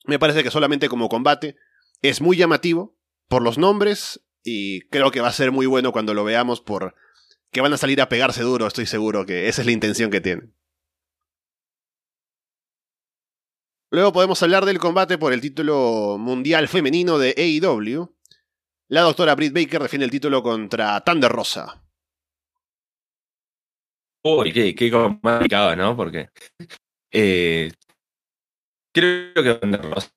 me 0.05 0.19
parece 0.19 0.43
que 0.43 0.51
solamente 0.51 0.89
como 0.89 1.09
combate 1.09 1.57
es 2.01 2.21
muy 2.21 2.37
llamativo 2.37 2.97
por 3.29 3.43
los 3.43 3.59
nombres 3.59 4.25
y 4.43 4.89
creo 4.89 5.11
que 5.11 5.21
va 5.21 5.29
a 5.29 5.33
ser 5.33 5.53
muy 5.53 5.67
bueno 5.67 5.93
cuando 5.93 6.15
lo 6.15 6.25
veamos 6.25 6.61
por 6.61 6.95
que 7.51 7.61
van 7.61 7.73
a 7.73 7.79
salir 7.79 8.01
a 8.01 8.09
pegarse 8.09 8.43
duro, 8.43 8.67
estoy 8.67 8.87
seguro 8.87 9.27
que 9.27 9.49
esa 9.49 9.63
es 9.63 9.67
la 9.67 9.73
intención 9.73 10.11
que 10.11 10.21
tienen. 10.21 10.55
Luego 13.91 14.13
podemos 14.13 14.43
hablar 14.43 14.67
del 14.67 14.79
combate 14.79 15.17
por 15.17 15.33
el 15.33 15.41
título 15.41 16.17
mundial 16.19 16.69
femenino 16.69 17.19
de 17.19 17.35
AEW, 17.37 18.15
la 18.91 19.03
doctora 19.03 19.35
Britt 19.35 19.53
Baker 19.53 19.83
defiende 19.83 20.07
el 20.07 20.11
título 20.11 20.43
contra 20.43 21.03
Thunder 21.03 21.31
Rosa. 21.31 21.83
Uy, 24.25 24.53
qué, 24.53 24.91
complicado, 24.91 25.77
¿no? 25.77 25.95
Porque 25.95 26.31
eh, 27.13 27.71
creo 28.95 29.35
que 29.35 29.55
Thunder 29.55 29.83
Rosa 29.83 30.11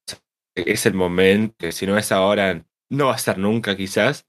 es 0.55 0.85
el 0.85 0.93
momento, 0.93 1.69
si 1.71 1.85
no 1.85 1.97
es 1.97 2.13
ahora, 2.13 2.65
no 2.89 3.07
va 3.07 3.15
a 3.15 3.17
ser 3.17 3.37
nunca 3.37 3.75
quizás. 3.75 4.25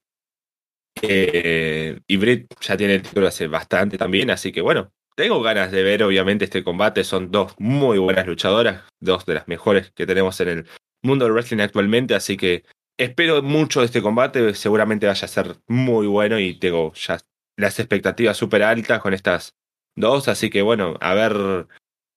Eh, 1.00 2.00
y 2.06 2.16
Britt 2.16 2.52
ya 2.60 2.76
tiene 2.76 2.96
el 2.96 3.02
título 3.02 3.28
hace 3.28 3.46
bastante 3.46 3.96
también, 3.96 4.30
así 4.30 4.50
que 4.50 4.60
bueno, 4.60 4.92
tengo 5.16 5.42
ganas 5.42 5.70
de 5.70 5.82
ver 5.82 6.02
obviamente 6.02 6.44
este 6.44 6.64
combate. 6.64 7.04
Son 7.04 7.30
dos 7.30 7.54
muy 7.58 7.98
buenas 7.98 8.26
luchadoras, 8.26 8.84
dos 9.00 9.26
de 9.26 9.34
las 9.34 9.48
mejores 9.48 9.90
que 9.92 10.06
tenemos 10.06 10.40
en 10.40 10.48
el 10.48 10.66
mundo 11.02 11.24
del 11.24 11.34
wrestling 11.34 11.60
actualmente, 11.60 12.14
así 12.14 12.36
que 12.36 12.64
espero 12.98 13.42
mucho 13.42 13.80
de 13.80 13.86
este 13.86 14.02
combate, 14.02 14.54
seguramente 14.54 15.06
vaya 15.06 15.24
a 15.24 15.28
ser 15.28 15.56
muy 15.66 16.06
bueno 16.06 16.38
y 16.38 16.54
tengo 16.54 16.92
ya 16.94 17.18
las 17.56 17.78
expectativas 17.78 18.36
súper 18.36 18.62
altas 18.62 19.00
con 19.00 19.14
estas 19.14 19.54
dos, 19.96 20.28
así 20.28 20.50
que 20.50 20.62
bueno, 20.62 20.96
a 21.00 21.14
ver 21.14 21.66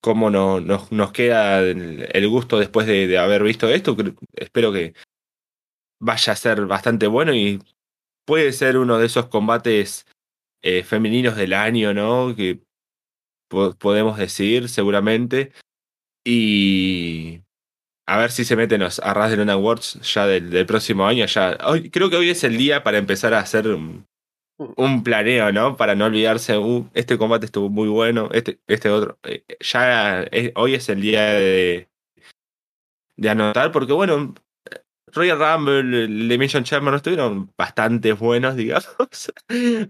cómo 0.02 0.30
no, 0.30 0.60
nos 0.60 1.12
queda 1.12 1.62
el, 1.62 2.28
gusto 2.30 2.60
después 2.60 2.86
de, 2.88 3.18
haber 3.18 3.44
visto 3.44 3.70
esto, 3.70 3.98
espero 4.36 4.72
que 4.72 4.94
vaya 6.00 6.34
a 6.34 6.36
ser 6.36 6.66
bastante 6.68 7.08
bueno 7.08 7.34
y 7.34 7.62
puede 8.26 8.54
ser 8.54 8.78
uno 8.78 9.00
de 9.00 9.08
esos 9.08 9.28
combates 9.28 10.06
eh, 10.62 10.84
femeninos 10.84 11.36
del 11.36 11.54
año, 11.54 11.94
¿no? 11.94 12.36
Podemos 13.48 14.18
decir 14.18 14.70
seguramente. 14.70 15.52
Y 16.26 17.42
a 18.08 18.18
ver 18.18 18.32
si 18.32 18.46
se 18.46 18.56
meten 18.56 18.82
los 18.82 19.00
Arras 19.00 19.32
de 19.32 19.38
Luna 19.38 19.54
Awards 19.54 20.00
ya 20.02 20.26
del, 20.28 20.66
próximo 20.66 21.06
año. 21.08 21.26
Ya. 21.26 21.58
Hoy, 21.66 21.90
creo 21.90 22.10
que 22.10 22.18
hoy 22.18 22.30
es 22.30 22.44
el 22.44 22.58
día 22.58 22.84
para 22.84 22.98
empezar 22.98 23.34
a 23.34 23.40
hacer 23.40 23.68
un, 23.68 24.06
planeo, 25.04 25.52
¿no? 25.52 25.76
Para 25.78 25.96
no 25.96 26.06
olvidarse, 26.06 26.58
uh, 26.58 26.90
este 26.94 27.18
combate 27.18 27.46
estuvo 27.46 27.70
muy 27.70 27.90
bueno, 27.90 28.30
este, 28.32 28.60
este 28.68 28.90
otro. 28.90 29.20
Eh, 29.24 29.44
ya 29.60 30.26
hoy 30.56 30.76
es 30.76 30.88
el 30.90 31.02
día 31.02 31.34
de, 31.34 31.90
de 33.18 33.30
anotar, 33.30 33.72
porque 33.72 33.94
bueno, 33.94 34.34
Royal 35.16 35.40
Rumble, 35.40 35.80
el 35.80 35.94
Elimination 35.94 36.64
Chamber 36.64 36.92
no 36.92 36.98
estuvieron 36.98 37.52
bastante 37.58 38.14
buenos, 38.14 38.56
digamos. 38.58 39.32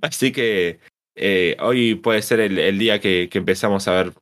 Así 0.01 0.31
que 0.31 0.79
eh, 1.15 1.55
hoy 1.59 1.95
puede 1.95 2.21
ser 2.21 2.39
el, 2.39 2.77
día 2.77 2.99
que, 2.99 3.29
empezamos 3.31 3.87
a 3.87 3.93
ver 3.93 4.13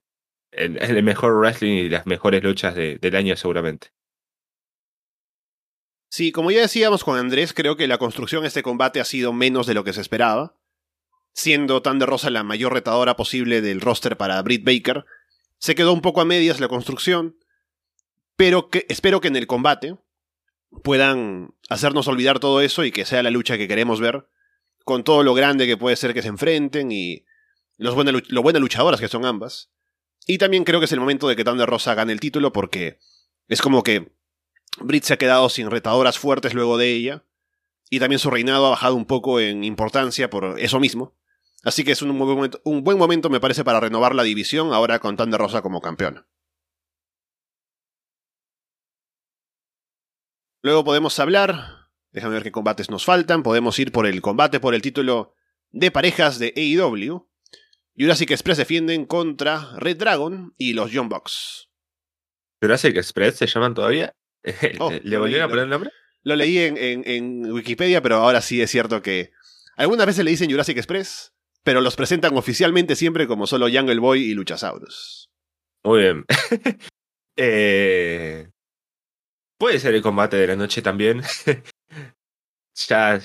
el, 0.51 1.03
mejor 1.03 1.33
wrestling 1.39 1.73
y 1.73 1.89
las 1.89 2.05
mejores 2.05 2.43
luchas 2.43 2.75
del 2.75 3.15
año 3.15 3.35
seguramente. 3.35 3.87
Sí, 6.09 6.31
como 6.31 6.51
ya 6.51 6.61
decíamos 6.61 7.03
con 7.03 7.17
Andrés, 7.17 7.53
creo 7.53 7.75
que 7.75 7.87
la 7.87 7.97
construcción 7.97 8.43
de 8.43 8.47
este 8.47 8.61
combate 8.61 9.01
ha 9.01 9.05
sido 9.05 9.33
menos 9.33 9.65
de 9.65 9.73
lo 9.73 9.83
que 9.83 9.93
se 9.93 10.01
esperaba. 10.01 10.55
Siendo 11.33 11.81
Thunder 11.81 12.07
Rosa 12.07 12.29
la 12.29 12.43
mayor 12.43 12.71
retadora 12.73 13.15
posible 13.15 13.61
del 13.61 13.81
roster 13.81 14.15
para 14.15 14.39
Britt 14.43 14.63
Baker, 14.63 15.05
se 15.57 15.73
quedó 15.73 15.91
un 15.91 16.01
poco 16.01 16.21
a 16.21 16.25
medias 16.25 16.59
la 16.59 16.67
construcción, 16.67 17.39
pero 18.35 18.69
que, 18.69 18.85
espero 18.89 19.21
que 19.21 19.29
en 19.29 19.37
el 19.37 19.47
combate 19.47 19.97
puedan 20.83 21.55
hacernos 21.69 22.07
olvidar 22.07 22.39
todo 22.39 22.61
eso 22.61 22.83
y 22.83 22.91
que 22.91 23.05
sea 23.05 23.23
la 23.23 23.31
lucha 23.31 23.57
que 23.57 23.67
queremos 23.67 23.99
ver, 23.99 24.27
con 24.83 25.03
todo 25.03 25.23
lo 25.23 25.33
grande 25.33 25.65
que 25.65 25.77
puede 25.77 25.95
ser 25.95 26.13
que 26.13 26.21
se 26.21 26.27
enfrenten 26.27 26.91
y 26.91 27.25
los 27.77 27.95
lo 28.29 28.41
buenas 28.41 28.61
luchadoras 28.61 28.99
que 28.99 29.07
son 29.07 29.25
ambas. 29.25 29.71
Y 30.25 30.37
también 30.37 30.63
creo 30.63 30.79
que 30.79 30.85
es 30.85 30.91
el 30.91 30.99
momento 30.99 31.27
de 31.27 31.35
que 31.35 31.43
Thunder 31.43 31.69
Rosa 31.69 31.95
gane 31.95 32.13
el 32.13 32.19
título 32.19 32.53
porque 32.53 32.99
es 33.47 33.61
como 33.61 33.83
que 33.83 34.13
Britt 34.79 35.03
se 35.03 35.13
ha 35.13 35.17
quedado 35.17 35.49
sin 35.49 35.69
retadoras 35.69 36.17
fuertes 36.17 36.53
luego 36.53 36.77
de 36.77 36.91
ella. 36.91 37.23
Y 37.89 37.99
también 37.99 38.19
su 38.19 38.29
reinado 38.29 38.67
ha 38.67 38.71
bajado 38.71 38.95
un 38.95 39.05
poco 39.05 39.39
en 39.39 39.63
importancia 39.63 40.29
por 40.29 40.59
eso 40.59 40.79
mismo. 40.79 41.15
Así 41.63 41.83
que 41.83 41.91
es 41.91 42.01
un 42.01 42.17
buen 42.17 42.97
momento, 42.97 43.29
me 43.29 43.39
parece 43.39 43.63
para 43.63 43.79
renovar 43.79 44.15
la 44.15 44.23
división 44.23 44.73
ahora 44.73 44.99
con 44.99 45.15
Thunder 45.15 45.39
Rosa 45.39 45.61
como 45.61 45.79
campeona. 45.79 46.27
Luego 50.61 50.83
podemos 50.83 51.19
hablar, 51.19 51.82
déjame 52.13 52.35
ver 52.35 52.43
qué 52.43 52.51
combates 52.51 52.89
nos 52.89 53.03
faltan, 53.03 53.43
podemos 53.43 53.77
ir 53.79 53.91
por 53.91 54.07
el 54.07 54.21
combate 54.21 54.59
por 54.59 54.73
el 54.73 54.81
título 54.81 55.35
de 55.71 55.91
parejas 55.91 56.39
de 56.39 56.53
AEW, 56.55 57.27
Jurassic 57.97 58.31
Express 58.31 58.57
defienden 58.57 59.05
contra 59.05 59.75
Red 59.77 59.97
Dragon 59.97 60.53
y 60.57 60.73
los 60.73 60.91
Young 60.91 61.09
Bucks. 61.09 61.69
¿Jurassic 62.61 62.95
Express 62.97 63.37
se 63.37 63.47
llaman 63.47 63.73
todavía? 63.73 64.15
Oh, 64.79 64.91
¿Le 64.91 65.17
volvieron 65.17 65.45
a 65.45 65.49
poner 65.49 65.63
el 65.63 65.69
nombre? 65.69 65.89
Lo 66.23 66.35
leí 66.35 66.57
en, 66.57 66.77
en, 66.77 67.51
Wikipedia, 67.51 68.01
pero 68.01 68.17
ahora 68.17 68.41
sí 68.41 68.61
es 68.61 68.69
cierto 68.69 69.01
que 69.01 69.31
algunas 69.77 70.05
veces 70.05 70.25
le 70.25 70.31
dicen 70.31 70.49
Jurassic 70.49 70.77
Express, 70.77 71.33
pero 71.63 71.81
los 71.81 71.95
presentan 71.95 72.35
oficialmente 72.35 72.95
siempre 72.95 73.27
como 73.27 73.47
solo 73.47 73.67
Jungle 73.71 73.99
Boy 73.99 74.23
y 74.23 74.33
Luchasaurus. 74.33 75.29
Muy 75.83 76.01
bien. 76.01 76.25
eh, 77.37 78.49
puede 79.57 79.79
ser 79.79 79.95
el 79.95 80.01
combate 80.01 80.37
de 80.37 80.47
la 80.47 80.55
noche 80.55 80.81
también. 80.81 81.21
ya 82.75 83.21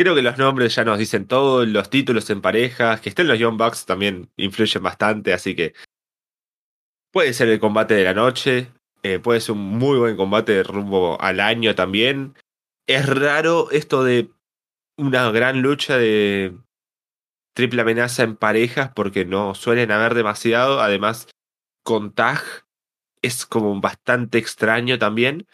Creo 0.00 0.14
que 0.14 0.22
los 0.22 0.38
nombres 0.38 0.76
ya 0.76 0.84
nos 0.84 0.96
dicen 0.96 1.26
todo, 1.26 1.66
los 1.66 1.90
títulos 1.90 2.30
en 2.30 2.40
parejas, 2.40 3.00
que 3.00 3.08
estén 3.08 3.26
los 3.26 3.36
Young 3.36 3.58
Bucks 3.58 3.84
también 3.84 4.30
influyen 4.36 4.80
bastante, 4.80 5.32
así 5.32 5.56
que 5.56 5.74
puede 7.10 7.32
ser 7.32 7.48
el 7.48 7.58
combate 7.58 7.94
de 7.94 8.04
la 8.04 8.14
noche, 8.14 8.72
eh, 9.02 9.18
puede 9.18 9.40
ser 9.40 9.56
un 9.56 9.76
muy 9.76 9.98
buen 9.98 10.16
combate 10.16 10.52
de 10.52 10.62
rumbo 10.62 11.20
al 11.20 11.40
año 11.40 11.74
también. 11.74 12.36
Es 12.86 13.06
raro 13.08 13.72
esto 13.72 14.04
de 14.04 14.30
una 14.96 15.32
gran 15.32 15.62
lucha 15.62 15.98
de 15.98 16.56
triple 17.52 17.82
amenaza 17.82 18.22
en 18.22 18.36
parejas 18.36 18.92
porque 18.94 19.24
no 19.24 19.56
suelen 19.56 19.90
haber 19.90 20.14
demasiado, 20.14 20.80
además 20.80 21.26
con 21.82 22.12
tag 22.12 22.40
es 23.20 23.46
como 23.46 23.80
bastante 23.80 24.38
extraño 24.38 24.96
también 24.96 25.48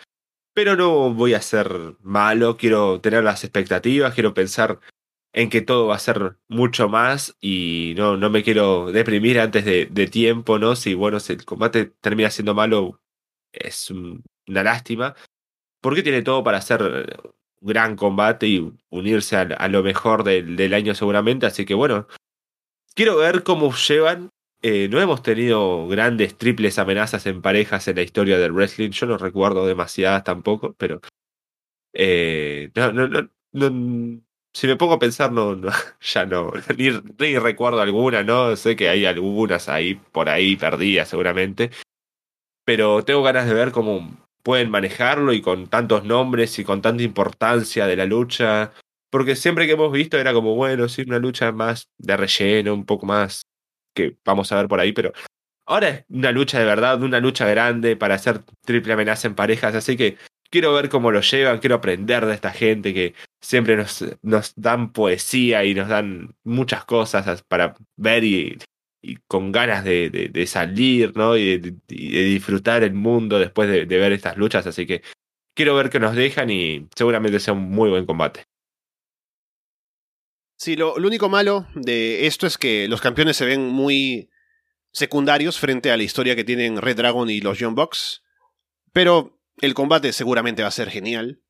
pero 0.55 0.77
no 0.77 1.13
voy 1.13 1.35
a 1.35 1.43
ser 1.43 1.97
malo, 2.01 2.57
quiero 2.57 3.01
tener 3.01 3.25
las 3.25 3.45
expectativas, 3.45 4.15
quiero 4.15 4.35
pensar 4.35 4.81
en 5.33 5.51
que 5.51 5.61
todo 5.61 5.89
va 5.89 5.97
a 5.97 5.99
ser 5.99 6.37
mucho 6.49 6.89
más 6.89 7.37
y 7.41 7.95
no, 7.97 8.17
no 8.17 8.31
me 8.31 8.45
quiero 8.45 8.93
deprimir 8.93 9.41
antes 9.41 9.65
de, 9.65 10.07
tiempo, 10.07 10.61
¿no? 10.61 10.77
Si, 10.77 10.95
bueno, 10.95 11.19
si 11.19 11.33
el 11.33 11.45
combate 11.45 11.87
termina 12.01 12.31
siendo 12.31 12.55
malo, 12.55 13.01
es 13.53 13.91
una 13.91 14.63
lástima, 14.63 15.17
porque 15.81 16.05
tiene 16.05 16.23
todo 16.23 16.45
para 16.45 16.59
hacer 16.59 17.33
gran 17.61 17.97
combate 17.97 18.47
y 18.47 18.73
unirse 18.91 19.37
a, 19.37 19.69
lo 19.69 19.83
mejor 19.83 20.23
del, 20.23 20.73
año 20.73 20.95
seguramente, 20.95 21.47
así 21.47 21.65
que 21.67 21.75
bueno, 21.75 22.07
quiero 22.95 23.17
ver 23.17 23.43
cómo 23.43 23.75
llevan. 23.75 24.31
Eh, 24.67 24.89
no 24.89 24.99
hemos 24.99 25.23
tenido 25.23 25.87
grandes 25.89 26.39
triples 26.39 26.79
amenazas 26.79 27.27
en 27.27 27.43
parejas 27.43 27.87
en 27.87 27.97
la 27.97 28.03
historia 28.03 28.39
del 28.39 28.53
wrestling, 28.53 28.93
yo 28.93 29.07
no 29.07 29.19
recuerdo 29.19 29.67
demasiadas 29.67 30.25
tampoco, 30.25 30.73
pero 30.79 31.03
eh, 31.93 32.71
si 34.55 34.67
me 34.67 34.77
pongo 34.77 34.95
a 34.95 34.99
pensar, 34.99 35.33
ya 36.01 36.25
no, 36.25 36.51
ni, 36.79 36.89
ni, 37.19 37.39
recuerdo 37.39 37.83
alguna, 37.83 38.23
¿no? 38.23 38.57
Sé 38.57 38.75
que 38.75 38.89
hay 38.89 39.05
algunas 39.05 39.69
ahí, 39.69 39.97
por 39.97 40.31
ahí 40.31 40.57
perdidas 40.57 41.11
seguramente, 41.11 41.71
pero 42.65 43.05
tengo 43.05 43.23
ganas 43.23 43.47
de 43.47 43.53
ver 43.53 43.71
cómo 43.71 44.17
pueden 44.43 44.71
manejarlo 44.71 45.35
y 45.35 45.43
con 45.43 45.67
tantos 45.69 46.05
nombres 46.05 46.59
y 46.59 46.65
con 46.65 46.81
tanta 46.81 47.03
importancia 47.03 47.87
de 47.87 47.97
la 47.97 48.07
lucha, 48.07 48.73
porque 49.11 49.37
siempre 49.37 49.67
que 49.67 49.73
hemos 49.73 49.93
visto 49.93 50.17
era 50.19 50.33
como, 50.33 50.55
bueno, 50.55 50.89
sí, 50.89 51.03
una 51.03 51.19
lucha 51.19 51.53
más 51.53 51.91
de 51.99 52.17
relleno, 52.17 52.73
un 52.73 52.87
poco 52.87 53.05
más 53.05 53.43
que 53.95 54.17
vamos 54.25 54.51
a 54.53 54.57
ver 54.57 54.69
por 54.69 54.81
ahí, 54.81 54.93
pero 54.93 55.13
ahora 55.67 55.89
es 55.89 56.05
una 56.09 56.33
lucha 56.33 56.59
de 56.59 56.65
verdad, 56.65 57.03
una 57.03 57.21
lucha 57.21 57.47
grande 57.49 57.97
para 57.97 58.15
hacer 58.17 58.41
triple 58.65 58.93
amenaza 58.93 59.29
en 59.29 59.35
parejas, 59.35 59.75
así 59.75 59.97
que 59.97 60.19
quiero 60.51 60.73
ver 60.73 60.89
cómo 60.89 61.11
lo 61.11 61.21
llevan, 61.21 61.59
quiero 61.59 61.77
aprender 61.77 62.27
de 62.27 62.35
esta 62.35 62.53
gente 62.53 62.95
que 62.95 63.15
siempre 63.41 63.77
nos, 63.77 64.05
nos 64.23 64.55
dan 64.55 64.93
poesía 64.93 65.65
y 65.65 65.75
nos 65.75 65.89
dan 65.89 66.35
muchas 66.45 66.85
cosas 66.85 67.43
para 67.43 67.75
ver 67.97 68.23
y, 68.23 68.59
con 69.27 69.51
ganas 69.53 69.85
de, 69.85 70.45
salir, 70.47 71.13
¿no? 71.17 71.37
Y 71.37 71.59
de, 71.59 71.75
disfrutar 71.89 72.85
el 72.85 72.95
mundo 72.95 73.39
después 73.39 73.69
de, 73.69 73.85
ver 73.85 74.13
estas 74.13 74.37
luchas, 74.37 74.65
así 74.67 74.87
que 74.87 75.03
quiero 75.55 75.75
ver 75.75 75.91
qué 75.91 75.99
nos 75.99 76.15
dejan 76.15 76.49
y 76.51 76.87
seguramente 76.95 77.41
sea 77.41 77.55
un 77.55 77.71
muy 77.71 77.91
buen 77.91 78.07
combate. 78.07 78.45
Sí, 80.57 80.77
lo, 80.77 80.95
único 80.95 81.29
malo 81.29 81.67
de 81.75 82.27
esto 82.27 82.47
es 82.47 82.59
que 82.59 82.89
los 82.89 83.01
campeones 83.01 83.37
se 83.37 83.45
ven 83.45 83.69
muy 83.69 84.31
secundarios 84.93 85.59
frente 85.59 85.91
a 85.91 85.97
la 85.97 86.05
historia 86.05 86.37
que 86.37 86.45
tienen 86.45 86.81
Red 86.81 86.97
Dragon 86.97 87.29
y 87.29 87.41
los 87.41 87.59
Young 87.59 87.75
Bucks. 87.75 88.23
Pero 88.93 89.41
el 89.61 89.75
combate 89.75 90.13
seguramente 90.13 90.63
va 90.63 90.69
a 90.69 90.73
ser 90.73 90.91
genial. 90.91 91.43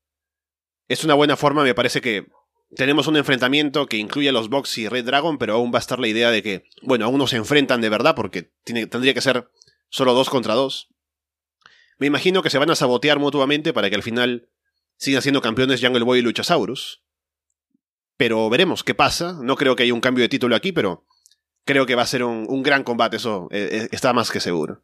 Es 0.88 1.04
una 1.04 1.14
buena 1.14 1.36
forma, 1.36 1.62
me 1.62 1.74
parece 1.74 2.00
que 2.00 2.26
tenemos 2.74 3.06
un 3.06 3.16
enfrentamiento 3.16 3.86
que 3.86 3.98
incluye 3.98 4.28
a 4.28 4.32
los 4.32 4.48
Box 4.48 4.78
y 4.78 4.88
Red 4.88 5.04
Dragon, 5.04 5.38
pero 5.38 5.54
aún 5.54 5.72
va 5.72 5.78
a 5.78 5.80
estar 5.80 5.98
la 5.98 6.08
idea 6.08 6.30
de 6.30 6.42
que, 6.42 6.64
bueno, 6.82 7.04
aún 7.04 7.18
no 7.18 7.26
se 7.26 7.36
enfrentan 7.36 7.80
de 7.80 7.88
verdad 7.88 8.14
porque 8.14 8.52
tendría 8.64 9.14
que 9.14 9.20
ser 9.20 9.48
solo 9.90 10.14
dos 10.14 10.30
contra 10.30 10.54
dos. 10.54 10.88
Me 11.98 12.06
imagino 12.06 12.42
que 12.42 12.50
se 12.50 12.58
van 12.58 12.70
a 12.70 12.74
sabotear 12.74 13.18
mutuamente 13.18 13.72
para 13.72 13.88
que 13.88 13.96
al 13.96 14.02
final 14.02 14.48
sigan 14.96 15.22
siendo 15.22 15.40
campeones 15.40 15.80
Jungle 15.80 16.04
Boy 16.04 16.18
y 16.18 16.22
Luchasaurus. 16.22 17.03
Pero 18.16 18.48
veremos 18.48 18.84
qué 18.84 18.94
pasa. 18.94 19.38
No 19.42 19.56
creo 19.56 19.76
que 19.76 19.82
haya 19.82 19.94
un 19.94 20.00
cambio 20.00 20.22
de 20.22 20.28
título 20.28 20.54
aquí, 20.56 20.72
pero 20.72 21.06
creo 21.64 21.86
que 21.86 21.94
va 21.94 22.02
a 22.02 22.06
ser 22.06 22.22
un, 22.22 22.46
un 22.48 22.62
gran 22.62 22.84
combate, 22.84 23.16
eso 23.16 23.48
eh, 23.50 23.68
eh, 23.72 23.88
está 23.90 24.12
más 24.12 24.30
que 24.30 24.40
seguro. 24.40 24.82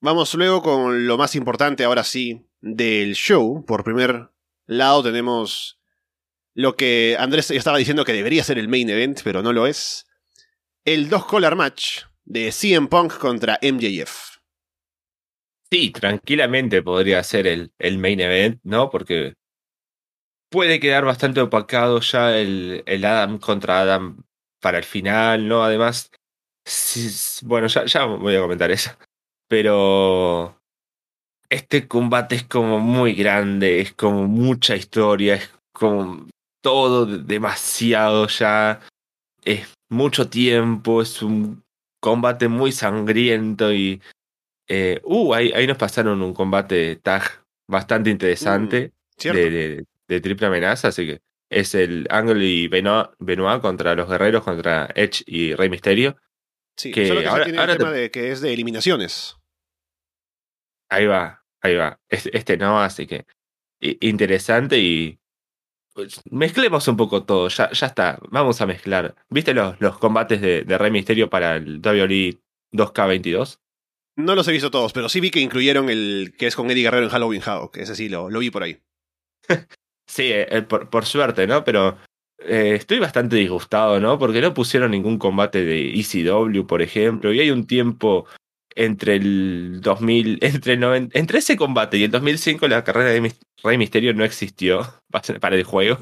Vamos 0.00 0.34
luego 0.34 0.62
con 0.62 1.06
lo 1.06 1.16
más 1.16 1.36
importante, 1.36 1.84
ahora 1.84 2.02
sí, 2.02 2.44
del 2.60 3.14
show. 3.14 3.64
Por 3.64 3.84
primer 3.84 4.30
lado 4.66 5.02
tenemos 5.02 5.80
lo 6.54 6.76
que 6.76 7.16
Andrés 7.18 7.50
estaba 7.50 7.78
diciendo 7.78 8.04
que 8.04 8.12
debería 8.12 8.44
ser 8.44 8.58
el 8.58 8.68
main 8.68 8.90
event, 8.90 9.20
pero 9.22 9.42
no 9.42 9.52
lo 9.52 9.66
es. 9.66 10.06
El 10.84 11.08
dos 11.08 11.24
collar 11.24 11.54
match 11.54 12.02
de 12.24 12.50
CM 12.50 12.88
Punk 12.88 13.16
contra 13.18 13.58
MJF. 13.62 14.38
Sí, 15.70 15.90
tranquilamente 15.90 16.82
podría 16.82 17.22
ser 17.22 17.46
el, 17.46 17.72
el 17.78 17.98
main 17.98 18.20
event, 18.20 18.60
¿no? 18.64 18.90
Porque 18.90 19.34
puede 20.52 20.78
quedar 20.78 21.04
bastante 21.04 21.40
opacado 21.40 21.98
ya 22.00 22.36
el, 22.36 22.84
el 22.86 23.04
Adam 23.04 23.38
contra 23.38 23.80
Adam 23.80 24.22
para 24.60 24.78
el 24.78 24.84
final, 24.84 25.48
¿no? 25.48 25.64
Además, 25.64 26.12
bueno, 27.42 27.66
ya, 27.66 27.86
ya 27.86 28.04
voy 28.04 28.36
a 28.36 28.40
comentar 28.40 28.70
eso 28.70 28.92
pero 29.52 30.56
este 31.50 31.86
combate 31.86 32.36
es 32.36 32.44
como 32.44 32.78
muy 32.78 33.12
grande, 33.12 33.82
es 33.82 33.92
como 33.92 34.26
mucha 34.26 34.74
historia, 34.76 35.34
es 35.34 35.52
como 35.74 36.26
todo 36.62 37.04
demasiado 37.04 38.28
ya, 38.28 38.80
es 39.44 39.70
mucho 39.90 40.30
tiempo, 40.30 41.02
es 41.02 41.20
un 41.20 41.62
combate 42.00 42.48
muy 42.48 42.72
sangriento 42.72 43.74
y... 43.74 44.00
Eh, 44.68 45.02
uh, 45.04 45.34
ahí, 45.34 45.52
ahí, 45.54 45.66
nos 45.66 45.76
pasaron 45.76 46.22
un 46.22 46.32
combate 46.32 46.96
tag 46.96 47.44
bastante 47.68 48.08
interesante 48.08 48.90
mm, 49.18 49.32
de, 49.34 49.50
de, 49.50 49.84
triple 50.20 50.46
amenaza, 50.46 50.88
así 50.88 51.06
que 51.06 51.22
es 51.50 51.74
el 51.74 52.06
Angle 52.10 52.44
y 52.44 52.68
Benoit, 52.68 53.10
Benoit, 53.18 53.60
contra 53.60 53.94
los 53.94 54.08
guerreros, 54.08 54.42
contra 54.42 54.88
Edge 54.94 55.22
y 55.26 55.54
Rey 55.54 55.68
Misterio. 55.68 56.16
Sí, 56.76 56.90
que 56.90 57.06
solo 57.06 57.20
que 57.20 57.26
ahora, 57.26 57.44
tiene 57.44 57.62
el 57.62 57.76
tema 57.76 57.90
de 57.90 58.10
que 58.10 58.32
es 58.32 58.40
de 58.40 58.52
eliminaciones. 58.52 59.36
Ahí 60.88 61.06
va, 61.06 61.44
ahí 61.60 61.76
va. 61.76 62.00
Este, 62.08 62.56
no, 62.56 62.80
así 62.80 63.06
que 63.06 63.26
interesante 64.00 64.78
y 64.78 65.18
pues, 65.92 66.22
mezclemos 66.30 66.86
un 66.88 66.96
poco 66.96 67.24
todo, 67.24 67.48
ya, 67.48 67.70
ya 67.72 67.86
está, 67.86 68.18
vamos 68.30 68.60
a 68.60 68.66
mezclar. 68.66 69.14
¿Viste 69.28 69.52
los, 69.52 69.80
los 69.80 69.98
combates 69.98 70.40
de, 70.40 70.62
de 70.62 70.78
Rey 70.78 70.90
Misterio 70.90 71.28
para 71.28 71.56
el 71.56 71.80
WWE 71.80 72.40
2K22? 72.72 73.58
No 74.16 74.34
los 74.34 74.46
he 74.48 74.52
visto 74.52 74.70
todos, 74.70 74.92
pero 74.92 75.08
sí 75.08 75.20
vi 75.20 75.30
que 75.30 75.40
incluyeron 75.40 75.90
el 75.90 76.34
que 76.38 76.46
es 76.46 76.56
con 76.56 76.70
Eddie 76.70 76.84
Guerrero 76.84 77.04
en 77.04 77.10
Halloween 77.10 77.42
Havoc, 77.44 77.76
ese 77.78 77.94
sí 77.94 78.08
lo, 78.08 78.30
lo 78.30 78.38
vi 78.38 78.50
por 78.50 78.62
ahí. 78.62 78.80
sí, 80.12 80.24
eh, 80.24 80.46
eh, 80.50 80.62
por, 80.62 80.90
por, 80.90 81.06
suerte, 81.06 81.46
¿no? 81.46 81.64
Pero 81.64 81.96
eh, 82.38 82.74
estoy 82.74 82.98
bastante 82.98 83.36
disgustado, 83.36 83.98
¿no? 83.98 84.18
Porque 84.18 84.40
no 84.40 84.52
pusieron 84.52 84.90
ningún 84.90 85.18
combate 85.18 85.64
de 85.64 85.98
ECW, 85.98 86.66
por 86.66 86.82
ejemplo, 86.82 87.32
y 87.32 87.40
hay 87.40 87.50
un 87.50 87.66
tiempo 87.66 88.26
entre 88.74 89.16
el 89.16 89.80
2000, 89.80 90.38
entre, 90.42 90.74
el 90.74 91.10
entre 91.12 91.38
ese 91.38 91.56
combate 91.56 91.98
y 91.98 92.04
el 92.04 92.10
2005 92.10 92.68
la 92.68 92.84
carrera 92.84 93.10
de 93.10 93.32
Rey 93.62 93.78
Misterio 93.78 94.14
no 94.14 94.24
existió 94.24 95.02
para 95.40 95.56
el 95.56 95.64
juego. 95.64 95.98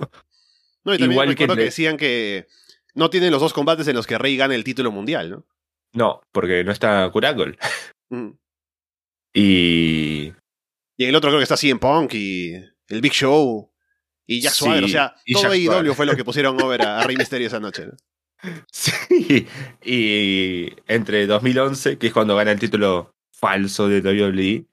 No, 0.85 0.95
y 0.95 0.99
también 0.99 1.13
Igual 1.13 1.35
que, 1.37 1.47
decían 1.47 1.97
que 1.97 2.47
no 2.95 3.11
tienen 3.11 3.31
los 3.31 3.41
dos 3.41 3.53
combates 3.53 3.87
en 3.87 3.97
los 3.97 4.07
que 4.07 4.19
Rey 4.19 4.37
gane 4.37 4.55
el 4.55 4.65
título 4.65 4.91
mundial, 4.91 5.31
¿no? 5.31 5.47
No, 5.93 6.23
porque 6.33 6.65
no 6.65 6.73
está 6.73 7.09
Curagol. 7.11 7.59
Mm. 8.09 8.31
Y... 9.35 10.33
Y 10.97 11.05
en 11.05 11.09
el 11.09 11.17
otro 11.17 11.31
creo 11.31 11.39
que 11.39 11.45
está 11.45 11.57
CM 11.57 11.81
Punk 11.81 12.15
y 12.15 12.55
el 12.89 13.01
Big 13.01 13.13
Show 13.13 13.71
y 14.31 14.41
Jack 14.41 14.53
Swagger. 14.53 14.85
O 14.85 14.89
sea, 14.89 15.15
todo 15.33 15.51
AEW 15.51 15.93
fue 15.93 16.07
lo 16.07 16.15
que 16.15 16.25
pusieron 16.25 16.61
over 16.63 16.83
a, 16.83 17.01
a 17.01 17.05
Rey 17.05 17.17
Misterio 17.17 17.49
esa 17.49 17.59
noche, 17.59 17.87
¿no? 17.87 17.93
Sí, 18.71 19.47
y 19.85 20.73
entre 20.87 21.27
2011, 21.27 21.99
que 21.99 22.07
es 22.07 22.13
cuando 22.13 22.37
gana 22.37 22.53
el 22.53 22.61
título 22.61 23.13
falso 23.33 23.89
de 23.89 24.01
WWE, 24.01 24.67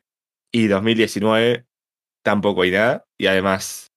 y 0.51 0.67
2019 0.67 1.65
tampoco 2.21 2.61
hay 2.61 2.71
nada, 2.71 3.05
y 3.17 3.25
además, 3.25 3.91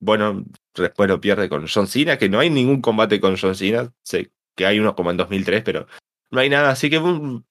bueno, 0.00 0.44
después 0.74 1.08
lo 1.08 1.20
pierde 1.20 1.48
con 1.48 1.66
John 1.68 1.86
Cena, 1.86 2.18
que 2.18 2.28
no 2.28 2.40
hay 2.40 2.50
ningún 2.50 2.82
combate 2.82 3.20
con 3.20 3.36
John 3.36 3.54
Cena, 3.54 3.94
sé 4.02 4.32
que 4.56 4.66
hay 4.66 4.80
uno 4.80 4.96
como 4.96 5.12
en 5.12 5.16
2003, 5.16 5.62
pero 5.62 5.86
no 6.32 6.40
hay 6.40 6.50
nada, 6.50 6.70
así 6.70 6.90
que 6.90 6.98
un 6.98 7.46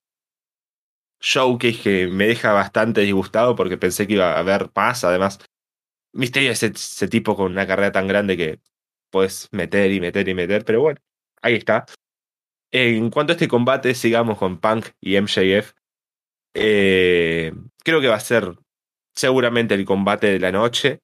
showcase 1.21 1.81
que 1.81 2.07
me 2.07 2.27
deja 2.27 2.51
bastante 2.51 3.01
disgustado 3.01 3.55
porque 3.55 3.77
pensé 3.77 4.05
que 4.05 4.13
iba 4.13 4.33
a 4.33 4.39
haber 4.39 4.69
más, 4.75 5.05
además, 5.05 5.39
Misterio 6.17 6.51
es 6.51 6.63
ese 6.63 7.07
tipo 7.07 7.35
con 7.35 7.51
una 7.51 7.67
carrera 7.67 7.91
tan 7.91 8.07
grande 8.07 8.35
que 8.35 8.59
puedes 9.11 9.49
meter 9.51 9.91
y 9.91 10.01
meter 10.01 10.27
y 10.27 10.33
meter, 10.33 10.65
pero 10.65 10.81
bueno, 10.81 10.99
ahí 11.43 11.53
está. 11.53 11.85
En 12.71 13.11
cuanto 13.11 13.33
a 13.33 13.35
este 13.35 13.47
combate, 13.47 13.93
sigamos 13.93 14.39
con 14.39 14.59
Punk 14.59 14.87
y 14.99 15.19
MJF. 15.21 15.73
Eh, 16.55 17.53
creo 17.83 18.01
que 18.01 18.07
va 18.07 18.15
a 18.15 18.19
ser 18.19 18.57
seguramente 19.15 19.75
el 19.75 19.85
combate 19.85 20.27
de 20.27 20.39
la 20.39 20.51
noche. 20.51 21.01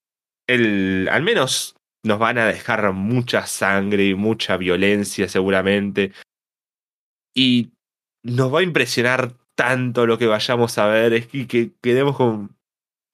El, 0.47 1.07
al 1.11 1.22
menos 1.22 1.76
nos 2.03 2.18
van 2.18 2.39
a 2.39 2.47
dejar 2.47 2.91
mucha 2.91 3.45
sangre 3.45 4.05
y 4.05 4.16
mucha 4.16 4.57
violencia 4.57 5.30
seguramente. 5.30 6.11
Y 7.36 7.72
nos 8.24 8.51
va 8.51 8.61
a 8.61 8.64
impresionar 8.64 9.36
tanto 9.55 10.07
lo 10.07 10.18
que 10.18 10.26
vayamos 10.26 10.78
a 10.80 10.88
ver 10.88 11.14
es 11.14 11.28
que, 11.28 11.47
que 11.47 11.72
quedemos 11.82 12.18
con... 12.18 12.57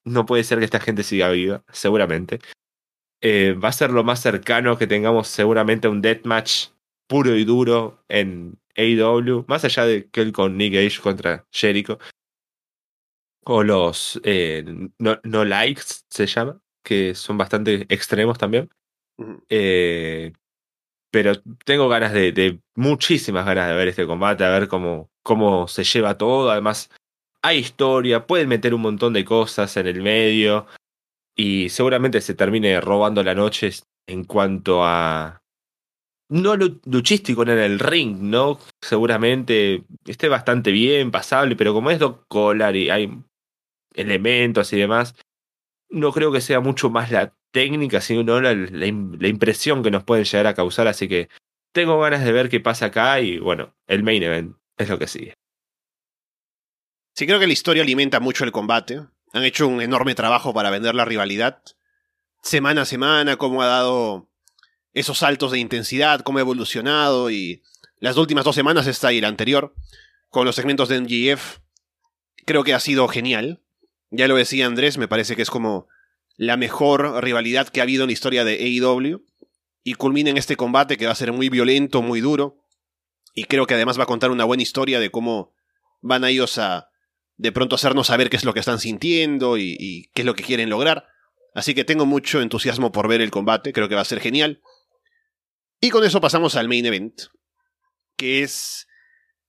No 0.10 0.26
puede 0.26 0.44
ser 0.44 0.60
que 0.60 0.66
esta 0.66 0.80
gente 0.80 1.04
siga 1.04 1.30
viva, 1.30 1.64
seguramente. 1.72 2.40
Eh, 3.22 3.54
va 3.54 3.70
a 3.70 3.74
ser 3.74 3.92
lo 3.92 4.04
más 4.04 4.22
cercano 4.22 4.78
que 4.78 4.88
tengamos 4.88 5.28
seguramente 5.28 5.88
a 5.88 5.92
un 5.92 6.02
deathmatch 6.02 6.70
puro 7.08 7.36
y 7.36 7.44
duro 7.46 8.04
en 8.10 8.60
AEW, 8.76 9.46
más 9.48 9.66
allá 9.66 9.86
de 9.86 10.10
que 10.10 10.22
él 10.22 10.32
con 10.32 10.58
Nick 10.58 10.74
Gage 10.74 11.02
contra 11.02 11.46
Jericho, 11.52 12.00
o 13.46 13.64
los 13.64 14.20
eh, 14.24 14.64
no, 14.98 15.46
likes 15.46 15.84
se 16.10 16.26
llama, 16.28 16.62
que 16.84 17.14
son 17.16 17.38
bastante 17.38 17.86
extremos 17.90 18.38
también. 18.38 18.70
Eh, 19.50 20.34
pero 21.12 21.34
tengo 21.66 21.90
ganas 21.90 22.14
de, 22.14 22.32
de, 22.32 22.62
muchísimas 22.76 23.46
ganas 23.46 23.70
de 23.70 23.76
ver 23.76 23.90
este 23.90 24.08
combate, 24.08 24.44
a 24.44 24.50
ver 24.50 24.68
cómo, 24.68 25.12
cómo 25.24 25.68
se 25.68 25.84
lleva 25.84 26.18
todo. 26.18 26.52
Además, 26.52 26.90
hay 27.42 27.60
historia, 27.60 28.28
pueden 28.28 28.50
meter 28.50 28.74
un 28.74 28.82
montón 28.82 29.14
de 29.14 29.26
cosas 29.26 29.76
en 29.78 29.88
el 29.88 30.02
medio 30.02 30.68
y 31.36 31.70
seguramente 31.70 32.22
se 32.22 32.34
termine 32.34 32.82
robando 32.82 33.24
la 33.24 33.36
noche 33.36 33.72
en 34.08 34.26
cuanto 34.26 34.84
a 34.84 35.42
no 36.30 36.56
luchístico 36.56 37.44
en 37.44 37.50
el 37.50 37.80
ring, 37.80 38.18
¿no? 38.22 38.60
Seguramente 38.82 39.84
esté 40.06 40.30
bastante 40.30 40.72
bien, 40.72 41.12
pasable, 41.12 41.56
pero 41.56 41.74
como 41.74 41.90
es 41.92 42.00
Doc 42.00 42.26
Collar 42.28 42.76
y 42.76 42.90
hay 42.90 43.12
elementos 43.96 44.72
y 44.74 44.78
demás, 44.78 45.16
no 45.90 46.12
creo 46.12 46.32
que 46.32 46.42
sea 46.42 46.60
mucho 46.60 46.90
más 46.90 47.12
la 47.12 47.34
técnica, 47.52 48.00
sino 48.00 48.40
la, 48.42 48.54
la, 48.54 49.28
impresión 49.28 49.82
que 49.82 49.92
nos 49.92 50.04
pueden 50.04 50.26
llegar 50.26 50.46
a 50.46 50.54
causar, 50.54 50.88
así 50.88 51.08
que 51.08 51.30
tengo 51.74 52.00
ganas 52.00 52.24
de 52.24 52.32
ver 52.32 52.50
qué 52.50 52.60
pasa 52.60 52.88
acá 52.88 53.20
y 53.22 53.40
bueno, 53.40 53.74
el 53.88 54.04
main 54.04 54.22
event 54.22 54.56
es 54.78 54.90
lo 54.90 55.00
que 55.00 55.08
sigue. 55.08 55.34
Sí, 57.20 57.28
creo 57.28 57.38
que 57.38 57.48
la 57.48 57.52
historia 57.52 57.84
alimenta 57.84 58.22
mucho 58.22 58.46
el 58.46 58.54
combate. 58.54 59.02
Han 59.34 59.44
hecho 59.44 59.68
un 59.68 59.82
enorme 59.82 60.16
trabajo 60.16 60.54
para 60.54 60.70
vender 60.70 60.96
la 60.96 61.04
rivalidad. 61.04 61.62
Semana 62.42 62.84
a 62.84 62.86
semana, 62.86 63.36
cómo 63.36 63.62
ha 63.62 63.68
dado 63.68 64.30
esos 64.94 65.18
saltos 65.18 65.52
de 65.52 65.60
intensidad, 65.60 66.22
cómo 66.22 66.38
ha 66.38 66.42
evolucionado 66.44 67.30
y 67.30 67.62
las 68.00 68.16
últimas 68.16 68.46
dos 68.46 68.56
semanas 68.56 68.88
está 68.88 69.12
y 69.12 69.20
la 69.20 69.28
anterior, 69.28 69.76
con 70.30 70.46
los 70.46 70.56
segmentos 70.56 70.88
de 70.88 71.02
MGF, 71.02 71.58
creo 72.46 72.64
que 72.64 72.74
ha 72.74 72.80
sido 72.80 73.06
genial. 73.10 73.60
Ya 74.12 74.30
lo 74.30 74.38
decía 74.38 74.66
Andrés, 74.66 74.98
me 74.98 75.10
parece 75.10 75.36
que 75.36 75.42
es 75.42 75.50
como 75.50 75.90
la 76.38 76.56
mejor 76.56 77.22
rivalidad 77.22 77.68
que 77.68 77.82
ha 77.82 77.84
habido 77.84 78.06
en 78.06 78.08
la 78.08 78.14
historia 78.14 78.46
de 78.46 78.54
AEW. 78.54 79.26
Y 79.84 79.96
culmina 79.96 80.30
en 80.30 80.38
este 80.38 80.56
combate 80.56 80.96
que 80.96 81.06
va 81.06 81.12
a 81.12 81.16
ser 81.16 81.34
muy 81.34 81.50
violento, 81.50 82.02
muy 82.02 82.22
duro. 82.22 82.64
Y 83.34 83.44
creo 83.44 83.68
que 83.68 83.74
además 83.74 84.00
va 84.00 84.04
a 84.04 84.08
contar 84.08 84.32
una 84.32 84.46
buena 84.46 84.64
historia 84.64 85.02
de 85.02 85.12
cómo 85.12 85.52
van 86.00 86.24
a 86.24 86.30
ellos 86.30 86.58
a 86.58 86.89
de 87.40 87.54
pronto 87.54 87.76
hacernos 87.76 88.08
saber 88.08 88.30
qué 88.30 88.36
es 88.36 88.44
lo 88.44 88.54
que 88.54 88.60
están 88.60 88.80
sintiendo 88.80 89.58
y, 89.58 90.12
qué 90.14 90.24
es 90.24 90.26
lo 90.26 90.36
que 90.36 90.44
quieren 90.44 90.70
lograr. 90.70 91.08
Así 91.56 91.74
que 91.74 91.86
tengo 91.86 92.06
mucho 92.06 92.42
entusiasmo 92.42 92.92
por 92.92 93.08
ver 93.08 93.22
el 93.22 93.32
combate, 93.32 93.72
creo 93.72 93.88
que 93.88 93.96
va 93.96 94.02
a 94.02 94.06
ser 94.06 94.20
genial. 94.20 94.62
Y 95.80 95.90
con 95.90 96.04
eso 96.04 96.20
pasamos 96.20 96.56
al 96.56 96.68
main 96.68 96.86
event, 96.86 97.22
que 98.18 98.44
es 98.44 98.88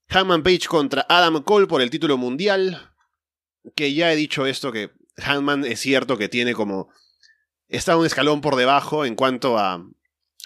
Hanman 0.08 0.44
Page 0.44 0.68
contra 0.68 1.04
Adam 1.08 1.42
Cole 1.42 1.66
por 1.66 1.82
el 1.82 1.90
título 1.90 2.16
mundial. 2.16 2.92
Que 3.74 3.92
ya 3.92 4.12
he 4.12 4.16
dicho 4.16 4.46
esto, 4.46 4.70
que 4.70 4.92
Hanman 5.16 5.64
es 5.64 5.80
cierto 5.80 6.16
que 6.16 6.28
tiene 6.28 6.54
como... 6.54 6.90
Está 7.66 7.96
un 7.96 8.06
escalón 8.06 8.40
por 8.40 8.54
debajo 8.54 9.04
en 9.04 9.16
cuanto 9.16 9.58
a, 9.58 9.84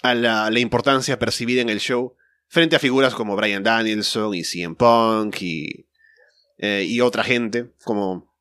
a 0.03 0.15
la, 0.15 0.51
la, 0.51 0.61
importancia 0.61 1.19
percibida 1.19 1.61
en 1.61 1.69
el 1.69 1.81
show 1.81 2.17
frente 2.49 2.77
a 2.77 2.79
figuras 2.79 3.15
como 3.15 3.37
Brian 3.37 3.63
Danielson 3.63 4.35
y 4.35 4.45
CM 4.45 4.77
Punk 4.77 5.41
y, 5.41 5.87
eh, 6.59 6.85
y 6.87 7.01
otra 7.01 7.25
gente 7.25 7.73
como 7.85 8.35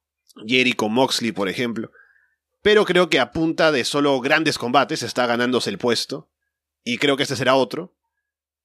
Jericho 0.46 0.90
Moxley, 0.90 1.32
por 1.32 1.50
ejemplo. 1.50 1.92
Pero 2.62 2.86
creo 2.86 3.10
que 3.10 3.20
a 3.20 3.32
punta 3.32 3.72
de 3.72 3.84
solo 3.84 4.20
grandes 4.22 4.58
combates 4.58 5.04
está 5.04 5.26
ganándose 5.26 5.70
el 5.70 5.78
puesto. 5.78 6.30
Y 6.84 6.98
creo 6.98 7.18
que 7.18 7.24
este 7.24 7.36
será 7.36 7.56
otro. 7.56 7.96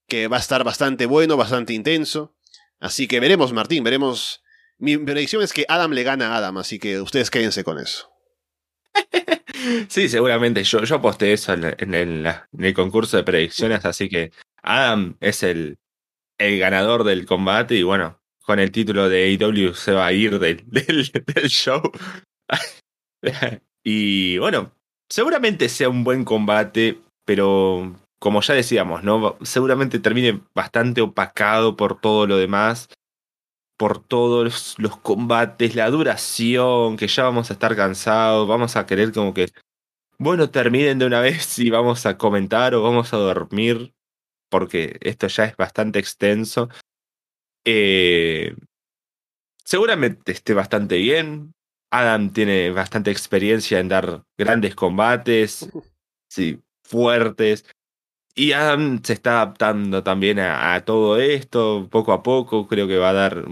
Que 0.07 0.29
va 0.29 0.37
a 0.37 0.41
estar 0.41 0.65
bastante 0.65 1.07
bueno, 1.07 1.37
bastante 1.37 1.73
intenso. 1.73 2.35
Así 2.81 3.09
que 3.09 3.21
veremos, 3.21 3.53
Martín, 3.53 3.85
veremos 3.85 4.43
mi 4.79 4.97
predicción 4.97 5.43
es 5.43 5.53
que 5.53 5.67
Adam 5.69 5.91
le 5.91 6.05
gana 6.05 6.29
a 6.29 6.37
Adam, 6.37 6.57
así 6.59 6.79
que 6.79 7.01
ustedes 7.01 7.31
quédense 7.31 7.65
con 7.65 7.79
eso. 7.81 8.11
sí, 9.89 10.09
seguramente. 10.09 10.63
Yo, 10.63 10.85
yo 10.85 10.97
aposté 10.97 11.33
eso 11.33 11.53
en 11.53 11.95
el, 11.95 12.75
concurso 12.75 13.17
de 13.17 13.25
predicciones, 13.25 13.85
así 13.85 14.09
que 14.09 14.31
Adam 14.63 15.17
es 15.21 15.43
el, 15.43 15.79
el 16.39 16.61
ganador 16.61 17.03
del 17.03 17.27
combate 17.27 17.75
y 17.75 17.83
bueno, 17.83 18.18
con 18.49 18.61
el 18.61 18.73
título 18.73 19.11
de 19.11 19.37
AEW 19.39 19.75
se 19.75 19.93
va 19.93 20.07
a 20.07 20.13
ir 20.15 20.39
del, 20.39 20.65
del 20.71 21.49
show. 21.51 21.83
y 23.85 24.39
bueno, 24.39 24.73
seguramente 25.07 25.69
sea 25.69 25.91
un 25.91 26.03
buen 26.03 26.25
combate, 26.25 26.99
pero 27.27 27.95
como 28.19 28.41
ya 28.41 28.55
decíamos, 28.55 29.05
¿no? 29.05 29.37
Seguramente 29.43 29.99
termine 29.99 30.41
bastante 30.55 31.03
opacado 31.03 31.77
por 31.77 32.01
todo 32.01 32.27
lo 32.27 32.39
demás 32.39 32.89
por 33.77 34.03
todos 34.03 34.75
los 34.79 34.97
combates, 34.97 35.77
la 35.77 35.89
duración, 35.89 36.97
que 36.97 37.07
ya 37.07 37.23
vamos 37.25 37.51
a 37.51 37.53
estar 37.53 37.77
cansados, 37.77 38.49
vamos 38.49 38.75
a 38.75 38.87
querer 38.87 39.13
como 39.13 39.33
que, 39.33 39.53
bueno, 40.19 40.51
terminen 40.51 40.99
de 40.99 41.07
una 41.07 41.21
vez 41.21 41.61
y 41.61 41.71
vamos 41.71 42.05
a 42.05 42.19
comentar 42.19 42.75
o 42.75 42.83
vamos 42.83 43.13
a 43.13 43.19
dormir, 43.19 43.95
porque 44.51 44.97
esto 45.01 45.29
ya 45.29 45.45
es 45.45 45.57
bastante 45.57 46.01
extenso. 46.01 46.71
Eh, 47.71 48.57
seguramente 49.63 50.33
esté 50.33 50.55
bastante 50.55 50.97
bien. 50.97 51.53
Adam 51.91 52.33
tiene 52.33 52.71
bastante 52.71 53.11
experiencia 53.11 53.79
en 53.79 53.89
dar 53.89 54.23
grandes 54.39 54.75
combates, 54.75 55.69
sí, 56.31 56.63
fuertes. 56.83 57.67
Y 58.35 58.53
Adam 58.53 59.03
se 59.03 59.13
está 59.13 59.43
adaptando 59.43 60.03
también 60.03 60.39
a, 60.39 60.83
todo 60.87 61.19
esto, 61.19 61.89
poco 61.91 62.13
a 62.13 62.23
poco, 62.23 62.69
creo 62.69 62.89
que 62.89 62.97
va 62.97 63.11
a 63.11 63.13
dar 63.13 63.45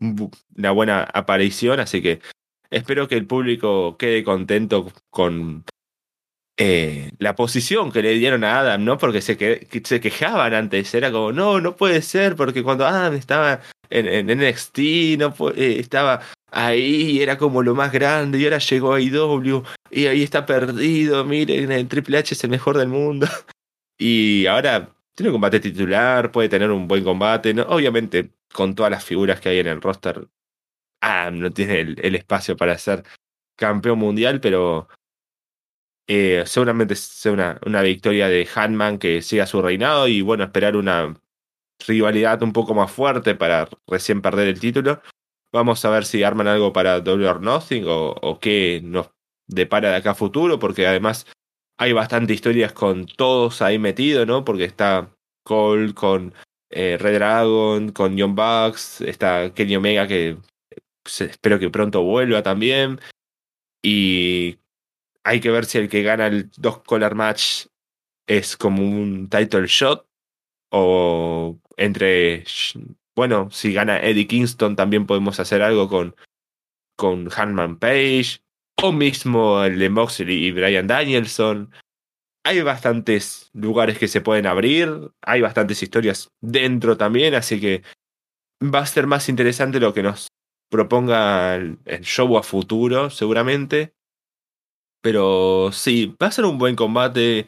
una 0.00 0.70
buena 0.72 1.02
aparición, 1.04 1.78
así 1.78 2.02
que 2.02 2.20
espero 2.70 3.06
que 3.06 3.16
el 3.16 3.26
público 3.26 3.96
quede 3.96 4.24
contento 4.24 4.90
con 5.10 5.64
eh, 6.58 7.10
la 7.18 7.34
posición 7.34 7.92
que 7.92 8.02
le 8.02 8.14
dieron 8.14 8.44
a 8.44 8.60
Adam, 8.60 8.84
¿no? 8.84 8.98
Porque 8.98 9.20
se, 9.20 9.36
se 9.84 10.00
quejaban 10.00 10.54
antes, 10.54 10.94
era 10.94 11.12
como, 11.12 11.32
no, 11.32 11.60
no 11.60 11.76
puede 11.76 12.02
ser, 12.02 12.36
porque 12.36 12.62
cuando 12.62 12.86
Adam 12.86 13.14
estaba 13.14 13.60
en, 13.90 14.06
en 14.06 14.38
NXT, 14.38 14.78
no 15.18 15.34
eh, 15.54 15.76
estaba 15.78 16.20
ahí, 16.50 17.20
era 17.20 17.38
como 17.38 17.62
lo 17.62 17.74
más 17.74 17.92
grande, 17.92 18.38
y 18.38 18.44
ahora 18.44 18.58
llegó 18.58 18.94
a 18.94 19.00
IW, 19.00 19.62
y 19.90 20.06
ahí 20.06 20.22
está 20.22 20.46
perdido, 20.46 21.24
miren, 21.24 21.70
el 21.72 21.88
Triple 21.88 22.18
H 22.18 22.34
es 22.34 22.44
el 22.44 22.50
mejor 22.50 22.78
del 22.78 22.88
mundo. 22.88 23.26
Y 23.98 24.44
ahora 24.46 24.94
tiene 25.14 25.30
un 25.30 25.34
combate 25.36 25.60
titular, 25.60 26.30
puede 26.30 26.48
tener 26.48 26.70
un 26.70 26.86
buen 26.86 27.02
combate. 27.02 27.54
¿no? 27.54 27.62
Obviamente, 27.62 28.30
con 28.52 28.74
todas 28.74 28.90
las 28.90 29.04
figuras 29.04 29.40
que 29.40 29.48
hay 29.48 29.58
en 29.60 29.66
el 29.68 29.80
roster, 29.80 30.28
ah, 31.00 31.30
no 31.32 31.50
tiene 31.50 31.80
el, 31.80 32.14
espacio 32.14 32.56
para 32.56 32.76
ser 32.78 33.04
campeón 33.56 33.98
mundial, 33.98 34.40
pero 34.40 34.88
eh, 36.06 36.44
seguramente 36.46 36.94
sea 36.94 37.32
una, 37.32 37.60
una 37.66 37.82
victoria 37.82 38.28
de 38.28 38.48
Hanman 38.54 38.98
que 38.98 39.22
siga 39.22 39.46
su 39.46 39.60
reinado 39.62 40.08
y 40.08 40.22
bueno, 40.22 40.44
esperar 40.44 40.76
una 40.76 41.20
rivalidad 41.86 42.42
un 42.42 42.52
poco 42.52 42.74
más 42.74 42.90
fuerte 42.90 43.34
para 43.34 43.68
recién 43.86 44.22
perder 44.22 44.48
el 44.48 44.60
título. 44.60 45.02
Vamos 45.52 45.84
a 45.84 45.90
ver 45.90 46.04
si 46.04 46.22
arman 46.22 46.48
algo 46.48 46.72
para 46.72 47.00
Double 47.00 47.28
or 47.28 47.40
Nothing 47.40 47.84
o, 47.86 48.10
o 48.20 48.40
qué 48.40 48.80
nos 48.84 49.10
depara 49.46 49.90
de 49.90 49.96
acá 49.96 50.10
a 50.12 50.14
futuro, 50.14 50.58
porque 50.58 50.86
además 50.86 51.26
hay 51.78 51.92
bastante 51.92 52.32
historias 52.32 52.72
con 52.72 53.06
todos 53.06 53.62
ahí 53.62 53.78
metidos, 53.78 54.26
¿no? 54.26 54.44
Porque 54.44 54.64
está 54.64 55.10
Cole 55.44 55.94
con 55.94 56.34
eh, 56.70 56.96
Red 56.98 57.14
Dragon, 57.14 57.92
con 57.92 58.18
John 58.18 58.34
Bucks, 58.34 59.00
está 59.02 59.52
Kenny 59.54 59.76
Omega 59.76 60.08
que 60.08 60.36
espero 61.04 61.58
que 61.58 61.70
pronto 61.70 62.02
vuelva 62.02 62.42
también. 62.42 63.00
Y 63.82 64.58
hay 65.26 65.40
que 65.40 65.50
ver 65.50 65.64
si 65.64 65.78
el 65.78 65.88
que 65.88 66.02
gana 66.02 66.28
el 66.28 66.50
dos 66.56 66.82
collar 66.84 67.16
match 67.16 67.66
es 68.28 68.56
como 68.56 68.82
un 68.82 69.28
title 69.28 69.66
shot 69.66 70.06
o 70.70 71.58
entre 71.76 72.44
bueno, 73.16 73.50
si 73.50 73.72
gana 73.72 74.00
Eddie 74.00 74.28
Kingston 74.28 74.76
también 74.76 75.04
podemos 75.06 75.40
hacer 75.40 75.62
algo 75.62 75.88
con 75.88 76.14
con 76.96 77.28
Hanman 77.36 77.78
Page 77.78 78.38
o 78.80 78.92
mismo 78.92 79.64
el 79.64 79.80
de 79.80 79.90
Moxley 79.90 80.46
y 80.46 80.52
Brian 80.52 80.86
Danielson. 80.86 81.72
Hay 82.44 82.62
bastantes 82.62 83.50
lugares 83.52 83.98
que 83.98 84.06
se 84.06 84.20
pueden 84.20 84.46
abrir, 84.46 85.10
hay 85.22 85.40
bastantes 85.40 85.82
historias 85.82 86.28
dentro 86.40 86.96
también, 86.96 87.34
así 87.34 87.60
que 87.60 87.82
va 88.62 88.80
a 88.80 88.86
ser 88.86 89.08
más 89.08 89.28
interesante 89.28 89.80
lo 89.80 89.92
que 89.92 90.04
nos 90.04 90.28
proponga 90.70 91.56
el, 91.56 91.78
show 92.02 92.38
a 92.38 92.44
futuro, 92.44 93.10
seguramente. 93.10 93.95
Pero 95.00 95.70
sí, 95.72 96.14
va 96.20 96.28
a 96.28 96.32
ser 96.32 96.44
un 96.44 96.58
buen 96.58 96.76
combate, 96.76 97.46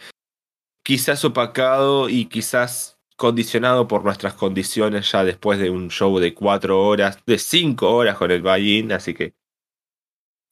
quizás 0.82 1.24
opacado 1.24 2.08
y 2.08 2.26
quizás 2.26 2.98
condicionado 3.16 3.88
por 3.88 4.04
nuestras 4.04 4.34
condiciones 4.34 5.10
ya 5.10 5.24
después 5.24 5.58
de 5.58 5.70
un 5.70 5.90
show 5.90 6.18
de 6.18 6.34
cuatro 6.34 6.80
horas, 6.86 7.18
de 7.26 7.38
cinco 7.38 7.90
horas 7.94 8.16
con 8.16 8.30
el 8.30 8.42
buy 8.42 8.90
así 8.92 9.12
que 9.12 9.34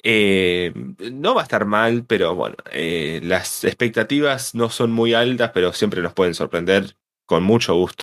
eh, 0.02 0.72
no 1.12 1.34
va 1.34 1.40
a 1.40 1.44
estar 1.44 1.64
mal, 1.64 2.04
pero 2.06 2.34
bueno, 2.34 2.54
eh, 2.70 3.20
las 3.24 3.64
expectativas 3.64 4.54
no 4.54 4.70
son 4.70 4.92
muy 4.92 5.14
altas, 5.14 5.50
pero 5.52 5.72
siempre 5.72 6.00
nos 6.00 6.12
pueden 6.12 6.34
sorprender 6.34 6.96
con 7.24 7.42
mucho 7.42 7.74
gusto. 7.74 8.02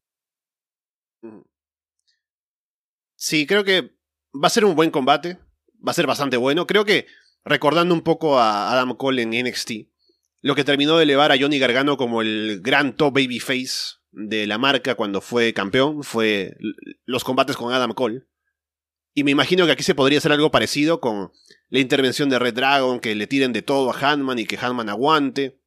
Sí, 3.16 3.48
creo 3.48 3.64
que 3.64 3.96
va 4.34 4.48
a 4.48 4.50
ser 4.50 4.66
un 4.66 4.76
buen 4.76 4.92
combate, 4.92 5.38
va 5.76 5.92
a 5.92 5.94
ser 5.94 6.06
bastante 6.06 6.36
bueno. 6.36 6.68
Creo 6.68 6.84
que, 6.84 7.08
recordando 7.46 7.94
un 7.94 8.02
poco 8.02 8.40
a 8.40 8.72
Adam 8.72 8.96
Cole 8.96 9.22
en 9.22 9.32
NXT, 9.32 9.72
lo 10.42 10.56
que 10.56 10.64
terminó 10.64 10.98
de 10.98 11.04
elevar 11.04 11.32
a 11.32 11.38
Johnny 11.40 11.60
Gargano 11.60 11.98
como 11.98 12.22
el 12.22 12.62
gran 12.62 12.96
top 12.96 13.14
babyface 13.14 13.98
de 14.12 14.46
la 14.46 14.58
marca 14.58 14.96
cuando 14.96 15.22
fue 15.22 15.54
campeón 15.54 16.04
fue 16.04 16.56
los 17.06 17.24
combates 17.24 17.58
con 17.58 17.74
Adam 17.74 17.94
Cole. 17.94 18.24
Y 19.16 19.24
me 19.24 19.32
imagino 19.32 19.66
que 19.66 19.72
aquí 19.72 19.84
se 19.84 19.96
podría 19.96 20.18
hacer 20.18 20.32
algo 20.32 20.52
parecido 20.52 21.00
con 21.00 21.32
la 21.70 21.80
intervención 21.80 22.30
de 22.30 22.40
Red 22.40 22.56
Dragon, 22.56 23.00
que 23.00 23.16
le 23.16 23.28
tiren 23.28 23.54
de 23.54 23.62
todo 23.62 23.92
a 23.92 23.98
Hanman 23.98 24.40
y 24.40 24.46
que 24.46 24.58
Hanman 24.58 24.90
aguante 24.90 25.62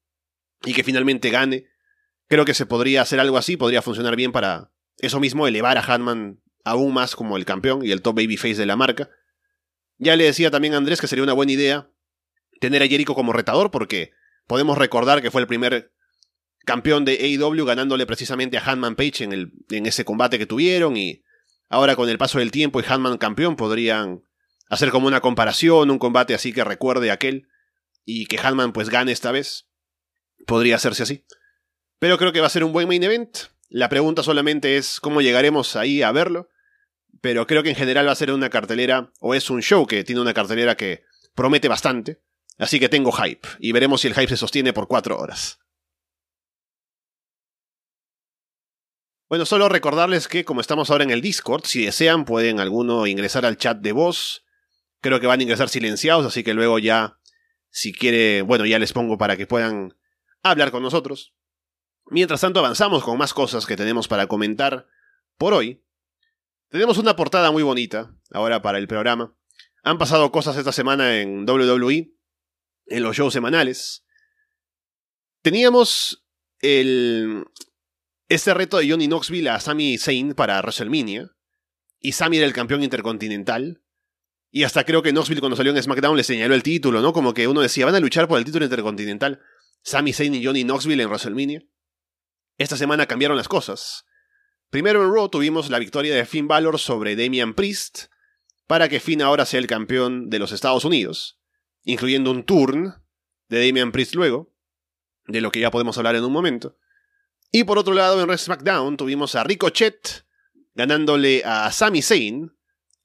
y 0.64 0.74
que 0.74 0.84
finalmente 0.84 1.30
gane. 1.30 1.66
Creo 2.28 2.44
que 2.44 2.54
se 2.54 2.66
podría 2.66 3.02
hacer 3.02 3.20
algo 3.20 3.38
así, 3.38 3.56
podría 3.56 3.82
funcionar 3.82 4.16
bien 4.16 4.32
para 4.32 4.72
eso 4.98 5.20
mismo, 5.20 5.46
elevar 5.46 5.78
a 5.78 5.82
Hanman 5.82 6.42
aún 6.64 6.92
más 6.92 7.14
como 7.14 7.36
el 7.36 7.44
campeón 7.44 7.84
y 7.84 7.92
el 7.92 8.02
top 8.02 8.16
babyface 8.16 8.56
de 8.56 8.66
la 8.66 8.76
marca. 8.76 9.10
Ya 9.98 10.16
le 10.16 10.24
decía 10.24 10.50
también 10.50 10.74
a 10.74 10.76
Andrés 10.76 11.00
que 11.00 11.06
sería 11.06 11.22
una 11.24 11.32
buena 11.32 11.52
idea 11.52 11.90
tener 12.60 12.82
a 12.82 12.88
Jericho 12.88 13.14
como 13.14 13.32
retador 13.32 13.70
porque 13.70 14.12
podemos 14.46 14.78
recordar 14.78 15.22
que 15.22 15.30
fue 15.30 15.40
el 15.40 15.46
primer 15.46 15.92
campeón 16.64 17.04
de 17.04 17.12
AEW 17.12 17.64
ganándole 17.64 18.06
precisamente 18.06 18.58
a 18.58 18.64
Hanman 18.64 18.96
Page 18.96 19.24
en, 19.24 19.32
el, 19.32 19.52
en 19.70 19.86
ese 19.86 20.04
combate 20.04 20.38
que 20.38 20.46
tuvieron 20.46 20.96
y 20.96 21.22
ahora 21.68 21.96
con 21.96 22.08
el 22.08 22.18
paso 22.18 22.38
del 22.38 22.50
tiempo 22.50 22.80
y 22.80 22.84
Hanman 22.86 23.18
campeón 23.18 23.56
podrían 23.56 24.22
hacer 24.68 24.90
como 24.90 25.06
una 25.06 25.20
comparación, 25.20 25.90
un 25.90 25.98
combate 25.98 26.34
así 26.34 26.52
que 26.52 26.64
recuerde 26.64 27.10
aquel 27.10 27.48
y 28.04 28.26
que 28.26 28.38
Hanman 28.38 28.72
pues 28.72 28.90
gane 28.90 29.12
esta 29.12 29.32
vez. 29.32 29.68
Podría 30.46 30.76
hacerse 30.76 31.02
así. 31.02 31.24
Pero 31.98 32.18
creo 32.18 32.32
que 32.32 32.40
va 32.40 32.46
a 32.46 32.50
ser 32.50 32.64
un 32.64 32.72
buen 32.72 32.88
main 32.88 33.02
event. 33.02 33.36
La 33.68 33.88
pregunta 33.88 34.22
solamente 34.22 34.76
es 34.76 35.00
cómo 35.00 35.20
llegaremos 35.20 35.76
ahí 35.76 36.02
a 36.02 36.12
verlo. 36.12 36.48
Pero 37.20 37.46
creo 37.46 37.62
que 37.62 37.70
en 37.70 37.76
general 37.76 38.06
va 38.06 38.12
a 38.12 38.16
ser 38.16 38.30
una 38.32 38.50
cartelera, 38.50 39.12
o 39.20 39.34
es 39.34 39.50
un 39.50 39.62
show 39.62 39.86
que 39.86 40.04
tiene 40.04 40.20
una 40.20 40.34
cartelera 40.34 40.76
que 40.76 41.04
promete 41.34 41.68
bastante. 41.68 42.22
Así 42.58 42.80
que 42.80 42.88
tengo 42.88 43.12
hype, 43.12 43.46
y 43.58 43.72
veremos 43.72 44.00
si 44.00 44.08
el 44.08 44.14
hype 44.14 44.28
se 44.28 44.36
sostiene 44.36 44.72
por 44.72 44.88
cuatro 44.88 45.18
horas. 45.18 45.58
Bueno, 49.28 49.44
solo 49.44 49.68
recordarles 49.68 50.28
que 50.28 50.44
como 50.44 50.60
estamos 50.60 50.88
ahora 50.88 51.02
en 51.02 51.10
el 51.10 51.20
Discord, 51.20 51.64
si 51.64 51.84
desean 51.84 52.24
pueden 52.24 52.60
alguno 52.60 53.08
ingresar 53.08 53.44
al 53.44 53.56
chat 53.56 53.78
de 53.78 53.90
voz. 53.92 54.44
Creo 55.00 55.20
que 55.20 55.26
van 55.26 55.40
a 55.40 55.42
ingresar 55.42 55.68
silenciados, 55.68 56.24
así 56.24 56.44
que 56.44 56.54
luego 56.54 56.78
ya, 56.78 57.18
si 57.68 57.92
quiere, 57.92 58.42
bueno, 58.42 58.66
ya 58.66 58.78
les 58.78 58.92
pongo 58.92 59.18
para 59.18 59.36
que 59.36 59.46
puedan 59.46 59.96
hablar 60.42 60.70
con 60.70 60.82
nosotros. 60.82 61.34
Mientras 62.06 62.40
tanto 62.40 62.60
avanzamos 62.60 63.02
con 63.02 63.18
más 63.18 63.34
cosas 63.34 63.66
que 63.66 63.76
tenemos 63.76 64.06
para 64.06 64.28
comentar 64.28 64.86
por 65.36 65.54
hoy. 65.54 65.84
Tenemos 66.68 66.98
una 66.98 67.14
portada 67.14 67.52
muy 67.52 67.62
bonita 67.62 68.14
ahora 68.32 68.60
para 68.62 68.78
el 68.78 68.88
programa. 68.88 69.36
Han 69.82 69.98
pasado 69.98 70.32
cosas 70.32 70.56
esta 70.56 70.72
semana 70.72 71.20
en 71.20 71.48
WWE, 71.48 72.12
en 72.86 73.02
los 73.02 73.16
shows 73.16 73.32
semanales. 73.32 74.04
Teníamos 75.42 76.26
el, 76.58 77.44
este 78.28 78.52
reto 78.52 78.78
de 78.78 78.90
Johnny 78.90 79.06
Knoxville 79.06 79.50
a 79.50 79.60
Sami 79.60 79.96
Zayn 79.98 80.34
para 80.34 80.60
WrestleMania. 80.60 81.30
Y 82.00 82.12
Sami 82.12 82.38
era 82.38 82.46
el 82.46 82.52
campeón 82.52 82.82
intercontinental. 82.82 83.82
Y 84.50 84.64
hasta 84.64 84.84
creo 84.84 85.02
que 85.02 85.12
Knoxville 85.12 85.40
cuando 85.40 85.56
salió 85.56 85.70
en 85.72 85.82
SmackDown 85.82 86.16
le 86.16 86.24
señaló 86.24 86.54
el 86.54 86.62
título, 86.62 87.00
¿no? 87.00 87.12
Como 87.12 87.34
que 87.34 87.46
uno 87.46 87.60
decía, 87.60 87.86
van 87.86 87.94
a 87.94 88.00
luchar 88.00 88.26
por 88.26 88.38
el 88.38 88.44
título 88.44 88.64
intercontinental. 88.64 89.40
Sami 89.82 90.12
Zayn 90.12 90.34
y 90.34 90.44
Johnny 90.44 90.64
Knoxville 90.64 91.02
en 91.02 91.08
WrestleMania. 91.08 91.62
Esta 92.58 92.76
semana 92.76 93.06
cambiaron 93.06 93.36
las 93.36 93.48
cosas. 93.48 94.05
Primero 94.70 95.04
en 95.04 95.12
Raw 95.12 95.28
tuvimos 95.28 95.70
la 95.70 95.78
victoria 95.78 96.14
de 96.14 96.26
Finn 96.26 96.48
Balor 96.48 96.78
sobre 96.78 97.16
Damian 97.16 97.54
Priest, 97.54 98.06
para 98.66 98.88
que 98.88 99.00
Finn 99.00 99.22
ahora 99.22 99.46
sea 99.46 99.60
el 99.60 99.66
campeón 99.66 100.28
de 100.28 100.38
los 100.38 100.52
Estados 100.52 100.84
Unidos, 100.84 101.38
incluyendo 101.84 102.30
un 102.30 102.44
turn 102.44 102.94
de 103.48 103.64
Damian 103.64 103.92
Priest 103.92 104.14
luego, 104.14 104.52
de 105.26 105.40
lo 105.40 105.52
que 105.52 105.60
ya 105.60 105.70
podemos 105.70 105.96
hablar 105.98 106.16
en 106.16 106.24
un 106.24 106.32
momento. 106.32 106.76
Y 107.52 107.64
por 107.64 107.78
otro 107.78 107.94
lado, 107.94 108.20
en 108.20 108.36
SmackDown 108.38 108.96
tuvimos 108.96 109.34
a 109.34 109.44
Ricochet 109.44 110.26
ganándole 110.74 111.42
a 111.44 111.70
Sami 111.70 112.02
Zayn, 112.02 112.52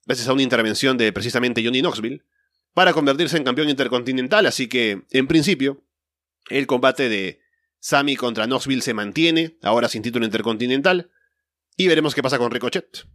gracias 0.05 0.27
a 0.27 0.33
una 0.33 0.41
intervención 0.41 0.97
de 0.97 1.13
precisamente 1.13 1.63
Johnny 1.63 1.81
Knoxville, 1.81 2.25
para 2.73 2.91
convertirse 2.91 3.37
en 3.37 3.43
campeón 3.43 3.69
intercontinental, 3.69 4.45
así 4.45 4.67
que, 4.67 5.03
en 5.11 5.27
principio, 5.27 5.83
el 6.49 6.67
combate 6.67 7.07
de 7.07 7.39
Sami 7.79 8.15
contra 8.15 8.45
Knoxville 8.45 8.81
se 8.81 8.93
mantiene, 8.93 9.57
ahora 9.61 9.87
sin 9.89 10.01
título 10.01 10.25
intercontinental, 10.25 11.10
y 11.81 11.87
veremos 11.87 12.13
qué 12.13 12.21
pasa 12.21 12.37
con 12.37 12.51
Ricochet. 12.51 13.07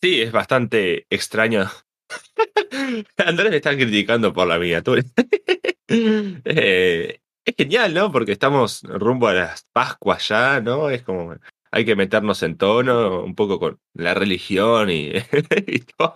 Sí, 0.00 0.22
es 0.22 0.32
bastante 0.32 1.06
extraño. 1.10 1.68
Andrés 3.18 3.50
me 3.50 3.56
está 3.56 3.74
criticando 3.76 4.32
por 4.32 4.46
la 4.46 4.58
miniatura. 4.58 5.02
eh, 5.88 7.20
es 7.44 7.54
genial, 7.54 7.92
¿no? 7.92 8.10
Porque 8.10 8.32
estamos 8.32 8.82
rumbo 8.84 9.28
a 9.28 9.34
las 9.34 9.66
Pascuas 9.74 10.26
ya, 10.28 10.60
¿no? 10.60 10.88
Es 10.88 11.02
como 11.02 11.34
hay 11.70 11.84
que 11.84 11.96
meternos 11.96 12.42
en 12.42 12.56
tono 12.56 13.22
un 13.22 13.34
poco 13.34 13.58
con 13.58 13.78
la 13.92 14.14
religión 14.14 14.88
y, 14.88 15.12
y 15.66 15.80
todo. 15.80 16.14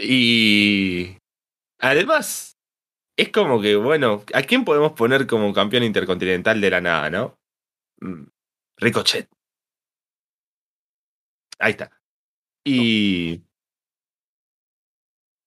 Y 0.00 1.16
además, 1.80 2.56
es 3.16 3.30
como 3.30 3.60
que, 3.60 3.74
bueno, 3.74 4.22
¿a 4.34 4.42
quién 4.42 4.64
podemos 4.64 4.92
poner 4.92 5.26
como 5.26 5.52
campeón 5.52 5.82
intercontinental 5.82 6.60
de 6.60 6.70
la 6.70 6.80
nada, 6.80 7.10
no? 7.10 7.34
Mm, 8.00 8.26
Ricochet. 8.76 9.28
Ahí 11.60 11.72
está. 11.72 11.90
Y. 12.64 13.42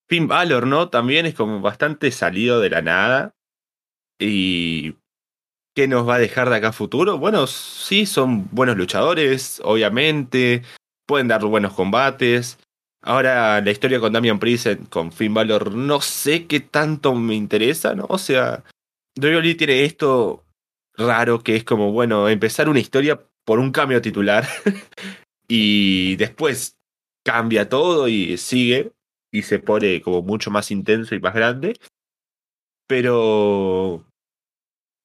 Finn 0.07 0.28
Balor, 0.28 0.68
¿no? 0.68 0.89
También 0.89 1.26
es 1.26 1.34
como 1.34 1.59
bastante 1.59 2.11
salido 2.11 2.59
de 2.61 2.70
la 2.70 2.82
nada. 2.82 3.36
¿Y 4.20 4.95
qué 5.76 5.88
nos 5.88 6.07
va 6.07 6.16
a 6.16 6.20
dejar 6.20 6.49
de 6.49 6.57
acá 6.57 6.70
a 6.70 6.74
futuro? 6.74 7.18
Bueno, 7.18 7.47
sí, 7.47 8.05
son 8.05 8.47
buenos 8.51 8.78
luchadores, 8.78 9.61
obviamente, 9.64 10.61
pueden 11.07 11.28
dar 11.28 11.43
buenos 11.43 11.74
combates. 11.74 12.59
Ahora 13.01 13.59
la 13.59 13.72
historia 13.72 13.99
con 13.99 14.14
Damian 14.14 14.39
Priest, 14.39 14.88
con 14.89 15.11
Finn 15.11 15.34
Balor, 15.34 15.74
no 15.74 15.99
sé 15.99 16.47
qué 16.47 16.59
tanto 16.59 17.16
me 17.16 17.36
interesa, 17.36 17.95
¿no? 17.95 18.05
O 18.07 18.18
sea, 18.18 18.64
WWE 19.20 19.55
tiene 19.55 19.84
esto 19.84 20.45
raro 20.95 21.43
que 21.43 21.55
es 21.55 21.64
como, 21.64 21.91
bueno, 21.91 22.30
empezar 22.30 22.70
una 22.70 22.80
historia 22.80 23.20
por 23.45 23.59
un 23.59 23.72
cambio 23.72 24.01
titular 24.01 24.47
y 25.55 26.15
después 26.15 26.79
cambia 27.23 27.69
todo 27.69 28.07
y 28.07 28.37
sigue 28.39 28.91
y 29.31 29.43
se 29.43 29.59
pone 29.59 30.01
como 30.01 30.23
mucho 30.23 30.49
más 30.49 30.71
intenso 30.71 31.13
y 31.13 31.19
más 31.19 31.35
grande. 31.35 31.75
Pero 32.87 34.03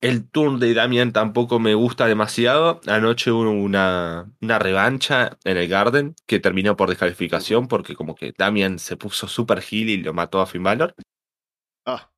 el 0.01 0.27
turn 0.31 0.59
de 0.59 0.73
Damian 0.73 1.13
tampoco 1.13 1.59
me 1.59 1.75
gusta 1.75 2.07
demasiado. 2.07 2.81
Anoche 2.87 3.31
hubo 3.31 3.51
una, 3.51 4.33
una 4.41 4.59
revancha 4.59 5.37
en 5.45 5.59
el 5.59 5.69
Garden 5.69 6.15
que 6.27 6.41
terminó 6.41 6.79
por 6.79 6.89
descalificación 6.89 7.69
porque 7.69 7.95
como 7.95 8.15
que 8.15 8.33
Damian 8.33 8.79
se 8.79 8.97
puso 8.97 9.29
super 9.29 9.59
heel 9.59 9.91
y 9.91 9.99
lo 9.99 10.15
mató 10.15 10.41
a 10.41 10.47
Finn 10.47 10.63
Balor. 10.63 10.95
Ah. 11.85 12.11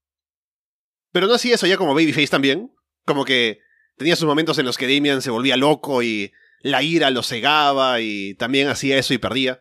Pero 1.10 1.26
no 1.26 1.34
hacía 1.34 1.56
eso 1.56 1.66
ya 1.66 1.76
como 1.76 1.94
Babyface 1.96 2.28
también. 2.28 2.72
Como 3.04 3.24
que 3.24 3.58
tenía 3.96 4.14
sus 4.14 4.28
momentos 4.28 4.56
en 4.60 4.66
los 4.66 4.78
que 4.78 4.86
Damian 4.86 5.20
se 5.20 5.32
volvía 5.32 5.56
loco 5.56 6.00
y 6.04 6.32
la 6.60 6.82
ira 6.82 7.10
lo 7.10 7.22
cegaba 7.22 8.00
y 8.00 8.34
también 8.34 8.68
hacía 8.68 8.98
eso 8.98 9.14
y 9.14 9.18
perdía. 9.18 9.60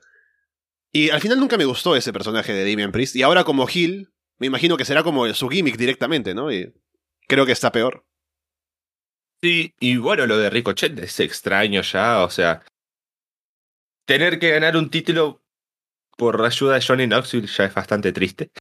Y 0.92 1.10
al 1.12 1.22
final 1.22 1.40
nunca 1.40 1.58
me 1.58 1.66
gustó 1.66 1.96
ese 1.96 2.14
personaje 2.14 2.54
de 2.54 2.70
Damian 2.70 2.92
Priest. 2.92 3.16
Y 3.16 3.24
ahora 3.24 3.44
como 3.44 3.68
heel, 3.68 4.12
me 4.38 4.48
imagino 4.48 4.78
que 4.78 4.86
será 4.86 5.04
como 5.04 5.32
su 5.34 5.50
gimmick 5.50 5.78
directamente, 5.78 6.34
¿no? 6.34 6.52
Y 6.52 6.74
creo 7.28 7.46
que 7.46 7.52
está 7.52 7.72
peor. 7.72 8.06
Sí, 9.42 9.74
y 9.80 9.98
bueno, 9.98 10.26
lo 10.26 10.38
de 10.38 10.50
Ricochet 10.50 10.98
es 11.00 11.20
extraño 11.20 11.82
ya, 11.82 12.24
o 12.24 12.30
sea, 12.30 12.64
tener 14.06 14.38
que 14.40 14.50
ganar 14.50 14.76
un 14.76 14.90
título 14.90 15.42
por 16.18 16.44
ayuda 16.44 16.76
de 16.76 16.82
Johnny 16.82 17.08
Knoxville 17.08 17.48
ya 17.48 17.66
es 17.66 17.74
bastante 17.74 18.12
triste. 18.12 18.52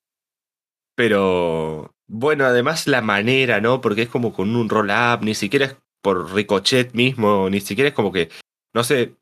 Pero 0.95 1.97
bueno, 2.07 2.45
además 2.45 2.86
la 2.86 3.01
manera, 3.03 3.61
¿no? 3.61 3.80
Porque 3.80 4.03
es 4.03 4.09
como 4.09 4.32
con 4.32 4.55
un 4.55 4.68
roll-up, 4.68 5.24
ni 5.24 5.34
siquiera 5.34 5.66
es 5.66 5.76
por 6.09 6.32
Ricochet 6.32 6.94
mismo, 6.94 7.50
ni 7.50 7.61
siquiera 7.61 7.88
es 7.90 7.94
como 7.94 8.11
que, 8.11 8.30
no 8.74 8.82
sé, 8.82 9.14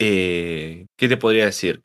eh, 0.00 0.86
¿qué 0.96 1.08
te 1.08 1.16
podría 1.16 1.44
decir? 1.44 1.80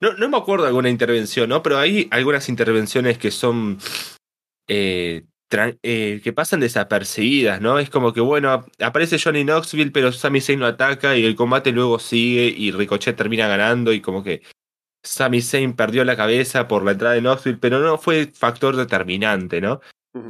No, 0.00 0.12
no 0.12 0.28
me 0.28 0.36
acuerdo 0.36 0.62
de 0.62 0.68
alguna 0.68 0.88
intervención, 0.88 1.48
¿no? 1.48 1.64
Pero 1.64 1.78
hay 1.78 2.06
algunas 2.12 2.48
intervenciones 2.48 3.18
que 3.18 3.32
son 3.32 3.78
eh, 4.68 5.24
eh, 5.82 6.20
que 6.22 6.32
pasan 6.32 6.60
desapercibidas, 6.60 7.60
¿no? 7.60 7.80
Es 7.80 7.90
como 7.90 8.12
que, 8.12 8.20
bueno, 8.20 8.64
aparece 8.78 9.18
Johnny 9.18 9.42
Knoxville, 9.42 9.90
pero 9.90 10.12
Sami 10.12 10.40
Zayn 10.40 10.60
lo 10.60 10.66
ataca 10.66 11.16
y 11.16 11.24
el 11.24 11.34
combate 11.34 11.72
luego 11.72 11.98
sigue 11.98 12.46
y 12.56 12.70
Ricochet 12.70 13.16
termina 13.16 13.48
ganando 13.48 13.92
y 13.92 14.00
como 14.00 14.22
que 14.22 14.42
Sami 15.02 15.42
Zayn 15.42 15.74
perdió 15.74 16.04
la 16.04 16.16
cabeza 16.16 16.68
por 16.68 16.84
la 16.84 16.92
entrada 16.92 17.16
de 17.16 17.20
Knoxville, 17.20 17.58
pero 17.58 17.80
no 17.80 17.98
fue 17.98 18.26
factor 18.32 18.76
determinante, 18.76 19.60
¿no? 19.60 19.80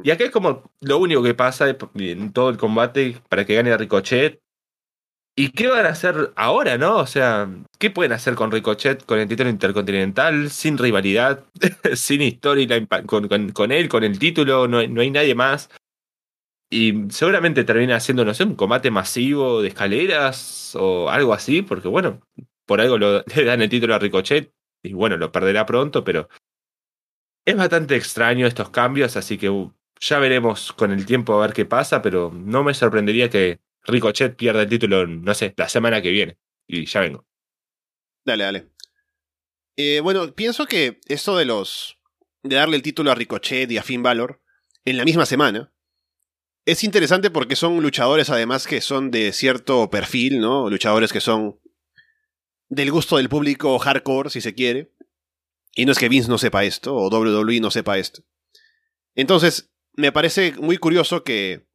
Y 0.03 0.11
acá 0.11 0.25
es 0.25 0.31
como 0.31 0.71
lo 0.81 0.99
único 0.99 1.23
que 1.23 1.35
pasa 1.35 1.77
en 1.95 2.33
todo 2.33 2.51
el 2.51 2.57
combate 2.57 3.19
para 3.29 3.45
que 3.45 3.55
gane 3.55 3.77
Ricochet 3.77 4.41
¿Y 5.39 5.51
qué 5.51 5.69
van 5.69 5.85
a 5.85 5.91
hacer 5.91 6.33
ahora, 6.35 6.79
no? 6.79 6.97
O 6.97 7.07
sea, 7.07 7.47
¿qué 7.79 7.91
pueden 7.91 8.13
hacer 8.13 8.35
con 8.35 8.51
Ricochet, 8.51 9.05
con 9.05 9.19
el 9.19 9.29
título 9.29 9.51
intercontinental, 9.51 10.49
sin 10.49 10.79
rivalidad, 10.79 11.45
sin 11.95 12.23
historia 12.23 12.67
con, 13.05 13.29
con, 13.29 13.73
él, 13.73 13.89
con 13.91 14.03
el 14.03 14.19
título? 14.19 14.67
No, 14.67 14.87
no 14.87 15.01
hay 15.03 15.11
nadie 15.11 15.35
más. 15.35 15.69
Y 16.71 17.11
seguramente 17.11 17.65
termina 17.65 17.97
haciendo, 17.97 18.25
no 18.25 18.33
sé, 18.33 18.45
un 18.45 18.55
combate 18.55 18.91
masivo 18.91 19.61
de 19.61 19.69
escaleras 19.69 20.75
o 20.75 21.11
algo 21.11 21.35
así, 21.35 21.61
porque 21.61 21.89
bueno, 21.89 22.23
por 22.65 22.81
algo 22.81 22.97
le 22.99 23.45
dan 23.45 23.61
el 23.61 23.69
título 23.69 23.95
a 23.95 23.99
Ricochet 23.99 24.51
y 24.83 24.95
bueno, 24.95 25.19
lo 25.19 25.33
perderá 25.33 25.67
pronto, 25.67 26.03
pero 26.03 26.31
es 27.47 27.57
bastante 27.57 27.97
extraño 27.97 28.47
estos 28.47 28.71
cambios, 28.71 29.17
así 29.17 29.39
que 29.39 29.49
uh, 29.49 29.73
ya 30.01 30.19
veremos 30.19 30.73
con 30.73 30.91
el 30.91 31.07
tiempo 31.07 31.33
a 31.33 31.47
ver 31.47 31.55
qué 31.55 31.65
pasa, 31.65 32.03
pero 32.03 32.33
no 32.35 32.65
me 32.65 32.75
sorprendería 32.75 33.31
que 33.31 33.61
Ricochet 33.85 34.37
pierda 34.37 34.63
el 34.63 34.69
título, 34.69 35.07
no 35.07 35.33
sé, 35.33 35.55
la 35.57 35.69
semana 35.69 36.03
que 36.03 36.11
viene. 36.11 36.39
Y 36.67 36.85
ya 36.87 37.01
vengo. 37.01 37.25
Dale, 38.25 38.45
dale. 38.45 38.69
Eh, 39.77 40.01
bueno, 40.01 40.35
pienso 40.35 40.67
que 40.67 41.01
esto 41.07 41.37
de 41.37 41.45
los. 41.45 41.99
de 42.43 42.57
darle 42.57 42.77
el 42.77 42.83
título 42.83 43.13
a 43.13 43.15
Ricochet 43.15 43.71
y 43.71 43.79
a 43.79 43.83
Finn 43.85 44.03
Balor 44.03 44.43
en 44.85 44.97
la 44.97 45.05
misma 45.05 45.25
semana. 45.25 45.73
Es 46.65 46.83
interesante 46.83 47.31
porque 47.31 47.55
son 47.55 47.81
luchadores 47.81 48.29
además 48.29 48.67
que 48.67 48.81
son 48.81 49.13
de 49.13 49.33
cierto 49.33 49.89
perfil, 49.89 50.41
¿no? 50.41 50.69
Luchadores 50.69 51.13
que 51.13 51.21
son 51.21 51.61
del 52.69 52.91
gusto 52.91 53.19
del 53.19 53.29
público 53.29 53.79
hardcore, 53.79 54.31
si 54.31 54.41
se 54.41 54.55
quiere. 54.55 54.91
Y 55.79 55.85
no 55.85 55.93
es 55.93 55.99
que 55.99 56.09
Vince 56.09 56.31
no 56.31 56.39
sepa 56.39 56.65
esto, 56.65 56.97
o 56.97 57.11
WWE 57.11 57.61
no 57.61 57.71
sepa 57.71 57.99
esto. 57.99 58.23
Entonces, 59.15 59.71
me 59.93 60.11
parece 60.11 60.55
muy 60.59 60.79
curioso 60.79 61.23
que 61.23 61.69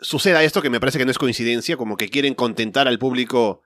suceda 0.00 0.44
esto, 0.44 0.62
que 0.62 0.70
me 0.70 0.78
parece 0.78 0.98
que 0.98 1.04
no 1.04 1.10
es 1.10 1.18
coincidencia, 1.18 1.76
como 1.76 1.96
que 1.96 2.08
quieren 2.08 2.34
contentar 2.34 2.86
al 2.86 3.00
público 3.00 3.62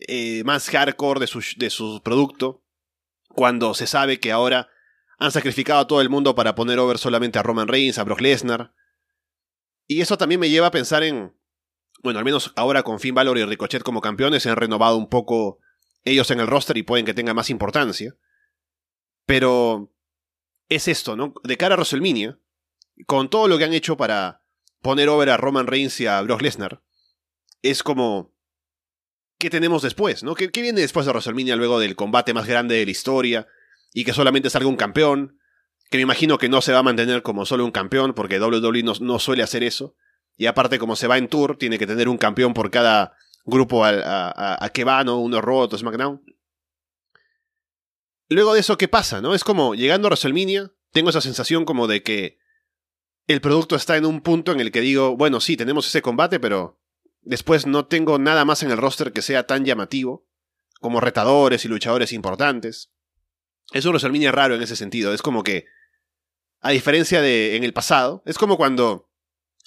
eh, 0.00 0.44
más 0.44 0.68
hardcore 0.68 1.18
de 1.18 1.26
su, 1.26 1.42
de 1.56 1.70
su 1.70 2.02
producto, 2.04 2.62
cuando 3.28 3.72
se 3.72 3.86
sabe 3.86 4.20
que 4.20 4.32
ahora 4.32 4.68
han 5.18 5.32
sacrificado 5.32 5.80
a 5.80 5.86
todo 5.86 6.02
el 6.02 6.10
mundo 6.10 6.34
para 6.34 6.54
poner 6.54 6.78
over 6.78 6.98
solamente 6.98 7.38
a 7.38 7.42
Roman 7.42 7.68
Reigns, 7.68 7.96
a 7.96 8.04
Brock 8.04 8.20
Lesnar. 8.20 8.74
Y 9.86 10.02
eso 10.02 10.18
también 10.18 10.42
me 10.42 10.50
lleva 10.50 10.66
a 10.66 10.72
pensar 10.72 11.02
en, 11.02 11.34
bueno, 12.02 12.18
al 12.18 12.24
menos 12.26 12.52
ahora 12.54 12.82
con 12.82 13.00
Finn 13.00 13.14
Balor 13.14 13.38
y 13.38 13.46
Ricochet 13.46 13.82
como 13.82 14.02
campeones 14.02 14.42
se 14.42 14.50
han 14.50 14.56
renovado 14.56 14.98
un 14.98 15.08
poco 15.08 15.58
ellos 16.04 16.30
en 16.30 16.40
el 16.40 16.46
roster 16.46 16.76
y 16.76 16.82
pueden 16.82 17.06
que 17.06 17.14
tenga 17.14 17.32
más 17.32 17.48
importancia. 17.48 18.14
Pero 19.26 19.92
es 20.68 20.88
esto, 20.88 21.16
¿no? 21.16 21.34
De 21.42 21.56
cara 21.56 21.74
a 21.74 21.78
WrestleMania, 21.78 22.38
con 23.06 23.28
todo 23.28 23.48
lo 23.48 23.58
que 23.58 23.64
han 23.64 23.74
hecho 23.74 23.96
para 23.96 24.42
poner 24.80 25.08
over 25.08 25.30
a 25.30 25.36
Roman 25.36 25.66
Reigns 25.66 26.00
y 26.00 26.06
a 26.06 26.20
Brock 26.22 26.42
Lesnar, 26.42 26.82
es 27.62 27.82
como... 27.82 28.34
¿Qué 29.38 29.50
tenemos 29.50 29.82
después, 29.82 30.22
no? 30.22 30.34
¿Qué, 30.34 30.48
viene 30.48 30.80
después 30.80 31.04
de 31.04 31.12
WrestleMania 31.12 31.56
luego 31.56 31.78
del 31.78 31.94
combate 31.94 32.32
más 32.32 32.46
grande 32.46 32.76
de 32.76 32.86
la 32.86 32.90
historia? 32.90 33.46
Y 33.92 34.04
que 34.04 34.14
solamente 34.14 34.48
salga 34.48 34.68
un 34.68 34.76
campeón, 34.76 35.38
que 35.90 35.98
me 35.98 36.02
imagino 36.02 36.38
que 36.38 36.48
no 36.48 36.62
se 36.62 36.72
va 36.72 36.78
a 36.78 36.82
mantener 36.82 37.22
como 37.22 37.44
solo 37.44 37.64
un 37.64 37.70
campeón, 37.70 38.14
porque 38.14 38.40
WWE 38.40 38.82
no, 38.82 38.94
no 39.00 39.18
suele 39.18 39.42
hacer 39.42 39.62
eso. 39.62 39.94
Y 40.38 40.46
aparte, 40.46 40.78
como 40.78 40.96
se 40.96 41.06
va 41.06 41.18
en 41.18 41.28
tour, 41.28 41.58
tiene 41.58 41.78
que 41.78 41.86
tener 41.86 42.08
un 42.08 42.16
campeón 42.16 42.54
por 42.54 42.70
cada 42.70 43.14
grupo 43.44 43.84
a, 43.84 43.90
a, 43.90 44.64
a 44.64 44.68
que 44.70 44.84
va, 44.84 45.04
¿no? 45.04 45.18
Uno 45.18 45.42
Raw, 45.42 45.68
SmackDown. 45.68 46.22
Luego 48.28 48.54
de 48.54 48.60
eso, 48.60 48.76
¿qué 48.76 48.88
pasa, 48.88 49.20
no? 49.20 49.34
Es 49.34 49.44
como, 49.44 49.74
llegando 49.74 50.08
a 50.08 50.10
WrestleMania, 50.10 50.72
tengo 50.92 51.10
esa 51.10 51.20
sensación 51.20 51.64
como 51.64 51.86
de 51.86 52.02
que 52.02 52.38
el 53.26 53.40
producto 53.40 53.76
está 53.76 53.96
en 53.96 54.06
un 54.06 54.20
punto 54.20 54.52
en 54.52 54.60
el 54.60 54.72
que 54.72 54.80
digo, 54.80 55.16
bueno, 55.16 55.40
sí, 55.40 55.56
tenemos 55.56 55.86
ese 55.86 56.02
combate, 56.02 56.40
pero 56.40 56.80
después 57.22 57.66
no 57.66 57.86
tengo 57.86 58.18
nada 58.18 58.44
más 58.44 58.62
en 58.62 58.70
el 58.70 58.78
roster 58.78 59.12
que 59.12 59.22
sea 59.22 59.46
tan 59.46 59.64
llamativo, 59.64 60.26
como 60.80 61.00
retadores 61.00 61.64
y 61.64 61.68
luchadores 61.68 62.12
importantes. 62.12 62.92
Es 63.72 63.84
un 63.84 63.90
WrestleMania 63.90 64.32
raro 64.32 64.54
en 64.54 64.62
ese 64.62 64.76
sentido, 64.76 65.12
es 65.12 65.22
como 65.22 65.42
que, 65.42 65.66
a 66.60 66.70
diferencia 66.70 67.20
de 67.20 67.56
en 67.56 67.64
el 67.64 67.72
pasado, 67.72 68.22
es 68.26 68.38
como 68.38 68.56
cuando 68.56 69.08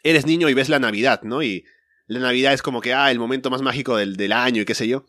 eres 0.04 0.26
niño 0.26 0.50
y 0.50 0.54
ves 0.54 0.70
la 0.70 0.80
Navidad, 0.80 1.22
¿no? 1.24 1.44
Y 1.44 1.66
la 2.08 2.20
Navidad 2.20 2.54
es 2.54 2.62
como 2.62 2.82
que, 2.82 2.94
ah, 2.94 3.12
el 3.12 3.20
momento 3.20 3.50
más 3.50 3.62
mágico 3.62 3.96
del, 3.96 4.18
del 4.18 4.34
año 4.34 4.62
y 4.62 4.66
qué 4.66 4.76
sé 4.76 4.88
yo. 4.88 5.06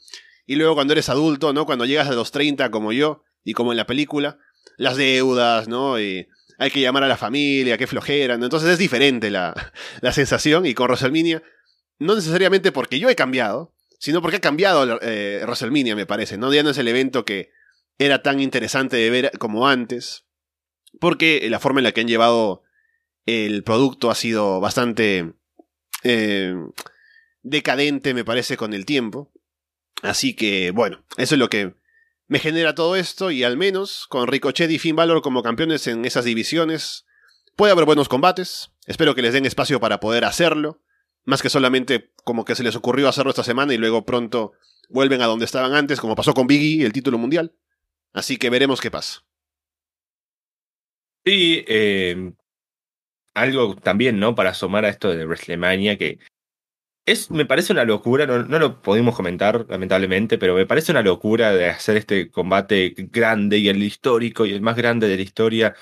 Y 0.46 0.56
luego 0.56 0.74
cuando 0.74 0.92
eres 0.92 1.08
adulto, 1.08 1.52
¿no? 1.52 1.66
Cuando 1.66 1.84
llegas 1.84 2.08
a 2.08 2.12
los 2.12 2.30
30 2.32 2.70
como 2.70 2.92
yo, 2.92 3.24
y 3.44 3.52
como 3.52 3.72
en 3.72 3.76
la 3.76 3.86
película, 3.86 4.38
las 4.76 4.96
deudas, 4.96 5.68
¿no? 5.68 6.00
Y 6.00 6.28
hay 6.58 6.70
que 6.70 6.80
llamar 6.80 7.04
a 7.04 7.08
la 7.08 7.16
familia, 7.16 7.78
qué 7.78 7.86
flojera, 7.86 8.36
¿no? 8.36 8.44
Entonces 8.44 8.70
es 8.70 8.78
diferente 8.78 9.30
la, 9.30 9.54
la 10.00 10.12
sensación, 10.12 10.66
y 10.66 10.74
con 10.74 10.86
WrestleMania, 10.86 11.42
no 11.98 12.14
necesariamente 12.14 12.72
porque 12.72 12.98
yo 12.98 13.08
he 13.08 13.16
cambiado, 13.16 13.74
sino 13.98 14.22
porque 14.22 14.38
ha 14.38 14.40
cambiado 14.40 14.98
eh, 15.02 15.44
me 15.94 16.06
parece, 16.06 16.38
¿no? 16.38 16.52
Ya 16.52 16.62
es 16.62 16.78
el 16.78 16.88
evento 16.88 17.24
que 17.24 17.50
era 17.98 18.22
tan 18.22 18.40
interesante 18.40 18.96
de 18.96 19.10
ver 19.10 19.32
como 19.38 19.68
antes, 19.68 20.24
porque 20.98 21.46
la 21.50 21.60
forma 21.60 21.80
en 21.80 21.84
la 21.84 21.92
que 21.92 22.00
han 22.00 22.08
llevado 22.08 22.62
el 23.26 23.62
producto 23.62 24.10
ha 24.10 24.14
sido 24.14 24.58
bastante 24.58 25.34
eh, 26.02 26.54
decadente, 27.42 28.14
me 28.14 28.24
parece, 28.24 28.56
con 28.56 28.72
el 28.72 28.86
tiempo. 28.86 29.30
Así 30.02 30.34
que, 30.34 30.70
bueno, 30.70 31.04
eso 31.18 31.34
es 31.34 31.38
lo 31.38 31.50
que 31.50 31.74
me 32.30 32.38
genera 32.38 32.76
todo 32.76 32.94
esto 32.94 33.32
y 33.32 33.42
al 33.42 33.56
menos 33.56 34.06
con 34.08 34.28
Ricochet 34.28 34.70
y 34.70 34.78
Finn 34.78 34.94
Balor 34.94 35.20
como 35.20 35.42
campeones 35.42 35.88
en 35.88 36.04
esas 36.04 36.24
divisiones 36.24 37.04
puede 37.56 37.72
haber 37.72 37.86
buenos 37.86 38.08
combates. 38.08 38.70
Espero 38.86 39.16
que 39.16 39.22
les 39.22 39.32
den 39.32 39.46
espacio 39.46 39.80
para 39.80 39.98
poder 39.98 40.24
hacerlo. 40.24 40.80
Más 41.24 41.42
que 41.42 41.50
solamente 41.50 42.12
como 42.22 42.44
que 42.44 42.54
se 42.54 42.62
les 42.62 42.76
ocurrió 42.76 43.08
hacerlo 43.08 43.30
esta 43.30 43.42
semana 43.42 43.74
y 43.74 43.78
luego 43.78 44.06
pronto 44.06 44.52
vuelven 44.88 45.22
a 45.22 45.26
donde 45.26 45.44
estaban 45.44 45.74
antes, 45.74 46.00
como 46.00 46.14
pasó 46.14 46.32
con 46.32 46.46
Biggie, 46.46 46.86
el 46.86 46.92
título 46.92 47.18
mundial. 47.18 47.52
Así 48.12 48.36
que 48.36 48.48
veremos 48.48 48.80
qué 48.80 48.92
pasa. 48.92 49.24
Sí, 51.24 51.64
eh, 51.66 52.32
algo 53.34 53.74
también, 53.74 54.20
¿no? 54.20 54.36
Para 54.36 54.50
asomar 54.50 54.84
a 54.84 54.88
esto 54.88 55.10
de 55.10 55.26
WrestleMania, 55.26 55.98
que 55.98 56.20
es, 57.06 57.30
me 57.30 57.46
parece 57.46 57.72
una 57.72 57.84
locura, 57.84 58.26
no, 58.26 58.42
no, 58.44 58.58
lo 58.58 58.82
pudimos 58.82 59.16
comentar, 59.16 59.66
lamentablemente, 59.68 60.38
pero 60.38 60.54
me 60.54 60.66
parece 60.66 60.92
una 60.92 61.02
locura 61.02 61.52
de 61.52 61.68
hacer 61.68 61.96
este 61.96 62.30
combate 62.30 62.94
grande 62.96 63.58
y 63.58 63.68
el 63.68 63.82
histórico 63.82 64.46
y 64.46 64.52
el 64.52 64.60
más 64.60 64.76
grande 64.76 65.08
de 65.08 65.16
la 65.16 65.22
historia. 65.22 65.74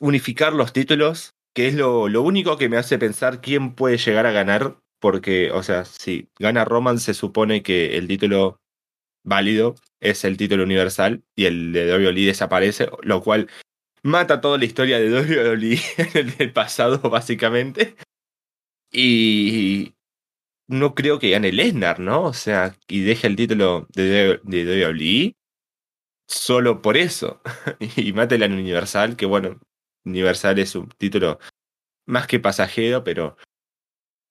unificar 0.00 0.52
los 0.52 0.72
títulos, 0.72 1.34
que 1.54 1.68
es 1.68 1.74
lo, 1.74 2.08
lo 2.08 2.22
único 2.22 2.56
que 2.56 2.68
me 2.68 2.76
hace 2.76 2.98
pensar 2.98 3.40
quién 3.40 3.74
puede 3.74 3.98
llegar 3.98 4.26
a 4.26 4.32
ganar, 4.32 4.78
porque, 5.00 5.50
o 5.50 5.62
sea, 5.62 5.84
si 5.84 6.30
gana 6.38 6.64
Roman, 6.64 6.98
se 6.98 7.14
supone 7.14 7.62
que 7.62 7.96
el 7.98 8.08
título 8.08 8.60
válido 9.24 9.74
es 10.00 10.24
el 10.24 10.36
título 10.36 10.64
universal 10.64 11.24
y 11.34 11.46
el 11.46 11.72
de 11.72 11.92
WWE 11.92 12.26
desaparece, 12.26 12.88
lo 13.02 13.22
cual 13.22 13.48
mata 14.02 14.40
toda 14.40 14.58
la 14.58 14.66
historia 14.66 15.00
de 15.00 15.10
WWE 15.10 15.80
en 16.14 16.34
el 16.38 16.52
pasado, 16.52 16.98
básicamente. 17.10 17.96
Y 18.94 19.94
no 20.68 20.94
creo 20.94 21.18
que 21.18 21.30
gane 21.30 21.52
Lesnar, 21.52 22.00
¿no? 22.00 22.22
O 22.24 22.32
sea, 22.32 22.76
y 22.88 23.02
deje 23.02 23.26
el 23.26 23.36
título 23.36 23.86
de, 23.90 24.40
de 24.44 24.86
WWE 24.86 25.36
solo 26.28 26.80
por 26.82 26.96
eso. 26.96 27.42
y 27.96 28.12
mate 28.12 28.38
la 28.38 28.46
Universal, 28.46 29.16
que 29.16 29.26
bueno, 29.26 29.60
Universal 30.04 30.58
es 30.58 30.74
un 30.76 30.88
título 30.90 31.38
más 32.06 32.26
que 32.26 32.40
pasajero, 32.40 33.04
pero 33.04 33.36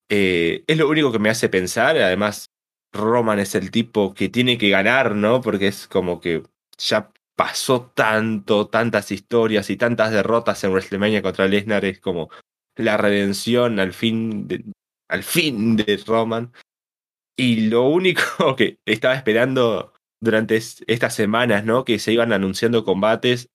eh, 0.08 0.64
es 0.66 0.78
lo 0.78 0.88
único 0.88 1.12
que 1.12 1.18
me 1.18 1.30
hace 1.30 1.48
pensar. 1.48 1.96
Además, 1.98 2.50
Roman 2.92 3.38
es 3.40 3.54
el 3.54 3.70
tipo 3.70 4.14
que 4.14 4.28
tiene 4.28 4.58
que 4.58 4.70
ganar, 4.70 5.14
¿no? 5.14 5.40
Porque 5.40 5.68
es 5.68 5.88
como 5.88 6.20
que 6.20 6.42
ya 6.78 7.12
pasó 7.36 7.92
tanto, 7.94 8.68
tantas 8.68 9.10
historias 9.10 9.70
y 9.70 9.76
tantas 9.76 10.12
derrotas 10.12 10.62
en 10.64 10.70
WrestleMania 10.70 11.22
contra 11.22 11.48
Lesnar, 11.48 11.84
es 11.84 12.00
como 12.00 12.30
la 12.76 12.96
redención 12.96 13.80
al 13.80 13.92
fin 13.92 14.48
de, 14.48 14.64
al 15.08 15.22
fin 15.22 15.76
de 15.76 16.02
Roman. 16.06 16.52
Y 17.36 17.68
lo 17.68 17.88
único 17.88 18.22
que 18.56 18.78
estaba 18.86 19.14
esperando 19.14 19.92
durante 20.20 20.56
estas 20.56 21.14
semanas, 21.14 21.64
¿no? 21.64 21.84
Que 21.84 21.98
se 21.98 22.12
iban 22.12 22.32
anunciando 22.32 22.84
combates 22.84 23.50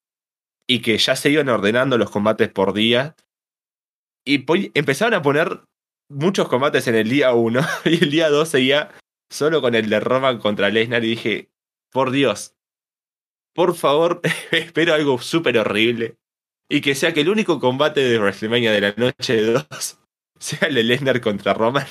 y 0.67 0.81
que 0.81 0.97
ya 0.97 1.15
se 1.15 1.31
iban 1.31 1.49
ordenando 1.49 1.97
los 1.97 2.11
combates 2.11 2.49
por 2.49 2.73
día. 2.73 3.15
Y 4.25 4.45
empezaron 4.77 5.15
a 5.15 5.21
poner 5.21 5.61
muchos 6.09 6.47
combates 6.47 6.87
en 6.87 6.95
el 6.95 7.09
día 7.09 7.33
1 7.33 7.61
y 7.85 8.03
el 8.03 8.11
día 8.11 8.29
2 8.29 8.47
seguía 8.47 8.91
solo 9.31 9.61
con 9.61 9.75
el 9.75 9.89
de 9.89 9.99
Roman 9.99 10.39
contra 10.39 10.69
Lesnar 10.69 11.03
y 11.03 11.09
dije, 11.09 11.49
por 11.91 12.11
Dios, 12.11 12.55
por 13.55 13.75
favor, 13.75 14.21
espero 14.51 14.93
algo 14.93 15.19
súper 15.19 15.57
horrible. 15.57 16.17
Y 16.69 16.81
que 16.81 16.93
sea 16.93 17.13
que 17.13 17.21
el 17.21 17.29
único 17.29 17.59
combate 17.59 18.01
de 18.01 18.19
WrestleMania 18.19 18.71
de 18.71 18.81
la 18.81 18.93
noche 18.95 19.35
de 19.35 19.53
dos 19.53 19.99
sea 20.39 20.67
el 20.67 20.75
de 20.75 20.83
Lesnar 20.83 21.19
contra 21.19 21.53
Roman. 21.53 21.87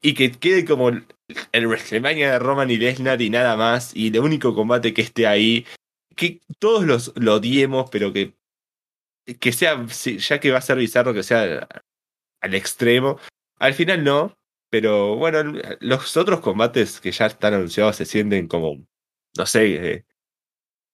Y 0.00 0.14
que 0.14 0.30
quede 0.30 0.64
como 0.64 0.88
el 0.88 1.66
WrestleMania 1.66 2.32
de 2.32 2.38
Roman 2.38 2.70
y 2.70 2.76
Lesnar 2.76 3.20
y 3.20 3.28
nada 3.28 3.56
más. 3.56 3.94
Y 3.94 4.08
el 4.08 4.20
único 4.20 4.54
combate 4.54 4.94
que 4.94 5.02
esté 5.02 5.26
ahí. 5.26 5.66
Que 6.16 6.40
todos 6.58 6.84
los, 6.84 7.12
lo 7.16 7.34
odiemos, 7.34 7.90
pero 7.90 8.12
que, 8.12 8.34
que 9.40 9.52
sea, 9.52 9.84
ya 9.86 10.40
que 10.40 10.50
va 10.50 10.58
a 10.58 10.62
ser 10.62 10.78
bizarro 10.78 11.12
que 11.12 11.22
sea 11.22 11.68
al 12.40 12.54
extremo. 12.54 13.18
Al 13.58 13.74
final 13.74 14.04
no, 14.04 14.38
pero 14.70 15.16
bueno, 15.16 15.60
los 15.80 16.16
otros 16.16 16.40
combates 16.40 17.00
que 17.00 17.12
ya 17.12 17.26
están 17.26 17.54
anunciados 17.54 17.96
se 17.96 18.06
sienten 18.06 18.48
como, 18.48 18.86
no 19.36 19.46
sé, 19.46 19.92
eh, 19.92 20.04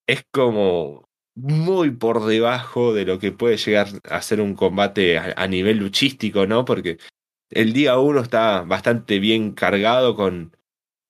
es 0.07 0.25
como 0.33 1.06
muy 1.37 1.91
por 1.91 2.25
debajo 2.25 2.95
de 2.95 3.05
lo 3.05 3.19
que 3.19 3.31
puede 3.31 3.59
llegar 3.59 3.89
a 4.05 4.23
ser 4.23 4.41
un 4.41 4.55
combate 4.55 5.19
a, 5.19 5.47
nivel 5.47 5.79
luchístico, 5.79 6.47
¿no? 6.47 6.65
Porque 6.65 6.99
el 7.51 7.73
día 7.73 7.99
uno 7.99 8.21
está 8.21 8.63
bastante 8.63 9.19
bien 9.19 9.53
cargado 9.53 10.17
con 10.17 10.57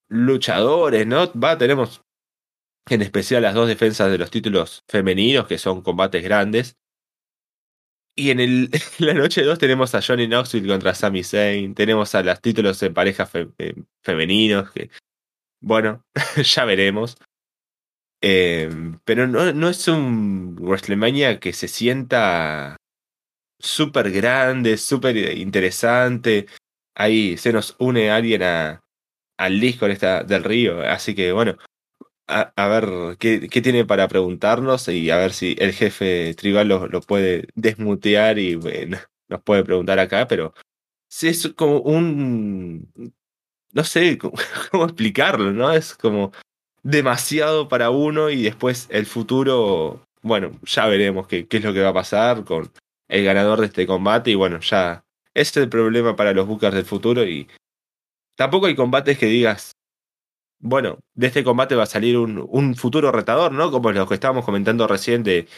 luchadores, 0.08 1.06
¿no? 1.06 1.32
Va, 1.32 1.56
tenemos 1.56 2.02
en 2.90 3.02
especial 3.02 3.42
las 3.42 3.54
dos 3.54 3.68
defensas 3.68 4.10
de 4.10 4.18
los 4.18 4.30
títulos 4.30 4.82
femeninos, 4.88 5.46
que 5.46 5.58
son 5.58 5.82
combates 5.82 6.22
grandes. 6.22 6.76
Y 8.16 8.30
en, 8.30 8.40
el, 8.40 8.70
la 8.98 9.14
noche 9.14 9.42
2 9.42 9.58
tenemos 9.58 9.94
a 9.94 10.02
Johnny 10.02 10.26
Knoxville 10.26 10.68
contra 10.68 10.94
Sami 10.94 11.22
Zayn, 11.22 11.74
tenemos 11.74 12.14
a 12.14 12.22
los 12.22 12.40
títulos 12.40 12.82
en 12.82 12.94
pareja 12.94 13.28
eh, 13.58 13.74
femeninos, 14.02 14.70
que 14.72 14.90
bueno, 15.60 16.04
ya 16.42 16.64
veremos. 16.64 17.16
Eh, 18.22 18.70
pero 19.04 19.26
no, 19.26 19.52
no 19.52 19.68
es 19.68 19.86
un 19.88 20.56
WrestleMania 20.58 21.38
que 21.40 21.52
se 21.52 21.68
sienta 21.68 22.76
súper 23.58 24.10
grande, 24.10 24.76
súper 24.76 25.16
interesante. 25.38 26.46
Ahí 26.94 27.36
se 27.36 27.52
nos 27.52 27.76
une 27.78 28.10
alguien 28.10 28.42
a, 28.42 28.82
al 29.38 29.60
disco 29.60 29.86
esta, 29.86 30.22
del 30.24 30.44
río. 30.44 30.80
Así 30.82 31.14
que 31.14 31.32
bueno, 31.32 31.56
a, 32.28 32.52
a 32.56 32.68
ver 32.68 33.16
qué, 33.18 33.48
qué, 33.48 33.62
tiene 33.62 33.84
para 33.84 34.08
preguntarnos 34.08 34.88
y 34.88 35.10
a 35.10 35.16
ver 35.18 35.32
si 35.32 35.56
el 35.58 35.72
jefe 35.72 36.34
tribal 36.34 36.68
lo, 36.68 36.86
lo 36.88 37.00
puede 37.00 37.48
desmutear 37.54 38.38
y 38.38 38.56
nos 39.28 39.42
puede 39.42 39.64
preguntar 39.64 39.98
acá. 39.98 40.26
Pero 40.28 40.54
sí 41.08 41.28
es 41.28 41.48
como 41.56 41.80
un... 41.80 42.92
No 43.72 43.84
sé 43.84 44.18
cómo 44.70 44.84
explicarlo, 44.84 45.52
¿no? 45.52 45.72
Es 45.72 45.94
como 45.96 46.32
demasiado 46.86 47.66
para 47.66 47.90
uno 47.90 48.30
y 48.30 48.44
después 48.44 48.86
el 48.90 49.06
futuro, 49.06 50.06
bueno, 50.22 50.52
ya 50.62 50.86
veremos 50.86 51.26
qué, 51.26 51.48
qué 51.48 51.56
es 51.56 51.64
lo 51.64 51.72
que 51.72 51.82
va 51.82 51.88
a 51.88 51.94
pasar 51.94 52.44
con 52.44 52.70
el 53.08 53.24
ganador 53.24 53.58
de 53.58 53.66
este 53.66 53.88
combate 53.88 54.30
y 54.30 54.34
bueno, 54.36 54.60
ya 54.60 55.02
ese 55.34 55.50
es 55.50 55.64
el 55.64 55.68
problema 55.68 56.14
para 56.14 56.32
los 56.32 56.46
bookers 56.46 56.76
del 56.76 56.84
futuro 56.84 57.24
y 57.24 57.48
tampoco 58.36 58.66
hay 58.66 58.76
combates 58.76 59.18
que 59.18 59.26
digas, 59.26 59.72
bueno, 60.60 61.00
de 61.14 61.26
este 61.26 61.42
combate 61.42 61.74
va 61.74 61.82
a 61.82 61.86
salir 61.86 62.16
un, 62.18 62.46
un 62.48 62.76
futuro 62.76 63.10
retador, 63.10 63.50
¿no? 63.50 63.72
Como 63.72 63.90
los 63.90 64.06
que 64.06 64.14
estábamos 64.14 64.44
comentando 64.44 64.86
recién 64.86 65.24
de, 65.24 65.48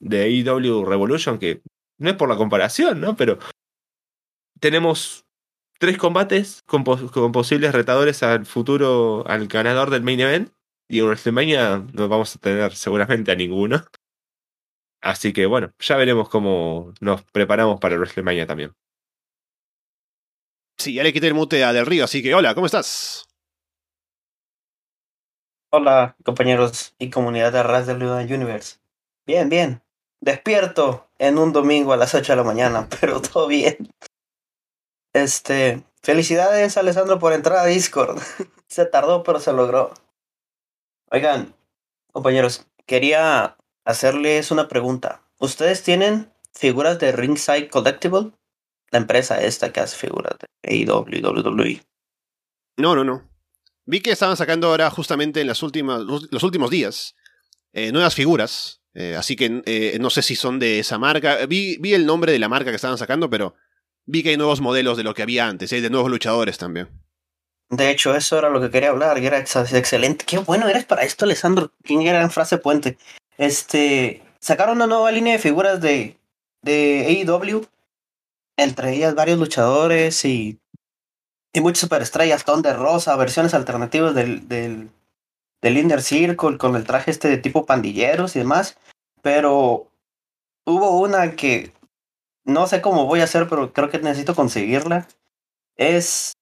de 0.00 0.22
AEW 0.22 0.86
Revolution, 0.86 1.38
que 1.38 1.60
no 1.98 2.08
es 2.08 2.16
por 2.16 2.30
la 2.30 2.36
comparación, 2.36 2.98
¿no? 2.98 3.14
Pero 3.14 3.38
tenemos 4.58 5.26
tres 5.78 5.98
combates 5.98 6.62
con, 6.66 6.82
con 6.84 7.30
posibles 7.30 7.74
retadores 7.74 8.22
al 8.22 8.46
futuro, 8.46 9.24
al 9.28 9.48
ganador 9.48 9.90
del 9.90 10.02
main 10.02 10.20
event 10.20 10.57
y 10.88 11.00
en 11.00 11.06
WrestleMania 11.06 11.84
no 11.92 12.08
vamos 12.08 12.34
a 12.34 12.38
tener 12.38 12.74
seguramente 12.74 13.30
a 13.30 13.34
ninguno. 13.34 13.84
Así 15.00 15.32
que 15.32 15.46
bueno, 15.46 15.72
ya 15.78 15.96
veremos 15.96 16.28
cómo 16.28 16.92
nos 17.00 17.22
preparamos 17.24 17.78
para 17.78 17.96
WrestleMania 17.96 18.46
también. 18.46 18.72
Sí, 20.76 20.94
ya 20.94 21.02
le 21.02 21.12
quité 21.12 21.28
el 21.28 21.34
mute 21.34 21.64
a 21.64 21.72
Del 21.72 21.86
Río, 21.86 22.04
así 22.04 22.22
que 22.22 22.34
hola, 22.34 22.54
¿cómo 22.54 22.66
estás? 22.66 23.26
Hola, 25.70 26.16
compañeros 26.24 26.94
y 26.98 27.10
comunidad 27.10 27.52
de 27.52 27.62
Ras 27.62 27.86
del 27.86 28.02
Universe. 28.02 28.78
Bien, 29.26 29.48
bien. 29.50 29.82
Despierto 30.20 31.10
en 31.18 31.36
un 31.36 31.52
domingo 31.52 31.92
a 31.92 31.96
las 31.96 32.14
8 32.14 32.32
de 32.32 32.36
la 32.36 32.42
mañana, 32.42 32.88
pero 33.00 33.20
todo 33.20 33.46
bien. 33.46 33.76
Este, 35.12 35.82
felicidades 36.02 36.76
Alessandro 36.76 37.18
por 37.18 37.32
entrar 37.32 37.58
a 37.58 37.66
Discord. 37.66 38.18
se 38.66 38.86
tardó, 38.86 39.22
pero 39.22 39.40
se 39.40 39.52
logró. 39.52 39.92
Oigan, 41.10 41.54
compañeros, 42.12 42.66
quería 42.86 43.56
hacerles 43.84 44.50
una 44.50 44.68
pregunta. 44.68 45.22
¿Ustedes 45.38 45.82
tienen 45.82 46.30
figuras 46.52 46.98
de 46.98 47.12
Ringside 47.12 47.68
Collectible? 47.68 48.32
La 48.90 48.98
empresa 48.98 49.40
esta 49.40 49.72
que 49.72 49.80
hace 49.80 49.96
figuras 49.96 50.34
de 50.38 50.46
AEW 50.70 51.22
WWE. 51.22 51.82
No, 52.76 52.94
no, 52.94 53.04
no. 53.04 53.28
Vi 53.86 54.00
que 54.00 54.10
estaban 54.10 54.36
sacando 54.36 54.68
ahora 54.68 54.90
justamente 54.90 55.40
en 55.40 55.46
las 55.46 55.62
últimas, 55.62 56.02
los 56.02 56.42
últimos 56.42 56.70
días 56.70 57.14
eh, 57.72 57.92
nuevas 57.92 58.14
figuras. 58.14 58.82
Eh, 58.94 59.14
así 59.16 59.36
que 59.36 59.62
eh, 59.66 59.98
no 60.00 60.10
sé 60.10 60.22
si 60.22 60.36
son 60.36 60.58
de 60.58 60.80
esa 60.80 60.98
marca. 60.98 61.46
Vi, 61.46 61.76
vi 61.78 61.94
el 61.94 62.06
nombre 62.06 62.32
de 62.32 62.38
la 62.38 62.48
marca 62.48 62.70
que 62.70 62.76
estaban 62.76 62.98
sacando, 62.98 63.30
pero 63.30 63.54
vi 64.04 64.22
que 64.22 64.30
hay 64.30 64.36
nuevos 64.36 64.60
modelos 64.60 64.96
de 64.96 65.04
lo 65.04 65.14
que 65.14 65.22
había 65.22 65.46
antes, 65.46 65.72
hay 65.72 65.80
de 65.80 65.90
nuevos 65.90 66.10
luchadores 66.10 66.58
también. 66.58 66.88
De 67.70 67.90
hecho, 67.90 68.14
eso 68.14 68.38
era 68.38 68.48
lo 68.48 68.60
que 68.60 68.70
quería 68.70 68.90
hablar, 68.90 69.18
y 69.18 69.26
era 69.26 69.38
excelente. 69.38 70.24
Qué 70.24 70.38
bueno 70.38 70.68
eres 70.68 70.86
para 70.86 71.02
esto, 71.02 71.24
Alessandro. 71.24 71.70
¿Quién 71.82 72.02
era 72.02 72.22
en 72.22 72.30
frase 72.30 72.56
puente? 72.56 72.96
Este, 73.36 74.22
sacaron 74.40 74.76
una 74.76 74.86
nueva 74.86 75.12
línea 75.12 75.34
de 75.34 75.38
figuras 75.38 75.80
de, 75.80 76.16
de 76.62 77.24
AEW, 77.28 77.66
entre 78.56 78.94
ellas 78.94 79.14
varios 79.14 79.38
luchadores 79.38 80.24
y, 80.24 80.58
y 81.52 81.60
muchas 81.60 81.80
superestrellas, 81.80 82.44
ton 82.44 82.62
de 82.62 82.72
rosa, 82.72 83.16
versiones 83.16 83.52
alternativas 83.52 84.14
del, 84.14 84.48
del, 84.48 84.90
del 85.60 85.76
Inner 85.76 86.02
Circle 86.02 86.56
con 86.56 86.74
el 86.74 86.84
traje 86.84 87.10
este 87.10 87.28
de 87.28 87.36
tipo 87.36 87.66
pandilleros 87.66 88.34
y 88.34 88.40
demás. 88.40 88.78
Pero 89.20 89.90
hubo 90.64 90.98
una 91.00 91.36
que 91.36 91.72
no 92.44 92.66
sé 92.66 92.80
cómo 92.80 93.04
voy 93.04 93.20
a 93.20 93.24
hacer, 93.24 93.46
pero 93.46 93.74
creo 93.74 93.90
que 93.90 93.98
necesito 93.98 94.34
conseguirla. 94.34 95.06
Es 95.76 96.32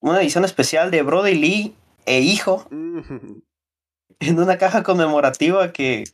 una 0.00 0.20
edición 0.20 0.44
especial 0.44 0.90
de 0.90 1.02
Brody 1.02 1.34
Lee 1.34 1.76
e 2.04 2.20
hijo 2.20 2.66
en 2.70 4.38
una 4.38 4.58
caja 4.58 4.82
conmemorativa 4.82 5.72
que 5.72 6.04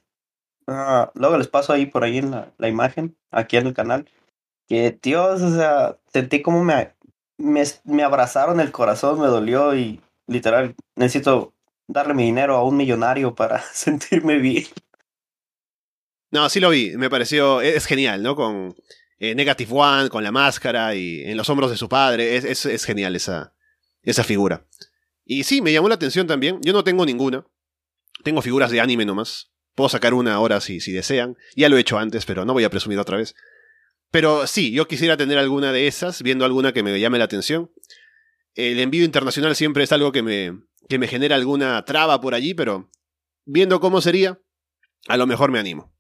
uh, 0.67 1.07
luego 1.15 1.39
les 1.39 1.49
paso 1.49 1.73
ahí 1.73 1.87
por 1.87 2.05
ahí 2.05 2.19
en 2.19 2.31
la, 2.31 2.53
la, 2.59 2.69
imagen, 2.69 3.17
aquí 3.31 3.57
en 3.57 3.67
el 3.67 3.75
canal. 3.75 4.09
Que 4.67 4.99
Dios, 5.03 5.43
o 5.43 5.55
sea, 5.55 5.99
sentí 6.13 6.43
como 6.43 6.65
me, 6.65 6.95
me, 7.37 7.63
me 7.85 8.03
abrazaron 8.03 8.61
el 8.61 8.73
corazón, 8.73 9.21
me 9.21 9.27
dolió 9.27 9.75
y 9.77 10.01
literal 10.27 10.75
necesito 10.97 11.55
darle 11.89 12.15
mi 12.15 12.25
dinero 12.25 12.57
a 12.57 12.65
un 12.65 12.77
millonario 12.77 13.35
para 13.35 13.61
sentirme 13.73 14.39
bien. 14.39 14.65
No, 16.31 16.49
sí 16.49 16.61
lo 16.61 16.71
vi, 16.71 16.97
me 16.97 17.11
pareció, 17.11 17.61
es 17.61 17.85
genial, 17.85 18.23
¿no? 18.23 18.35
Con 18.35 18.75
eh, 19.19 19.35
Negative 19.35 19.71
One, 19.71 20.09
con 20.09 20.25
la 20.25 20.33
máscara 20.33 20.95
y 20.95 21.23
en 21.25 21.37
los 21.37 21.51
hombros 21.51 21.71
de 21.71 21.77
su 21.77 21.91
padre, 21.91 22.37
es, 22.37 22.45
es, 22.45 22.65
es 22.65 22.85
genial 22.87 23.15
esa, 23.17 23.53
esa 24.03 24.25
figura. 24.25 24.67
Y 25.25 25.45
sí, 25.45 25.63
me 25.63 25.73
llamó 25.73 25.89
la 25.89 25.95
atención 25.95 26.27
también. 26.27 26.61
Yo 26.63 26.73
no 26.73 26.85
tengo 26.85 27.07
ninguna. 27.07 27.47
Tengo 28.25 28.43
figuras 28.43 28.71
de 28.71 28.81
anime 28.81 29.05
nomás. 29.05 29.53
Puedo 29.75 29.89
sacar 29.89 30.15
una 30.15 30.35
ahora 30.35 30.61
si, 30.61 30.81
si 30.81 30.93
desean. 30.93 31.37
Ya 31.57 31.69
lo 31.69 31.77
he 31.77 31.81
hecho 31.81 31.99
antes, 31.99 32.27
pero 32.27 32.45
no 32.45 32.53
voy 32.53 32.65
a 32.65 32.71
presumir 32.71 32.99
otra 32.99 33.17
vez. 33.17 33.35
Pero 34.11 34.47
sí, 34.47 34.73
yo 34.73 34.87
quisiera 34.87 35.17
tener 35.17 35.39
alguna 35.39 35.73
de 35.73 35.87
esas, 35.87 36.23
viendo 36.23 36.45
alguna 36.45 36.73
que 36.73 36.83
me 36.83 36.99
llame 37.01 37.19
la 37.19 37.25
atención. 37.25 37.73
El 38.55 38.79
envío 38.81 39.05
internacional 39.05 39.57
siempre 39.57 39.85
es 39.85 39.93
algo 39.93 40.13
que 40.13 40.23
me, 40.23 40.61
que 40.89 40.99
me 40.99 41.09
genera 41.09 41.37
alguna 41.37 41.83
traba 41.87 42.21
por 42.21 42.35
allí, 42.35 42.53
pero 42.53 42.91
viendo 43.47 43.81
cómo 43.81 44.03
sería, 44.03 44.39
a 45.09 45.17
lo 45.17 45.27
mejor 45.27 45.51
me 45.51 45.59
animo. 45.59 45.95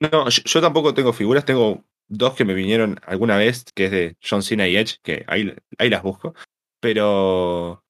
No, 0.00 0.28
yo, 0.28 0.42
yo 0.42 0.60
tampoco 0.60 0.92
tengo 0.94 1.12
figuras, 1.12 1.44
tengo 1.44 1.86
dos 2.12 2.34
que 2.34 2.44
me 2.44 2.54
vinieron 2.54 3.00
alguna 3.06 3.36
vez, 3.36 3.64
que 3.74 3.86
es 3.86 3.90
de 3.90 4.16
John 4.22 4.42
Cena 4.42 4.68
y 4.68 4.76
Edge, 4.76 4.98
que 5.02 5.24
ahí, 5.26 5.54
ahí 5.78 5.90
las 5.90 6.02
busco, 6.02 6.34
pero 6.80 7.82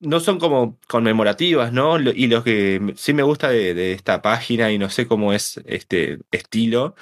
no 0.00 0.20
son 0.20 0.38
como 0.38 0.78
conmemorativas, 0.88 1.72
¿no? 1.72 2.00
Y 2.00 2.26
lo 2.26 2.42
que 2.42 2.94
sí 2.96 3.12
me 3.14 3.22
gusta 3.22 3.50
de, 3.50 3.92
esta 3.92 4.22
página, 4.22 4.72
y 4.72 4.78
no 4.78 4.90
sé 4.90 5.06
cómo 5.06 5.32
es 5.32 5.60
este 5.66 6.18
estilo, 6.30 6.96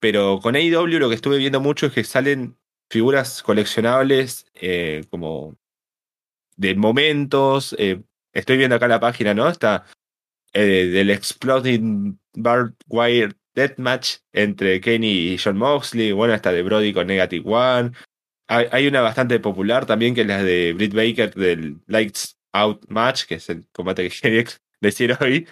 pero 0.00 0.40
con 0.40 0.56
AEW 0.56 0.98
lo 0.98 1.08
que 1.08 1.14
estuve 1.14 1.38
viendo 1.38 1.60
mucho 1.60 1.86
es 1.86 1.92
que 1.92 2.04
salen 2.04 2.58
figuras 2.90 3.42
coleccionables 3.42 4.46
eh, 4.54 5.04
como 5.10 5.56
de 6.56 6.74
momentos. 6.74 7.74
Eh, 7.78 8.02
estoy 8.32 8.58
viendo 8.58 8.76
acá 8.76 8.88
la 8.88 9.00
página, 9.00 9.32
¿no? 9.34 9.48
Está 9.48 9.86
eh, 10.52 10.86
del 10.86 11.10
Exploding 11.10 12.20
Barbed 12.34 12.74
Wire 12.88 13.34
Deathmatch 13.54 14.16
entre 14.32 14.80
Kenny 14.80 15.32
y 15.32 15.38
John 15.38 15.56
Moxley, 15.56 16.12
bueno, 16.12 16.34
hasta 16.34 16.52
de 16.52 16.62
Brody 16.62 16.92
con 16.92 17.06
Negative 17.06 17.44
One. 17.46 17.92
Hay, 18.46 18.86
una 18.86 19.00
bastante 19.00 19.40
popular 19.40 19.86
también 19.86 20.14
que 20.14 20.20
es 20.20 20.26
la 20.26 20.42
de 20.42 20.74
Britt 20.74 20.92
Baker 20.94 21.34
del 21.34 21.78
Lights 21.86 22.36
Out 22.52 22.84
Match, 22.88 23.24
que 23.24 23.36
es 23.36 23.48
el 23.48 23.66
combate 23.72 24.08
que 24.08 24.16
quería 24.20 24.44
decir 24.80 25.16
hoy. 25.20 25.46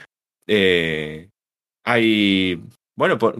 Eh, 0.46 1.30
hay, 1.84 2.62
bueno, 2.94 3.18
por, 3.18 3.36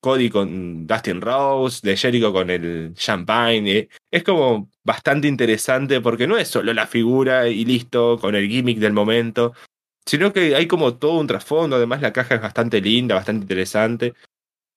Cody 0.00 0.28
con 0.28 0.86
Dustin 0.86 1.20
Rose, 1.20 1.80
de 1.86 1.96
Jericho 1.96 2.32
con 2.32 2.50
el 2.50 2.94
Champagne. 2.94 3.70
Eh, 3.78 3.88
es 4.10 4.24
como 4.24 4.70
bastante 4.82 5.28
interesante 5.28 6.00
porque 6.00 6.26
no 6.26 6.36
es 6.36 6.48
solo 6.48 6.72
la 6.72 6.86
figura 6.86 7.48
y 7.48 7.64
listo, 7.64 8.18
con 8.18 8.34
el 8.34 8.48
gimmick 8.48 8.78
del 8.78 8.92
momento, 8.92 9.54
sino 10.06 10.32
que 10.32 10.54
hay 10.54 10.66
como 10.66 10.96
todo 10.96 11.18
un 11.18 11.26
trasfondo, 11.26 11.76
además 11.76 12.00
la 12.00 12.12
caja 12.12 12.36
es 12.36 12.40
bastante 12.40 12.80
linda, 12.80 13.16
bastante 13.16 13.42
interesante. 13.44 14.14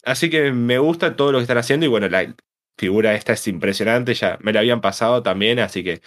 Así 0.03 0.30
que 0.30 0.51
me 0.51 0.80
gusta 0.80 1.15
todo 1.15 1.32
lo 1.32 1.38
que 1.38 1.43
están 1.43 1.57
haciendo 1.57 1.86
y 1.86 1.89
bueno, 1.89 2.09
la 2.09 2.36
figura 2.77 3.13
esta 3.13 3.34
es 3.34 3.47
impresionante, 3.47 4.13
ya 4.13 4.38
me 4.41 4.53
la 4.53 4.61
habían 4.61 4.82
pasado 4.82 5.21
también, 5.21 5.59
así 5.59 5.84
que 5.84 6.01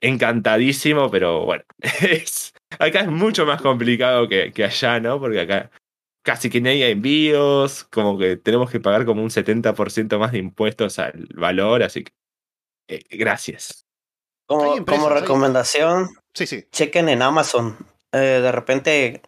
encantadísimo, 0.00 1.10
pero 1.10 1.44
bueno, 1.44 1.64
es, 2.02 2.52
acá 2.78 3.00
es 3.00 3.08
mucho 3.08 3.46
más 3.46 3.62
complicado 3.62 4.28
que, 4.28 4.52
que 4.52 4.64
allá, 4.64 5.00
¿no? 5.00 5.18
Porque 5.20 5.40
acá 5.40 5.70
casi 6.22 6.50
que 6.50 6.60
no 6.60 6.68
hay 6.68 6.82
envíos, 6.82 7.84
como 7.84 8.18
que 8.18 8.36
tenemos 8.36 8.70
que 8.70 8.80
pagar 8.80 9.06
como 9.06 9.22
un 9.22 9.30
70% 9.30 10.18
más 10.18 10.32
de 10.32 10.38
impuestos 10.38 10.98
al 10.98 11.28
valor, 11.34 11.82
así 11.82 12.04
que 12.04 12.12
eh, 12.88 13.04
gracias. 13.10 13.86
Como, 14.46 14.84
como 14.84 15.08
recomendación, 15.08 16.08
sí, 16.34 16.46
sí. 16.46 16.66
chequen 16.72 17.08
en 17.08 17.22
Amazon 17.22 17.76
eh, 18.12 18.40
de 18.42 18.52
repente 18.52 19.22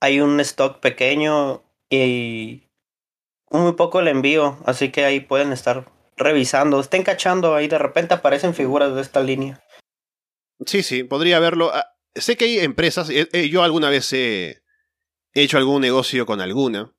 hay 0.00 0.20
un 0.20 0.40
stock 0.40 0.80
pequeño 0.80 1.62
y 1.90 2.64
muy 3.50 3.72
poco 3.72 4.00
el 4.00 4.08
envío, 4.08 4.58
así 4.66 4.90
que 4.90 5.04
ahí 5.04 5.20
pueden 5.20 5.52
estar 5.52 5.90
revisando, 6.16 6.80
estén 6.80 7.04
cachando, 7.04 7.54
ahí 7.54 7.68
de 7.68 7.78
repente 7.78 8.14
aparecen 8.14 8.54
figuras 8.54 8.94
de 8.94 9.00
esta 9.00 9.20
línea. 9.20 9.62
Sí, 10.66 10.82
sí, 10.82 11.04
podría 11.04 11.38
verlo. 11.38 11.70
Ah, 11.72 11.86
sé 12.14 12.36
que 12.36 12.46
hay 12.46 12.58
empresas, 12.58 13.08
eh, 13.10 13.28
eh, 13.32 13.48
yo 13.48 13.62
alguna 13.62 13.88
vez 13.88 14.12
he 14.12 14.62
hecho 15.34 15.56
algún 15.56 15.80
negocio 15.80 16.26
con 16.26 16.40
alguna, 16.40 16.92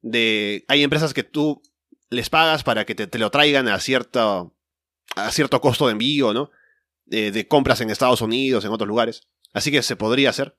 de 0.00 0.64
hay 0.68 0.82
empresas 0.82 1.14
que 1.14 1.22
tú 1.22 1.62
les 2.10 2.30
pagas 2.30 2.64
para 2.64 2.84
que 2.84 2.94
te, 2.94 3.18
lo 3.18 3.30
traigan 3.30 3.68
a 3.68 3.78
cierto, 3.80 4.54
a 5.16 5.30
cierto 5.30 5.60
costo 5.60 5.86
de 5.86 5.92
envío, 5.92 6.32
¿no? 6.32 6.50
de 7.06 7.46
compras 7.46 7.82
en 7.82 7.90
Estados 7.90 8.22
Unidos, 8.22 8.64
en 8.64 8.70
otros 8.70 8.88
lugares. 8.88 9.28
Así 9.54 9.70
que 9.70 9.82
se 9.82 9.96
podría 9.96 10.30
hacer. 10.30 10.56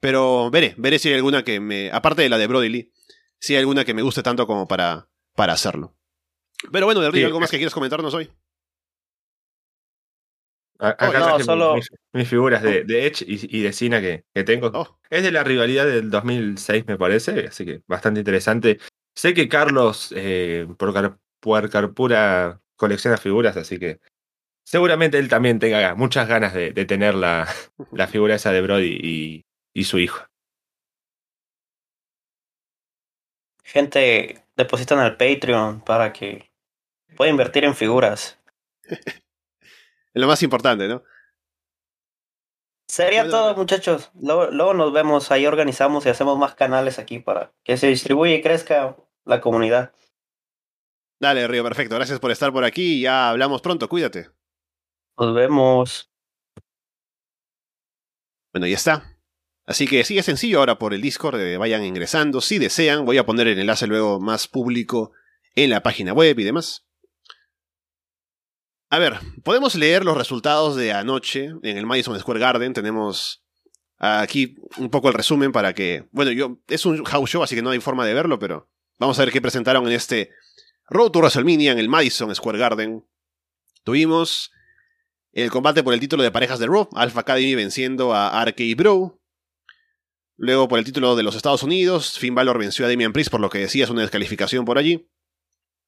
Pero 0.00 0.50
veré, 0.50 0.74
veré 0.78 0.98
si 0.98 1.10
hay 1.10 1.14
alguna 1.14 1.44
que 1.44 1.60
me. 1.60 1.90
Aparte 1.92 2.22
de 2.22 2.28
la 2.28 2.38
de 2.38 2.46
Brody 2.46 2.68
Lee, 2.70 2.92
si 3.38 3.54
hay 3.54 3.60
alguna 3.60 3.84
que 3.84 3.94
me 3.94 4.02
guste 4.02 4.22
tanto 4.22 4.46
como 4.46 4.66
para, 4.66 5.08
para 5.36 5.52
hacerlo. 5.52 5.94
Pero 6.72 6.86
bueno, 6.86 7.00
de 7.00 7.24
¿algo 7.24 7.40
más 7.40 7.50
que 7.50 7.58
quieras 7.58 7.74
comentarnos 7.74 8.12
hoy? 8.14 8.30
Acá 10.78 11.34
oh, 11.34 11.40
solo... 11.40 11.76
mis, 12.14 12.26
figuras 12.26 12.62
de, 12.62 12.84
de 12.84 13.06
Edge 13.06 13.22
y, 13.26 13.60
de 13.60 13.72
Cina 13.74 14.00
que, 14.00 14.24
que 14.32 14.44
tengo. 14.44 14.70
Oh. 14.72 14.98
Es 15.10 15.22
de 15.22 15.30
la 15.30 15.44
rivalidad 15.44 15.84
del 15.84 16.10
2006, 16.10 16.86
me 16.86 16.96
parece, 16.96 17.48
así 17.48 17.66
que 17.66 17.82
bastante 17.86 18.20
interesante. 18.20 18.78
Sé 19.14 19.34
que 19.34 19.48
Carlos 19.48 20.12
eh, 20.16 20.66
por 20.78 21.18
Puercarpura 21.40 22.62
colecciona 22.76 23.18
figuras, 23.18 23.58
así 23.58 23.78
que 23.78 24.00
seguramente 24.70 25.18
él 25.18 25.28
también 25.28 25.58
tenga 25.58 25.96
muchas 25.96 26.28
ganas 26.28 26.54
de, 26.54 26.72
tener 26.84 27.16
la, 27.16 27.48
la, 27.92 28.06
figura 28.06 28.36
esa 28.36 28.52
de 28.52 28.60
Brody 28.60 29.00
y, 29.02 29.44
y 29.74 29.84
su 29.84 29.98
hijo. 29.98 30.24
Gente, 33.64 34.44
depositan 34.56 35.00
al 35.00 35.16
Patreon 35.16 35.80
para 35.80 36.12
que 36.12 36.52
pueda 37.16 37.32
invertir 37.32 37.64
en 37.64 37.74
figuras. 37.74 38.38
es 38.84 39.20
lo 40.14 40.28
más 40.28 40.42
importante, 40.44 40.86
¿no? 40.86 41.02
Sería 42.88 43.28
todo, 43.28 43.56
muchachos. 43.56 44.10
Luego, 44.20 44.50
luego, 44.52 44.74
nos 44.74 44.92
vemos, 44.92 45.32
ahí 45.32 45.46
organizamos 45.46 46.06
y 46.06 46.10
hacemos 46.10 46.38
más 46.38 46.54
canales 46.54 47.00
aquí 47.00 47.18
para 47.18 47.52
que 47.64 47.76
se 47.76 47.88
distribuya 47.88 48.34
y 48.34 48.42
crezca 48.42 48.96
la 49.24 49.40
comunidad. 49.40 49.92
Dale, 51.20 51.46
Río, 51.48 51.64
perfecto. 51.64 51.96
Gracias 51.96 52.20
por 52.20 52.30
estar 52.30 52.52
por 52.52 52.64
aquí 52.64 52.98
y 52.98 53.02
ya 53.02 53.30
hablamos 53.30 53.62
pronto. 53.62 53.88
Cuídate. 53.88 54.30
Nos 55.20 55.34
vemos. 55.34 56.10
Bueno, 58.54 58.66
ya 58.66 58.76
está. 58.76 59.18
Así 59.66 59.86
que 59.86 60.00
es 60.00 60.24
sencillo 60.24 60.60
ahora 60.60 60.78
por 60.78 60.94
el 60.94 61.02
Discord, 61.02 61.38
eh, 61.38 61.58
vayan 61.58 61.84
ingresando. 61.84 62.40
Si 62.40 62.58
desean, 62.58 63.04
voy 63.04 63.18
a 63.18 63.26
poner 63.26 63.46
el 63.46 63.58
enlace 63.58 63.86
luego 63.86 64.18
más 64.18 64.48
público 64.48 65.12
en 65.54 65.68
la 65.68 65.82
página 65.82 66.14
web 66.14 66.38
y 66.38 66.44
demás. 66.44 66.86
A 68.88 68.98
ver, 68.98 69.18
podemos 69.44 69.74
leer 69.74 70.06
los 70.06 70.16
resultados 70.16 70.74
de 70.74 70.94
anoche 70.94 71.52
en 71.62 71.76
el 71.76 71.84
Madison 71.84 72.18
Square 72.18 72.40
Garden. 72.40 72.72
Tenemos 72.72 73.44
aquí 73.98 74.56
un 74.78 74.88
poco 74.88 75.08
el 75.08 75.14
resumen 75.14 75.52
para 75.52 75.74
que. 75.74 76.08
Bueno, 76.12 76.32
yo. 76.32 76.62
Es 76.66 76.86
un 76.86 77.04
house 77.04 77.28
show, 77.28 77.42
así 77.42 77.54
que 77.54 77.62
no 77.62 77.70
hay 77.70 77.80
forma 77.80 78.06
de 78.06 78.14
verlo, 78.14 78.38
pero 78.38 78.70
vamos 78.98 79.18
a 79.18 79.24
ver 79.26 79.32
qué 79.32 79.42
presentaron 79.42 79.86
en 79.86 79.92
este 79.92 80.30
Road 80.88 81.10
to 81.10 81.18
WrestleMania 81.18 81.72
en 81.72 81.78
el 81.78 81.90
Madison 81.90 82.34
Square 82.34 82.58
Garden. 82.58 83.06
Tuvimos 83.84 84.50
el 85.32 85.50
combate 85.50 85.82
por 85.82 85.94
el 85.94 86.00
título 86.00 86.22
de 86.22 86.30
parejas 86.30 86.58
de 86.58 86.66
Raw, 86.66 86.88
Alpha 86.94 87.20
Academy 87.20 87.54
venciendo 87.54 88.14
a 88.14 88.44
RK 88.44 88.76
Bro. 88.76 89.20
Luego, 90.36 90.68
por 90.68 90.78
el 90.78 90.84
título 90.84 91.16
de 91.16 91.22
los 91.22 91.36
Estados 91.36 91.62
Unidos, 91.62 92.18
Finn 92.18 92.34
Balor 92.34 92.58
venció 92.58 92.86
a 92.86 92.88
Damian 92.88 93.12
Priest, 93.12 93.30
por 93.30 93.40
lo 93.40 93.50
que 93.50 93.58
decía 93.58 93.84
es 93.84 93.90
una 93.90 94.00
descalificación 94.02 94.64
por 94.64 94.78
allí. 94.78 95.06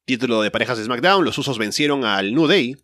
Título 0.05 0.41
de 0.41 0.51
parejas 0.51 0.77
de 0.77 0.83
SmackDown, 0.83 1.25
los 1.25 1.37
Usos 1.37 1.57
vencieron 1.57 2.05
al 2.05 2.35
New 2.35 2.47
Day. 2.47 2.75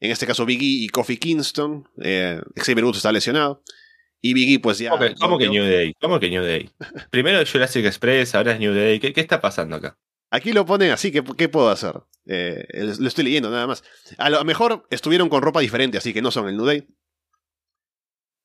En 0.00 0.10
este 0.10 0.26
caso, 0.26 0.44
Biggie 0.44 0.84
y 0.84 0.88
Kofi 0.88 1.16
Kingston. 1.16 1.88
Eh, 2.02 2.40
Xavier 2.56 2.84
Woods 2.84 2.98
está 2.98 3.12
lesionado. 3.12 3.62
Y 4.20 4.34
Biggie, 4.34 4.58
pues 4.58 4.78
ya. 4.78 4.90
¿Cómo 5.18 5.38
que, 5.38 5.48
New 5.48 5.64
Day? 5.64 5.94
¿Cómo 6.00 6.20
que 6.20 6.28
New 6.28 6.42
Day? 6.42 6.70
Primero 7.10 7.42
Jurassic 7.50 7.84
Express, 7.86 8.34
ahora 8.34 8.52
es 8.52 8.60
New 8.60 8.74
Day. 8.74 8.98
¿Qué, 9.00 9.12
está 9.16 9.40
pasando 9.40 9.76
acá? 9.76 9.98
Aquí 10.36 10.52
lo 10.52 10.66
ponen 10.66 10.90
así, 10.90 11.10
¿qué, 11.10 11.24
qué 11.24 11.48
puedo 11.48 11.70
hacer? 11.70 11.94
Eh, 12.26 12.66
lo 12.98 13.08
estoy 13.08 13.24
leyendo 13.24 13.50
nada 13.50 13.66
más. 13.66 13.82
A 14.18 14.28
lo 14.28 14.44
mejor 14.44 14.86
estuvieron 14.90 15.30
con 15.30 15.40
ropa 15.40 15.60
diferente, 15.60 15.96
así 15.96 16.12
que 16.12 16.20
no 16.20 16.30
son 16.30 16.46
el 16.46 16.58
New. 16.58 16.86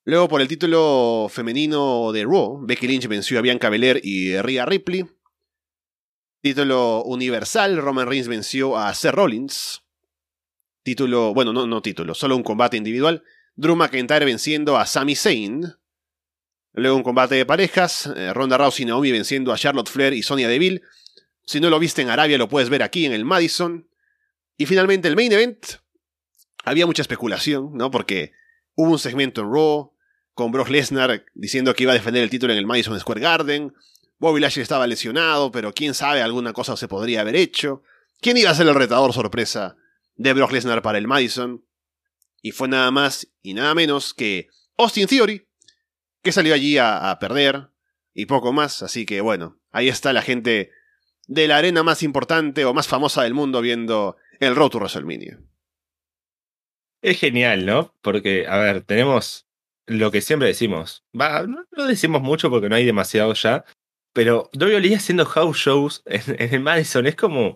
Luego, 0.05 0.29
por 0.29 0.39
el 0.39 0.47
título 0.47 1.27
femenino 1.29 2.13
de 2.13 2.23
Raw, 2.23 2.65
Becky 2.65 2.87
Lynch 2.87 3.07
venció 3.07 3.39
a 3.39 3.41
Bianca 3.41 3.69
Belair 3.69 3.99
y 4.01 4.37
Rhea 4.37 4.65
Ripley. 4.65 5.05
Título 6.41 7.03
universal, 7.03 7.75
Roman 7.75 8.07
Reigns 8.07 8.29
venció 8.29 8.77
a 8.77 8.93
Seth 8.93 9.13
Rollins. 9.13 9.83
Título, 10.83 11.33
bueno, 11.33 11.51
no, 11.51 11.67
no 11.67 11.81
título, 11.81 12.13
solo 12.13 12.37
un 12.37 12.43
combate 12.43 12.77
individual. 12.77 13.21
Drew 13.55 13.75
McIntyre 13.75 14.23
venciendo 14.23 14.77
a 14.77 14.85
Sami 14.85 15.17
Zayn. 15.17 15.75
Luego 16.71 16.95
un 16.95 17.03
combate 17.03 17.35
de 17.35 17.45
parejas, 17.45 18.09
eh, 18.15 18.33
Ronda 18.33 18.57
Rousey 18.57 18.83
y 18.83 18.85
Naomi 18.85 19.11
venciendo 19.11 19.51
a 19.51 19.57
Charlotte 19.57 19.89
Flair 19.89 20.13
y 20.13 20.23
Sonya 20.23 20.47
Deville. 20.47 20.81
Si 21.51 21.59
no 21.59 21.69
lo 21.69 21.79
viste 21.79 22.01
en 22.01 22.09
Arabia, 22.09 22.37
lo 22.37 22.47
puedes 22.47 22.69
ver 22.69 22.81
aquí 22.81 23.05
en 23.05 23.11
el 23.11 23.25
Madison. 23.25 23.85
Y 24.55 24.67
finalmente 24.67 25.09
el 25.09 25.17
main 25.17 25.33
event. 25.33 25.65
Había 26.63 26.85
mucha 26.85 27.01
especulación, 27.01 27.71
¿no? 27.73 27.91
Porque 27.91 28.31
hubo 28.73 28.89
un 28.89 28.99
segmento 28.99 29.41
en 29.41 29.51
Raw 29.51 29.93
con 30.33 30.53
Brock 30.53 30.69
Lesnar 30.69 31.25
diciendo 31.33 31.75
que 31.75 31.83
iba 31.83 31.91
a 31.91 31.95
defender 31.95 32.23
el 32.23 32.29
título 32.29 32.53
en 32.53 32.59
el 32.59 32.65
Madison 32.65 32.97
Square 32.97 33.19
Garden. 33.19 33.73
Bobby 34.17 34.39
Lashley 34.39 34.63
estaba 34.63 34.87
lesionado, 34.87 35.51
pero 35.51 35.73
quién 35.73 35.93
sabe, 35.93 36.21
alguna 36.21 36.53
cosa 36.53 36.77
se 36.77 36.87
podría 36.87 37.19
haber 37.19 37.35
hecho. 37.35 37.83
¿Quién 38.21 38.37
iba 38.37 38.49
a 38.49 38.55
ser 38.55 38.67
el 38.69 38.75
retador 38.75 39.11
sorpresa 39.11 39.75
de 40.15 40.31
Brock 40.31 40.53
Lesnar 40.53 40.81
para 40.81 40.99
el 40.99 41.07
Madison? 41.09 41.65
Y 42.41 42.51
fue 42.51 42.69
nada 42.69 42.91
más 42.91 43.27
y 43.41 43.55
nada 43.55 43.75
menos 43.75 44.13
que 44.13 44.47
Austin 44.77 45.05
Theory, 45.05 45.49
que 46.23 46.31
salió 46.31 46.53
allí 46.53 46.77
a, 46.77 47.11
a 47.11 47.19
perder 47.19 47.71
y 48.13 48.25
poco 48.25 48.53
más. 48.53 48.83
Así 48.83 49.05
que 49.05 49.19
bueno, 49.19 49.59
ahí 49.73 49.89
está 49.89 50.13
la 50.13 50.21
gente 50.21 50.71
de 51.27 51.47
la 51.47 51.57
arena 51.57 51.83
más 51.83 52.03
importante 52.03 52.65
o 52.65 52.73
más 52.73 52.87
famosa 52.87 53.23
del 53.23 53.33
mundo 53.33 53.61
viendo 53.61 54.17
el 54.39 54.55
Road 54.55 54.69
to 54.69 54.77
WrestleMania. 54.79 55.39
Es 57.01 57.19
genial, 57.19 57.65
¿no? 57.65 57.95
Porque, 58.01 58.47
a 58.47 58.57
ver, 58.57 58.83
tenemos 58.83 59.47
lo 59.87 60.11
que 60.11 60.21
siempre 60.21 60.47
decimos. 60.47 61.03
Va, 61.19 61.47
no 61.47 61.87
decimos 61.87 62.21
mucho 62.21 62.49
porque 62.49 62.69
no 62.69 62.75
hay 62.75 62.85
demasiado 62.85 63.33
ya. 63.33 63.65
Pero 64.13 64.49
WWE 64.53 64.95
haciendo 64.95 65.25
house 65.25 65.57
shows 65.57 66.03
en, 66.05 66.53
el 66.53 66.59
Madison 66.59 67.07
es 67.07 67.15
como. 67.15 67.55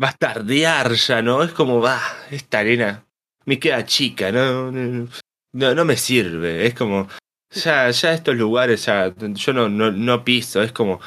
Va 0.00 0.10
a 0.10 0.12
tardear 0.12 0.92
ya, 0.92 1.22
¿no? 1.22 1.42
Es 1.42 1.52
como, 1.52 1.80
va, 1.80 2.00
esta 2.30 2.60
arena 2.60 3.04
me 3.44 3.58
queda 3.58 3.84
chica, 3.84 4.30
¿no? 4.30 4.70
No, 4.70 5.74
no 5.74 5.84
me 5.84 5.96
sirve. 5.96 6.66
Es 6.66 6.74
como. 6.74 7.08
Ya, 7.50 7.90
ya 7.90 8.12
estos 8.12 8.36
lugares, 8.36 8.86
ya. 8.86 9.14
Yo 9.16 9.52
no, 9.52 9.68
no, 9.68 9.90
no 9.90 10.24
piso. 10.24 10.62
Es 10.62 10.72
como. 10.72 11.00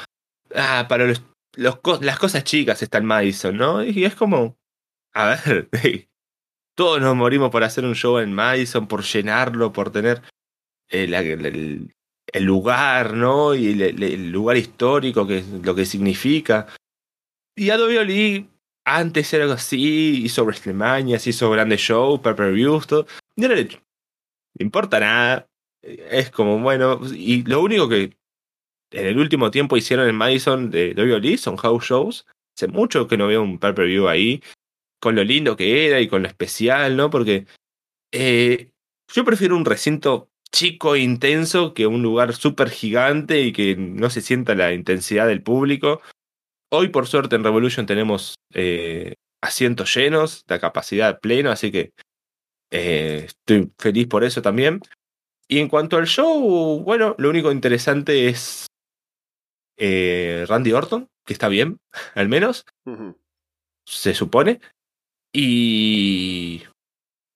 Ah, 0.54 0.86
para 0.88 1.06
los, 1.06 1.22
las 1.56 2.18
cosas 2.18 2.44
chicas 2.44 2.82
está 2.82 2.98
el 2.98 3.04
Madison, 3.04 3.56
¿no? 3.56 3.84
Y 3.84 4.04
es 4.04 4.14
como. 4.14 4.56
A 5.14 5.36
ver, 5.36 5.68
todos 6.74 7.00
nos 7.00 7.14
morimos 7.14 7.50
por 7.50 7.64
hacer 7.64 7.84
un 7.84 7.94
show 7.94 8.18
en 8.18 8.32
Madison, 8.32 8.86
por 8.88 9.02
llenarlo, 9.02 9.72
por 9.72 9.92
tener 9.92 10.22
el, 10.88 11.14
el, 12.32 12.44
lugar, 12.44 13.14
¿no? 13.14 13.54
Y 13.54 13.82
el, 13.82 14.30
lugar 14.30 14.56
histórico, 14.56 15.26
que 15.26 15.38
es 15.38 15.48
lo 15.48 15.74
que 15.74 15.84
significa. 15.84 16.66
Y 17.54 17.70
a 17.70 17.76
WWE 17.76 18.48
antes 18.84 19.32
era 19.32 19.44
algo 19.44 19.54
así, 19.54 20.22
hizo 20.24 20.44
WrestleMania, 20.44 21.18
hizo 21.24 21.50
grandes 21.50 21.80
shows, 21.80 22.20
pay-per-views, 22.20 22.86
todo. 22.86 23.06
Y 23.36 23.42
no 23.42 23.48
le 23.48 23.68
importa 24.58 25.00
nada. 25.00 25.48
Es 25.82 26.30
como, 26.30 26.58
bueno, 26.58 27.00
y 27.14 27.42
lo 27.42 27.60
único 27.60 27.88
que 27.88 28.16
en 28.92 29.06
el 29.06 29.18
último 29.18 29.50
tiempo 29.50 29.76
hicieron 29.76 30.08
en 30.08 30.14
Madison 30.14 30.70
de 30.70 30.94
WWE 30.96 31.38
son 31.38 31.56
house 31.56 31.84
shows. 31.84 32.26
Hace 32.56 32.68
mucho 32.68 33.08
que 33.08 33.16
no 33.16 33.26
veo 33.26 33.42
un 33.42 33.58
pay-per-view 33.58 34.08
ahí 34.08 34.42
con 35.00 35.16
lo 35.16 35.24
lindo 35.24 35.56
que 35.56 35.86
era 35.86 36.00
y 36.00 36.08
con 36.08 36.22
lo 36.22 36.28
especial, 36.28 36.96
¿no? 36.96 37.10
Porque 37.10 37.46
eh, 38.12 38.70
yo 39.12 39.24
prefiero 39.24 39.56
un 39.56 39.64
recinto 39.64 40.28
chico 40.52 40.94
e 40.94 41.00
intenso 41.00 41.72
que 41.74 41.86
un 41.86 42.02
lugar 42.02 42.34
súper 42.34 42.70
gigante 42.70 43.40
y 43.40 43.52
que 43.52 43.74
no 43.76 44.10
se 44.10 44.20
sienta 44.20 44.54
la 44.54 44.72
intensidad 44.72 45.26
del 45.26 45.42
público. 45.42 46.02
Hoy, 46.70 46.88
por 46.88 47.06
suerte, 47.06 47.36
en 47.36 47.44
Revolution 47.44 47.86
tenemos 47.86 48.34
eh, 48.54 49.14
asientos 49.42 49.94
llenos, 49.94 50.44
la 50.46 50.60
capacidad 50.60 51.20
plena, 51.20 51.52
así 51.52 51.72
que 51.72 51.92
eh, 52.70 53.26
estoy 53.26 53.70
feliz 53.78 54.06
por 54.06 54.24
eso 54.24 54.42
también. 54.42 54.80
Y 55.48 55.58
en 55.58 55.68
cuanto 55.68 55.96
al 55.96 56.06
show, 56.06 56.82
bueno, 56.82 57.14
lo 57.18 57.28
único 57.28 57.50
interesante 57.50 58.28
es 58.28 58.66
Randy 59.78 60.72
Orton, 60.72 61.08
que 61.24 61.32
está 61.32 61.48
bien, 61.48 61.78
al 62.14 62.28
menos, 62.28 62.64
se 63.84 64.14
supone. 64.14 64.60
Y 65.32 66.62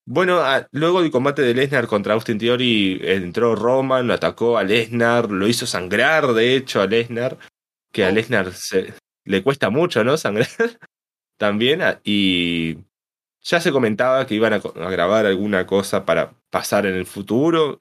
bueno, 0.09 0.41
luego 0.71 1.03
del 1.03 1.11
combate 1.11 1.43
de 1.43 1.55
Lesnar 1.55 1.87
contra 1.87 2.15
Austin 2.15 2.39
Theory, 2.39 3.01
entró 3.03 3.57
Roman, 3.57 4.07
lo 4.07 4.15
atacó 4.15 4.57
a 4.57 4.65
Lesnar, 4.65 5.31
lo 5.31 5.49
hizo 5.49 5.67
sangrar, 5.67 6.33
de 6.35 6.55
hecho, 6.55 6.81
a 6.81 6.87
Lesnar, 6.87 7.39
que 7.93 8.05
a 8.05 8.09
oh. 8.09 8.13
Lesnar 8.13 8.53
se, 8.53 8.95
le 9.25 9.43
cuesta 9.43 9.71
mucho, 9.71 10.05
¿no? 10.05 10.17
Sangrar 10.17 10.49
también, 11.39 11.83
y 12.05 12.79
ya 13.43 13.61
se 13.61 13.73
comentaba 13.73 14.27
que 14.27 14.35
iban 14.35 14.53
a, 14.53 14.59
grabar 14.59 15.27
alguna 15.27 15.67
cosa 15.67 16.05
para 16.05 16.35
pasar 16.51 16.87
en 16.87 16.95
el 16.95 17.07
futuro. 17.07 17.81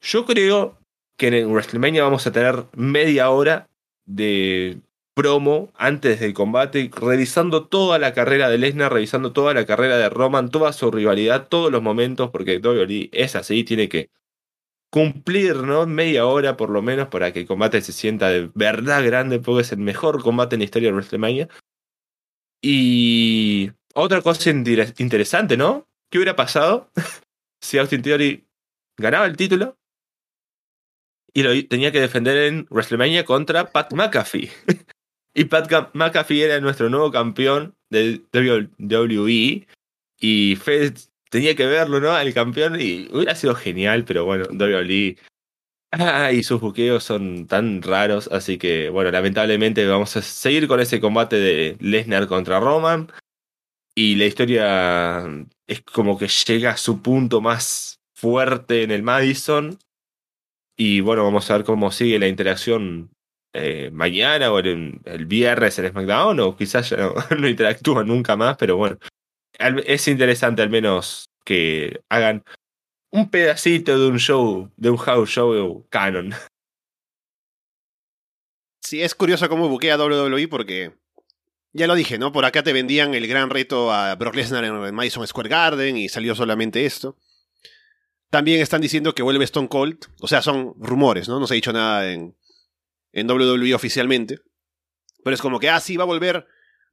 Yo 0.00 0.24
creo 0.24 0.78
que 1.16 1.28
en 1.28 1.50
WrestleMania 1.50 2.04
vamos 2.04 2.26
a 2.26 2.32
tener 2.32 2.66
media 2.74 3.30
hora 3.30 3.69
de 4.10 4.80
promo 5.14 5.72
antes 5.76 6.20
del 6.20 6.34
combate, 6.34 6.90
revisando 6.94 7.66
toda 7.66 7.98
la 7.98 8.12
carrera 8.12 8.48
de 8.48 8.58
Lesnar, 8.58 8.92
revisando 8.92 9.32
toda 9.32 9.54
la 9.54 9.66
carrera 9.66 9.98
de 9.98 10.08
Roman, 10.08 10.50
toda 10.50 10.72
su 10.72 10.90
rivalidad, 10.90 11.48
todos 11.48 11.70
los 11.70 11.82
momentos, 11.82 12.30
porque 12.30 12.58
WWE 12.58 13.10
es 13.12 13.36
así, 13.36 13.64
tiene 13.64 13.88
que 13.88 14.10
cumplir, 14.90 15.56
¿no? 15.56 15.86
Media 15.86 16.26
hora 16.26 16.56
por 16.56 16.70
lo 16.70 16.82
menos 16.82 17.08
para 17.08 17.32
que 17.32 17.40
el 17.40 17.46
combate 17.46 17.80
se 17.82 17.92
sienta 17.92 18.28
de 18.28 18.50
verdad 18.54 19.04
grande, 19.04 19.40
porque 19.40 19.62
es 19.62 19.72
el 19.72 19.78
mejor 19.78 20.22
combate 20.22 20.56
en 20.56 20.60
la 20.60 20.64
historia 20.64 20.88
de 20.88 20.94
WrestleMania. 20.94 21.48
Y 22.62 23.70
otra 23.94 24.22
cosa 24.22 24.50
interesante, 24.50 25.56
¿no? 25.56 25.86
¿Qué 26.10 26.18
hubiera 26.18 26.36
pasado 26.36 26.90
si 27.60 27.78
Austin 27.78 28.02
Theory 28.02 28.46
ganaba 28.98 29.26
el 29.26 29.36
título 29.36 29.79
y 31.32 31.42
lo 31.42 31.50
tenía 31.68 31.92
que 31.92 32.00
defender 32.00 32.36
en 32.36 32.66
WrestleMania 32.70 33.24
contra 33.24 33.70
Pat 33.70 33.92
McAfee? 33.92 34.50
Y 35.34 35.44
Pat 35.44 35.70
McAfee 35.94 36.42
era 36.42 36.60
nuestro 36.60 36.90
nuevo 36.90 37.10
campeón 37.10 37.76
de 37.88 38.20
WWE. 38.32 39.66
Y 40.18 40.56
Fed 40.56 40.94
tenía 41.30 41.54
que 41.54 41.66
verlo, 41.66 42.00
¿no? 42.00 42.18
El 42.18 42.34
campeón. 42.34 42.80
Y 42.80 43.08
hubiera 43.12 43.34
sido 43.34 43.54
genial, 43.54 44.04
pero 44.04 44.24
bueno, 44.24 44.46
WWE. 44.50 45.16
Y 46.32 46.42
sus 46.42 46.60
buqueos 46.60 47.04
son 47.04 47.46
tan 47.46 47.82
raros. 47.82 48.28
Así 48.32 48.58
que, 48.58 48.90
bueno, 48.90 49.10
lamentablemente 49.10 49.86
vamos 49.86 50.16
a 50.16 50.22
seguir 50.22 50.68
con 50.68 50.80
ese 50.80 51.00
combate 51.00 51.36
de 51.36 51.76
Lesnar 51.80 52.26
contra 52.26 52.60
Roman. 52.60 53.10
Y 53.94 54.16
la 54.16 54.26
historia 54.26 55.26
es 55.66 55.82
como 55.82 56.18
que 56.18 56.28
llega 56.28 56.72
a 56.72 56.76
su 56.76 57.02
punto 57.02 57.40
más 57.40 58.00
fuerte 58.14 58.82
en 58.82 58.90
el 58.90 59.02
Madison. 59.02 59.78
Y 60.82 61.02
bueno, 61.02 61.24
vamos 61.24 61.50
a 61.50 61.58
ver 61.58 61.66
cómo 61.66 61.92
sigue 61.92 62.18
la 62.18 62.26
interacción 62.26 63.10
eh, 63.52 63.90
mañana 63.92 64.50
o 64.50 64.58
el, 64.60 64.98
el, 65.04 65.26
viernes 65.26 65.78
en 65.78 65.90
SmackDown, 65.90 66.40
o 66.40 66.56
quizás 66.56 66.88
ya 66.88 66.96
no, 66.96 67.14
no 67.38 67.48
interactúan 67.48 68.06
nunca 68.06 68.34
más, 68.34 68.56
pero 68.56 68.78
bueno, 68.78 68.96
es 69.84 70.08
interesante 70.08 70.62
al 70.62 70.70
menos 70.70 71.26
que 71.44 72.00
hagan 72.08 72.44
un 73.10 73.28
pedacito 73.28 73.98
de 73.98 74.06
un 74.06 74.18
show, 74.18 74.70
de 74.78 74.88
un 74.88 74.96
house 74.96 75.28
show 75.28 75.86
canon. 75.90 76.32
Sí, 78.82 79.02
es 79.02 79.14
curioso 79.14 79.48
cómo 79.50 79.68
buquea 79.68 79.98
WWE 79.98 80.48
porque 80.48 80.98
ya 81.72 81.86
lo 81.86 81.94
dije, 81.94 82.18
¿no? 82.18 82.32
Por 82.32 82.46
acá 82.46 82.62
te 82.62 82.72
vendían 82.72 83.14
el 83.14 83.28
gran 83.28 83.50
reto 83.50 83.92
a 83.92 84.16
Brock 84.16 84.34
Lesnar 84.34 84.64
en 84.64 84.94
Madison 84.94 85.24
Square 85.26 85.50
Garden 85.50 85.96
y 85.98 86.08
salió 86.08 86.34
solamente 86.34 86.86
esto. 86.86 87.16
También 88.30 88.60
están 88.60 88.80
diciendo 88.80 89.14
que 89.14 89.22
vuelve 89.22 89.44
Stone 89.44 89.68
Cold, 89.68 89.98
o 90.20 90.28
sea, 90.28 90.40
son 90.40 90.74
rumores, 90.78 91.28
¿no? 91.28 91.40
No 91.40 91.46
se 91.46 91.54
ha 91.54 91.56
dicho 91.56 91.72
nada 91.72 92.10
en, 92.10 92.36
en 93.12 93.30
WWE 93.30 93.74
oficialmente. 93.74 94.38
Pero 95.24 95.34
es 95.34 95.42
como 95.42 95.58
que, 95.58 95.68
ah, 95.68 95.80
sí, 95.80 95.96
va 95.96 96.04
a 96.04 96.06
volver, 96.06 96.46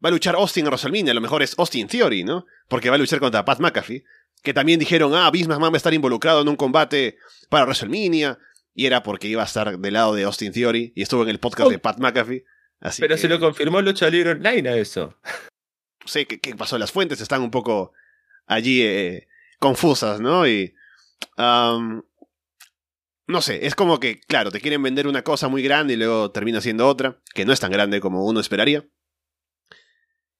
va 0.03 0.09
a 0.09 0.11
luchar 0.11 0.35
Austin 0.35 0.65
en 0.65 0.71
WrestleMania, 0.71 1.11
a 1.11 1.15
lo 1.15 1.21
mejor 1.21 1.43
es 1.43 1.57
Austin 1.57 1.87
Theory, 1.87 2.23
¿no? 2.23 2.45
Porque 2.67 2.89
va 2.89 2.95
a 2.95 2.99
luchar 2.99 3.19
contra 3.19 3.45
Pat 3.45 3.59
McAfee. 3.59 4.03
Que 4.43 4.53
también 4.53 4.79
dijeron, 4.79 5.13
ah, 5.15 5.29
Vince 5.31 5.49
McMahon 5.49 5.73
va 5.73 5.75
a 5.75 5.77
estar 5.77 5.93
involucrado 5.93 6.41
en 6.41 6.47
un 6.47 6.55
combate 6.55 7.17
para 7.49 7.65
WrestleMania. 7.65 8.39
Y 8.73 8.85
era 8.85 9.01
porque 9.01 9.27
iba 9.27 9.41
a 9.41 9.45
estar 9.45 9.79
del 9.79 9.93
lado 9.93 10.13
de 10.13 10.23
Austin 10.23 10.51
Theory 10.51 10.93
y 10.95 11.01
estuvo 11.01 11.23
en 11.23 11.29
el 11.29 11.39
podcast 11.39 11.69
de 11.71 11.77
oh. 11.77 11.81
Pat 11.81 11.97
McAfee. 11.97 12.45
Así 12.79 13.01
Pero 13.01 13.17
se 13.17 13.27
lo 13.27 13.39
confirmó 13.39 13.81
Lucha 13.81 14.07
Libre 14.09 14.31
Online 14.31 14.69
a 14.69 14.77
eso. 14.77 15.17
No 16.01 16.07
sé 16.07 16.27
qué, 16.27 16.55
pasó. 16.55 16.77
Las 16.77 16.91
fuentes 16.91 17.19
están 17.19 17.41
un 17.41 17.49
poco 17.49 17.91
allí 18.45 18.81
eh, 18.83 19.27
confusas, 19.59 20.21
¿no? 20.21 20.47
Y. 20.47 20.75
No 21.37 22.03
sé, 23.41 23.65
es 23.65 23.75
como 23.75 23.99
que, 23.99 24.21
claro, 24.21 24.51
te 24.51 24.61
quieren 24.61 24.81
vender 24.81 25.05
una 25.05 25.23
cosa 25.23 25.49
muy 25.49 25.61
grande 25.61 25.93
y 25.93 25.97
luego 25.97 26.31
termina 26.31 26.61
siendo 26.61 26.87
otra, 26.87 27.21
que 27.33 27.45
no 27.45 27.51
es 27.51 27.59
tan 27.59 27.71
grande 27.71 27.99
como 27.99 28.25
uno 28.25 28.39
esperaría. 28.39 28.87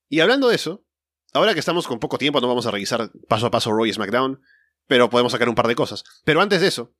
Y 0.08 0.22
hablando 0.22 0.48
de 0.48 0.56
eso, 0.56 0.86
ahora 1.34 1.54
que 1.54 1.60
estamos 1.60 1.86
con 1.86 2.00
poco 2.00 2.18
tiempo, 2.18 2.40
no 2.40 2.48
vamos 2.48 2.66
a 2.66 2.72
revisar 2.72 3.12
paso 3.28 3.48
a 3.48 3.52
paso 3.52 3.74
Roy 3.74 3.92
SmackDown, 3.92 4.42
pero 4.88 5.10
podemos 5.10 5.34
sacar 5.34 5.50
un 5.50 5.56
par 5.56 5.68
de 5.68 5.76
cosas. 5.76 6.06
Pero 6.24 6.40
antes 6.40 6.62
de 6.62 6.68
eso, 6.68 6.96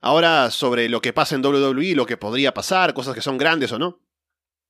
ahora 0.00 0.52
sobre 0.52 0.88
lo 0.88 1.02
que 1.02 1.12
pasa 1.12 1.34
en 1.34 1.44
WWE, 1.44 1.96
lo 1.96 2.06
que 2.06 2.16
podría 2.16 2.54
pasar, 2.54 2.94
cosas 2.94 3.14
que 3.14 3.20
son 3.20 3.36
grandes 3.36 3.72
o 3.72 3.80
no. 3.80 4.00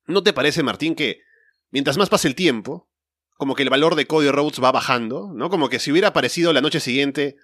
¿No 0.06 0.22
te 0.22 0.32
parece, 0.32 0.62
Martín, 0.62 0.94
que 0.94 1.20
mientras 1.70 1.98
más 1.98 2.08
pase 2.08 2.28
el 2.28 2.34
tiempo, 2.34 2.88
como 3.36 3.54
que 3.54 3.62
el 3.62 3.70
valor 3.70 3.94
de 3.94 4.06
Cody 4.06 4.30
Rhodes 4.30 4.62
va 4.62 4.72
bajando, 4.72 5.32
¿no? 5.34 5.50
Como 5.50 5.68
que 5.68 5.78
si 5.78 5.92
hubiera 5.92 6.08
aparecido 6.08 6.54
la 6.54 6.62
noche 6.62 6.80
siguiente 6.80 7.36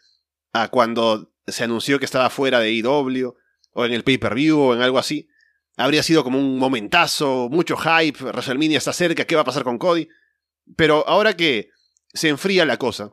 a 0.52 0.68
cuando 0.68 1.32
se 1.46 1.64
anunció 1.64 1.98
que 1.98 2.04
estaba 2.04 2.30
fuera 2.30 2.60
de 2.60 2.72
IW, 2.72 3.34
o 3.72 3.84
en 3.84 3.92
el 3.92 4.04
pay-per-view, 4.04 4.58
o 4.58 4.74
en 4.74 4.82
algo 4.82 4.98
así, 4.98 5.28
habría 5.76 6.02
sido 6.02 6.24
como 6.24 6.38
un 6.38 6.58
momentazo, 6.58 7.48
mucho 7.50 7.76
hype, 7.76 8.24
WrestleMania 8.24 8.78
está 8.78 8.92
cerca, 8.92 9.24
¿qué 9.24 9.36
va 9.36 9.42
a 9.42 9.46
pasar 9.46 9.64
con 9.64 9.78
Cody? 9.78 10.08
Pero 10.76 11.06
ahora 11.08 11.36
que 11.36 11.70
se 12.12 12.28
enfría 12.28 12.64
la 12.64 12.78
cosa, 12.78 13.12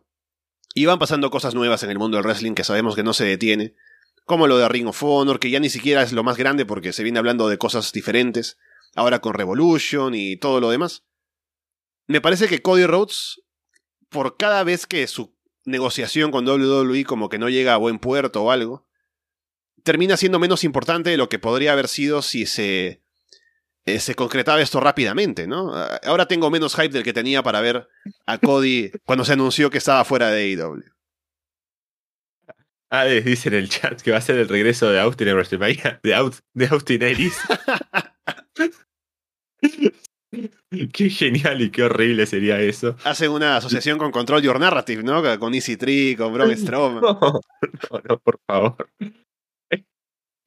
y 0.74 0.86
van 0.86 0.99
pasando 0.99 1.30
cosas 1.30 1.56
nuevas 1.56 1.84
en 1.84 1.90
el 1.90 1.99
mundo 1.99 2.18
del 2.18 2.26
wrestling 2.26 2.53
que 2.53 2.66
sabemos 2.66 2.95
que 2.95 3.03
no 3.03 3.14
se 3.14 3.24
detiene, 3.24 3.76
como 4.26 4.48
lo 4.48 4.57
de 4.57 4.68
Ring 4.68 4.88
of 4.88 5.03
Honor, 5.03 5.40
que 5.40 5.49
ya 5.49 5.60
ni 5.60 5.70
siquiera 5.70 6.02
es 6.02 6.12
lo 6.12 6.24
más 6.24 6.36
grande 6.36 6.66
porque 6.66 6.91
se 6.91 7.03
viene 7.03 7.20
hablando 7.20 7.48
de 7.48 7.57
cosas 7.57 7.91
diferentes, 7.91 8.57
ahora 8.95 9.20
con 9.20 9.34
Revolution 9.34 10.16
y 10.16 10.36
todo 10.38 10.60
lo 10.60 10.70
demás. 10.70 11.03
Me 12.07 12.22
parece 12.22 12.48
que 12.48 12.62
Cody 12.62 12.86
Rhodes, 12.86 13.41
por 14.10 14.36
cada 14.36 14.64
vez 14.64 14.86
que 14.86 15.06
su 15.07 15.35
negociación 15.66 16.32
con 16.32 16.48
WWE 16.48 17.04
como 17.04 17.30
que 17.30 17.40
no 17.40 17.50
llega 17.50 17.74
a 17.74 17.78
buen 17.78 18.00
puerto 18.00 18.44
o 18.44 18.52
algo, 18.52 18.88
termina 19.84 20.18
siendo 20.18 20.40
menos 20.40 20.64
importante 20.64 21.10
de 21.10 21.18
lo 21.18 21.30
que 21.30 21.40
podría 21.40 21.74
haber 21.74 21.88
sido 21.88 22.22
si 22.22 22.46
se, 22.46 23.04
eh, 23.86 24.00
se 24.00 24.16
concretaba 24.16 24.62
esto 24.62 24.80
rápidamente, 24.80 25.48
¿no? 25.48 25.74
Ahora 26.04 26.28
tengo 26.28 26.50
menos 26.50 26.76
hype 26.76 26.90
del 26.90 27.04
que 27.04 27.14
tenía 27.14 27.44
para 27.44 27.62
ver 27.62 27.88
a 28.26 28.38
Cody 28.38 28.92
cuando 29.06 29.26
se 29.26 29.34
anunció 29.34 29.70
que 29.70 29.78
estaba 29.78 30.06
fuera 30.06 30.30
de 30.32 30.42
AEW. 30.44 30.84
Ah, 32.90 33.06
dice 33.06 33.50
en 33.50 33.56
el 33.56 33.70
chat 33.70 34.02
que 34.02 34.12
va 34.12 34.18
a 34.18 34.22
ser 34.22 34.38
el 34.38 34.48
regreso 34.48 34.90
de 34.90 35.00
Austin 35.00 35.28
en 35.28 35.36
WrestleMania, 35.36 36.00
de 36.02 36.68
Austin 36.68 37.02
Ellis. 37.02 37.38
Qué 40.94 41.10
genial 41.10 41.62
y 41.62 41.70
qué 41.70 41.84
horrible 41.84 42.26
sería 42.26 42.60
eso. 42.60 42.95
Hacen 43.03 43.32
una 43.32 43.57
asociación 43.57 43.98
con 43.98 44.12
Control 44.12 44.41
Your 44.41 44.60
Narrative, 44.60 45.03
¿no? 45.03 45.22
Con 45.40 45.53
Easy 45.53 45.78
Tree, 45.78 46.16
con 46.16 46.34
Braun 46.34 46.56
Strowman. 46.57 47.02
No, 47.02 47.41
no, 48.10 48.20
por 48.20 48.40
favor. 48.48 48.88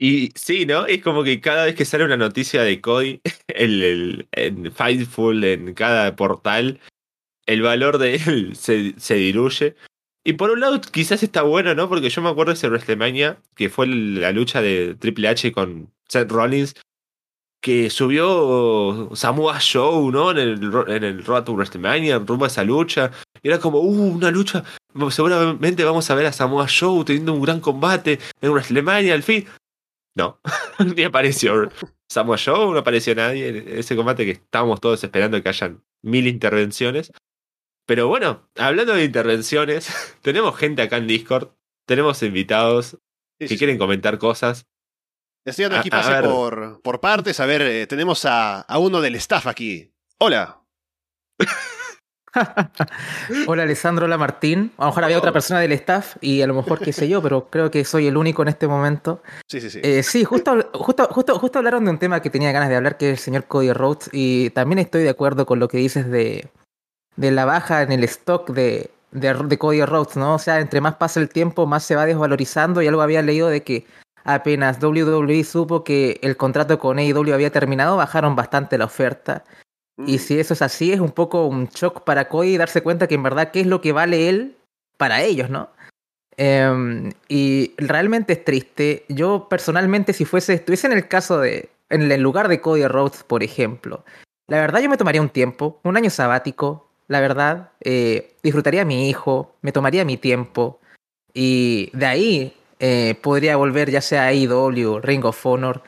Y 0.01 0.31
sí, 0.37 0.65
¿no? 0.65 0.87
Es 0.87 1.03
como 1.03 1.25
que 1.25 1.41
cada 1.41 1.65
vez 1.65 1.75
que 1.75 1.85
sale 1.85 2.05
una 2.05 2.17
noticia 2.17 2.63
de 2.63 2.81
Cody, 2.81 3.21
el, 3.49 3.83
el, 3.83 4.29
en 4.33 4.73
Fightful, 4.73 5.43
en 5.43 5.75
cada 5.75 6.15
portal, 6.15 6.81
el 7.47 7.63
valor 7.63 7.99
de 7.99 8.17
él 8.17 8.55
se, 8.55 8.95
se 8.99 9.15
diluye. 9.15 9.75
Y 10.25 10.35
por 10.35 10.51
un 10.51 10.61
lado, 10.61 10.81
quizás 10.81 11.23
está 11.23 11.43
bueno, 11.43 11.75
¿no? 11.75 11.89
Porque 11.89 12.11
yo 12.11 12.23
me 12.23 12.29
acuerdo 12.29 12.53
de 12.53 12.59
ese 12.59 12.69
WrestleMania, 12.69 13.41
que 13.57 13.71
fue 13.71 13.87
la 13.87 14.31
lucha 14.31 14.61
de 14.61 14.95
Triple 14.95 15.29
H 15.29 15.53
con 15.53 15.91
Seth 16.07 16.31
Rollins, 16.31 16.75
que 17.61 17.91
subió 17.91 19.11
Samoa 19.15 19.59
Show, 19.59 20.11
¿no? 20.11 20.31
En 20.31 20.39
el, 20.39 20.73
en 20.89 21.05
el 21.05 21.25
Road 21.25 21.45
to 21.45 21.53
WrestleMania, 21.55 22.19
rumbo 22.19 22.45
a 22.45 22.49
esa 22.49 22.65
lucha. 22.65 23.11
Y 23.43 23.49
era 23.49 23.59
como, 23.59 23.81
uh, 23.81 24.15
una 24.15 24.31
lucha. 24.31 24.65
Seguramente 25.11 25.85
vamos 25.85 26.09
a 26.11 26.15
ver 26.15 26.27
a 26.27 26.33
Samoa 26.33 26.67
Show 26.69 27.05
teniendo 27.05 27.33
un 27.33 27.43
gran 27.43 27.61
combate 27.61 28.19
en 28.41 28.51
WrestleMania 28.51 29.15
al 29.15 29.23
fin. 29.23 29.47
No, 30.17 30.41
ni 30.97 31.05
apareció 31.05 31.71
Samoa 32.09 32.37
Show, 32.37 32.73
no 32.73 32.79
apareció 32.79 33.15
nadie 33.15 33.49
en 33.49 33.79
ese 33.79 33.95
combate 33.95 34.25
que 34.25 34.33
estábamos 34.33 34.81
todos 34.81 35.03
esperando 35.03 35.41
que 35.43 35.49
hayan 35.49 35.83
mil 36.03 36.27
intervenciones. 36.27 37.13
Pero 37.87 38.09
bueno, 38.09 38.49
hablando 38.57 38.95
de 38.95 39.05
intervenciones, 39.05 39.89
tenemos 40.23 40.57
gente 40.57 40.83
acá 40.83 40.97
en 40.97 41.07
Discord, 41.07 41.51
tenemos 41.87 42.23
invitados 42.23 42.99
que 43.39 43.57
quieren 43.57 43.79
comentar 43.79 44.19
cosas. 44.19 44.67
Estoy 45.51 45.65
dando 45.65 45.79
aquí 45.79 45.91
pase 45.91 46.23
por, 46.23 46.81
por 46.83 47.01
partes. 47.01 47.41
A 47.41 47.47
ver, 47.47 47.63
eh, 47.63 47.87
tenemos 47.87 48.25
a, 48.25 48.61
a, 48.61 48.79
uno 48.79 49.01
del 49.01 49.15
staff 49.15 49.47
aquí. 49.47 49.93
Hola. 50.19 50.61
hola 53.47 53.63
Alessandro, 53.63 54.05
hola 54.05 54.19
Martín. 54.19 54.73
A 54.77 54.83
lo 54.83 54.89
mejor 54.89 55.05
había 55.05 55.19
otra 55.19 55.33
persona 55.33 55.61
del 55.61 55.73
staff 55.73 56.17
y 56.21 56.43
a 56.43 56.47
lo 56.47 56.55
mejor 56.55 56.81
qué 56.81 56.93
sé 56.93 57.09
yo, 57.09 57.23
pero 57.23 57.49
creo 57.49 57.71
que 57.71 57.85
soy 57.85 58.07
el 58.07 58.17
único 58.17 58.43
en 58.43 58.49
este 58.49 58.69
momento. 58.69 59.23
Sí, 59.49 59.61
sí, 59.61 59.71
sí. 59.71 59.81
Eh, 59.83 60.03
sí, 60.03 60.25
justo, 60.25 60.71
justo, 60.75 61.09
justo, 61.11 61.39
justo 61.39 61.59
hablaron 61.59 61.85
de 61.85 61.93
un 61.93 61.99
tema 61.99 62.21
que 62.21 62.31
tenía 62.31 62.53
ganas 62.53 62.69
de 62.69 62.77
hablar, 62.77 62.97
que 62.97 63.11
es 63.11 63.19
el 63.19 63.25
señor 63.25 63.45
Cody 63.45 63.73
Rhodes. 63.73 64.11
Y 64.13 64.51
también 64.51 64.79
estoy 64.79 65.03
de 65.03 65.11
acuerdo 65.11 65.47
con 65.47 65.59
lo 65.59 65.69
que 65.69 65.79
dices 65.79 66.11
de, 66.11 66.49
de 67.17 67.31
la 67.31 67.47
baja 67.47 67.83
en 67.83 67.93
el 67.93 68.05
stock 68.05 68.51
de, 68.51 68.91
de, 69.13 69.35
de 69.35 69.59
Cody 69.59 69.85
Rhodes, 69.85 70.17
¿no? 70.17 70.35
O 70.35 70.39
sea, 70.39 70.61
entre 70.61 70.81
más 70.81 70.97
pasa 70.97 71.21
el 71.21 71.31
tiempo, 71.31 71.67
más 71.67 71.85
se 71.85 71.97
va 71.97 72.05
desvalorizando. 72.05 72.83
Y 72.83 72.87
algo 72.87 73.03
había 73.03 73.23
leído 73.23 73.49
de 73.49 73.63
que 73.63 73.87
apenas 74.29 74.79
WWE 74.83 75.43
supo 75.43 75.85
que 75.85 76.21
el 76.23 76.37
contrato 76.37 76.79
con 76.79 76.99
AEW 76.99 77.33
había 77.33 77.51
terminado, 77.51 77.97
bajaron 77.97 78.37
bastante 78.37 78.77
la 78.77 78.85
oferta. 78.85 79.45
Y 80.07 80.17
Mm. 80.17 80.19
si 80.19 80.39
eso 80.39 80.55
es 80.55 80.63
así, 80.63 80.93
es 80.93 81.01
un 81.01 81.13
poco 81.13 81.47
un 81.47 81.67
shock 81.69 82.05
para 82.05 82.29
Cody 82.29 82.59
darse 82.59 82.83
cuenta 82.83 83.09
que 83.09 83.15
en 83.15 83.23
verdad 83.23 83.51
qué 83.51 83.61
es 83.61 83.67
lo 83.67 83.81
que 83.81 83.93
vale 83.93 84.29
él 84.29 84.57
para 84.99 85.23
ellos, 85.23 85.49
¿no? 85.49 85.71
Em, 86.37 87.11
y 87.29 87.73
realmente 87.79 88.35
es 88.35 88.45
triste. 88.45 89.05
Yo 89.09 89.49
personalmente, 89.49 90.13
si 90.13 90.25
fuese, 90.25 90.53
estuviese 90.55 90.87
en 90.87 90.93
el 90.93 91.09
caso 91.09 91.41
de, 91.41 91.71
en 91.89 92.13
el 92.13 92.21
lugar 92.21 92.49
de 92.49 92.61
Cody 92.61 92.87
Rhodes, 92.87 93.25
por 93.25 93.43
ejemplo, 93.43 94.05
la 94.47 94.59
verdad 94.59 94.81
yo 94.81 94.91
me 94.91 94.99
tomaría 94.99 95.23
un 95.23 95.31
tiempo, 95.31 95.81
un 95.85 95.97
año 95.97 96.11
sabático, 96.11 96.91
la 97.09 97.21
verdad, 97.21 97.71
eh, 97.81 98.37
disfrutaría 98.43 98.83
a 98.83 98.85
mi 98.85 99.09
hijo, 99.09 99.57
me 99.63 99.73
tomaría 99.73 100.05
mi 100.05 100.19
tiempo 100.19 100.81
y 101.33 101.91
de 101.95 102.07
ahí 102.07 102.58
eh, 102.81 103.19
podría 103.23 103.57
volver 103.57 103.91
ya 103.91 104.01
sea 104.01 104.25
a 104.25 104.29
AEW, 104.29 105.01
Ring 105.01 105.25
of 105.25 105.45
Honor, 105.47 105.83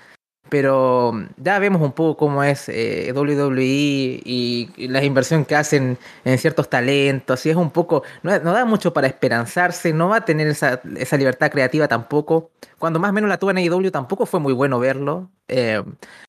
pero 0.50 1.12
ya 1.36 1.58
vemos 1.58 1.80
un 1.80 1.92
poco 1.92 2.16
cómo 2.16 2.42
es 2.42 2.68
eh, 2.68 3.12
WWE 3.14 3.62
y, 3.62 4.70
y 4.76 4.88
la 4.88 5.02
inversión 5.02 5.44
que 5.44 5.54
hacen 5.54 5.96
en 6.24 6.38
ciertos 6.38 6.68
talentos, 6.68 7.46
y 7.46 7.50
es 7.50 7.56
un 7.56 7.70
poco, 7.70 8.02
no, 8.22 8.38
da 8.38 8.64
mucho 8.64 8.92
para 8.92 9.06
esperanzarse, 9.06 9.92
no 9.92 10.08
va 10.08 10.16
a 10.16 10.24
tener 10.24 10.48
esa, 10.48 10.80
libertad 11.16 11.50
creativa 11.50 11.88
tampoco. 11.88 12.50
Cuando 12.78 12.98
más 12.98 13.10
o 13.10 13.12
menos 13.12 13.28
la 13.30 13.38
tuvo 13.38 13.52
en 13.52 13.58
AEW 13.58 13.90
tampoco 13.90 14.26
fue 14.26 14.40
muy 14.40 14.52
bueno 14.52 14.78
verlo. 14.80 15.30
Eh, 15.48 15.82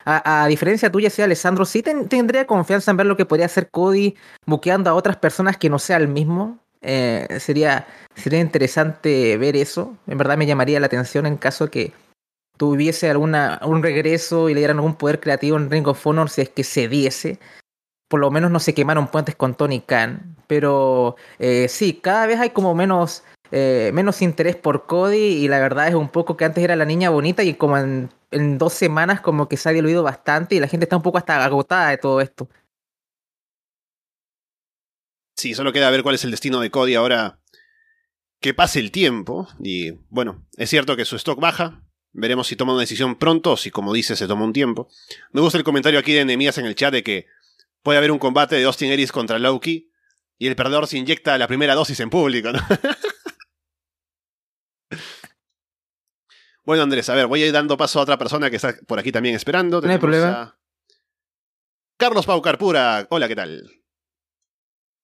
a, 0.06 0.46
diferencia 0.48 0.92
tuya, 0.92 1.10
sí, 1.10 1.22
Alessandro, 1.22 1.66
sí 1.66 1.82
ten, 1.82 2.08
tendría 2.08 2.46
confianza 2.46 2.92
en 2.92 2.98
ver 2.98 3.08
lo 3.08 3.18
que 3.18 3.26
podría 3.26 3.48
hacer 3.48 3.70
Cody 3.70 4.16
buqueando 4.46 4.90
a 4.90 4.94
otras 4.94 5.18
personas 5.18 5.58
que 5.58 5.70
no 5.70 5.80
sea 5.80 5.98
el 5.98 6.08
mismo. 6.08 6.61
Eh, 6.82 7.28
sería, 7.40 7.88
sería 8.16 8.40
interesante 8.40 9.38
ver 9.38 9.56
eso. 9.56 9.98
En 10.08 10.18
verdad 10.18 10.38
me 10.38 10.46
llamaría 10.46 10.80
la 10.80 10.88
atención 10.88 11.26
en 11.26 11.38
caso 11.38 11.70
que 11.70 11.94
tuviese 12.58 13.10
alguna, 13.10 13.60
un 13.64 13.84
regreso 13.84 14.50
y 14.50 14.54
le 14.54 14.60
dieran 14.60 14.78
algún 14.78 14.96
poder 14.96 15.20
creativo 15.20 15.58
en 15.58 15.70
Ring 15.70 15.88
of 15.88 16.06
Honor 16.06 16.30
si 16.30 16.42
es 16.42 16.50
que 16.50 16.64
se 16.64 16.88
diese. 16.88 17.40
Por 18.08 18.20
lo 18.20 18.30
menos 18.30 18.52
no 18.52 18.60
se 18.60 18.74
quemaron 18.74 19.08
puentes 19.08 19.36
con 19.36 19.56
Tony 19.56 19.82
Khan. 19.82 20.36
Pero 20.48 21.16
eh, 21.40 21.68
sí, 21.70 21.94
cada 21.94 22.28
vez 22.28 22.40
hay 22.40 22.50
como 22.50 22.76
menos, 22.76 23.24
eh, 23.52 23.92
menos 23.94 24.22
interés 24.22 24.56
por 24.56 24.86
Cody 24.86 25.18
y 25.18 25.48
la 25.48 25.60
verdad 25.60 25.88
es 25.88 25.96
un 25.96 26.10
poco 26.10 26.36
que 26.36 26.46
antes 26.46 26.64
era 26.64 26.76
la 26.76 26.86
niña 26.86 27.10
bonita 27.10 27.44
y 27.44 27.54
como 27.54 27.78
en, 27.78 28.10
en 28.32 28.58
dos 28.58 28.74
semanas 28.74 29.22
como 29.22 29.48
que 29.48 29.58
se 29.58 29.70
ha 29.70 29.72
diluido 29.72 30.04
bastante 30.04 30.56
y 30.56 30.60
la 30.60 30.68
gente 30.68 30.86
está 30.86 30.98
un 30.98 31.04
poco 31.04 31.18
hasta 31.18 31.44
agotada 31.44 31.90
de 31.90 31.98
todo 31.98 32.22
esto. 32.22 32.50
Sí, 35.42 35.56
solo 35.56 35.74
queda 35.74 35.90
ver 35.90 36.04
cuál 36.04 36.14
es 36.14 36.24
el 36.24 36.30
destino 36.30 36.60
de 36.60 36.70
Cody 36.70 36.94
ahora 36.94 37.40
que 38.42 38.54
pase 38.54 38.80
el 38.80 38.92
tiempo. 38.92 39.48
Y 39.60 39.90
bueno, 40.10 40.48
es 40.56 40.70
cierto 40.70 40.96
que 40.96 41.04
su 41.04 41.16
stock 41.16 41.40
baja, 41.40 41.82
Veremos 42.14 42.46
si 42.46 42.56
toma 42.56 42.74
una 42.74 42.82
decisión 42.82 43.16
pronto 43.16 43.54
o 43.54 43.58
si, 43.58 43.72
como 43.72 43.92
dice, 43.92 44.16
se 44.16 44.28
toma 44.28 44.46
un 44.46 44.54
tiempo. 44.54 44.88
Me 45.32 45.42
gusta 45.42 45.58
el 45.58 45.64
comentario 45.64 46.00
aquí 46.00 46.14
de 46.14 46.26
Nehemías 46.26 46.60
en 46.60 46.68
el 46.68 46.76
chat 46.76 46.94
de 46.94 47.04
que 47.04 47.26
puede 47.82 47.98
haber 47.98 48.12
un 48.12 48.20
combate 48.20 48.58
de 48.58 48.66
Austin 48.66 48.92
Aries 48.92 49.12
contra 49.12 49.40
Loki 49.40 49.92
y 50.38 50.46
el 50.46 50.56
perdedor 50.56 50.86
se 50.86 51.00
inyecta 51.00 51.36
la 51.40 51.48
primera 51.48 51.74
dosis 51.74 52.00
en 52.02 52.12
público, 52.12 52.52
¿no? 52.52 52.60
bueno, 56.66 56.84
Andrés, 56.84 57.10
a 57.10 57.16
ver, 57.16 57.26
voy 57.26 57.42
a 57.42 57.48
ir 57.48 57.52
dando 57.52 57.78
paso 57.78 58.00
a 58.00 58.04
otra 58.04 58.20
persona 58.20 58.52
que 58.52 58.58
está 58.58 58.76
por 58.86 59.00
aquí 59.00 59.12
también 59.12 59.34
esperando. 59.34 59.82
No 59.82 59.92
hay 59.92 59.98
problema. 59.98 60.42
A... 60.42 60.60
Carlos 61.98 62.28
Pau 62.28 62.44
Carpura. 62.44 63.08
Hola, 63.10 63.28
¿qué 63.28 63.36
tal? 63.36 63.81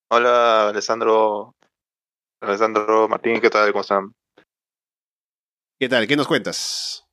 Hola, 0.09 0.69
Alessandro. 0.69 1.53
Alessandro 2.39 3.09
Martín, 3.09 3.41
¿qué 3.41 3.49
tal? 3.49 3.69
¿Cómo 3.73 3.81
están? 3.81 4.13
¿Qué 5.77 5.89
tal? 5.89 6.07
¿Qué 6.07 6.15
nos 6.15 6.27
cuentas? 6.27 7.05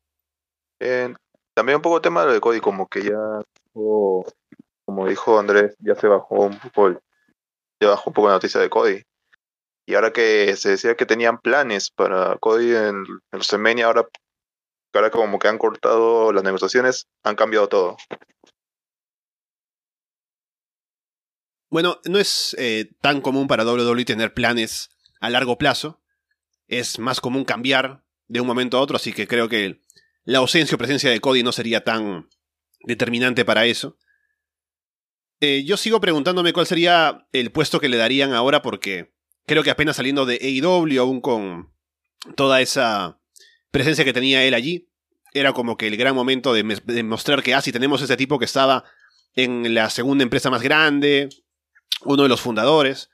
Eh, 0.80 1.12
también 1.54 1.76
un 1.76 1.82
poco 1.82 2.00
tema 2.00 2.24
de 2.24 2.40
Cody, 2.40 2.60
como 2.60 2.86
que 2.86 3.02
ya, 3.02 3.18
oh, 3.72 4.24
como 4.84 5.08
dijo 5.08 5.40
Andrés, 5.40 5.74
ya 5.80 5.96
se 5.96 6.06
bajó 6.06 6.42
un 6.44 6.58
poco, 6.60 6.86
el, 6.86 7.00
ya 7.82 7.88
bajó 7.88 8.10
un 8.10 8.14
poco 8.14 8.28
la 8.28 8.34
noticia 8.34 8.60
de 8.60 8.70
Cody. 8.70 9.02
Y 9.86 9.96
ahora 9.96 10.12
que 10.12 10.54
se 10.54 10.70
decía 10.70 10.94
que 10.94 11.04
tenían 11.04 11.38
planes 11.38 11.90
para 11.90 12.36
Cody 12.38 12.76
en, 12.76 12.96
en 12.96 13.20
WrestleMania, 13.32 13.86
ahora, 13.86 14.06
ahora 14.94 15.10
como 15.10 15.40
que 15.40 15.48
han 15.48 15.58
cortado 15.58 16.32
las 16.32 16.44
negociaciones, 16.44 17.08
han 17.24 17.34
cambiado 17.34 17.68
todo. 17.68 17.96
Bueno, 21.74 22.00
no 22.04 22.20
es 22.20 22.54
eh, 22.56 22.92
tan 23.00 23.20
común 23.20 23.48
para 23.48 23.64
WWE 23.64 24.04
tener 24.04 24.32
planes 24.32 24.90
a 25.18 25.28
largo 25.28 25.58
plazo. 25.58 26.00
Es 26.68 27.00
más 27.00 27.20
común 27.20 27.44
cambiar 27.44 28.04
de 28.28 28.40
un 28.40 28.46
momento 28.46 28.78
a 28.78 28.80
otro, 28.80 28.94
así 28.94 29.12
que 29.12 29.26
creo 29.26 29.48
que 29.48 29.80
la 30.22 30.38
ausencia 30.38 30.76
o 30.76 30.78
presencia 30.78 31.10
de 31.10 31.18
Cody 31.18 31.42
no 31.42 31.50
sería 31.50 31.82
tan 31.82 32.28
determinante 32.86 33.44
para 33.44 33.66
eso. 33.66 33.98
Eh, 35.40 35.64
yo 35.64 35.76
sigo 35.76 36.00
preguntándome 36.00 36.52
cuál 36.52 36.66
sería 36.68 37.26
el 37.32 37.50
puesto 37.50 37.80
que 37.80 37.88
le 37.88 37.96
darían 37.96 38.34
ahora 38.34 38.62
porque 38.62 39.12
creo 39.44 39.64
que 39.64 39.70
apenas 39.70 39.96
saliendo 39.96 40.26
de 40.26 40.38
AEW, 40.40 41.00
aún 41.00 41.20
con 41.20 41.72
toda 42.36 42.60
esa 42.60 43.18
presencia 43.72 44.04
que 44.04 44.12
tenía 44.12 44.44
él 44.44 44.54
allí, 44.54 44.92
era 45.32 45.52
como 45.52 45.76
que 45.76 45.88
el 45.88 45.96
gran 45.96 46.14
momento 46.14 46.54
de, 46.54 46.62
mostrar 47.02 47.42
que, 47.42 47.52
ah, 47.52 47.62
si 47.62 47.72
tenemos 47.72 48.00
ese 48.00 48.16
tipo 48.16 48.38
que 48.38 48.44
estaba 48.44 48.84
en 49.34 49.74
la 49.74 49.90
segunda 49.90 50.22
empresa 50.22 50.50
más 50.50 50.62
grande, 50.62 51.30
uno 52.04 52.22
de 52.22 52.28
los 52.28 52.40
fundadores, 52.40 53.10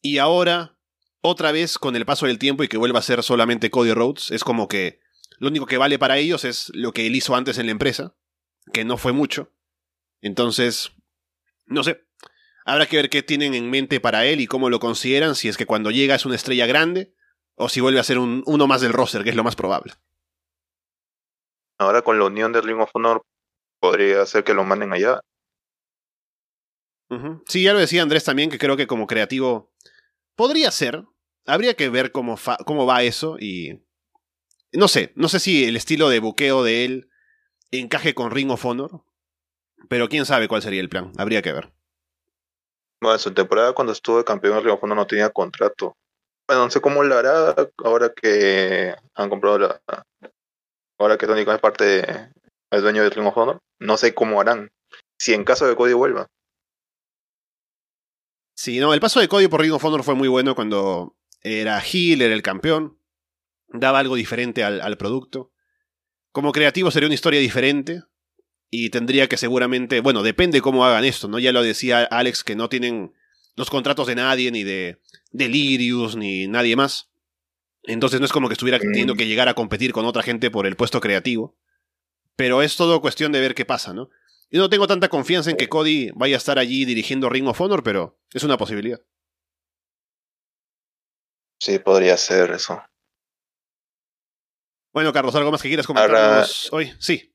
y 0.00 0.18
ahora 0.18 0.76
otra 1.20 1.52
vez 1.52 1.78
con 1.78 1.96
el 1.96 2.04
paso 2.04 2.26
del 2.26 2.38
tiempo 2.38 2.64
y 2.64 2.68
que 2.68 2.76
vuelva 2.76 2.98
a 2.98 3.02
ser 3.02 3.22
solamente 3.22 3.70
Cody 3.70 3.92
Rhodes, 3.92 4.30
es 4.30 4.44
como 4.44 4.68
que 4.68 5.00
lo 5.38 5.48
único 5.48 5.66
que 5.66 5.78
vale 5.78 5.98
para 5.98 6.18
ellos 6.18 6.44
es 6.44 6.70
lo 6.74 6.92
que 6.92 7.06
él 7.06 7.16
hizo 7.16 7.34
antes 7.34 7.58
en 7.58 7.66
la 7.66 7.72
empresa, 7.72 8.14
que 8.72 8.84
no 8.84 8.96
fue 8.96 9.12
mucho. 9.12 9.50
Entonces, 10.20 10.92
no 11.66 11.82
sé. 11.82 12.04
Habrá 12.64 12.86
que 12.86 12.96
ver 12.96 13.10
qué 13.10 13.22
tienen 13.22 13.54
en 13.54 13.70
mente 13.70 13.98
para 13.98 14.24
él 14.24 14.40
y 14.40 14.46
cómo 14.46 14.70
lo 14.70 14.78
consideran, 14.78 15.34
si 15.34 15.48
es 15.48 15.56
que 15.56 15.66
cuando 15.66 15.90
llega 15.90 16.14
es 16.14 16.26
una 16.26 16.36
estrella 16.36 16.66
grande 16.66 17.12
o 17.56 17.68
si 17.68 17.80
vuelve 17.80 17.98
a 17.98 18.04
ser 18.04 18.18
un, 18.18 18.44
uno 18.46 18.66
más 18.66 18.80
del 18.80 18.92
roster, 18.92 19.24
que 19.24 19.30
es 19.30 19.36
lo 19.36 19.44
más 19.44 19.56
probable. 19.56 19.94
Ahora 21.78 22.02
con 22.02 22.18
la 22.18 22.26
unión 22.26 22.52
de 22.52 22.60
Ring 22.60 22.80
of 22.80 22.90
Honor 22.94 23.24
podría 23.80 24.24
ser 24.26 24.44
que 24.44 24.54
lo 24.54 24.62
manden 24.62 24.92
allá. 24.92 25.20
Sí, 27.46 27.62
ya 27.62 27.72
lo 27.72 27.78
decía 27.78 28.02
Andrés 28.02 28.24
también, 28.24 28.50
que 28.50 28.58
creo 28.58 28.76
que 28.76 28.86
como 28.86 29.06
creativo 29.06 29.72
podría 30.34 30.70
ser, 30.70 31.04
habría 31.46 31.74
que 31.74 31.88
ver 31.88 32.12
cómo, 32.12 32.38
cómo 32.64 32.86
va 32.86 33.02
eso 33.02 33.36
y... 33.38 33.84
No 34.74 34.88
sé, 34.88 35.12
no 35.16 35.28
sé 35.28 35.38
si 35.38 35.64
el 35.64 35.76
estilo 35.76 36.08
de 36.08 36.20
buqueo 36.20 36.64
de 36.64 36.86
él 36.86 37.10
encaje 37.70 38.14
con 38.14 38.30
Ring 38.30 38.50
of 38.50 38.64
Honor, 38.64 39.04
pero 39.88 40.08
quién 40.08 40.24
sabe 40.24 40.48
cuál 40.48 40.62
sería 40.62 40.80
el 40.80 40.88
plan, 40.88 41.12
habría 41.18 41.42
que 41.42 41.52
ver. 41.52 41.72
Bueno, 43.02 43.14
en 43.14 43.20
su 43.20 43.34
temporada 43.34 43.74
cuando 43.74 43.92
estuvo 43.92 44.18
de 44.18 44.24
campeón 44.24 44.54
de 44.54 44.60
Ring 44.62 44.74
of 44.74 44.82
Honor 44.82 44.96
no 44.96 45.06
tenía 45.06 45.28
contrato. 45.28 45.96
Bueno, 46.46 46.64
no 46.64 46.70
sé 46.70 46.80
cómo 46.80 47.02
lo 47.02 47.16
hará 47.16 47.54
ahora 47.84 48.12
que 48.14 48.94
han 49.14 49.28
comprado 49.28 49.58
la... 49.58 49.82
Ahora 50.98 51.18
que 51.18 51.26
Tony 51.26 51.40
es 51.40 51.58
parte 51.58 51.84
de, 51.84 52.80
dueño 52.80 53.02
de 53.02 53.10
Ring 53.10 53.26
of 53.26 53.36
Honor. 53.36 53.58
No 53.78 53.96
sé 53.96 54.14
cómo 54.14 54.40
harán. 54.40 54.70
Si 55.18 55.34
en 55.34 55.44
caso 55.44 55.66
de 55.66 55.76
Cody 55.76 55.92
vuelva. 55.94 56.28
Sí, 58.54 58.78
no, 58.78 58.94
el 58.94 59.00
paso 59.00 59.20
de 59.20 59.28
Cody 59.28 59.48
por 59.48 59.60
Ring 59.60 59.72
of 59.72 59.84
Honor 59.84 60.04
fue 60.04 60.14
muy 60.14 60.28
bueno 60.28 60.54
cuando 60.54 61.16
era 61.40 61.80
Heel, 61.80 62.22
era 62.22 62.34
el 62.34 62.42
campeón. 62.42 62.98
Daba 63.68 63.98
algo 63.98 64.16
diferente 64.16 64.64
al, 64.64 64.80
al, 64.80 64.96
producto. 64.96 65.52
Como 66.30 66.52
creativo 66.52 66.90
sería 66.90 67.06
una 67.06 67.14
historia 67.14 67.40
diferente. 67.40 68.02
Y 68.70 68.90
tendría 68.90 69.28
que 69.28 69.36
seguramente. 69.36 70.00
Bueno, 70.00 70.22
depende 70.22 70.60
cómo 70.60 70.84
hagan 70.84 71.04
esto, 71.04 71.28
¿no? 71.28 71.38
Ya 71.38 71.52
lo 71.52 71.62
decía 71.62 72.04
Alex 72.04 72.44
que 72.44 72.56
no 72.56 72.68
tienen 72.68 73.12
los 73.54 73.70
contratos 73.70 74.06
de 74.06 74.14
nadie, 74.14 74.50
ni 74.50 74.64
de 74.64 74.98
Delirious, 75.30 76.16
ni 76.16 76.46
nadie 76.46 76.76
más. 76.76 77.10
Entonces 77.84 78.20
no 78.20 78.26
es 78.26 78.32
como 78.32 78.48
que 78.48 78.54
estuviera 78.54 78.78
teniendo 78.78 79.14
que 79.14 79.26
llegar 79.26 79.48
a 79.48 79.54
competir 79.54 79.92
con 79.92 80.04
otra 80.04 80.22
gente 80.22 80.50
por 80.50 80.66
el 80.66 80.76
puesto 80.76 81.00
creativo. 81.00 81.56
Pero 82.36 82.62
es 82.62 82.76
todo 82.76 83.00
cuestión 83.00 83.32
de 83.32 83.40
ver 83.40 83.54
qué 83.54 83.64
pasa, 83.64 83.92
¿no? 83.92 84.08
Yo 84.52 84.60
no 84.60 84.68
tengo 84.68 84.86
tanta 84.86 85.08
confianza 85.08 85.50
en 85.50 85.56
que 85.56 85.70
Cody 85.70 86.10
vaya 86.14 86.36
a 86.36 86.38
estar 86.38 86.58
allí 86.58 86.84
dirigiendo 86.84 87.30
Ring 87.30 87.48
of 87.48 87.58
Honor, 87.58 87.82
pero 87.82 88.18
es 88.34 88.42
una 88.42 88.58
posibilidad. 88.58 89.00
Sí, 91.58 91.78
podría 91.78 92.18
ser 92.18 92.50
eso. 92.50 92.84
Bueno, 94.92 95.10
Carlos, 95.10 95.34
¿algo 95.36 95.50
más 95.50 95.62
que 95.62 95.68
quieras 95.68 95.86
comentarnos 95.86 96.68
Ahora, 96.70 96.86
hoy? 96.90 96.94
Sí. 97.00 97.34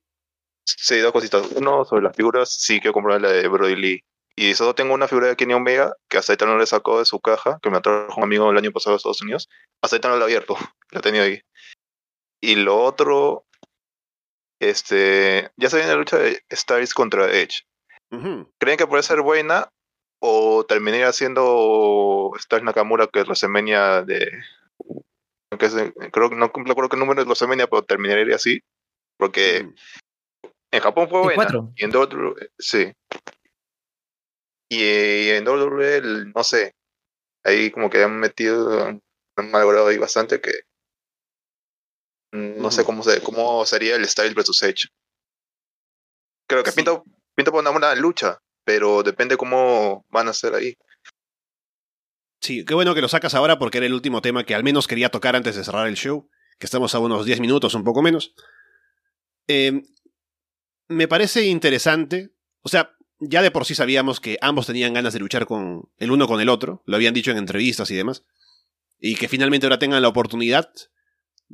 Sí, 0.63 0.99
dos 0.99 1.11
cositas. 1.11 1.43
Uno, 1.55 1.85
sobre 1.85 2.03
las 2.03 2.15
figuras, 2.15 2.51
sí 2.51 2.79
quiero 2.79 2.93
comprar 2.93 3.19
la 3.19 3.31
de 3.31 3.47
Brody 3.47 3.75
Lee. 3.75 4.03
Y 4.35 4.53
solo 4.53 4.75
tengo 4.75 4.93
una 4.93 5.07
figura 5.07 5.25
de 5.27 5.35
Kenny 5.35 5.55
Omega 5.55 5.95
que 6.07 6.19
hasta 6.19 6.33
ahorita 6.33 6.45
no 6.45 6.59
le 6.59 6.67
sacó 6.67 6.99
de 6.99 7.05
su 7.05 7.19
caja, 7.19 7.57
que 7.63 7.71
me 7.71 7.81
trajo 7.81 8.17
un 8.17 8.23
amigo 8.25 8.51
el 8.51 8.57
año 8.57 8.71
pasado 8.71 8.93
de 8.93 8.97
Estados 8.97 9.23
Unidos. 9.23 9.49
Hasta 9.81 9.95
ahorita 9.95 10.09
no 10.09 10.17
la 10.17 10.21
he 10.21 10.25
abierto, 10.25 10.55
la 10.91 11.01
tenido 11.01 11.23
ahí. 11.23 11.41
Y 12.39 12.57
lo 12.57 12.79
otro, 12.83 13.46
este, 14.59 15.51
ya 15.57 15.69
se 15.69 15.77
viene 15.77 15.91
la 15.91 15.97
lucha 15.97 16.17
de 16.17 16.41
Styles 16.51 16.93
contra 16.93 17.31
Edge. 17.31 17.63
Uh 18.11 18.17
-huh. 18.17 18.51
¿Creen 18.59 18.77
que 18.77 18.87
puede 18.87 19.03
ser 19.03 19.21
buena? 19.21 19.69
o 20.19 20.65
terminaría 20.65 21.11
siendo 21.13 22.31
Styles 22.39 22.63
Nakamura, 22.63 23.07
que 23.07 23.19
es 23.19 23.25
WrestleMania 23.25 24.01
de. 24.03 24.31
Que 25.57 25.65
es, 25.65 25.73
creo, 26.11 26.29
no 26.29 26.51
recuerdo 26.53 26.89
qué 26.89 26.97
número 26.97 27.21
es 27.21 27.27
WrestleMania, 27.27 27.67
pero 27.67 27.83
terminaría 27.83 28.35
así. 28.35 28.61
Porque 29.17 29.69
en 30.71 30.81
Japón 30.81 31.09
fue 31.09 31.19
¿El 31.19 31.35
buena. 31.35 31.71
Y 31.75 31.85
en 31.85 31.95
WWE, 31.95 32.49
sí. 32.59 32.93
Y, 34.69 35.29
en 35.29 35.47
WWE, 35.47 35.97
el- 35.97 36.31
no 36.33 36.43
sé. 36.43 36.73
Ahí 37.45 37.71
como 37.71 37.89
que 37.89 38.03
han 38.03 38.19
metido, 38.19 38.85
han 38.85 39.01
malogrado 39.51 39.87
ahí 39.87 39.97
bastante 39.97 40.41
que. 40.41 40.51
Mm, 42.37 42.61
No 42.61 42.71
sé 42.71 42.83
cómo, 42.83 43.03
se, 43.03 43.21
cómo 43.21 43.65
sería 43.65 43.95
el 43.95 44.07
Styles 44.07 44.35
versus 44.35 44.61
Edge. 44.63 44.87
Creo 46.47 46.63
que 46.63 46.71
Sí. 46.71 46.77
pinta, 46.77 47.01
pinta 47.35 47.51
por 47.51 47.61
una 47.61 47.71
buena 47.71 47.93
lucha, 47.95 48.39
pero 48.63 49.03
depende 49.03 49.37
cómo 49.37 50.05
van 50.09 50.27
a 50.29 50.33
ser 50.33 50.55
ahí. 50.55 50.75
Sí, 52.41 52.63
qué 52.65 52.73
bueno 52.73 52.93
que 52.95 53.01
lo 53.01 53.07
sacas 53.09 53.33
ahora 53.33 53.57
porque 53.59 53.79
era 53.79 53.87
el 53.87 53.93
último 53.93 54.21
tema 54.21 54.45
que 54.45 54.55
al 54.55 54.63
menos 54.63 54.87
quería 54.87 55.09
tocar 55.09 55.35
antes 55.35 55.55
de 55.55 55.63
cerrar 55.63 55.87
el 55.87 55.95
show, 55.95 56.29
que 56.59 56.65
estamos 56.65 56.93
a 56.95 56.99
unos 56.99 57.25
10 57.25 57.39
minutos, 57.39 57.73
un 57.73 57.83
poco 57.83 58.01
menos. 58.01 58.33
Eh, 59.47 59.81
me 60.87 61.07
parece 61.07 61.45
interesante, 61.45 62.31
o 62.61 62.69
sea, 62.69 62.95
ya 63.19 63.41
de 63.41 63.51
por 63.51 63.65
sí 63.65 63.73
sabíamos 63.75 64.19
que 64.19 64.37
ambos 64.41 64.67
tenían 64.67 64.93
ganas 64.93 65.13
de 65.13 65.19
luchar 65.19 65.45
con 65.47 65.89
el 65.97 66.11
uno 66.11 66.27
con 66.27 66.39
el 66.39 66.49
otro, 66.49 66.83
lo 66.85 66.95
habían 66.95 67.13
dicho 67.13 67.31
en 67.31 67.37
entrevistas 67.37 67.89
y 67.91 67.95
demás, 67.95 68.23
y 68.99 69.15
que 69.15 69.27
finalmente 69.27 69.65
ahora 69.65 69.79
tengan 69.79 70.01
la 70.01 70.07
oportunidad, 70.07 70.71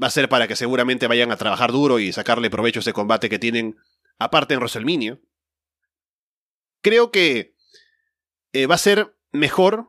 va 0.01 0.07
a 0.07 0.11
ser 0.11 0.29
para 0.29 0.47
que 0.47 0.55
seguramente 0.55 1.07
vayan 1.07 1.31
a 1.31 1.37
trabajar 1.37 1.71
duro 1.71 1.99
y 1.99 2.11
sacarle 2.11 2.49
provecho 2.49 2.79
a 2.79 2.81
ese 2.81 2.93
combate 2.93 3.29
que 3.29 3.39
tienen 3.39 3.77
aparte 4.19 4.53
en 4.53 4.59
WrestleMania. 4.59 5.19
Creo 6.81 7.11
que 7.11 7.55
eh, 8.51 8.67
va 8.67 8.75
a 8.75 8.79
ser 8.79 9.15
mejor 9.31 9.87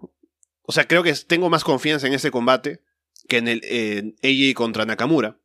o 0.66 0.72
sea, 0.72 0.88
creo 0.88 1.02
que 1.02 1.12
tengo 1.12 1.50
más 1.50 1.62
confianza 1.62 2.06
en 2.06 2.14
ese 2.14 2.30
combate 2.30 2.82
que 3.28 3.36
en 3.36 3.48
el 3.48 3.60
eh, 3.64 4.14
AJ 4.22 4.54
contra 4.54 4.86
Nakamura. 4.86 5.38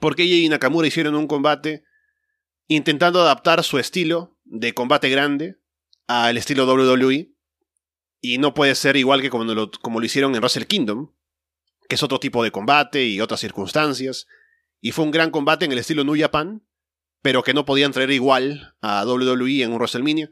Porque 0.00 0.24
AJ 0.24 0.32
y 0.32 0.48
Nakamura 0.48 0.88
hicieron 0.88 1.14
un 1.14 1.28
combate 1.28 1.84
intentando 2.66 3.20
adaptar 3.20 3.62
su 3.62 3.78
estilo 3.78 4.36
de 4.44 4.74
combate 4.74 5.08
grande 5.10 5.58
al 6.08 6.36
estilo 6.36 6.66
WWE. 6.66 7.32
Y 8.20 8.38
no 8.38 8.54
puede 8.54 8.74
ser 8.74 8.96
igual 8.96 9.22
que 9.22 9.30
como 9.30 9.44
lo, 9.44 9.70
como 9.70 10.00
lo 10.00 10.06
hicieron 10.06 10.34
en 10.34 10.40
Wrestle 10.40 10.66
Kingdom, 10.66 11.12
que 11.92 11.96
es 11.96 12.02
otro 12.02 12.18
tipo 12.18 12.42
de 12.42 12.50
combate 12.50 13.04
y 13.04 13.20
otras 13.20 13.40
circunstancias. 13.40 14.26
Y 14.80 14.92
fue 14.92 15.04
un 15.04 15.10
gran 15.10 15.30
combate 15.30 15.66
en 15.66 15.72
el 15.72 15.78
estilo 15.78 16.04
New 16.04 16.18
Japan, 16.18 16.62
pero 17.20 17.42
que 17.42 17.52
no 17.52 17.66
podían 17.66 17.92
traer 17.92 18.10
igual 18.12 18.74
a 18.80 19.04
WWE 19.04 19.62
en 19.62 19.72
un 19.72 19.76
WrestleMania. 19.76 20.30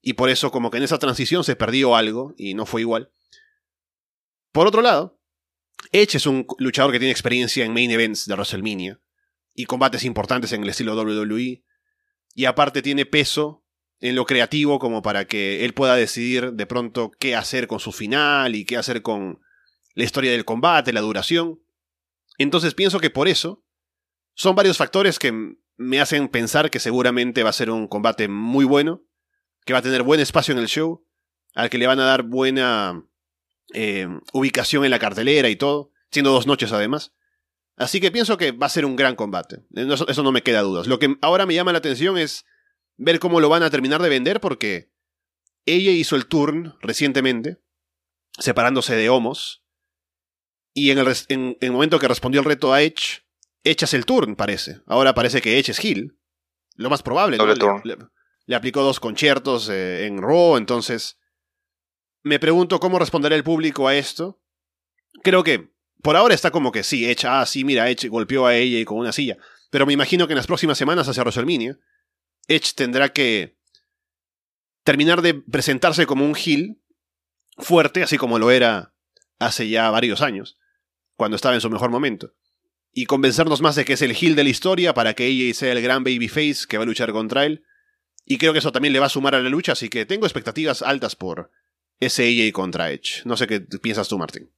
Y 0.00 0.12
por 0.12 0.30
eso 0.30 0.52
como 0.52 0.70
que 0.70 0.76
en 0.76 0.84
esa 0.84 1.00
transición 1.00 1.42
se 1.42 1.56
perdió 1.56 1.96
algo 1.96 2.36
y 2.38 2.54
no 2.54 2.66
fue 2.66 2.82
igual. 2.82 3.10
Por 4.52 4.68
otro 4.68 4.80
lado, 4.80 5.18
Edge 5.90 6.18
es 6.18 6.26
un 6.26 6.46
luchador 6.58 6.92
que 6.92 7.00
tiene 7.00 7.10
experiencia 7.10 7.64
en 7.64 7.74
main 7.74 7.90
events 7.90 8.26
de 8.26 8.34
WrestleMania 8.34 9.00
y 9.52 9.64
combates 9.64 10.04
importantes 10.04 10.52
en 10.52 10.62
el 10.62 10.68
estilo 10.68 10.94
WWE. 10.94 11.64
Y 12.36 12.44
aparte 12.44 12.80
tiene 12.80 13.06
peso 13.06 13.64
en 13.98 14.14
lo 14.14 14.24
creativo 14.24 14.78
como 14.78 15.02
para 15.02 15.26
que 15.26 15.64
él 15.64 15.74
pueda 15.74 15.96
decidir 15.96 16.52
de 16.52 16.66
pronto 16.66 17.10
qué 17.18 17.34
hacer 17.34 17.66
con 17.66 17.80
su 17.80 17.90
final 17.90 18.54
y 18.54 18.64
qué 18.64 18.76
hacer 18.76 19.02
con 19.02 19.40
la 19.94 20.04
historia 20.04 20.32
del 20.32 20.44
combate, 20.44 20.92
la 20.92 21.00
duración. 21.00 21.60
Entonces 22.38 22.74
pienso 22.74 23.00
que 23.00 23.10
por 23.10 23.28
eso 23.28 23.64
son 24.34 24.54
varios 24.54 24.78
factores 24.78 25.18
que 25.18 25.56
me 25.76 26.00
hacen 26.00 26.28
pensar 26.28 26.70
que 26.70 26.80
seguramente 26.80 27.42
va 27.42 27.50
a 27.50 27.54
ser 27.54 27.70
un 27.70 27.88
combate 27.88 28.28
muy 28.28 28.64
bueno, 28.64 29.02
que 29.64 29.72
va 29.72 29.80
a 29.80 29.82
tener 29.82 30.02
buen 30.02 30.20
espacio 30.20 30.52
en 30.52 30.58
el 30.58 30.68
show, 30.68 31.06
al 31.54 31.70
que 31.70 31.78
le 31.78 31.86
van 31.86 32.00
a 32.00 32.04
dar 32.04 32.22
buena 32.22 33.04
eh, 33.74 34.08
ubicación 34.32 34.84
en 34.84 34.90
la 34.90 34.98
cartelera 34.98 35.48
y 35.48 35.56
todo, 35.56 35.92
siendo 36.10 36.32
dos 36.32 36.46
noches 36.46 36.72
además. 36.72 37.12
Así 37.76 38.00
que 38.00 38.10
pienso 38.10 38.36
que 38.36 38.52
va 38.52 38.66
a 38.66 38.70
ser 38.70 38.84
un 38.84 38.96
gran 38.96 39.16
combate. 39.16 39.64
Eso, 39.74 40.06
eso 40.08 40.22
no 40.22 40.32
me 40.32 40.42
queda 40.42 40.62
dudas. 40.62 40.86
Lo 40.86 40.98
que 40.98 41.16
ahora 41.20 41.46
me 41.46 41.54
llama 41.54 41.72
la 41.72 41.78
atención 41.78 42.18
es 42.18 42.44
ver 42.96 43.18
cómo 43.18 43.40
lo 43.40 43.48
van 43.48 43.62
a 43.62 43.70
terminar 43.70 44.02
de 44.02 44.08
vender 44.08 44.40
porque 44.40 44.92
ella 45.64 45.90
hizo 45.90 46.16
el 46.16 46.26
turn 46.26 46.74
recientemente, 46.80 47.58
separándose 48.38 48.94
de 48.94 49.08
Homos, 49.08 49.61
y 50.74 50.90
en 50.90 50.98
el, 50.98 51.06
en- 51.08 51.16
en 51.28 51.56
el 51.60 51.72
momento 51.72 51.98
que 51.98 52.08
respondió 52.08 52.40
el 52.40 52.46
reto 52.46 52.72
a 52.72 52.82
Edge, 52.82 53.22
Edge 53.64 53.84
hace 53.84 53.96
el 53.96 54.06
turn, 54.06 54.34
parece. 54.36 54.80
Ahora 54.86 55.14
parece 55.14 55.40
que 55.40 55.58
Edge 55.58 55.70
es 55.70 55.84
Hill. 55.84 56.18
Lo 56.76 56.88
más 56.90 57.02
probable, 57.02 57.36
¿no? 57.36 57.44
Le, 57.84 57.96
le 58.46 58.56
aplicó 58.56 58.82
dos 58.82 58.98
conciertos 58.98 59.68
eh, 59.68 60.06
en 60.06 60.20
Raw, 60.22 60.56
entonces 60.56 61.18
me 62.24 62.38
pregunto 62.38 62.80
cómo 62.80 62.98
responderá 62.98 63.36
el 63.36 63.44
público 63.44 63.86
a 63.88 63.94
esto. 63.96 64.40
Creo 65.22 65.44
que 65.44 65.72
por 66.02 66.16
ahora 66.16 66.34
está 66.34 66.50
como 66.50 66.72
que 66.72 66.82
sí, 66.82 67.08
Edge, 67.08 67.26
ah, 67.28 67.44
sí, 67.46 67.62
mira, 67.64 67.88
Edge 67.90 68.08
golpeó 68.08 68.46
a 68.46 68.54
ella 68.56 68.78
y 68.78 68.84
con 68.84 68.98
una 68.98 69.12
silla. 69.12 69.36
Pero 69.70 69.86
me 69.86 69.92
imagino 69.92 70.26
que 70.26 70.32
en 70.32 70.36
las 70.38 70.46
próximas 70.46 70.78
semanas 70.78 71.08
hacia 71.08 71.22
WrestleMania, 71.22 71.78
Edge 72.48 72.72
tendrá 72.74 73.10
que 73.12 73.56
terminar 74.84 75.22
de 75.22 75.34
presentarse 75.34 76.06
como 76.06 76.24
un 76.24 76.34
heel 76.36 76.80
fuerte, 77.58 78.02
así 78.02 78.18
como 78.18 78.38
lo 78.38 78.50
era 78.50 78.94
hace 79.38 79.68
ya 79.68 79.90
varios 79.90 80.22
años, 80.22 80.58
cuando 81.16 81.36
estaba 81.36 81.54
en 81.54 81.60
su 81.60 81.70
mejor 81.70 81.90
momento. 81.90 82.34
Y 82.92 83.06
convencernos 83.06 83.62
más 83.62 83.74
de 83.74 83.84
que 83.84 83.94
es 83.94 84.02
el 84.02 84.14
heel 84.14 84.34
de 84.34 84.44
la 84.44 84.50
historia 84.50 84.94
para 84.94 85.14
que 85.14 85.26
ella 85.26 85.52
sea 85.54 85.72
el 85.72 85.82
gran 85.82 86.04
babyface 86.04 86.66
que 86.68 86.76
va 86.76 86.84
a 86.84 86.86
luchar 86.86 87.12
contra 87.12 87.46
él. 87.46 87.64
Y 88.24 88.38
creo 88.38 88.52
que 88.52 88.58
eso 88.58 88.72
también 88.72 88.92
le 88.92 89.00
va 89.00 89.06
a 89.06 89.10
sumar 89.10 89.34
a 89.34 89.40
la 89.40 89.48
lucha, 89.48 89.72
así 89.72 89.88
que 89.88 90.06
tengo 90.06 90.26
expectativas 90.26 90.82
altas 90.82 91.16
por 91.16 91.50
ese 92.00 92.24
AJ 92.24 92.52
contra 92.52 92.90
Edge. 92.90 93.22
No 93.24 93.36
sé 93.36 93.46
qué 93.46 93.60
piensas 93.60 94.08
tú, 94.08 94.18
Martín. 94.18 94.50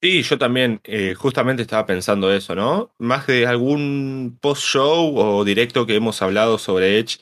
Sí, 0.00 0.22
yo 0.22 0.36
también 0.36 0.80
eh, 0.82 1.14
justamente 1.14 1.62
estaba 1.62 1.86
pensando 1.86 2.32
eso, 2.32 2.56
¿no? 2.56 2.92
Más 2.98 3.28
de 3.28 3.46
algún 3.46 4.36
post-show 4.40 5.16
o 5.16 5.44
directo 5.44 5.86
que 5.86 5.94
hemos 5.94 6.20
hablado 6.22 6.58
sobre 6.58 6.98
Edge, 6.98 7.20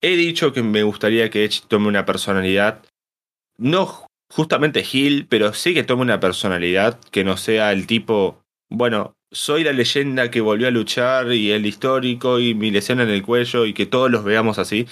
he 0.00 0.16
dicho 0.16 0.52
que 0.52 0.62
me 0.62 0.82
gustaría 0.82 1.28
que 1.28 1.44
Edge 1.44 1.62
tome 1.68 1.88
una 1.88 2.06
personalidad, 2.06 2.82
no 3.58 4.06
justamente 4.30 4.84
Hill, 4.90 5.26
pero 5.28 5.52
sí 5.52 5.74
que 5.74 5.84
tome 5.84 6.02
una 6.02 6.20
personalidad 6.20 7.00
que 7.10 7.24
no 7.24 7.36
sea 7.36 7.72
el 7.72 7.86
tipo, 7.86 8.42
bueno, 8.70 9.16
soy 9.32 9.64
la 9.64 9.72
leyenda 9.72 10.30
que 10.30 10.40
volvió 10.40 10.68
a 10.68 10.70
luchar 10.70 11.32
y 11.32 11.50
el 11.50 11.66
histórico 11.66 12.40
y 12.40 12.54
mi 12.54 12.70
lesión 12.70 13.00
en 13.00 13.10
el 13.10 13.22
cuello 13.22 13.66
y 13.66 13.74
que 13.74 13.86
todos 13.86 14.10
los 14.10 14.24
veamos 14.24 14.58
así, 14.58 14.86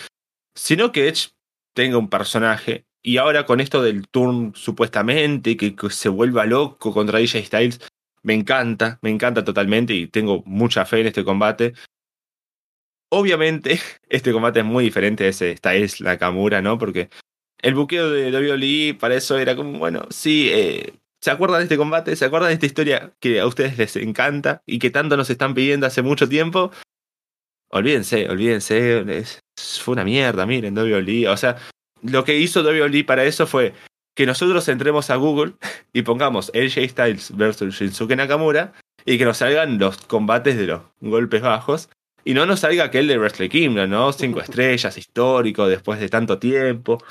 sino 0.54 0.92
que 0.92 1.08
Edge 1.08 1.30
tenga 1.74 1.98
un 1.98 2.08
personaje 2.08 2.86
y 3.02 3.18
ahora 3.18 3.44
con 3.44 3.60
esto 3.60 3.82
del 3.82 4.08
turn 4.08 4.52
supuestamente, 4.54 5.58
que, 5.58 5.76
que 5.76 5.90
se 5.90 6.08
vuelva 6.08 6.46
loco 6.46 6.92
contra 6.92 7.18
DJ 7.18 7.44
Styles, 7.44 7.80
me 8.22 8.32
encanta, 8.32 8.98
me 9.02 9.10
encanta 9.10 9.44
totalmente 9.44 9.94
y 9.94 10.06
tengo 10.06 10.42
mucha 10.46 10.86
fe 10.86 11.00
en 11.00 11.08
este 11.08 11.22
combate. 11.22 11.74
Obviamente, 13.10 13.78
este 14.08 14.32
combate 14.32 14.60
es 14.60 14.64
muy 14.64 14.84
diferente 14.84 15.24
a 15.24 15.28
ese 15.28 15.56
Styles 15.56 16.00
Nakamura, 16.00 16.62
¿no? 16.62 16.78
Porque 16.78 17.10
el 17.64 17.74
buqueo 17.74 18.10
de 18.10 18.30
WWE 18.30 18.94
para 18.98 19.14
eso 19.16 19.38
era 19.38 19.56
como, 19.56 19.78
bueno, 19.78 20.06
sí, 20.10 20.50
eh, 20.52 20.92
¿se 21.20 21.30
acuerdan 21.30 21.58
de 21.60 21.64
este 21.64 21.76
combate? 21.76 22.14
¿Se 22.16 22.24
acuerdan 22.26 22.48
de 22.50 22.54
esta 22.54 22.66
historia 22.66 23.12
que 23.20 23.40
a 23.40 23.46
ustedes 23.46 23.76
les 23.78 23.96
encanta 23.96 24.62
y 24.66 24.78
que 24.78 24.90
tanto 24.90 25.16
nos 25.16 25.30
están 25.30 25.54
pidiendo 25.54 25.86
hace 25.86 26.02
mucho 26.02 26.28
tiempo? 26.28 26.70
Olvídense, 27.70 28.28
olvídense, 28.28 29.04
es- 29.18 29.40
fue 29.82 29.92
una 29.94 30.04
mierda, 30.04 30.46
miren, 30.46 30.74
WWE. 30.76 31.28
O 31.28 31.36
sea, 31.36 31.56
lo 32.02 32.24
que 32.24 32.38
hizo 32.38 32.62
WWE 32.62 33.04
para 33.04 33.24
eso 33.24 33.46
fue 33.46 33.72
que 34.16 34.26
nosotros 34.26 34.68
entremos 34.68 35.10
a 35.10 35.16
Google 35.16 35.54
y 35.92 36.02
pongamos 36.02 36.50
AJ 36.54 36.88
Styles 36.90 37.36
versus 37.36 37.74
Shinsuke 37.74 38.14
Nakamura 38.16 38.72
y 39.04 39.18
que 39.18 39.24
nos 39.24 39.38
salgan 39.38 39.78
los 39.78 39.96
combates 39.98 40.56
de 40.56 40.66
los 40.66 40.82
golpes 41.00 41.42
bajos 41.42 41.88
y 42.24 42.34
no 42.34 42.46
nos 42.46 42.60
salga 42.60 42.84
aquel 42.84 43.08
de 43.08 43.18
Wrestle 43.18 43.48
Kingdom, 43.48 43.90
¿no? 43.90 44.12
Cinco 44.12 44.40
estrellas, 44.42 44.96
histórico, 44.98 45.66
después 45.66 45.98
de 45.98 46.08
tanto 46.08 46.38
tiempo. 46.38 47.02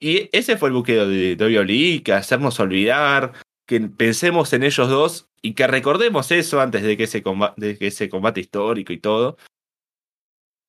Y 0.00 0.28
ese 0.36 0.56
fue 0.56 0.68
el 0.68 0.74
buqueo 0.74 1.08
de 1.08 1.36
WWE, 1.38 2.02
que 2.02 2.12
hacernos 2.12 2.60
olvidar, 2.60 3.32
que 3.66 3.80
pensemos 3.80 4.52
en 4.52 4.62
ellos 4.62 4.88
dos 4.88 5.28
y 5.42 5.54
que 5.54 5.66
recordemos 5.66 6.30
eso 6.30 6.60
antes 6.60 6.82
de 6.82 6.96
que 6.96 7.04
ese 7.04 7.22
combate, 7.22 7.78
combate 8.10 8.40
histórico 8.40 8.92
y 8.92 8.98
todo. 8.98 9.36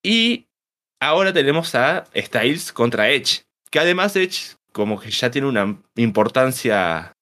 Y 0.04 0.48
ahora 1.00 1.34
tenemos 1.34 1.76
a 1.76 2.06
Styles 2.16 2.72
contra 2.72 3.10
Edge, 3.10 3.44
que 3.72 3.80
además 3.80 4.16
Edge 4.16 4.56
como 4.72 5.00
que 5.00 5.10
ya 5.10 5.32
tiene 5.32 5.48
una 5.48 5.82
importancia 5.96 7.14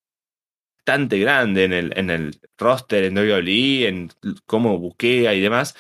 bastante 0.80 1.20
grande 1.20 1.66
en 1.66 1.74
el, 1.74 1.98
en 1.98 2.10
el 2.10 2.40
roster, 2.58 3.04
en 3.04 3.18
WWE, 3.18 3.88
en 3.88 4.10
cómo 4.46 4.78
buquea 4.80 5.34
y 5.34 5.42
demás. 5.42 5.76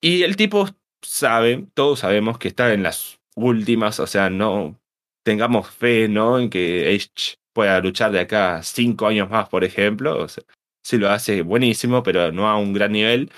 Y 0.00 0.22
el 0.22 0.36
tipo 0.36 0.68
sabe, 1.02 1.66
todos 1.74 2.00
sabemos 2.00 2.38
que 2.38 2.48
está 2.48 2.72
en 2.72 2.82
las 2.82 3.18
últimas, 3.34 3.98
o 3.98 4.06
sea, 4.06 4.30
no 4.30 4.78
tengamos 5.24 5.68
fe, 5.70 6.08
¿no? 6.08 6.38
En 6.38 6.50
que 6.50 6.94
Edge 6.94 7.36
pueda 7.52 7.80
luchar 7.80 8.12
de 8.12 8.20
acá 8.20 8.62
cinco 8.62 9.06
años 9.06 9.28
más, 9.30 9.48
por 9.48 9.64
ejemplo. 9.64 10.22
O 10.22 10.28
sea, 10.28 10.44
sí 10.84 10.98
lo 10.98 11.10
hace 11.10 11.42
buenísimo, 11.42 12.02
pero 12.02 12.30
no 12.32 12.48
a 12.48 12.56
un 12.56 12.72
gran 12.72 12.92
nivel. 12.92 13.30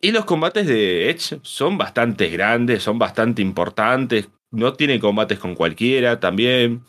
Y 0.00 0.12
los 0.12 0.24
combates 0.24 0.66
de 0.66 1.10
Edge 1.10 1.40
son 1.42 1.78
bastante 1.78 2.28
grandes, 2.28 2.82
son 2.82 2.98
bastante 2.98 3.42
importantes, 3.42 4.28
no 4.50 4.72
tiene 4.74 5.00
combates 5.00 5.38
con 5.38 5.54
cualquiera 5.54 6.20
también. 6.20 6.84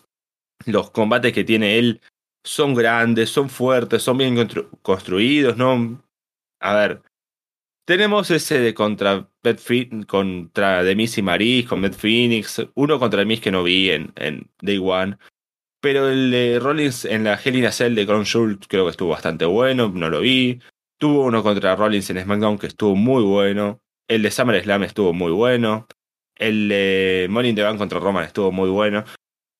Los 0.65 0.91
combates 0.91 1.33
que 1.33 1.43
tiene 1.43 1.79
él 1.79 2.01
son 2.43 2.73
grandes, 2.75 3.29
son 3.29 3.49
fuertes, 3.49 4.03
son 4.03 4.17
bien 4.17 4.35
construidos, 4.81 5.57
¿no? 5.57 6.03
A 6.59 6.75
ver, 6.75 7.01
tenemos 7.89 8.29
ese 8.29 8.59
de 8.59 8.75
contra 8.75 9.27
contra 10.05 10.83
Demis 10.83 11.17
y 11.17 11.23
Maris, 11.23 11.65
con 11.65 11.81
Beth 11.81 11.95
Phoenix, 11.95 12.61
uno 12.75 12.99
contra 12.99 13.21
Demis 13.21 13.41
que 13.41 13.49
no 13.49 13.63
vi 13.63 13.89
en, 13.89 14.13
Day 14.61 14.77
One. 14.77 15.17
Pero 15.81 16.07
el 16.07 16.29
de 16.29 16.59
Rollins 16.59 17.05
en 17.05 17.23
la 17.23 17.39
Hell 17.43 17.55
in 17.55 17.65
a 17.65 17.71
Cell 17.71 17.95
de 17.95 18.05
Crown 18.05 18.25
Schultz 18.25 18.67
creo 18.67 18.85
que 18.85 18.91
estuvo 18.91 19.09
bastante 19.09 19.45
bueno, 19.45 19.89
no 19.91 20.11
lo 20.11 20.19
vi. 20.19 20.59
Tuvo 20.99 21.23
uno 21.23 21.41
contra 21.41 21.75
Rollins 21.75 22.07
en 22.11 22.21
SmackDown 22.21 22.59
que 22.59 22.67
estuvo 22.67 22.95
muy 22.95 23.23
bueno. 23.23 23.81
El 24.07 24.21
de 24.21 24.29
SummerSlam 24.29 24.83
estuvo 24.83 25.11
muy 25.11 25.31
bueno. 25.31 25.87
El 26.35 26.69
de 26.69 27.25
Money 27.27 27.49
in 27.49 27.55
the 27.55 27.63
Bank 27.63 27.79
contra 27.79 27.99
Roman 27.99 28.25
estuvo 28.25 28.51
muy 28.51 28.69
bueno. 28.69 29.03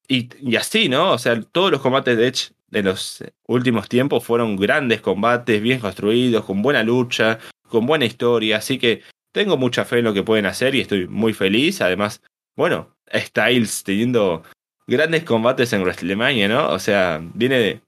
Y, 0.08 0.30
y 0.40 0.56
así, 0.56 0.88
¿no? 0.88 1.14
O 1.14 1.18
sea, 1.18 1.42
todos 1.42 1.72
los 1.72 1.82
combates 1.82 2.16
de 2.16 2.28
Edge 2.28 2.52
de 2.68 2.84
los 2.84 3.24
últimos 3.48 3.90
tiempos 3.90 4.24
fueron 4.24 4.56
grandes 4.56 5.02
combates, 5.02 5.60
bien 5.64 5.80
construidos, 5.80 6.46
con 6.46 6.62
buena 6.62 6.84
lucha, 6.84 7.40
con 7.70 7.86
buena 7.86 8.06
historia. 8.06 8.58
Así 8.58 8.78
que 8.78 9.04
tengo 9.32 9.58
mucha 9.58 9.86
fe 9.86 10.00
en 10.00 10.06
lo 10.06 10.14
que 10.14 10.24
pueden 10.24 10.46
hacer 10.46 10.76
y 10.76 10.82
estoy 10.82 11.08
muy 11.08 11.34
feliz. 11.34 11.82
Además, 11.82 12.22
bueno, 12.56 12.96
Styles 13.14 13.84
teniendo 13.84 14.44
grandes 14.88 15.24
combates 15.24 15.72
en 15.74 15.82
WrestleMania, 15.82 16.48
¿no? 16.48 16.70
O 16.70 16.80
sea, 16.80 17.22
viene 17.34 17.82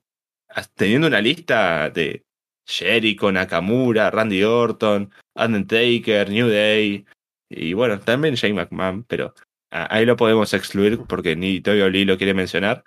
teniendo 0.76 1.08
una 1.08 1.22
lista 1.22 1.90
de 1.90 2.24
Jericho, 2.66 3.32
Nakamura, 3.32 4.12
Randy 4.12 4.44
Orton, 4.44 5.12
Undertaker, 5.36 6.30
New 6.30 6.48
Day 6.48 7.06
y 7.49 7.74
bueno, 7.74 7.99
también 7.99 8.36
Shane 8.36 8.53
McMahon, 8.53 9.03
pero 9.03 9.34
ahí 9.72 10.06
lo 10.06 10.16
podemos 10.16 10.53
excluir 10.53 10.99
porque 11.08 11.36
ni 11.36 11.60
Toyo 11.60 11.90
Lee 11.90 12.06
lo 12.06 12.18
quiere 12.18 12.34
mencionar. 12.34 12.86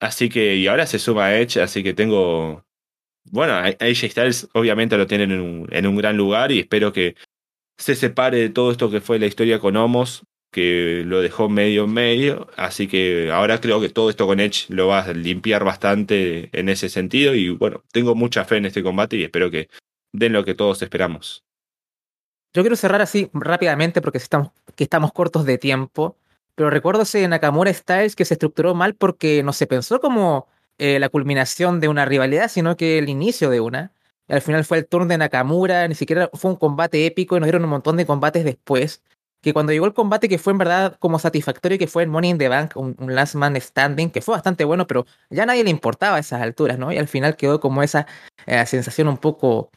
Así 0.00 0.28
que, 0.28 0.56
y 0.56 0.66
ahora 0.66 0.86
se 0.86 0.98
suma 0.98 1.34
Edge, 1.34 1.60
así 1.60 1.82
que 1.82 1.94
tengo. 1.94 2.64
Bueno, 3.30 3.54
AJ 3.54 4.10
Styles 4.10 4.48
obviamente 4.54 4.96
lo 4.96 5.06
tienen 5.06 5.30
en 5.32 5.40
un, 5.40 5.68
en 5.70 5.86
un 5.86 5.96
gran 5.96 6.16
lugar 6.16 6.52
y 6.52 6.60
espero 6.60 6.92
que 6.92 7.16
se 7.78 7.94
separe 7.94 8.38
de 8.38 8.48
todo 8.48 8.70
esto 8.70 8.90
que 8.90 9.00
fue 9.00 9.18
la 9.18 9.26
historia 9.26 9.58
con 9.58 9.76
Homos, 9.76 10.24
que 10.50 11.02
lo 11.04 11.20
dejó 11.20 11.48
medio 11.48 11.84
en 11.84 11.92
medio. 11.92 12.48
Así 12.56 12.88
que 12.88 13.30
ahora 13.30 13.60
creo 13.60 13.80
que 13.80 13.90
todo 13.90 14.10
esto 14.10 14.26
con 14.26 14.40
Edge 14.40 14.66
lo 14.68 14.88
va 14.88 15.00
a 15.00 15.12
limpiar 15.12 15.64
bastante 15.64 16.48
en 16.58 16.68
ese 16.68 16.88
sentido. 16.88 17.34
Y 17.34 17.50
bueno, 17.50 17.82
tengo 17.92 18.14
mucha 18.14 18.44
fe 18.44 18.56
en 18.56 18.66
este 18.66 18.82
combate 18.82 19.16
y 19.16 19.24
espero 19.24 19.50
que 19.50 19.68
den 20.12 20.32
lo 20.32 20.44
que 20.44 20.54
todos 20.54 20.80
esperamos. 20.82 21.44
Yo 22.54 22.62
quiero 22.62 22.76
cerrar 22.76 23.02
así 23.02 23.28
rápidamente 23.34 24.00
porque 24.00 24.18
estamos, 24.18 24.50
que 24.74 24.84
estamos 24.84 25.12
cortos 25.12 25.44
de 25.44 25.58
tiempo. 25.58 26.16
Pero 26.54 26.70
recuerdo 26.70 27.02
ese 27.02 27.28
Nakamura 27.28 27.70
Styles 27.70 28.16
que 28.16 28.24
se 28.24 28.32
estructuró 28.32 28.74
mal 28.74 28.94
porque 28.94 29.42
no 29.42 29.52
se 29.52 29.66
pensó 29.66 30.00
como 30.00 30.48
eh, 30.78 30.98
la 30.98 31.08
culminación 31.08 31.80
de 31.80 31.88
una 31.88 32.04
rivalidad, 32.04 32.48
sino 32.48 32.76
que 32.76 32.98
el 32.98 33.08
inicio 33.08 33.50
de 33.50 33.60
una. 33.60 33.92
Al 34.28 34.42
final 34.42 34.64
fue 34.64 34.78
el 34.78 34.86
turno 34.86 35.06
de 35.06 35.18
Nakamura, 35.18 35.86
ni 35.88 35.94
siquiera 35.94 36.30
fue 36.34 36.50
un 36.50 36.56
combate 36.56 37.06
épico 37.06 37.36
y 37.36 37.40
nos 37.40 37.46
dieron 37.46 37.64
un 37.64 37.70
montón 37.70 37.96
de 37.96 38.06
combates 38.06 38.44
después. 38.44 39.02
Que 39.42 39.52
cuando 39.52 39.72
llegó 39.72 39.86
el 39.86 39.94
combate 39.94 40.28
que 40.28 40.38
fue 40.38 40.52
en 40.52 40.58
verdad 40.58 40.96
como 40.98 41.18
satisfactorio, 41.18 41.78
que 41.78 41.86
fue 41.86 42.02
el 42.02 42.08
Money 42.08 42.30
in 42.30 42.38
the 42.38 42.48
Bank, 42.48 42.76
un, 42.76 42.96
Last 42.98 43.36
Man 43.36 43.58
Standing, 43.60 44.10
que 44.10 44.20
fue 44.20 44.34
bastante 44.34 44.64
bueno, 44.64 44.86
pero 44.86 45.06
ya 45.30 45.44
a 45.44 45.46
nadie 45.46 45.62
le 45.64 45.70
importaba 45.70 46.16
a 46.16 46.20
esas 46.20 46.42
alturas, 46.42 46.78
¿no? 46.78 46.92
Y 46.92 46.98
al 46.98 47.08
final 47.08 47.36
quedó 47.36 47.60
como 47.60 47.82
esa 47.82 48.06
eh, 48.46 48.66
sensación 48.66 49.08
un 49.08 49.18
poco 49.18 49.70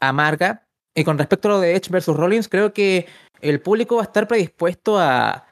amarga. 0.00 0.66
Y 0.94 1.04
con 1.04 1.18
respecto 1.18 1.48
a 1.48 1.52
lo 1.52 1.60
de 1.60 1.74
Edge 1.74 1.90
versus 1.90 2.16
Rollins, 2.16 2.48
creo 2.48 2.72
que 2.72 3.06
el 3.40 3.60
público 3.60 3.96
va 3.96 4.02
a 4.02 4.04
estar 4.04 4.28
predispuesto 4.28 4.98
a, 5.00 5.46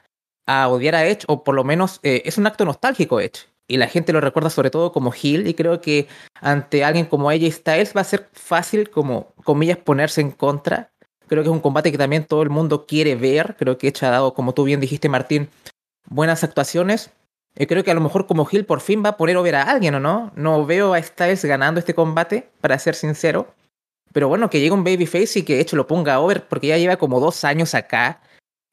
a 0.46 0.68
odiar 0.68 0.94
a 0.94 1.06
Edge, 1.06 1.24
o 1.28 1.42
por 1.44 1.54
lo 1.54 1.64
menos 1.64 2.00
eh, 2.02 2.22
es 2.24 2.38
un 2.38 2.46
acto 2.46 2.64
nostálgico 2.64 3.20
Edge. 3.20 3.51
Y 3.73 3.78
la 3.78 3.89
gente 3.89 4.12
lo 4.12 4.20
recuerda 4.20 4.51
sobre 4.51 4.69
todo 4.69 4.93
como 4.93 5.15
heel, 5.15 5.47
y 5.47 5.55
creo 5.55 5.81
que 5.81 6.07
ante 6.43 6.85
alguien 6.85 7.07
como 7.07 7.31
AJ 7.31 7.51
Styles 7.53 7.97
va 7.97 8.03
a 8.03 8.05
ser 8.05 8.28
fácil, 8.35 8.90
como 8.90 9.32
comillas, 9.44 9.78
ponerse 9.78 10.20
en 10.20 10.31
contra. 10.31 10.93
Creo 11.27 11.43
que 11.43 11.49
es 11.49 11.55
un 11.55 11.61
combate 11.61 11.90
que 11.90 11.97
también 11.97 12.27
todo 12.27 12.43
el 12.43 12.51
mundo 12.51 12.85
quiere 12.85 13.15
ver. 13.15 13.57
Creo 13.59 13.78
que 13.78 13.89
Edge 13.89 14.05
ha 14.05 14.11
dado, 14.11 14.35
como 14.35 14.53
tú 14.53 14.65
bien 14.65 14.78
dijiste, 14.78 15.09
Martín, 15.09 15.49
buenas 16.07 16.44
actuaciones. 16.44 17.12
Y 17.57 17.65
creo 17.65 17.82
que 17.82 17.90
a 17.90 17.94
lo 17.94 18.03
mejor 18.03 18.27
como 18.27 18.47
heel 18.47 18.66
por 18.66 18.82
fin 18.82 19.03
va 19.03 19.09
a 19.09 19.16
poner 19.16 19.39
over 19.39 19.55
a 19.55 19.62
alguien, 19.62 19.94
¿o 19.94 20.01
no? 20.01 20.32
No 20.36 20.66
veo 20.66 20.93
a 20.93 21.03
Styles 21.03 21.43
ganando 21.47 21.78
este 21.81 21.94
combate, 21.94 22.51
para 22.61 22.78
ser 22.78 22.94
sincero. 22.94 23.55
Pero 24.12 24.28
bueno, 24.28 24.51
que 24.51 24.61
llegue 24.61 24.73
un 24.73 24.85
babyface 24.85 25.39
y 25.39 25.43
que 25.44 25.62
Edge 25.62 25.77
lo 25.77 25.86
ponga 25.86 26.20
over, 26.20 26.47
porque 26.47 26.66
ya 26.66 26.77
lleva 26.77 26.99
como 26.99 27.20
dos 27.20 27.43
años 27.43 27.74
acá 27.74 28.20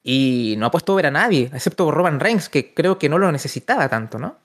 y 0.02 0.56
no 0.58 0.66
ha 0.66 0.70
puesto 0.70 0.94
ver 0.94 1.06
a 1.06 1.10
nadie, 1.10 1.50
excepto 1.54 1.90
Roman 1.90 2.20
Reigns, 2.20 2.50
que 2.50 2.74
creo 2.74 2.98
que 2.98 3.08
no 3.08 3.16
lo 3.16 3.32
necesitaba 3.32 3.88
tanto, 3.88 4.18
¿no? 4.18 4.36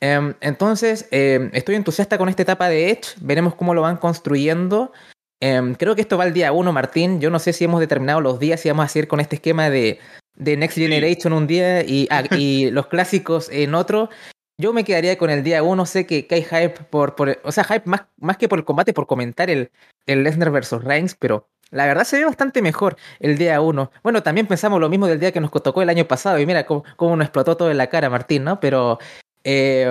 Em, 0.00 0.34
entonces, 0.40 1.08
em, 1.10 1.50
estoy 1.52 1.74
entusiasta 1.74 2.18
con 2.18 2.28
esta 2.28 2.42
etapa 2.42 2.68
de 2.68 2.90
Edge, 2.90 3.14
veremos 3.20 3.54
cómo 3.54 3.74
lo 3.74 3.82
van 3.82 3.96
construyendo. 3.96 4.92
Em, 5.40 5.74
creo 5.74 5.94
que 5.94 6.02
esto 6.02 6.18
va 6.18 6.24
al 6.24 6.32
día 6.32 6.52
uno, 6.52 6.72
Martín. 6.72 7.20
Yo 7.20 7.30
no 7.30 7.38
sé 7.38 7.52
si 7.52 7.64
hemos 7.64 7.80
determinado 7.80 8.20
los 8.20 8.38
días, 8.38 8.60
si 8.60 8.68
vamos 8.68 8.86
a 8.86 8.88
seguir 8.88 9.08
con 9.08 9.20
este 9.20 9.36
esquema 9.36 9.70
de, 9.70 9.98
de 10.34 10.56
Next 10.56 10.78
Generation 10.78 11.32
un 11.32 11.46
día 11.46 11.82
y, 11.82 12.08
ah, 12.10 12.24
y, 12.36 12.70
los 12.70 12.86
clásicos 12.86 13.48
en 13.50 13.74
otro. 13.74 14.10
Yo 14.58 14.72
me 14.72 14.84
quedaría 14.84 15.18
con 15.18 15.28
el 15.28 15.42
día 15.42 15.62
uno, 15.62 15.84
sé 15.84 16.06
que, 16.06 16.26
hay 16.30 16.42
hype 16.42 16.84
por, 16.84 17.14
por, 17.14 17.38
o 17.44 17.52
sea, 17.52 17.64
hype 17.64 17.82
más, 17.84 18.02
más 18.16 18.38
que 18.38 18.48
por 18.48 18.58
el 18.58 18.64
combate, 18.64 18.94
por 18.94 19.06
comentar 19.06 19.50
el, 19.50 19.70
el 20.06 20.22
Lesnar 20.22 20.50
versus 20.50 20.82
Reigns, 20.82 21.14
pero 21.14 21.48
la 21.70 21.84
verdad 21.84 22.04
se 22.04 22.18
ve 22.18 22.24
bastante 22.24 22.62
mejor 22.62 22.96
el 23.20 23.36
día 23.36 23.60
1. 23.60 23.90
Bueno, 24.02 24.22
también 24.22 24.46
pensamos 24.46 24.80
lo 24.80 24.88
mismo 24.88 25.06
del 25.08 25.20
día 25.20 25.32
que 25.32 25.40
nos 25.40 25.50
tocó 25.50 25.82
el 25.82 25.90
año 25.90 26.06
pasado 26.06 26.38
y 26.38 26.46
mira 26.46 26.64
cómo, 26.64 26.84
cómo 26.96 27.16
nos 27.16 27.26
explotó 27.26 27.56
todo 27.58 27.70
en 27.70 27.76
la 27.76 27.88
cara 27.88 28.08
Martín, 28.08 28.44
¿no? 28.44 28.60
Pero 28.60 28.98
eh, 29.48 29.86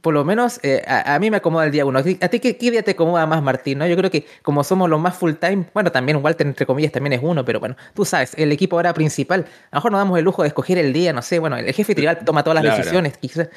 por 0.00 0.14
lo 0.14 0.24
menos 0.24 0.58
eh, 0.62 0.82
a, 0.86 1.18
mí 1.18 1.30
me 1.30 1.36
acomoda 1.36 1.66
el 1.66 1.72
día 1.72 1.84
1. 1.84 1.98
¿A 1.98 2.28
ti 2.28 2.40
qué, 2.40 2.54
día 2.54 2.82
te 2.82 2.92
acomoda 2.92 3.26
más 3.26 3.42
Martín? 3.42 3.78
¿no? 3.78 3.86
Yo 3.86 3.98
creo 3.98 4.10
que 4.10 4.24
como 4.40 4.64
somos 4.64 4.88
los 4.88 4.98
más 4.98 5.14
full 5.14 5.34
time, 5.34 5.66
bueno, 5.74 5.92
también 5.92 6.24
Walter 6.24 6.46
entre 6.46 6.64
comillas 6.64 6.90
también 6.90 7.12
es 7.12 7.20
uno, 7.22 7.44
pero 7.44 7.60
bueno, 7.60 7.76
tú 7.92 8.06
sabes, 8.06 8.32
el 8.38 8.50
equipo 8.50 8.76
ahora 8.76 8.94
principal, 8.94 9.40
a 9.40 9.76
lo 9.76 9.76
mejor 9.76 9.92
nos 9.92 10.00
damos 10.00 10.18
el 10.18 10.24
lujo 10.24 10.40
de 10.40 10.48
escoger 10.48 10.78
el 10.78 10.94
día, 10.94 11.12
no 11.12 11.20
sé, 11.20 11.38
bueno, 11.38 11.58
el 11.58 11.70
jefe 11.74 11.94
tribal 11.94 12.24
toma 12.24 12.42
todas 12.42 12.64
las 12.64 12.78
decisiones, 12.78 13.18
quizás, 13.18 13.50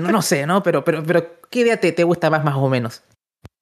no, 0.00 0.10
no 0.10 0.20
sé, 0.20 0.46
¿no? 0.46 0.64
Pero, 0.64 0.82
pero, 0.82 1.04
pero 1.04 1.38
¿qué 1.48 1.62
día 1.62 1.78
te, 1.78 1.92
te 1.92 2.02
gusta 2.02 2.28
más 2.28 2.42
más 2.42 2.56
o 2.56 2.68
menos? 2.68 3.04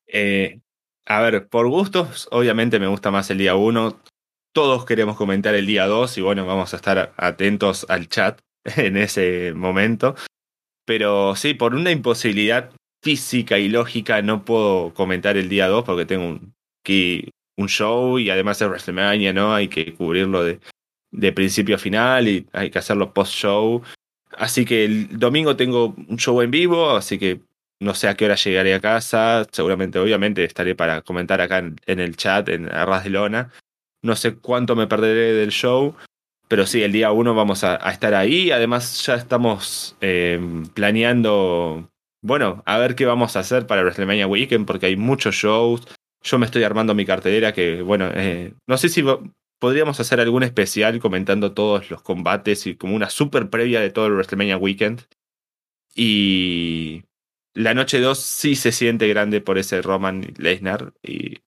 Eh, 0.07 0.61
a 1.05 1.21
ver, 1.21 1.49
por 1.49 1.69
gustos, 1.69 2.29
obviamente 2.31 2.81
me 2.81 2.87
gusta 2.87 3.11
más 3.11 3.31
el 3.31 3.37
día 3.37 3.57
1. 3.57 4.01
Todos 4.55 4.87
queremos 4.87 5.17
comentar 5.17 5.55
el 5.55 5.67
día 5.67 5.87
2 5.87 6.17
y 6.17 6.23
bueno, 6.23 6.47
vamos 6.47 6.73
a 6.73 6.77
estar 6.77 7.13
atentos 7.19 7.85
al 7.91 8.09
chat 8.09 8.41
en 8.79 8.97
ese 8.97 9.53
momento. 9.55 10.15
Pero 10.87 11.37
sí, 11.37 11.53
por 11.53 11.75
una 11.75 11.91
imposibilidad 11.91 12.71
física 13.03 13.59
y 13.59 13.69
lógica 13.69 14.23
no 14.23 14.45
puedo 14.45 14.95
comentar 14.95 15.37
el 15.37 15.49
día 15.49 15.69
2 15.69 15.85
porque 15.85 16.07
tengo 16.07 16.25
un, 16.27 16.55
un 17.57 17.69
show 17.69 18.19
y 18.19 18.31
además 18.31 18.61
es 18.63 18.69
WrestleMania, 18.69 19.33
¿no? 19.33 19.55
Hay 19.55 19.69
que 19.69 19.95
cubrirlo 19.95 20.43
de, 20.43 20.61
de 21.11 21.33
principio 21.33 21.77
a 21.77 21.79
final 21.79 22.29
y 22.29 22.47
hay 22.53 22.71
que 22.71 22.79
hacerlo 22.79 23.13
post-show. 23.13 23.83
Así 24.37 24.65
que 24.65 24.85
el 24.85 25.19
domingo 25.19 25.57
tengo 25.57 25.95
un 26.09 26.17
show 26.17 26.41
en 26.43 26.51
vivo, 26.51 26.91
así 26.91 27.19
que 27.19 27.41
no 27.81 27.95
sé 27.95 28.09
a 28.09 28.15
qué 28.15 28.27
hora 28.27 28.37
llegaré 28.37 28.75
a 28.75 28.81
casa. 28.81 29.47
Seguramente, 29.51 29.99
obviamente, 29.99 30.45
estaré 30.45 30.75
para 30.75 31.03
comentar 31.03 31.41
acá 31.41 31.59
en, 31.59 32.01
el 32.01 32.17
chat, 32.17 32.49
en 32.49 32.73
Arras 32.73 33.05
de 33.05 33.11
Lona. 33.11 33.51
No 34.03 34.17
sé 34.17 34.37
cuánto 34.37 34.77
me 34.77 34.87
perderé 34.87 35.33
del 35.33 35.51
show. 35.51 35.95
Pero 36.49 36.67
sí, 36.67 36.83
el 36.83 36.93
día 36.93 37.11
uno 37.13 37.35
vamos 37.35 37.65
a, 37.65 37.77
estar 37.91 38.15
ahí. 38.15 38.51
Además, 38.51 39.05
ya 39.05 39.15
estamos 39.15 39.97
eh, 40.01 40.41
planeando. 40.75 41.91
Bueno, 42.23 42.63
a 42.67 42.79
ver 42.79 42.95
qué 42.95 43.05
vamos 43.05 43.37
a 43.37 43.41
hacer 43.41 43.67
para 43.67 43.83
WrestleMania 43.83 44.27
Weekend, 44.27 44.67
porque 44.67 44.87
hay 44.87 44.97
muchos 44.97 45.35
shows. 45.35 45.87
Yo 46.23 46.39
me 46.39 46.47
estoy 46.47 46.63
armando 46.65 46.95
mi 46.95 47.05
cartelera 47.05 47.53
que, 47.53 47.83
bueno, 47.83 48.11
eh, 48.15 48.55
no 48.67 48.79
sé 48.79 48.89
si 48.89 49.05
podríamos 49.59 49.99
hacer 50.01 50.21
algún 50.21 50.43
especial 50.43 50.99
comentando 51.01 51.53
todos 51.53 51.91
los 51.91 52.03
combates 52.03 52.67
y 52.67 52.77
como 52.77 52.95
una 52.95 53.11
super 53.11 53.51
previa 53.51 53.81
de 53.81 53.91
todo 53.91 54.07
el 54.07 54.13
WrestleMania 54.13 54.57
Weekend. 54.57 55.03
Y 55.95 57.05
la 57.55 57.75
noche 57.75 58.01
2 58.01 58.19
sí 58.19 58.55
se 58.55 58.71
siente 58.71 59.09
grande 59.09 59.41
por 59.41 59.59
ese 59.59 59.81
Roman 59.83 60.35
Lesnar, 60.37 60.93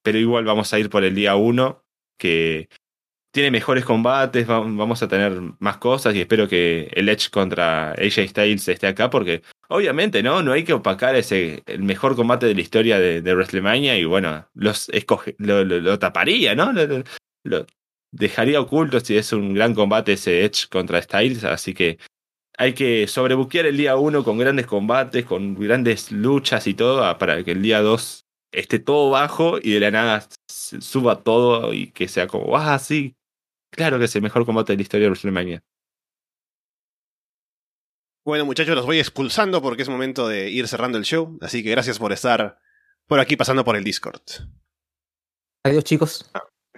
pero 0.01 0.17
igual 0.17 0.43
vamos 0.43 0.73
a 0.73 0.79
ir 0.79 0.89
por 0.89 1.03
el 1.03 1.13
día 1.13 1.35
1, 1.35 1.83
que 2.17 2.67
tiene 3.31 3.51
mejores 3.51 3.85
combates, 3.85 4.47
vamos 4.47 5.03
a 5.03 5.07
tener 5.07 5.39
más 5.59 5.77
cosas 5.77 6.15
y 6.15 6.21
espero 6.21 6.47
que 6.47 6.89
el 6.93 7.09
Edge 7.09 7.29
contra 7.29 7.91
AJ 7.91 8.27
Styles 8.29 8.67
esté 8.67 8.87
acá 8.87 9.09
porque 9.09 9.43
obviamente 9.67 10.23
no, 10.23 10.41
no 10.41 10.53
hay 10.53 10.63
que 10.63 10.73
opacar 10.73 11.15
ese 11.15 11.61
el 11.67 11.83
mejor 11.83 12.15
combate 12.15 12.47
de 12.47 12.55
la 12.55 12.61
historia 12.61 12.99
de, 12.99 13.21
WrestleMania 13.21 13.97
y 13.97 14.05
bueno, 14.05 14.47
los 14.55 14.89
escoge, 14.89 15.35
lo, 15.37 15.99
taparía, 15.99 16.55
¿no? 16.55 16.73
lo, 16.73 17.65
dejaría 18.11 18.59
oculto 18.59 18.99
si 18.99 19.17
es 19.17 19.31
un 19.31 19.53
gran 19.53 19.75
combate 19.75 20.13
ese 20.13 20.43
Edge 20.43 20.67
contra 20.69 21.01
Styles, 21.01 21.43
así 21.43 21.73
que 21.75 21.99
hay 22.57 22.73
que 22.73 23.07
sobrebuquear 23.07 23.67
el 23.67 23.77
día 23.77 23.95
1 23.95 24.23
con 24.23 24.37
grandes 24.37 24.65
combates, 24.65 25.23
con 25.25 25.55
grandes 25.55 26.11
luchas 26.11 26.67
y 26.67 26.73
todo, 26.73 27.05
ah, 27.05 27.17
para 27.17 27.43
que 27.43 27.51
el 27.51 27.61
día 27.61 27.81
2 27.81 28.25
esté 28.51 28.79
todo 28.79 29.11
bajo 29.11 29.59
y 29.61 29.73
de 29.73 29.79
la 29.79 29.91
nada 29.91 30.27
suba 30.47 31.23
todo 31.23 31.73
y 31.73 31.91
que 31.91 32.07
sea 32.07 32.27
como, 32.27 32.57
ah, 32.57 32.77
sí, 32.79 33.15
claro 33.79 33.97
que 33.97 34.05
es 34.05 34.15
el 34.17 34.21
mejor 34.21 34.45
combate 34.45 34.73
de 34.73 34.77
la 34.77 34.81
historia 34.81 35.05
de 35.05 35.11
WrestleMania. 35.11 35.63
Bueno, 38.25 38.45
muchachos, 38.45 38.75
los 38.75 38.85
voy 38.85 38.99
expulsando 38.99 39.61
porque 39.61 39.83
es 39.83 39.87
momento 39.87 40.27
de 40.27 40.49
ir 40.49 40.67
cerrando 40.67 40.97
el 40.97 41.05
show. 41.05 41.37
Así 41.39 41.63
que 41.63 41.71
gracias 41.71 41.97
por 41.97 42.11
estar 42.11 42.59
por 43.07 43.21
aquí 43.21 43.37
pasando 43.37 43.63
por 43.63 43.77
el 43.77 43.85
Discord. 43.85 44.21
Adiós, 45.63 45.85
chicos. 45.85 46.29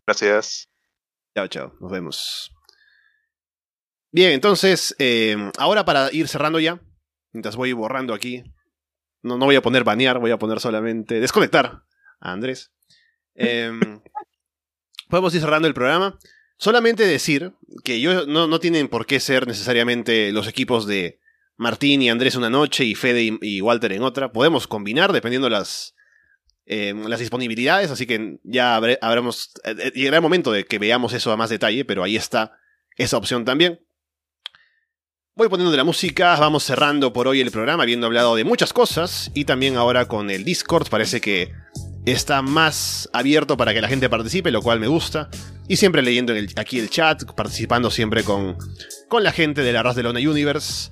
Gracias. 0.06 0.70
Chao, 1.36 1.48
chao. 1.48 1.74
Nos 1.80 1.92
vemos. 1.92 2.52
Bien, 4.12 4.34
entonces, 4.34 4.96
eh, 5.00 5.36
ahora 5.58 5.84
para 5.84 6.14
ir 6.14 6.28
cerrando 6.28 6.60
ya, 6.60 6.80
mientras 7.32 7.56
voy 7.56 7.74
borrando 7.74 8.14
aquí, 8.14 8.44
no, 9.24 9.40
no 9.40 9.46
voy 9.46 9.56
a 9.56 9.64
poner 9.64 9.84
banear, 9.84 10.20
voy 10.20 10.32
a 10.32 10.38
poner 10.38 10.60
solamente 10.60 11.20
desconectar 11.20 11.82
a 12.20 12.32
Andrés. 12.32 12.72
Eh, 13.34 13.72
podemos 15.10 15.34
ir 15.34 15.40
cerrando 15.40 15.66
el 15.66 15.74
programa. 15.74 16.20
Solamente 16.62 17.08
decir 17.08 17.54
que 17.84 18.00
yo 18.02 18.28
no, 18.28 18.46
no 18.46 18.60
tienen 18.60 18.88
por 18.88 19.08
qué 19.08 19.20
ser 19.20 19.48
necesariamente 19.48 20.32
los 20.32 20.48
equipos 20.48 20.86
de 20.86 21.20
Martín 21.58 22.04
y 22.04 22.10
Andrés 22.12 22.36
una 22.36 22.52
noche 22.52 22.86
y 22.86 22.94
Fede 22.94 23.36
y, 23.42 23.62
Walter 23.62 23.92
en 23.94 24.04
otra. 24.04 24.32
Podemos 24.32 24.68
combinar 24.68 25.12
dependiendo 25.12 25.50
las, 25.50 25.96
eh, 26.68 26.94
las 27.08 27.20
disponibilidades, 27.20 27.90
así 27.90 28.06
que 28.06 28.38
ya 28.44 28.76
habré, 28.76 29.00
habremos, 29.02 29.54
eh, 29.64 29.74
eh, 29.76 29.92
llegará 29.96 30.18
el 30.18 30.22
momento 30.22 30.52
de 30.52 30.64
que 30.66 30.78
veamos 30.78 31.14
eso 31.14 31.32
a 31.32 31.36
más 31.36 31.50
detalle, 31.50 31.84
pero 31.84 32.04
ahí 32.04 32.16
está 32.16 32.56
esa 32.96 33.18
opción 33.18 33.44
también. 33.44 33.80
Voy 35.34 35.50
poniendo 35.50 35.76
la 35.76 35.84
música, 35.84 36.36
vamos 36.36 36.64
cerrando 36.64 37.12
por 37.12 37.28
hoy 37.28 37.42
el 37.42 37.50
programa, 37.50 37.82
habiendo 37.82 38.06
hablado 38.06 38.36
de 38.36 38.44
muchas 38.44 38.72
cosas, 38.72 39.32
y 39.34 39.46
también 39.46 39.78
ahora 39.78 40.08
con 40.08 40.30
el 40.30 40.44
Discord 40.44 40.90
parece 40.90 41.22
que 41.22 41.52
está 42.06 42.44
más 42.44 43.10
abierto 43.14 43.58
para 43.58 43.74
que 43.74 43.82
la 43.82 43.88
gente 43.88 44.10
participe, 44.10 44.52
lo 44.52 44.62
cual 44.62 44.80
me 44.80 44.88
gusta. 44.88 45.32
Y 45.72 45.78
siempre 45.78 46.02
leyendo 46.02 46.34
aquí 46.58 46.80
el 46.80 46.90
chat, 46.90 47.24
participando 47.32 47.90
siempre 47.90 48.26
con, 48.26 48.58
con 49.08 49.24
la 49.24 49.32
gente 49.32 49.64
de 49.64 49.72
la 49.72 49.82
Raz 49.82 49.96
de 49.96 50.04
Lona 50.04 50.20
Universe. 50.20 50.92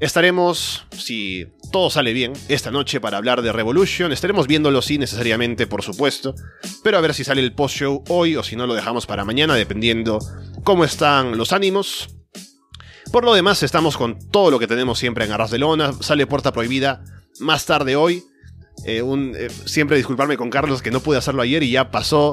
Estaremos, 0.00 0.86
si 0.96 1.48
todo 1.70 1.90
sale 1.90 2.14
bien, 2.14 2.32
esta 2.48 2.70
noche 2.70 2.98
para 2.98 3.18
hablar 3.18 3.42
de 3.42 3.52
Revolution. 3.52 4.12
Estaremos 4.12 4.46
viéndolo, 4.46 4.80
sí, 4.80 4.96
necesariamente, 4.96 5.66
por 5.66 5.82
supuesto. 5.82 6.34
Pero 6.82 6.96
a 6.96 7.02
ver 7.02 7.12
si 7.12 7.24
sale 7.24 7.42
el 7.42 7.52
post-show 7.52 8.04
hoy 8.08 8.36
o 8.36 8.42
si 8.42 8.56
no 8.56 8.66
lo 8.66 8.72
dejamos 8.72 9.04
para 9.04 9.26
mañana, 9.26 9.54
dependiendo 9.54 10.18
cómo 10.64 10.84
están 10.84 11.36
los 11.36 11.52
ánimos. 11.52 12.08
Por 13.12 13.22
lo 13.22 13.34
demás, 13.34 13.62
estamos 13.62 13.98
con 13.98 14.18
todo 14.30 14.50
lo 14.50 14.58
que 14.58 14.66
tenemos 14.66 14.98
siempre 14.98 15.26
en 15.26 15.32
Arras 15.32 15.50
de 15.50 15.58
Lona. 15.58 15.92
Sale 16.00 16.26
Puerta 16.26 16.54
Prohibida 16.54 17.04
más 17.38 17.66
tarde 17.66 17.96
hoy. 17.96 18.24
Eh, 18.86 19.02
eh, 19.04 19.48
siempre 19.66 19.98
disculparme 19.98 20.38
con 20.38 20.48
Carlos 20.48 20.80
que 20.80 20.90
no 20.90 21.00
pude 21.00 21.18
hacerlo 21.18 21.42
ayer 21.42 21.62
y 21.62 21.72
ya 21.72 21.90
pasó 21.90 22.32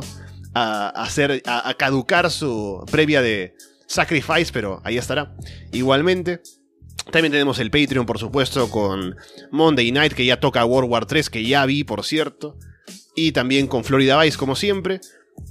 a, 0.53 0.89
hacer, 0.89 1.41
a, 1.45 1.73
caducar 1.75 2.29
su 2.31 2.83
previa 2.91 3.21
de 3.21 3.55
Sacrifice, 3.87 4.51
pero 4.51 4.81
ahí 4.83 4.97
estará. 4.97 5.35
Igualmente. 5.71 6.41
También 7.11 7.31
tenemos 7.31 7.59
el 7.59 7.69
Patreon, 7.69 8.05
por 8.05 8.17
supuesto, 8.17 8.69
con 8.69 9.15
Monday 9.51 9.91
Night, 9.91 10.13
que 10.13 10.25
ya 10.25 10.39
toca 10.39 10.63
World 10.63 10.89
War 10.89 11.05
3, 11.05 11.29
que 11.29 11.45
ya 11.45 11.65
vi, 11.65 11.83
por 11.83 12.03
cierto. 12.03 12.57
Y 13.15 13.33
también 13.33 13.67
con 13.67 13.83
Florida 13.83 14.21
Vice, 14.21 14.37
como 14.37 14.55
siempre. 14.55 15.01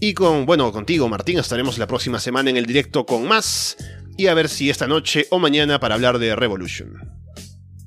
Y 0.01 0.15
con, 0.15 0.47
bueno, 0.47 0.73
contigo, 0.73 1.09
Martín, 1.09 1.39
estaremos 1.39 1.79
la 1.79 1.87
próxima 1.87 2.21
semana 2.21 2.51
en 2.51 2.57
el 2.57 2.67
directo 2.67 3.05
con 3.05 3.27
más. 3.27 3.77
Y 4.17 4.29
a 4.29 4.35
ver 4.35 4.49
si 4.49 4.71
esta 4.71 4.87
noche 4.87 5.27
o 5.31 5.39
mañana 5.39 5.79
para 5.79 5.95
hablar 5.95 6.19
de 6.19 6.35
Revolution. 6.37 6.95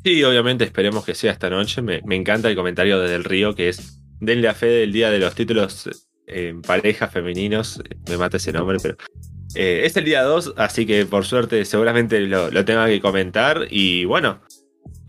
Sí, 0.03 0.23
obviamente 0.23 0.63
esperemos 0.63 1.03
que 1.03 1.15
sea 1.15 1.31
esta 1.31 1.49
noche. 1.49 1.81
Me, 1.81 2.01
me 2.05 2.15
encanta 2.15 2.49
el 2.49 2.55
comentario 2.55 2.99
de 2.99 3.09
Del 3.09 3.23
Río 3.23 3.55
que 3.55 3.69
es 3.69 3.99
denle 4.19 4.47
a 4.47 4.53
fe 4.53 4.67
del 4.67 4.91
día 4.91 5.09
de 5.09 5.19
los 5.19 5.35
títulos 5.35 5.89
en 6.27 6.61
pareja 6.61 7.07
femeninos. 7.07 7.81
Me 8.09 8.17
mata 8.17 8.37
ese 8.37 8.51
nombre, 8.51 8.77
pero 8.81 8.97
eh, 9.55 9.83
es 9.85 9.95
el 9.97 10.05
día 10.05 10.23
2, 10.23 10.53
así 10.57 10.85
que 10.85 11.05
por 11.05 11.25
suerte 11.25 11.63
seguramente 11.65 12.19
lo, 12.21 12.51
lo 12.51 12.65
tenga 12.65 12.87
que 12.87 13.01
comentar. 13.01 13.67
Y 13.69 14.05
bueno, 14.05 14.41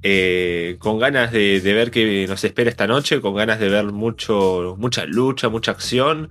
eh, 0.08 0.76
con 0.78 1.00
ganas 1.00 1.32
de, 1.32 1.60
ver 1.64 1.90
qué 1.90 2.26
nos 2.28 2.44
espera 2.44 2.70
esta 2.70 2.86
noche, 2.86 3.20
con 3.20 3.34
ganas 3.34 3.58
de 3.58 3.68
ver 3.68 3.86
mucho, 3.86 4.76
mucha 4.78 5.04
lucha, 5.04 5.48
mucha 5.48 5.72
acción. 5.72 6.30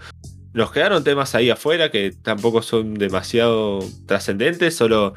Nos 0.53 0.72
quedaron 0.72 1.03
temas 1.03 1.36
ahí 1.36 1.49
afuera 1.49 1.91
que 1.91 2.12
tampoco 2.12 2.62
son 2.62 2.94
demasiado 2.94 3.80
trascendentes, 4.06 4.78
solo 4.78 5.14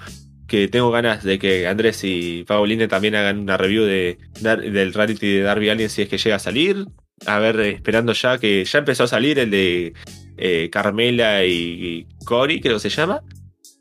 que 0.49 0.67
tengo 0.67 0.91
ganas 0.91 1.23
de 1.23 1.39
que 1.39 1.69
Andrés 1.69 2.03
y 2.03 2.43
Pauline 2.49 2.89
también 2.89 3.15
hagan 3.15 3.39
una 3.39 3.57
review 3.57 3.85
de, 3.85 4.19
del 4.41 4.93
reality 4.93 5.35
de 5.35 5.43
Darby 5.43 5.69
Allin 5.69 5.89
si 5.89 6.03
es 6.03 6.09
que 6.09 6.19
llega 6.19 6.37
a 6.37 6.41
salir. 6.41 6.85
A 7.27 7.39
ver, 7.39 7.61
esperando 7.61 8.13
ya 8.13 8.39
que 8.39 8.65
ya 8.65 8.79
empezó 8.79 9.05
a 9.05 9.09
salir 9.09 9.39
el 9.39 9.51
de 9.51 9.93
eh, 10.37 10.69
Carmela 10.71 11.45
y, 11.45 12.07
Cory, 12.25 12.61
creo 12.61 12.75
que 12.77 12.81
se 12.81 12.91
llama. 12.91 13.23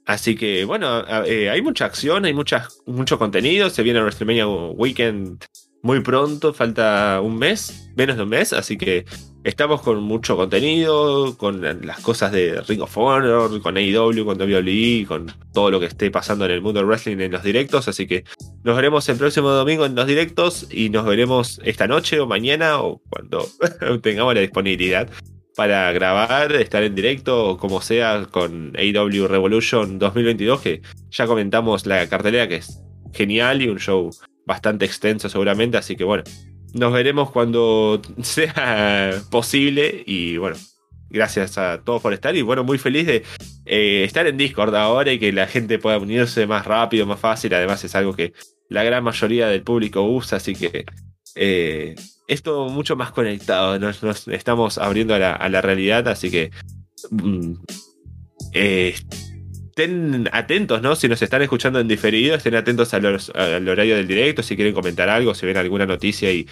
Así 0.06 0.36
que 0.36 0.64
bueno, 0.66 1.04
eh, 1.26 1.50
hay 1.50 1.62
mucha 1.62 1.86
acción, 1.86 2.26
hay 2.26 2.34
mucha, 2.34 2.68
mucho 2.86 3.20
contenido. 3.20 3.70
Se 3.70 3.84
viene 3.84 4.00
WrestleMania 4.00 4.48
Weekend 4.48 5.44
muy 5.82 6.00
pronto, 6.02 6.54
falta 6.54 7.22
un 7.22 7.38
mes, 7.38 7.92
menos 7.96 8.18
de 8.18 8.24
un 8.24 8.30
mes. 8.30 8.54
Así 8.54 8.78
que 8.78 9.06
estamos 9.48 9.82
con 9.82 10.04
mucho 10.04 10.36
contenido, 10.36 11.38
con 11.38 11.62
las 11.62 12.02
cosas 12.02 12.34
de 12.34 12.62
Ring 12.68 12.82
of 12.82 12.98
Honor, 12.98 13.62
con 13.62 13.78
AEW, 13.78 14.26
con 14.26 14.38
WWE, 14.38 15.06
con 15.08 15.32
todo 15.54 15.72
lo 15.72 15.80
que 15.80 15.86
esté 15.86 16.12
pasando 16.12 16.44
en 16.44 16.52
el 16.52 16.62
mundo 16.62 16.82
del 16.82 16.88
wrestling 16.88 17.20
en 17.22 17.32
los 17.32 17.44
directos. 17.44 17.88
Así 17.88 18.08
que 18.08 18.26
nos 18.66 18.76
veremos 18.76 19.08
el 19.08 19.18
próximo 19.18 19.50
domingo 19.50 19.86
en 19.86 19.96
los 19.96 20.06
directos 20.06 20.68
y 20.70 20.90
nos 20.90 21.06
veremos 21.06 21.62
esta 21.64 21.88
noche 21.88 22.20
o 22.20 22.28
mañana 22.28 22.82
o 22.82 23.02
cuando 23.10 23.48
tengamos 24.02 24.36
la 24.36 24.42
disponibilidad 24.42 25.10
para 25.56 25.94
grabar, 25.94 26.52
estar 26.52 26.84
en 26.84 26.94
directo 26.94 27.52
o 27.52 27.58
como 27.58 27.82
sea 27.82 28.28
con 28.30 28.74
AEW 28.76 29.28
Revolution 29.28 29.98
2022 29.98 30.62
que 30.62 30.82
ya 31.10 31.26
comentamos 31.26 31.86
la 31.86 32.08
cartelera 32.10 32.50
que 32.50 32.58
es 32.58 32.84
genial 33.14 33.62
y 33.62 33.70
un 33.70 33.80
show 33.80 34.12
bastante 34.46 34.84
extenso 34.86 35.30
seguramente, 35.30 35.78
así 35.78 35.96
que 35.96 36.04
bueno, 36.04 36.24
nos 36.78 36.94
veremos 36.94 37.32
cuando 37.32 38.02
sea 38.22 39.22
posible 39.30 40.04
y 40.06 40.38
bueno, 40.38 40.56
gracias 41.10 41.58
a 41.58 41.82
todos 41.84 42.02
por 42.02 42.14
estar 42.14 42.36
y 42.36 42.42
bueno, 42.42 42.64
muy 42.64 42.78
feliz 42.78 43.08
de 43.08 43.24
eh, 43.66 44.04
estar 44.04 44.28
en 44.28 44.38
Discord 44.38 44.76
ahora 44.76 45.12
y 45.12 45.20
que 45.20 45.32
la 45.32 45.48
gente 45.48 45.80
pueda 45.80 45.98
unirse 45.98 46.48
más 46.48 46.66
rápido, 46.66 47.06
más 47.06 47.20
fácil, 47.20 47.54
además 47.54 47.84
es 47.84 47.96
algo 47.96 48.14
que 48.14 48.34
la 48.70 48.84
gran 48.84 49.04
mayoría 49.04 49.48
del 49.48 49.64
público 49.64 50.04
usa, 50.04 50.38
así 50.38 50.56
que 50.56 50.86
eh, 51.36 51.96
es 52.28 52.44
todo 52.44 52.70
mucho 52.70 52.96
más 52.96 53.12
conectado, 53.12 53.80
nos, 53.80 54.28
estamos 54.28 54.78
abriendo 54.78 55.16
a 55.16 55.20
la, 55.20 55.62
realidad, 55.62 56.08
así 56.08 56.30
que 56.30 56.52
mm, 57.12 57.54
eh, 58.54 58.96
estén 59.78 60.28
atentos, 60.34 60.82
¿no? 60.82 60.96
Si 60.96 61.08
nos 61.08 61.22
están 61.22 61.44
escuchando 61.44 61.80
en 61.80 61.88
diferido, 61.88 62.36
estén 62.36 62.56
atentos 62.56 62.94
al 62.94 63.06
horario 63.06 63.96
del 63.96 64.08
directo, 64.08 64.42
si 64.42 64.56
quieren 64.56 64.74
comentar 64.74 65.08
algo, 65.08 65.36
si 65.36 65.46
ven 65.46 65.56
alguna 65.56 65.86
noticia 65.86 66.32
y 66.32 66.48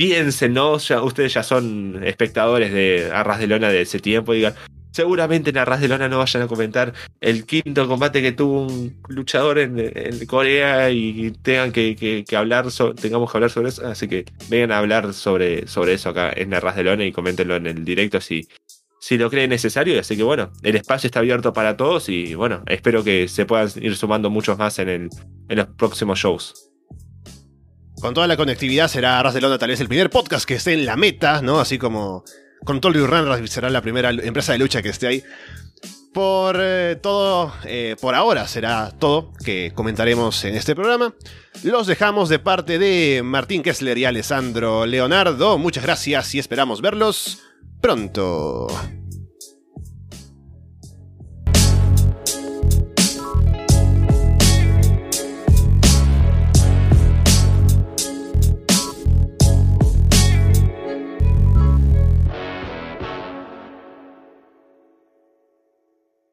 piensen, 0.00 0.54
¿no? 0.54 0.78
Ya, 0.78 1.02
ustedes 1.02 1.34
ya 1.34 1.42
son 1.42 2.00
espectadores 2.02 2.72
de 2.72 3.10
Arras 3.12 3.38
de 3.38 3.46
Lona 3.46 3.68
de 3.68 3.82
ese 3.82 3.98
tiempo, 3.98 4.32
digan, 4.32 4.54
seguramente 4.92 5.50
en 5.50 5.58
Arras 5.58 5.82
de 5.82 5.88
Lona 5.88 6.08
no 6.08 6.16
vayan 6.16 6.42
a 6.42 6.46
comentar 6.46 6.94
el 7.20 7.44
quinto 7.44 7.86
combate 7.86 8.22
que 8.22 8.32
tuvo 8.32 8.62
un 8.62 8.96
luchador 9.08 9.58
en, 9.58 9.74
en 9.78 10.24
Corea 10.24 10.88
y 10.90 11.32
tengan 11.42 11.70
que, 11.70 12.24
que- 12.26 12.36
hablar, 12.36 12.64
tengamos 12.98 13.30
que 13.30 13.36
hablar 13.36 13.50
sobre 13.50 13.68
eso, 13.68 13.86
así 13.86 14.08
que 14.08 14.24
vengan 14.48 14.72
a 14.72 14.78
hablar 14.78 15.12
sobre, 15.12 15.66
sobre 15.66 15.92
eso 15.92 16.08
acá 16.08 16.32
en 16.34 16.54
Arras 16.54 16.76
de 16.76 16.84
Lona 16.84 17.04
y 17.04 17.12
coméntenlo 17.12 17.56
en 17.56 17.66
el 17.66 17.84
directo 17.84 18.22
si, 18.22 18.48
si 19.00 19.18
lo 19.18 19.28
creen 19.28 19.50
necesario. 19.50 20.00
Así 20.00 20.16
que 20.16 20.22
bueno, 20.22 20.50
el 20.62 20.76
espacio 20.76 21.08
está 21.08 21.18
abierto 21.18 21.52
para 21.52 21.76
todos 21.76 22.08
y 22.08 22.34
bueno, 22.34 22.62
espero 22.68 23.04
que 23.04 23.28
se 23.28 23.44
puedan 23.44 23.68
ir 23.82 23.94
sumando 23.96 24.30
muchos 24.30 24.56
más 24.56 24.78
en, 24.78 24.88
el, 24.88 25.10
en 25.50 25.58
los 25.58 25.66
próximos 25.66 26.18
shows. 26.18 26.69
Con 28.00 28.14
toda 28.14 28.26
la 28.26 28.36
conectividad 28.36 28.88
será 28.88 29.18
Arras 29.18 29.34
de 29.34 29.42
Lona 29.42 29.58
tal 29.58 29.68
vez 29.68 29.80
el 29.80 29.88
primer 29.88 30.08
podcast 30.08 30.46
que 30.46 30.54
esté 30.54 30.72
en 30.72 30.86
la 30.86 30.96
meta, 30.96 31.42
¿no? 31.42 31.60
Así 31.60 31.76
como 31.76 32.24
Control 32.64 32.96
y 32.96 33.04
Run 33.04 33.48
será 33.48 33.68
la 33.68 33.82
primera 33.82 34.10
empresa 34.10 34.52
de 34.52 34.58
lucha 34.58 34.80
que 34.80 34.88
esté 34.88 35.06
ahí. 35.06 35.22
Por 36.14 36.56
eh, 36.58 36.96
todo, 37.00 37.52
eh, 37.64 37.96
por 38.00 38.14
ahora 38.14 38.48
será 38.48 38.90
todo 38.98 39.32
que 39.44 39.72
comentaremos 39.74 40.44
en 40.44 40.56
este 40.56 40.74
programa. 40.74 41.14
Los 41.62 41.86
dejamos 41.86 42.30
de 42.30 42.38
parte 42.38 42.78
de 42.78 43.20
Martín 43.22 43.62
Kessler 43.62 43.98
y 43.98 44.06
Alessandro 44.06 44.86
Leonardo. 44.86 45.58
Muchas 45.58 45.84
gracias 45.84 46.34
y 46.34 46.38
esperamos 46.38 46.80
verlos 46.80 47.42
pronto. 47.82 48.66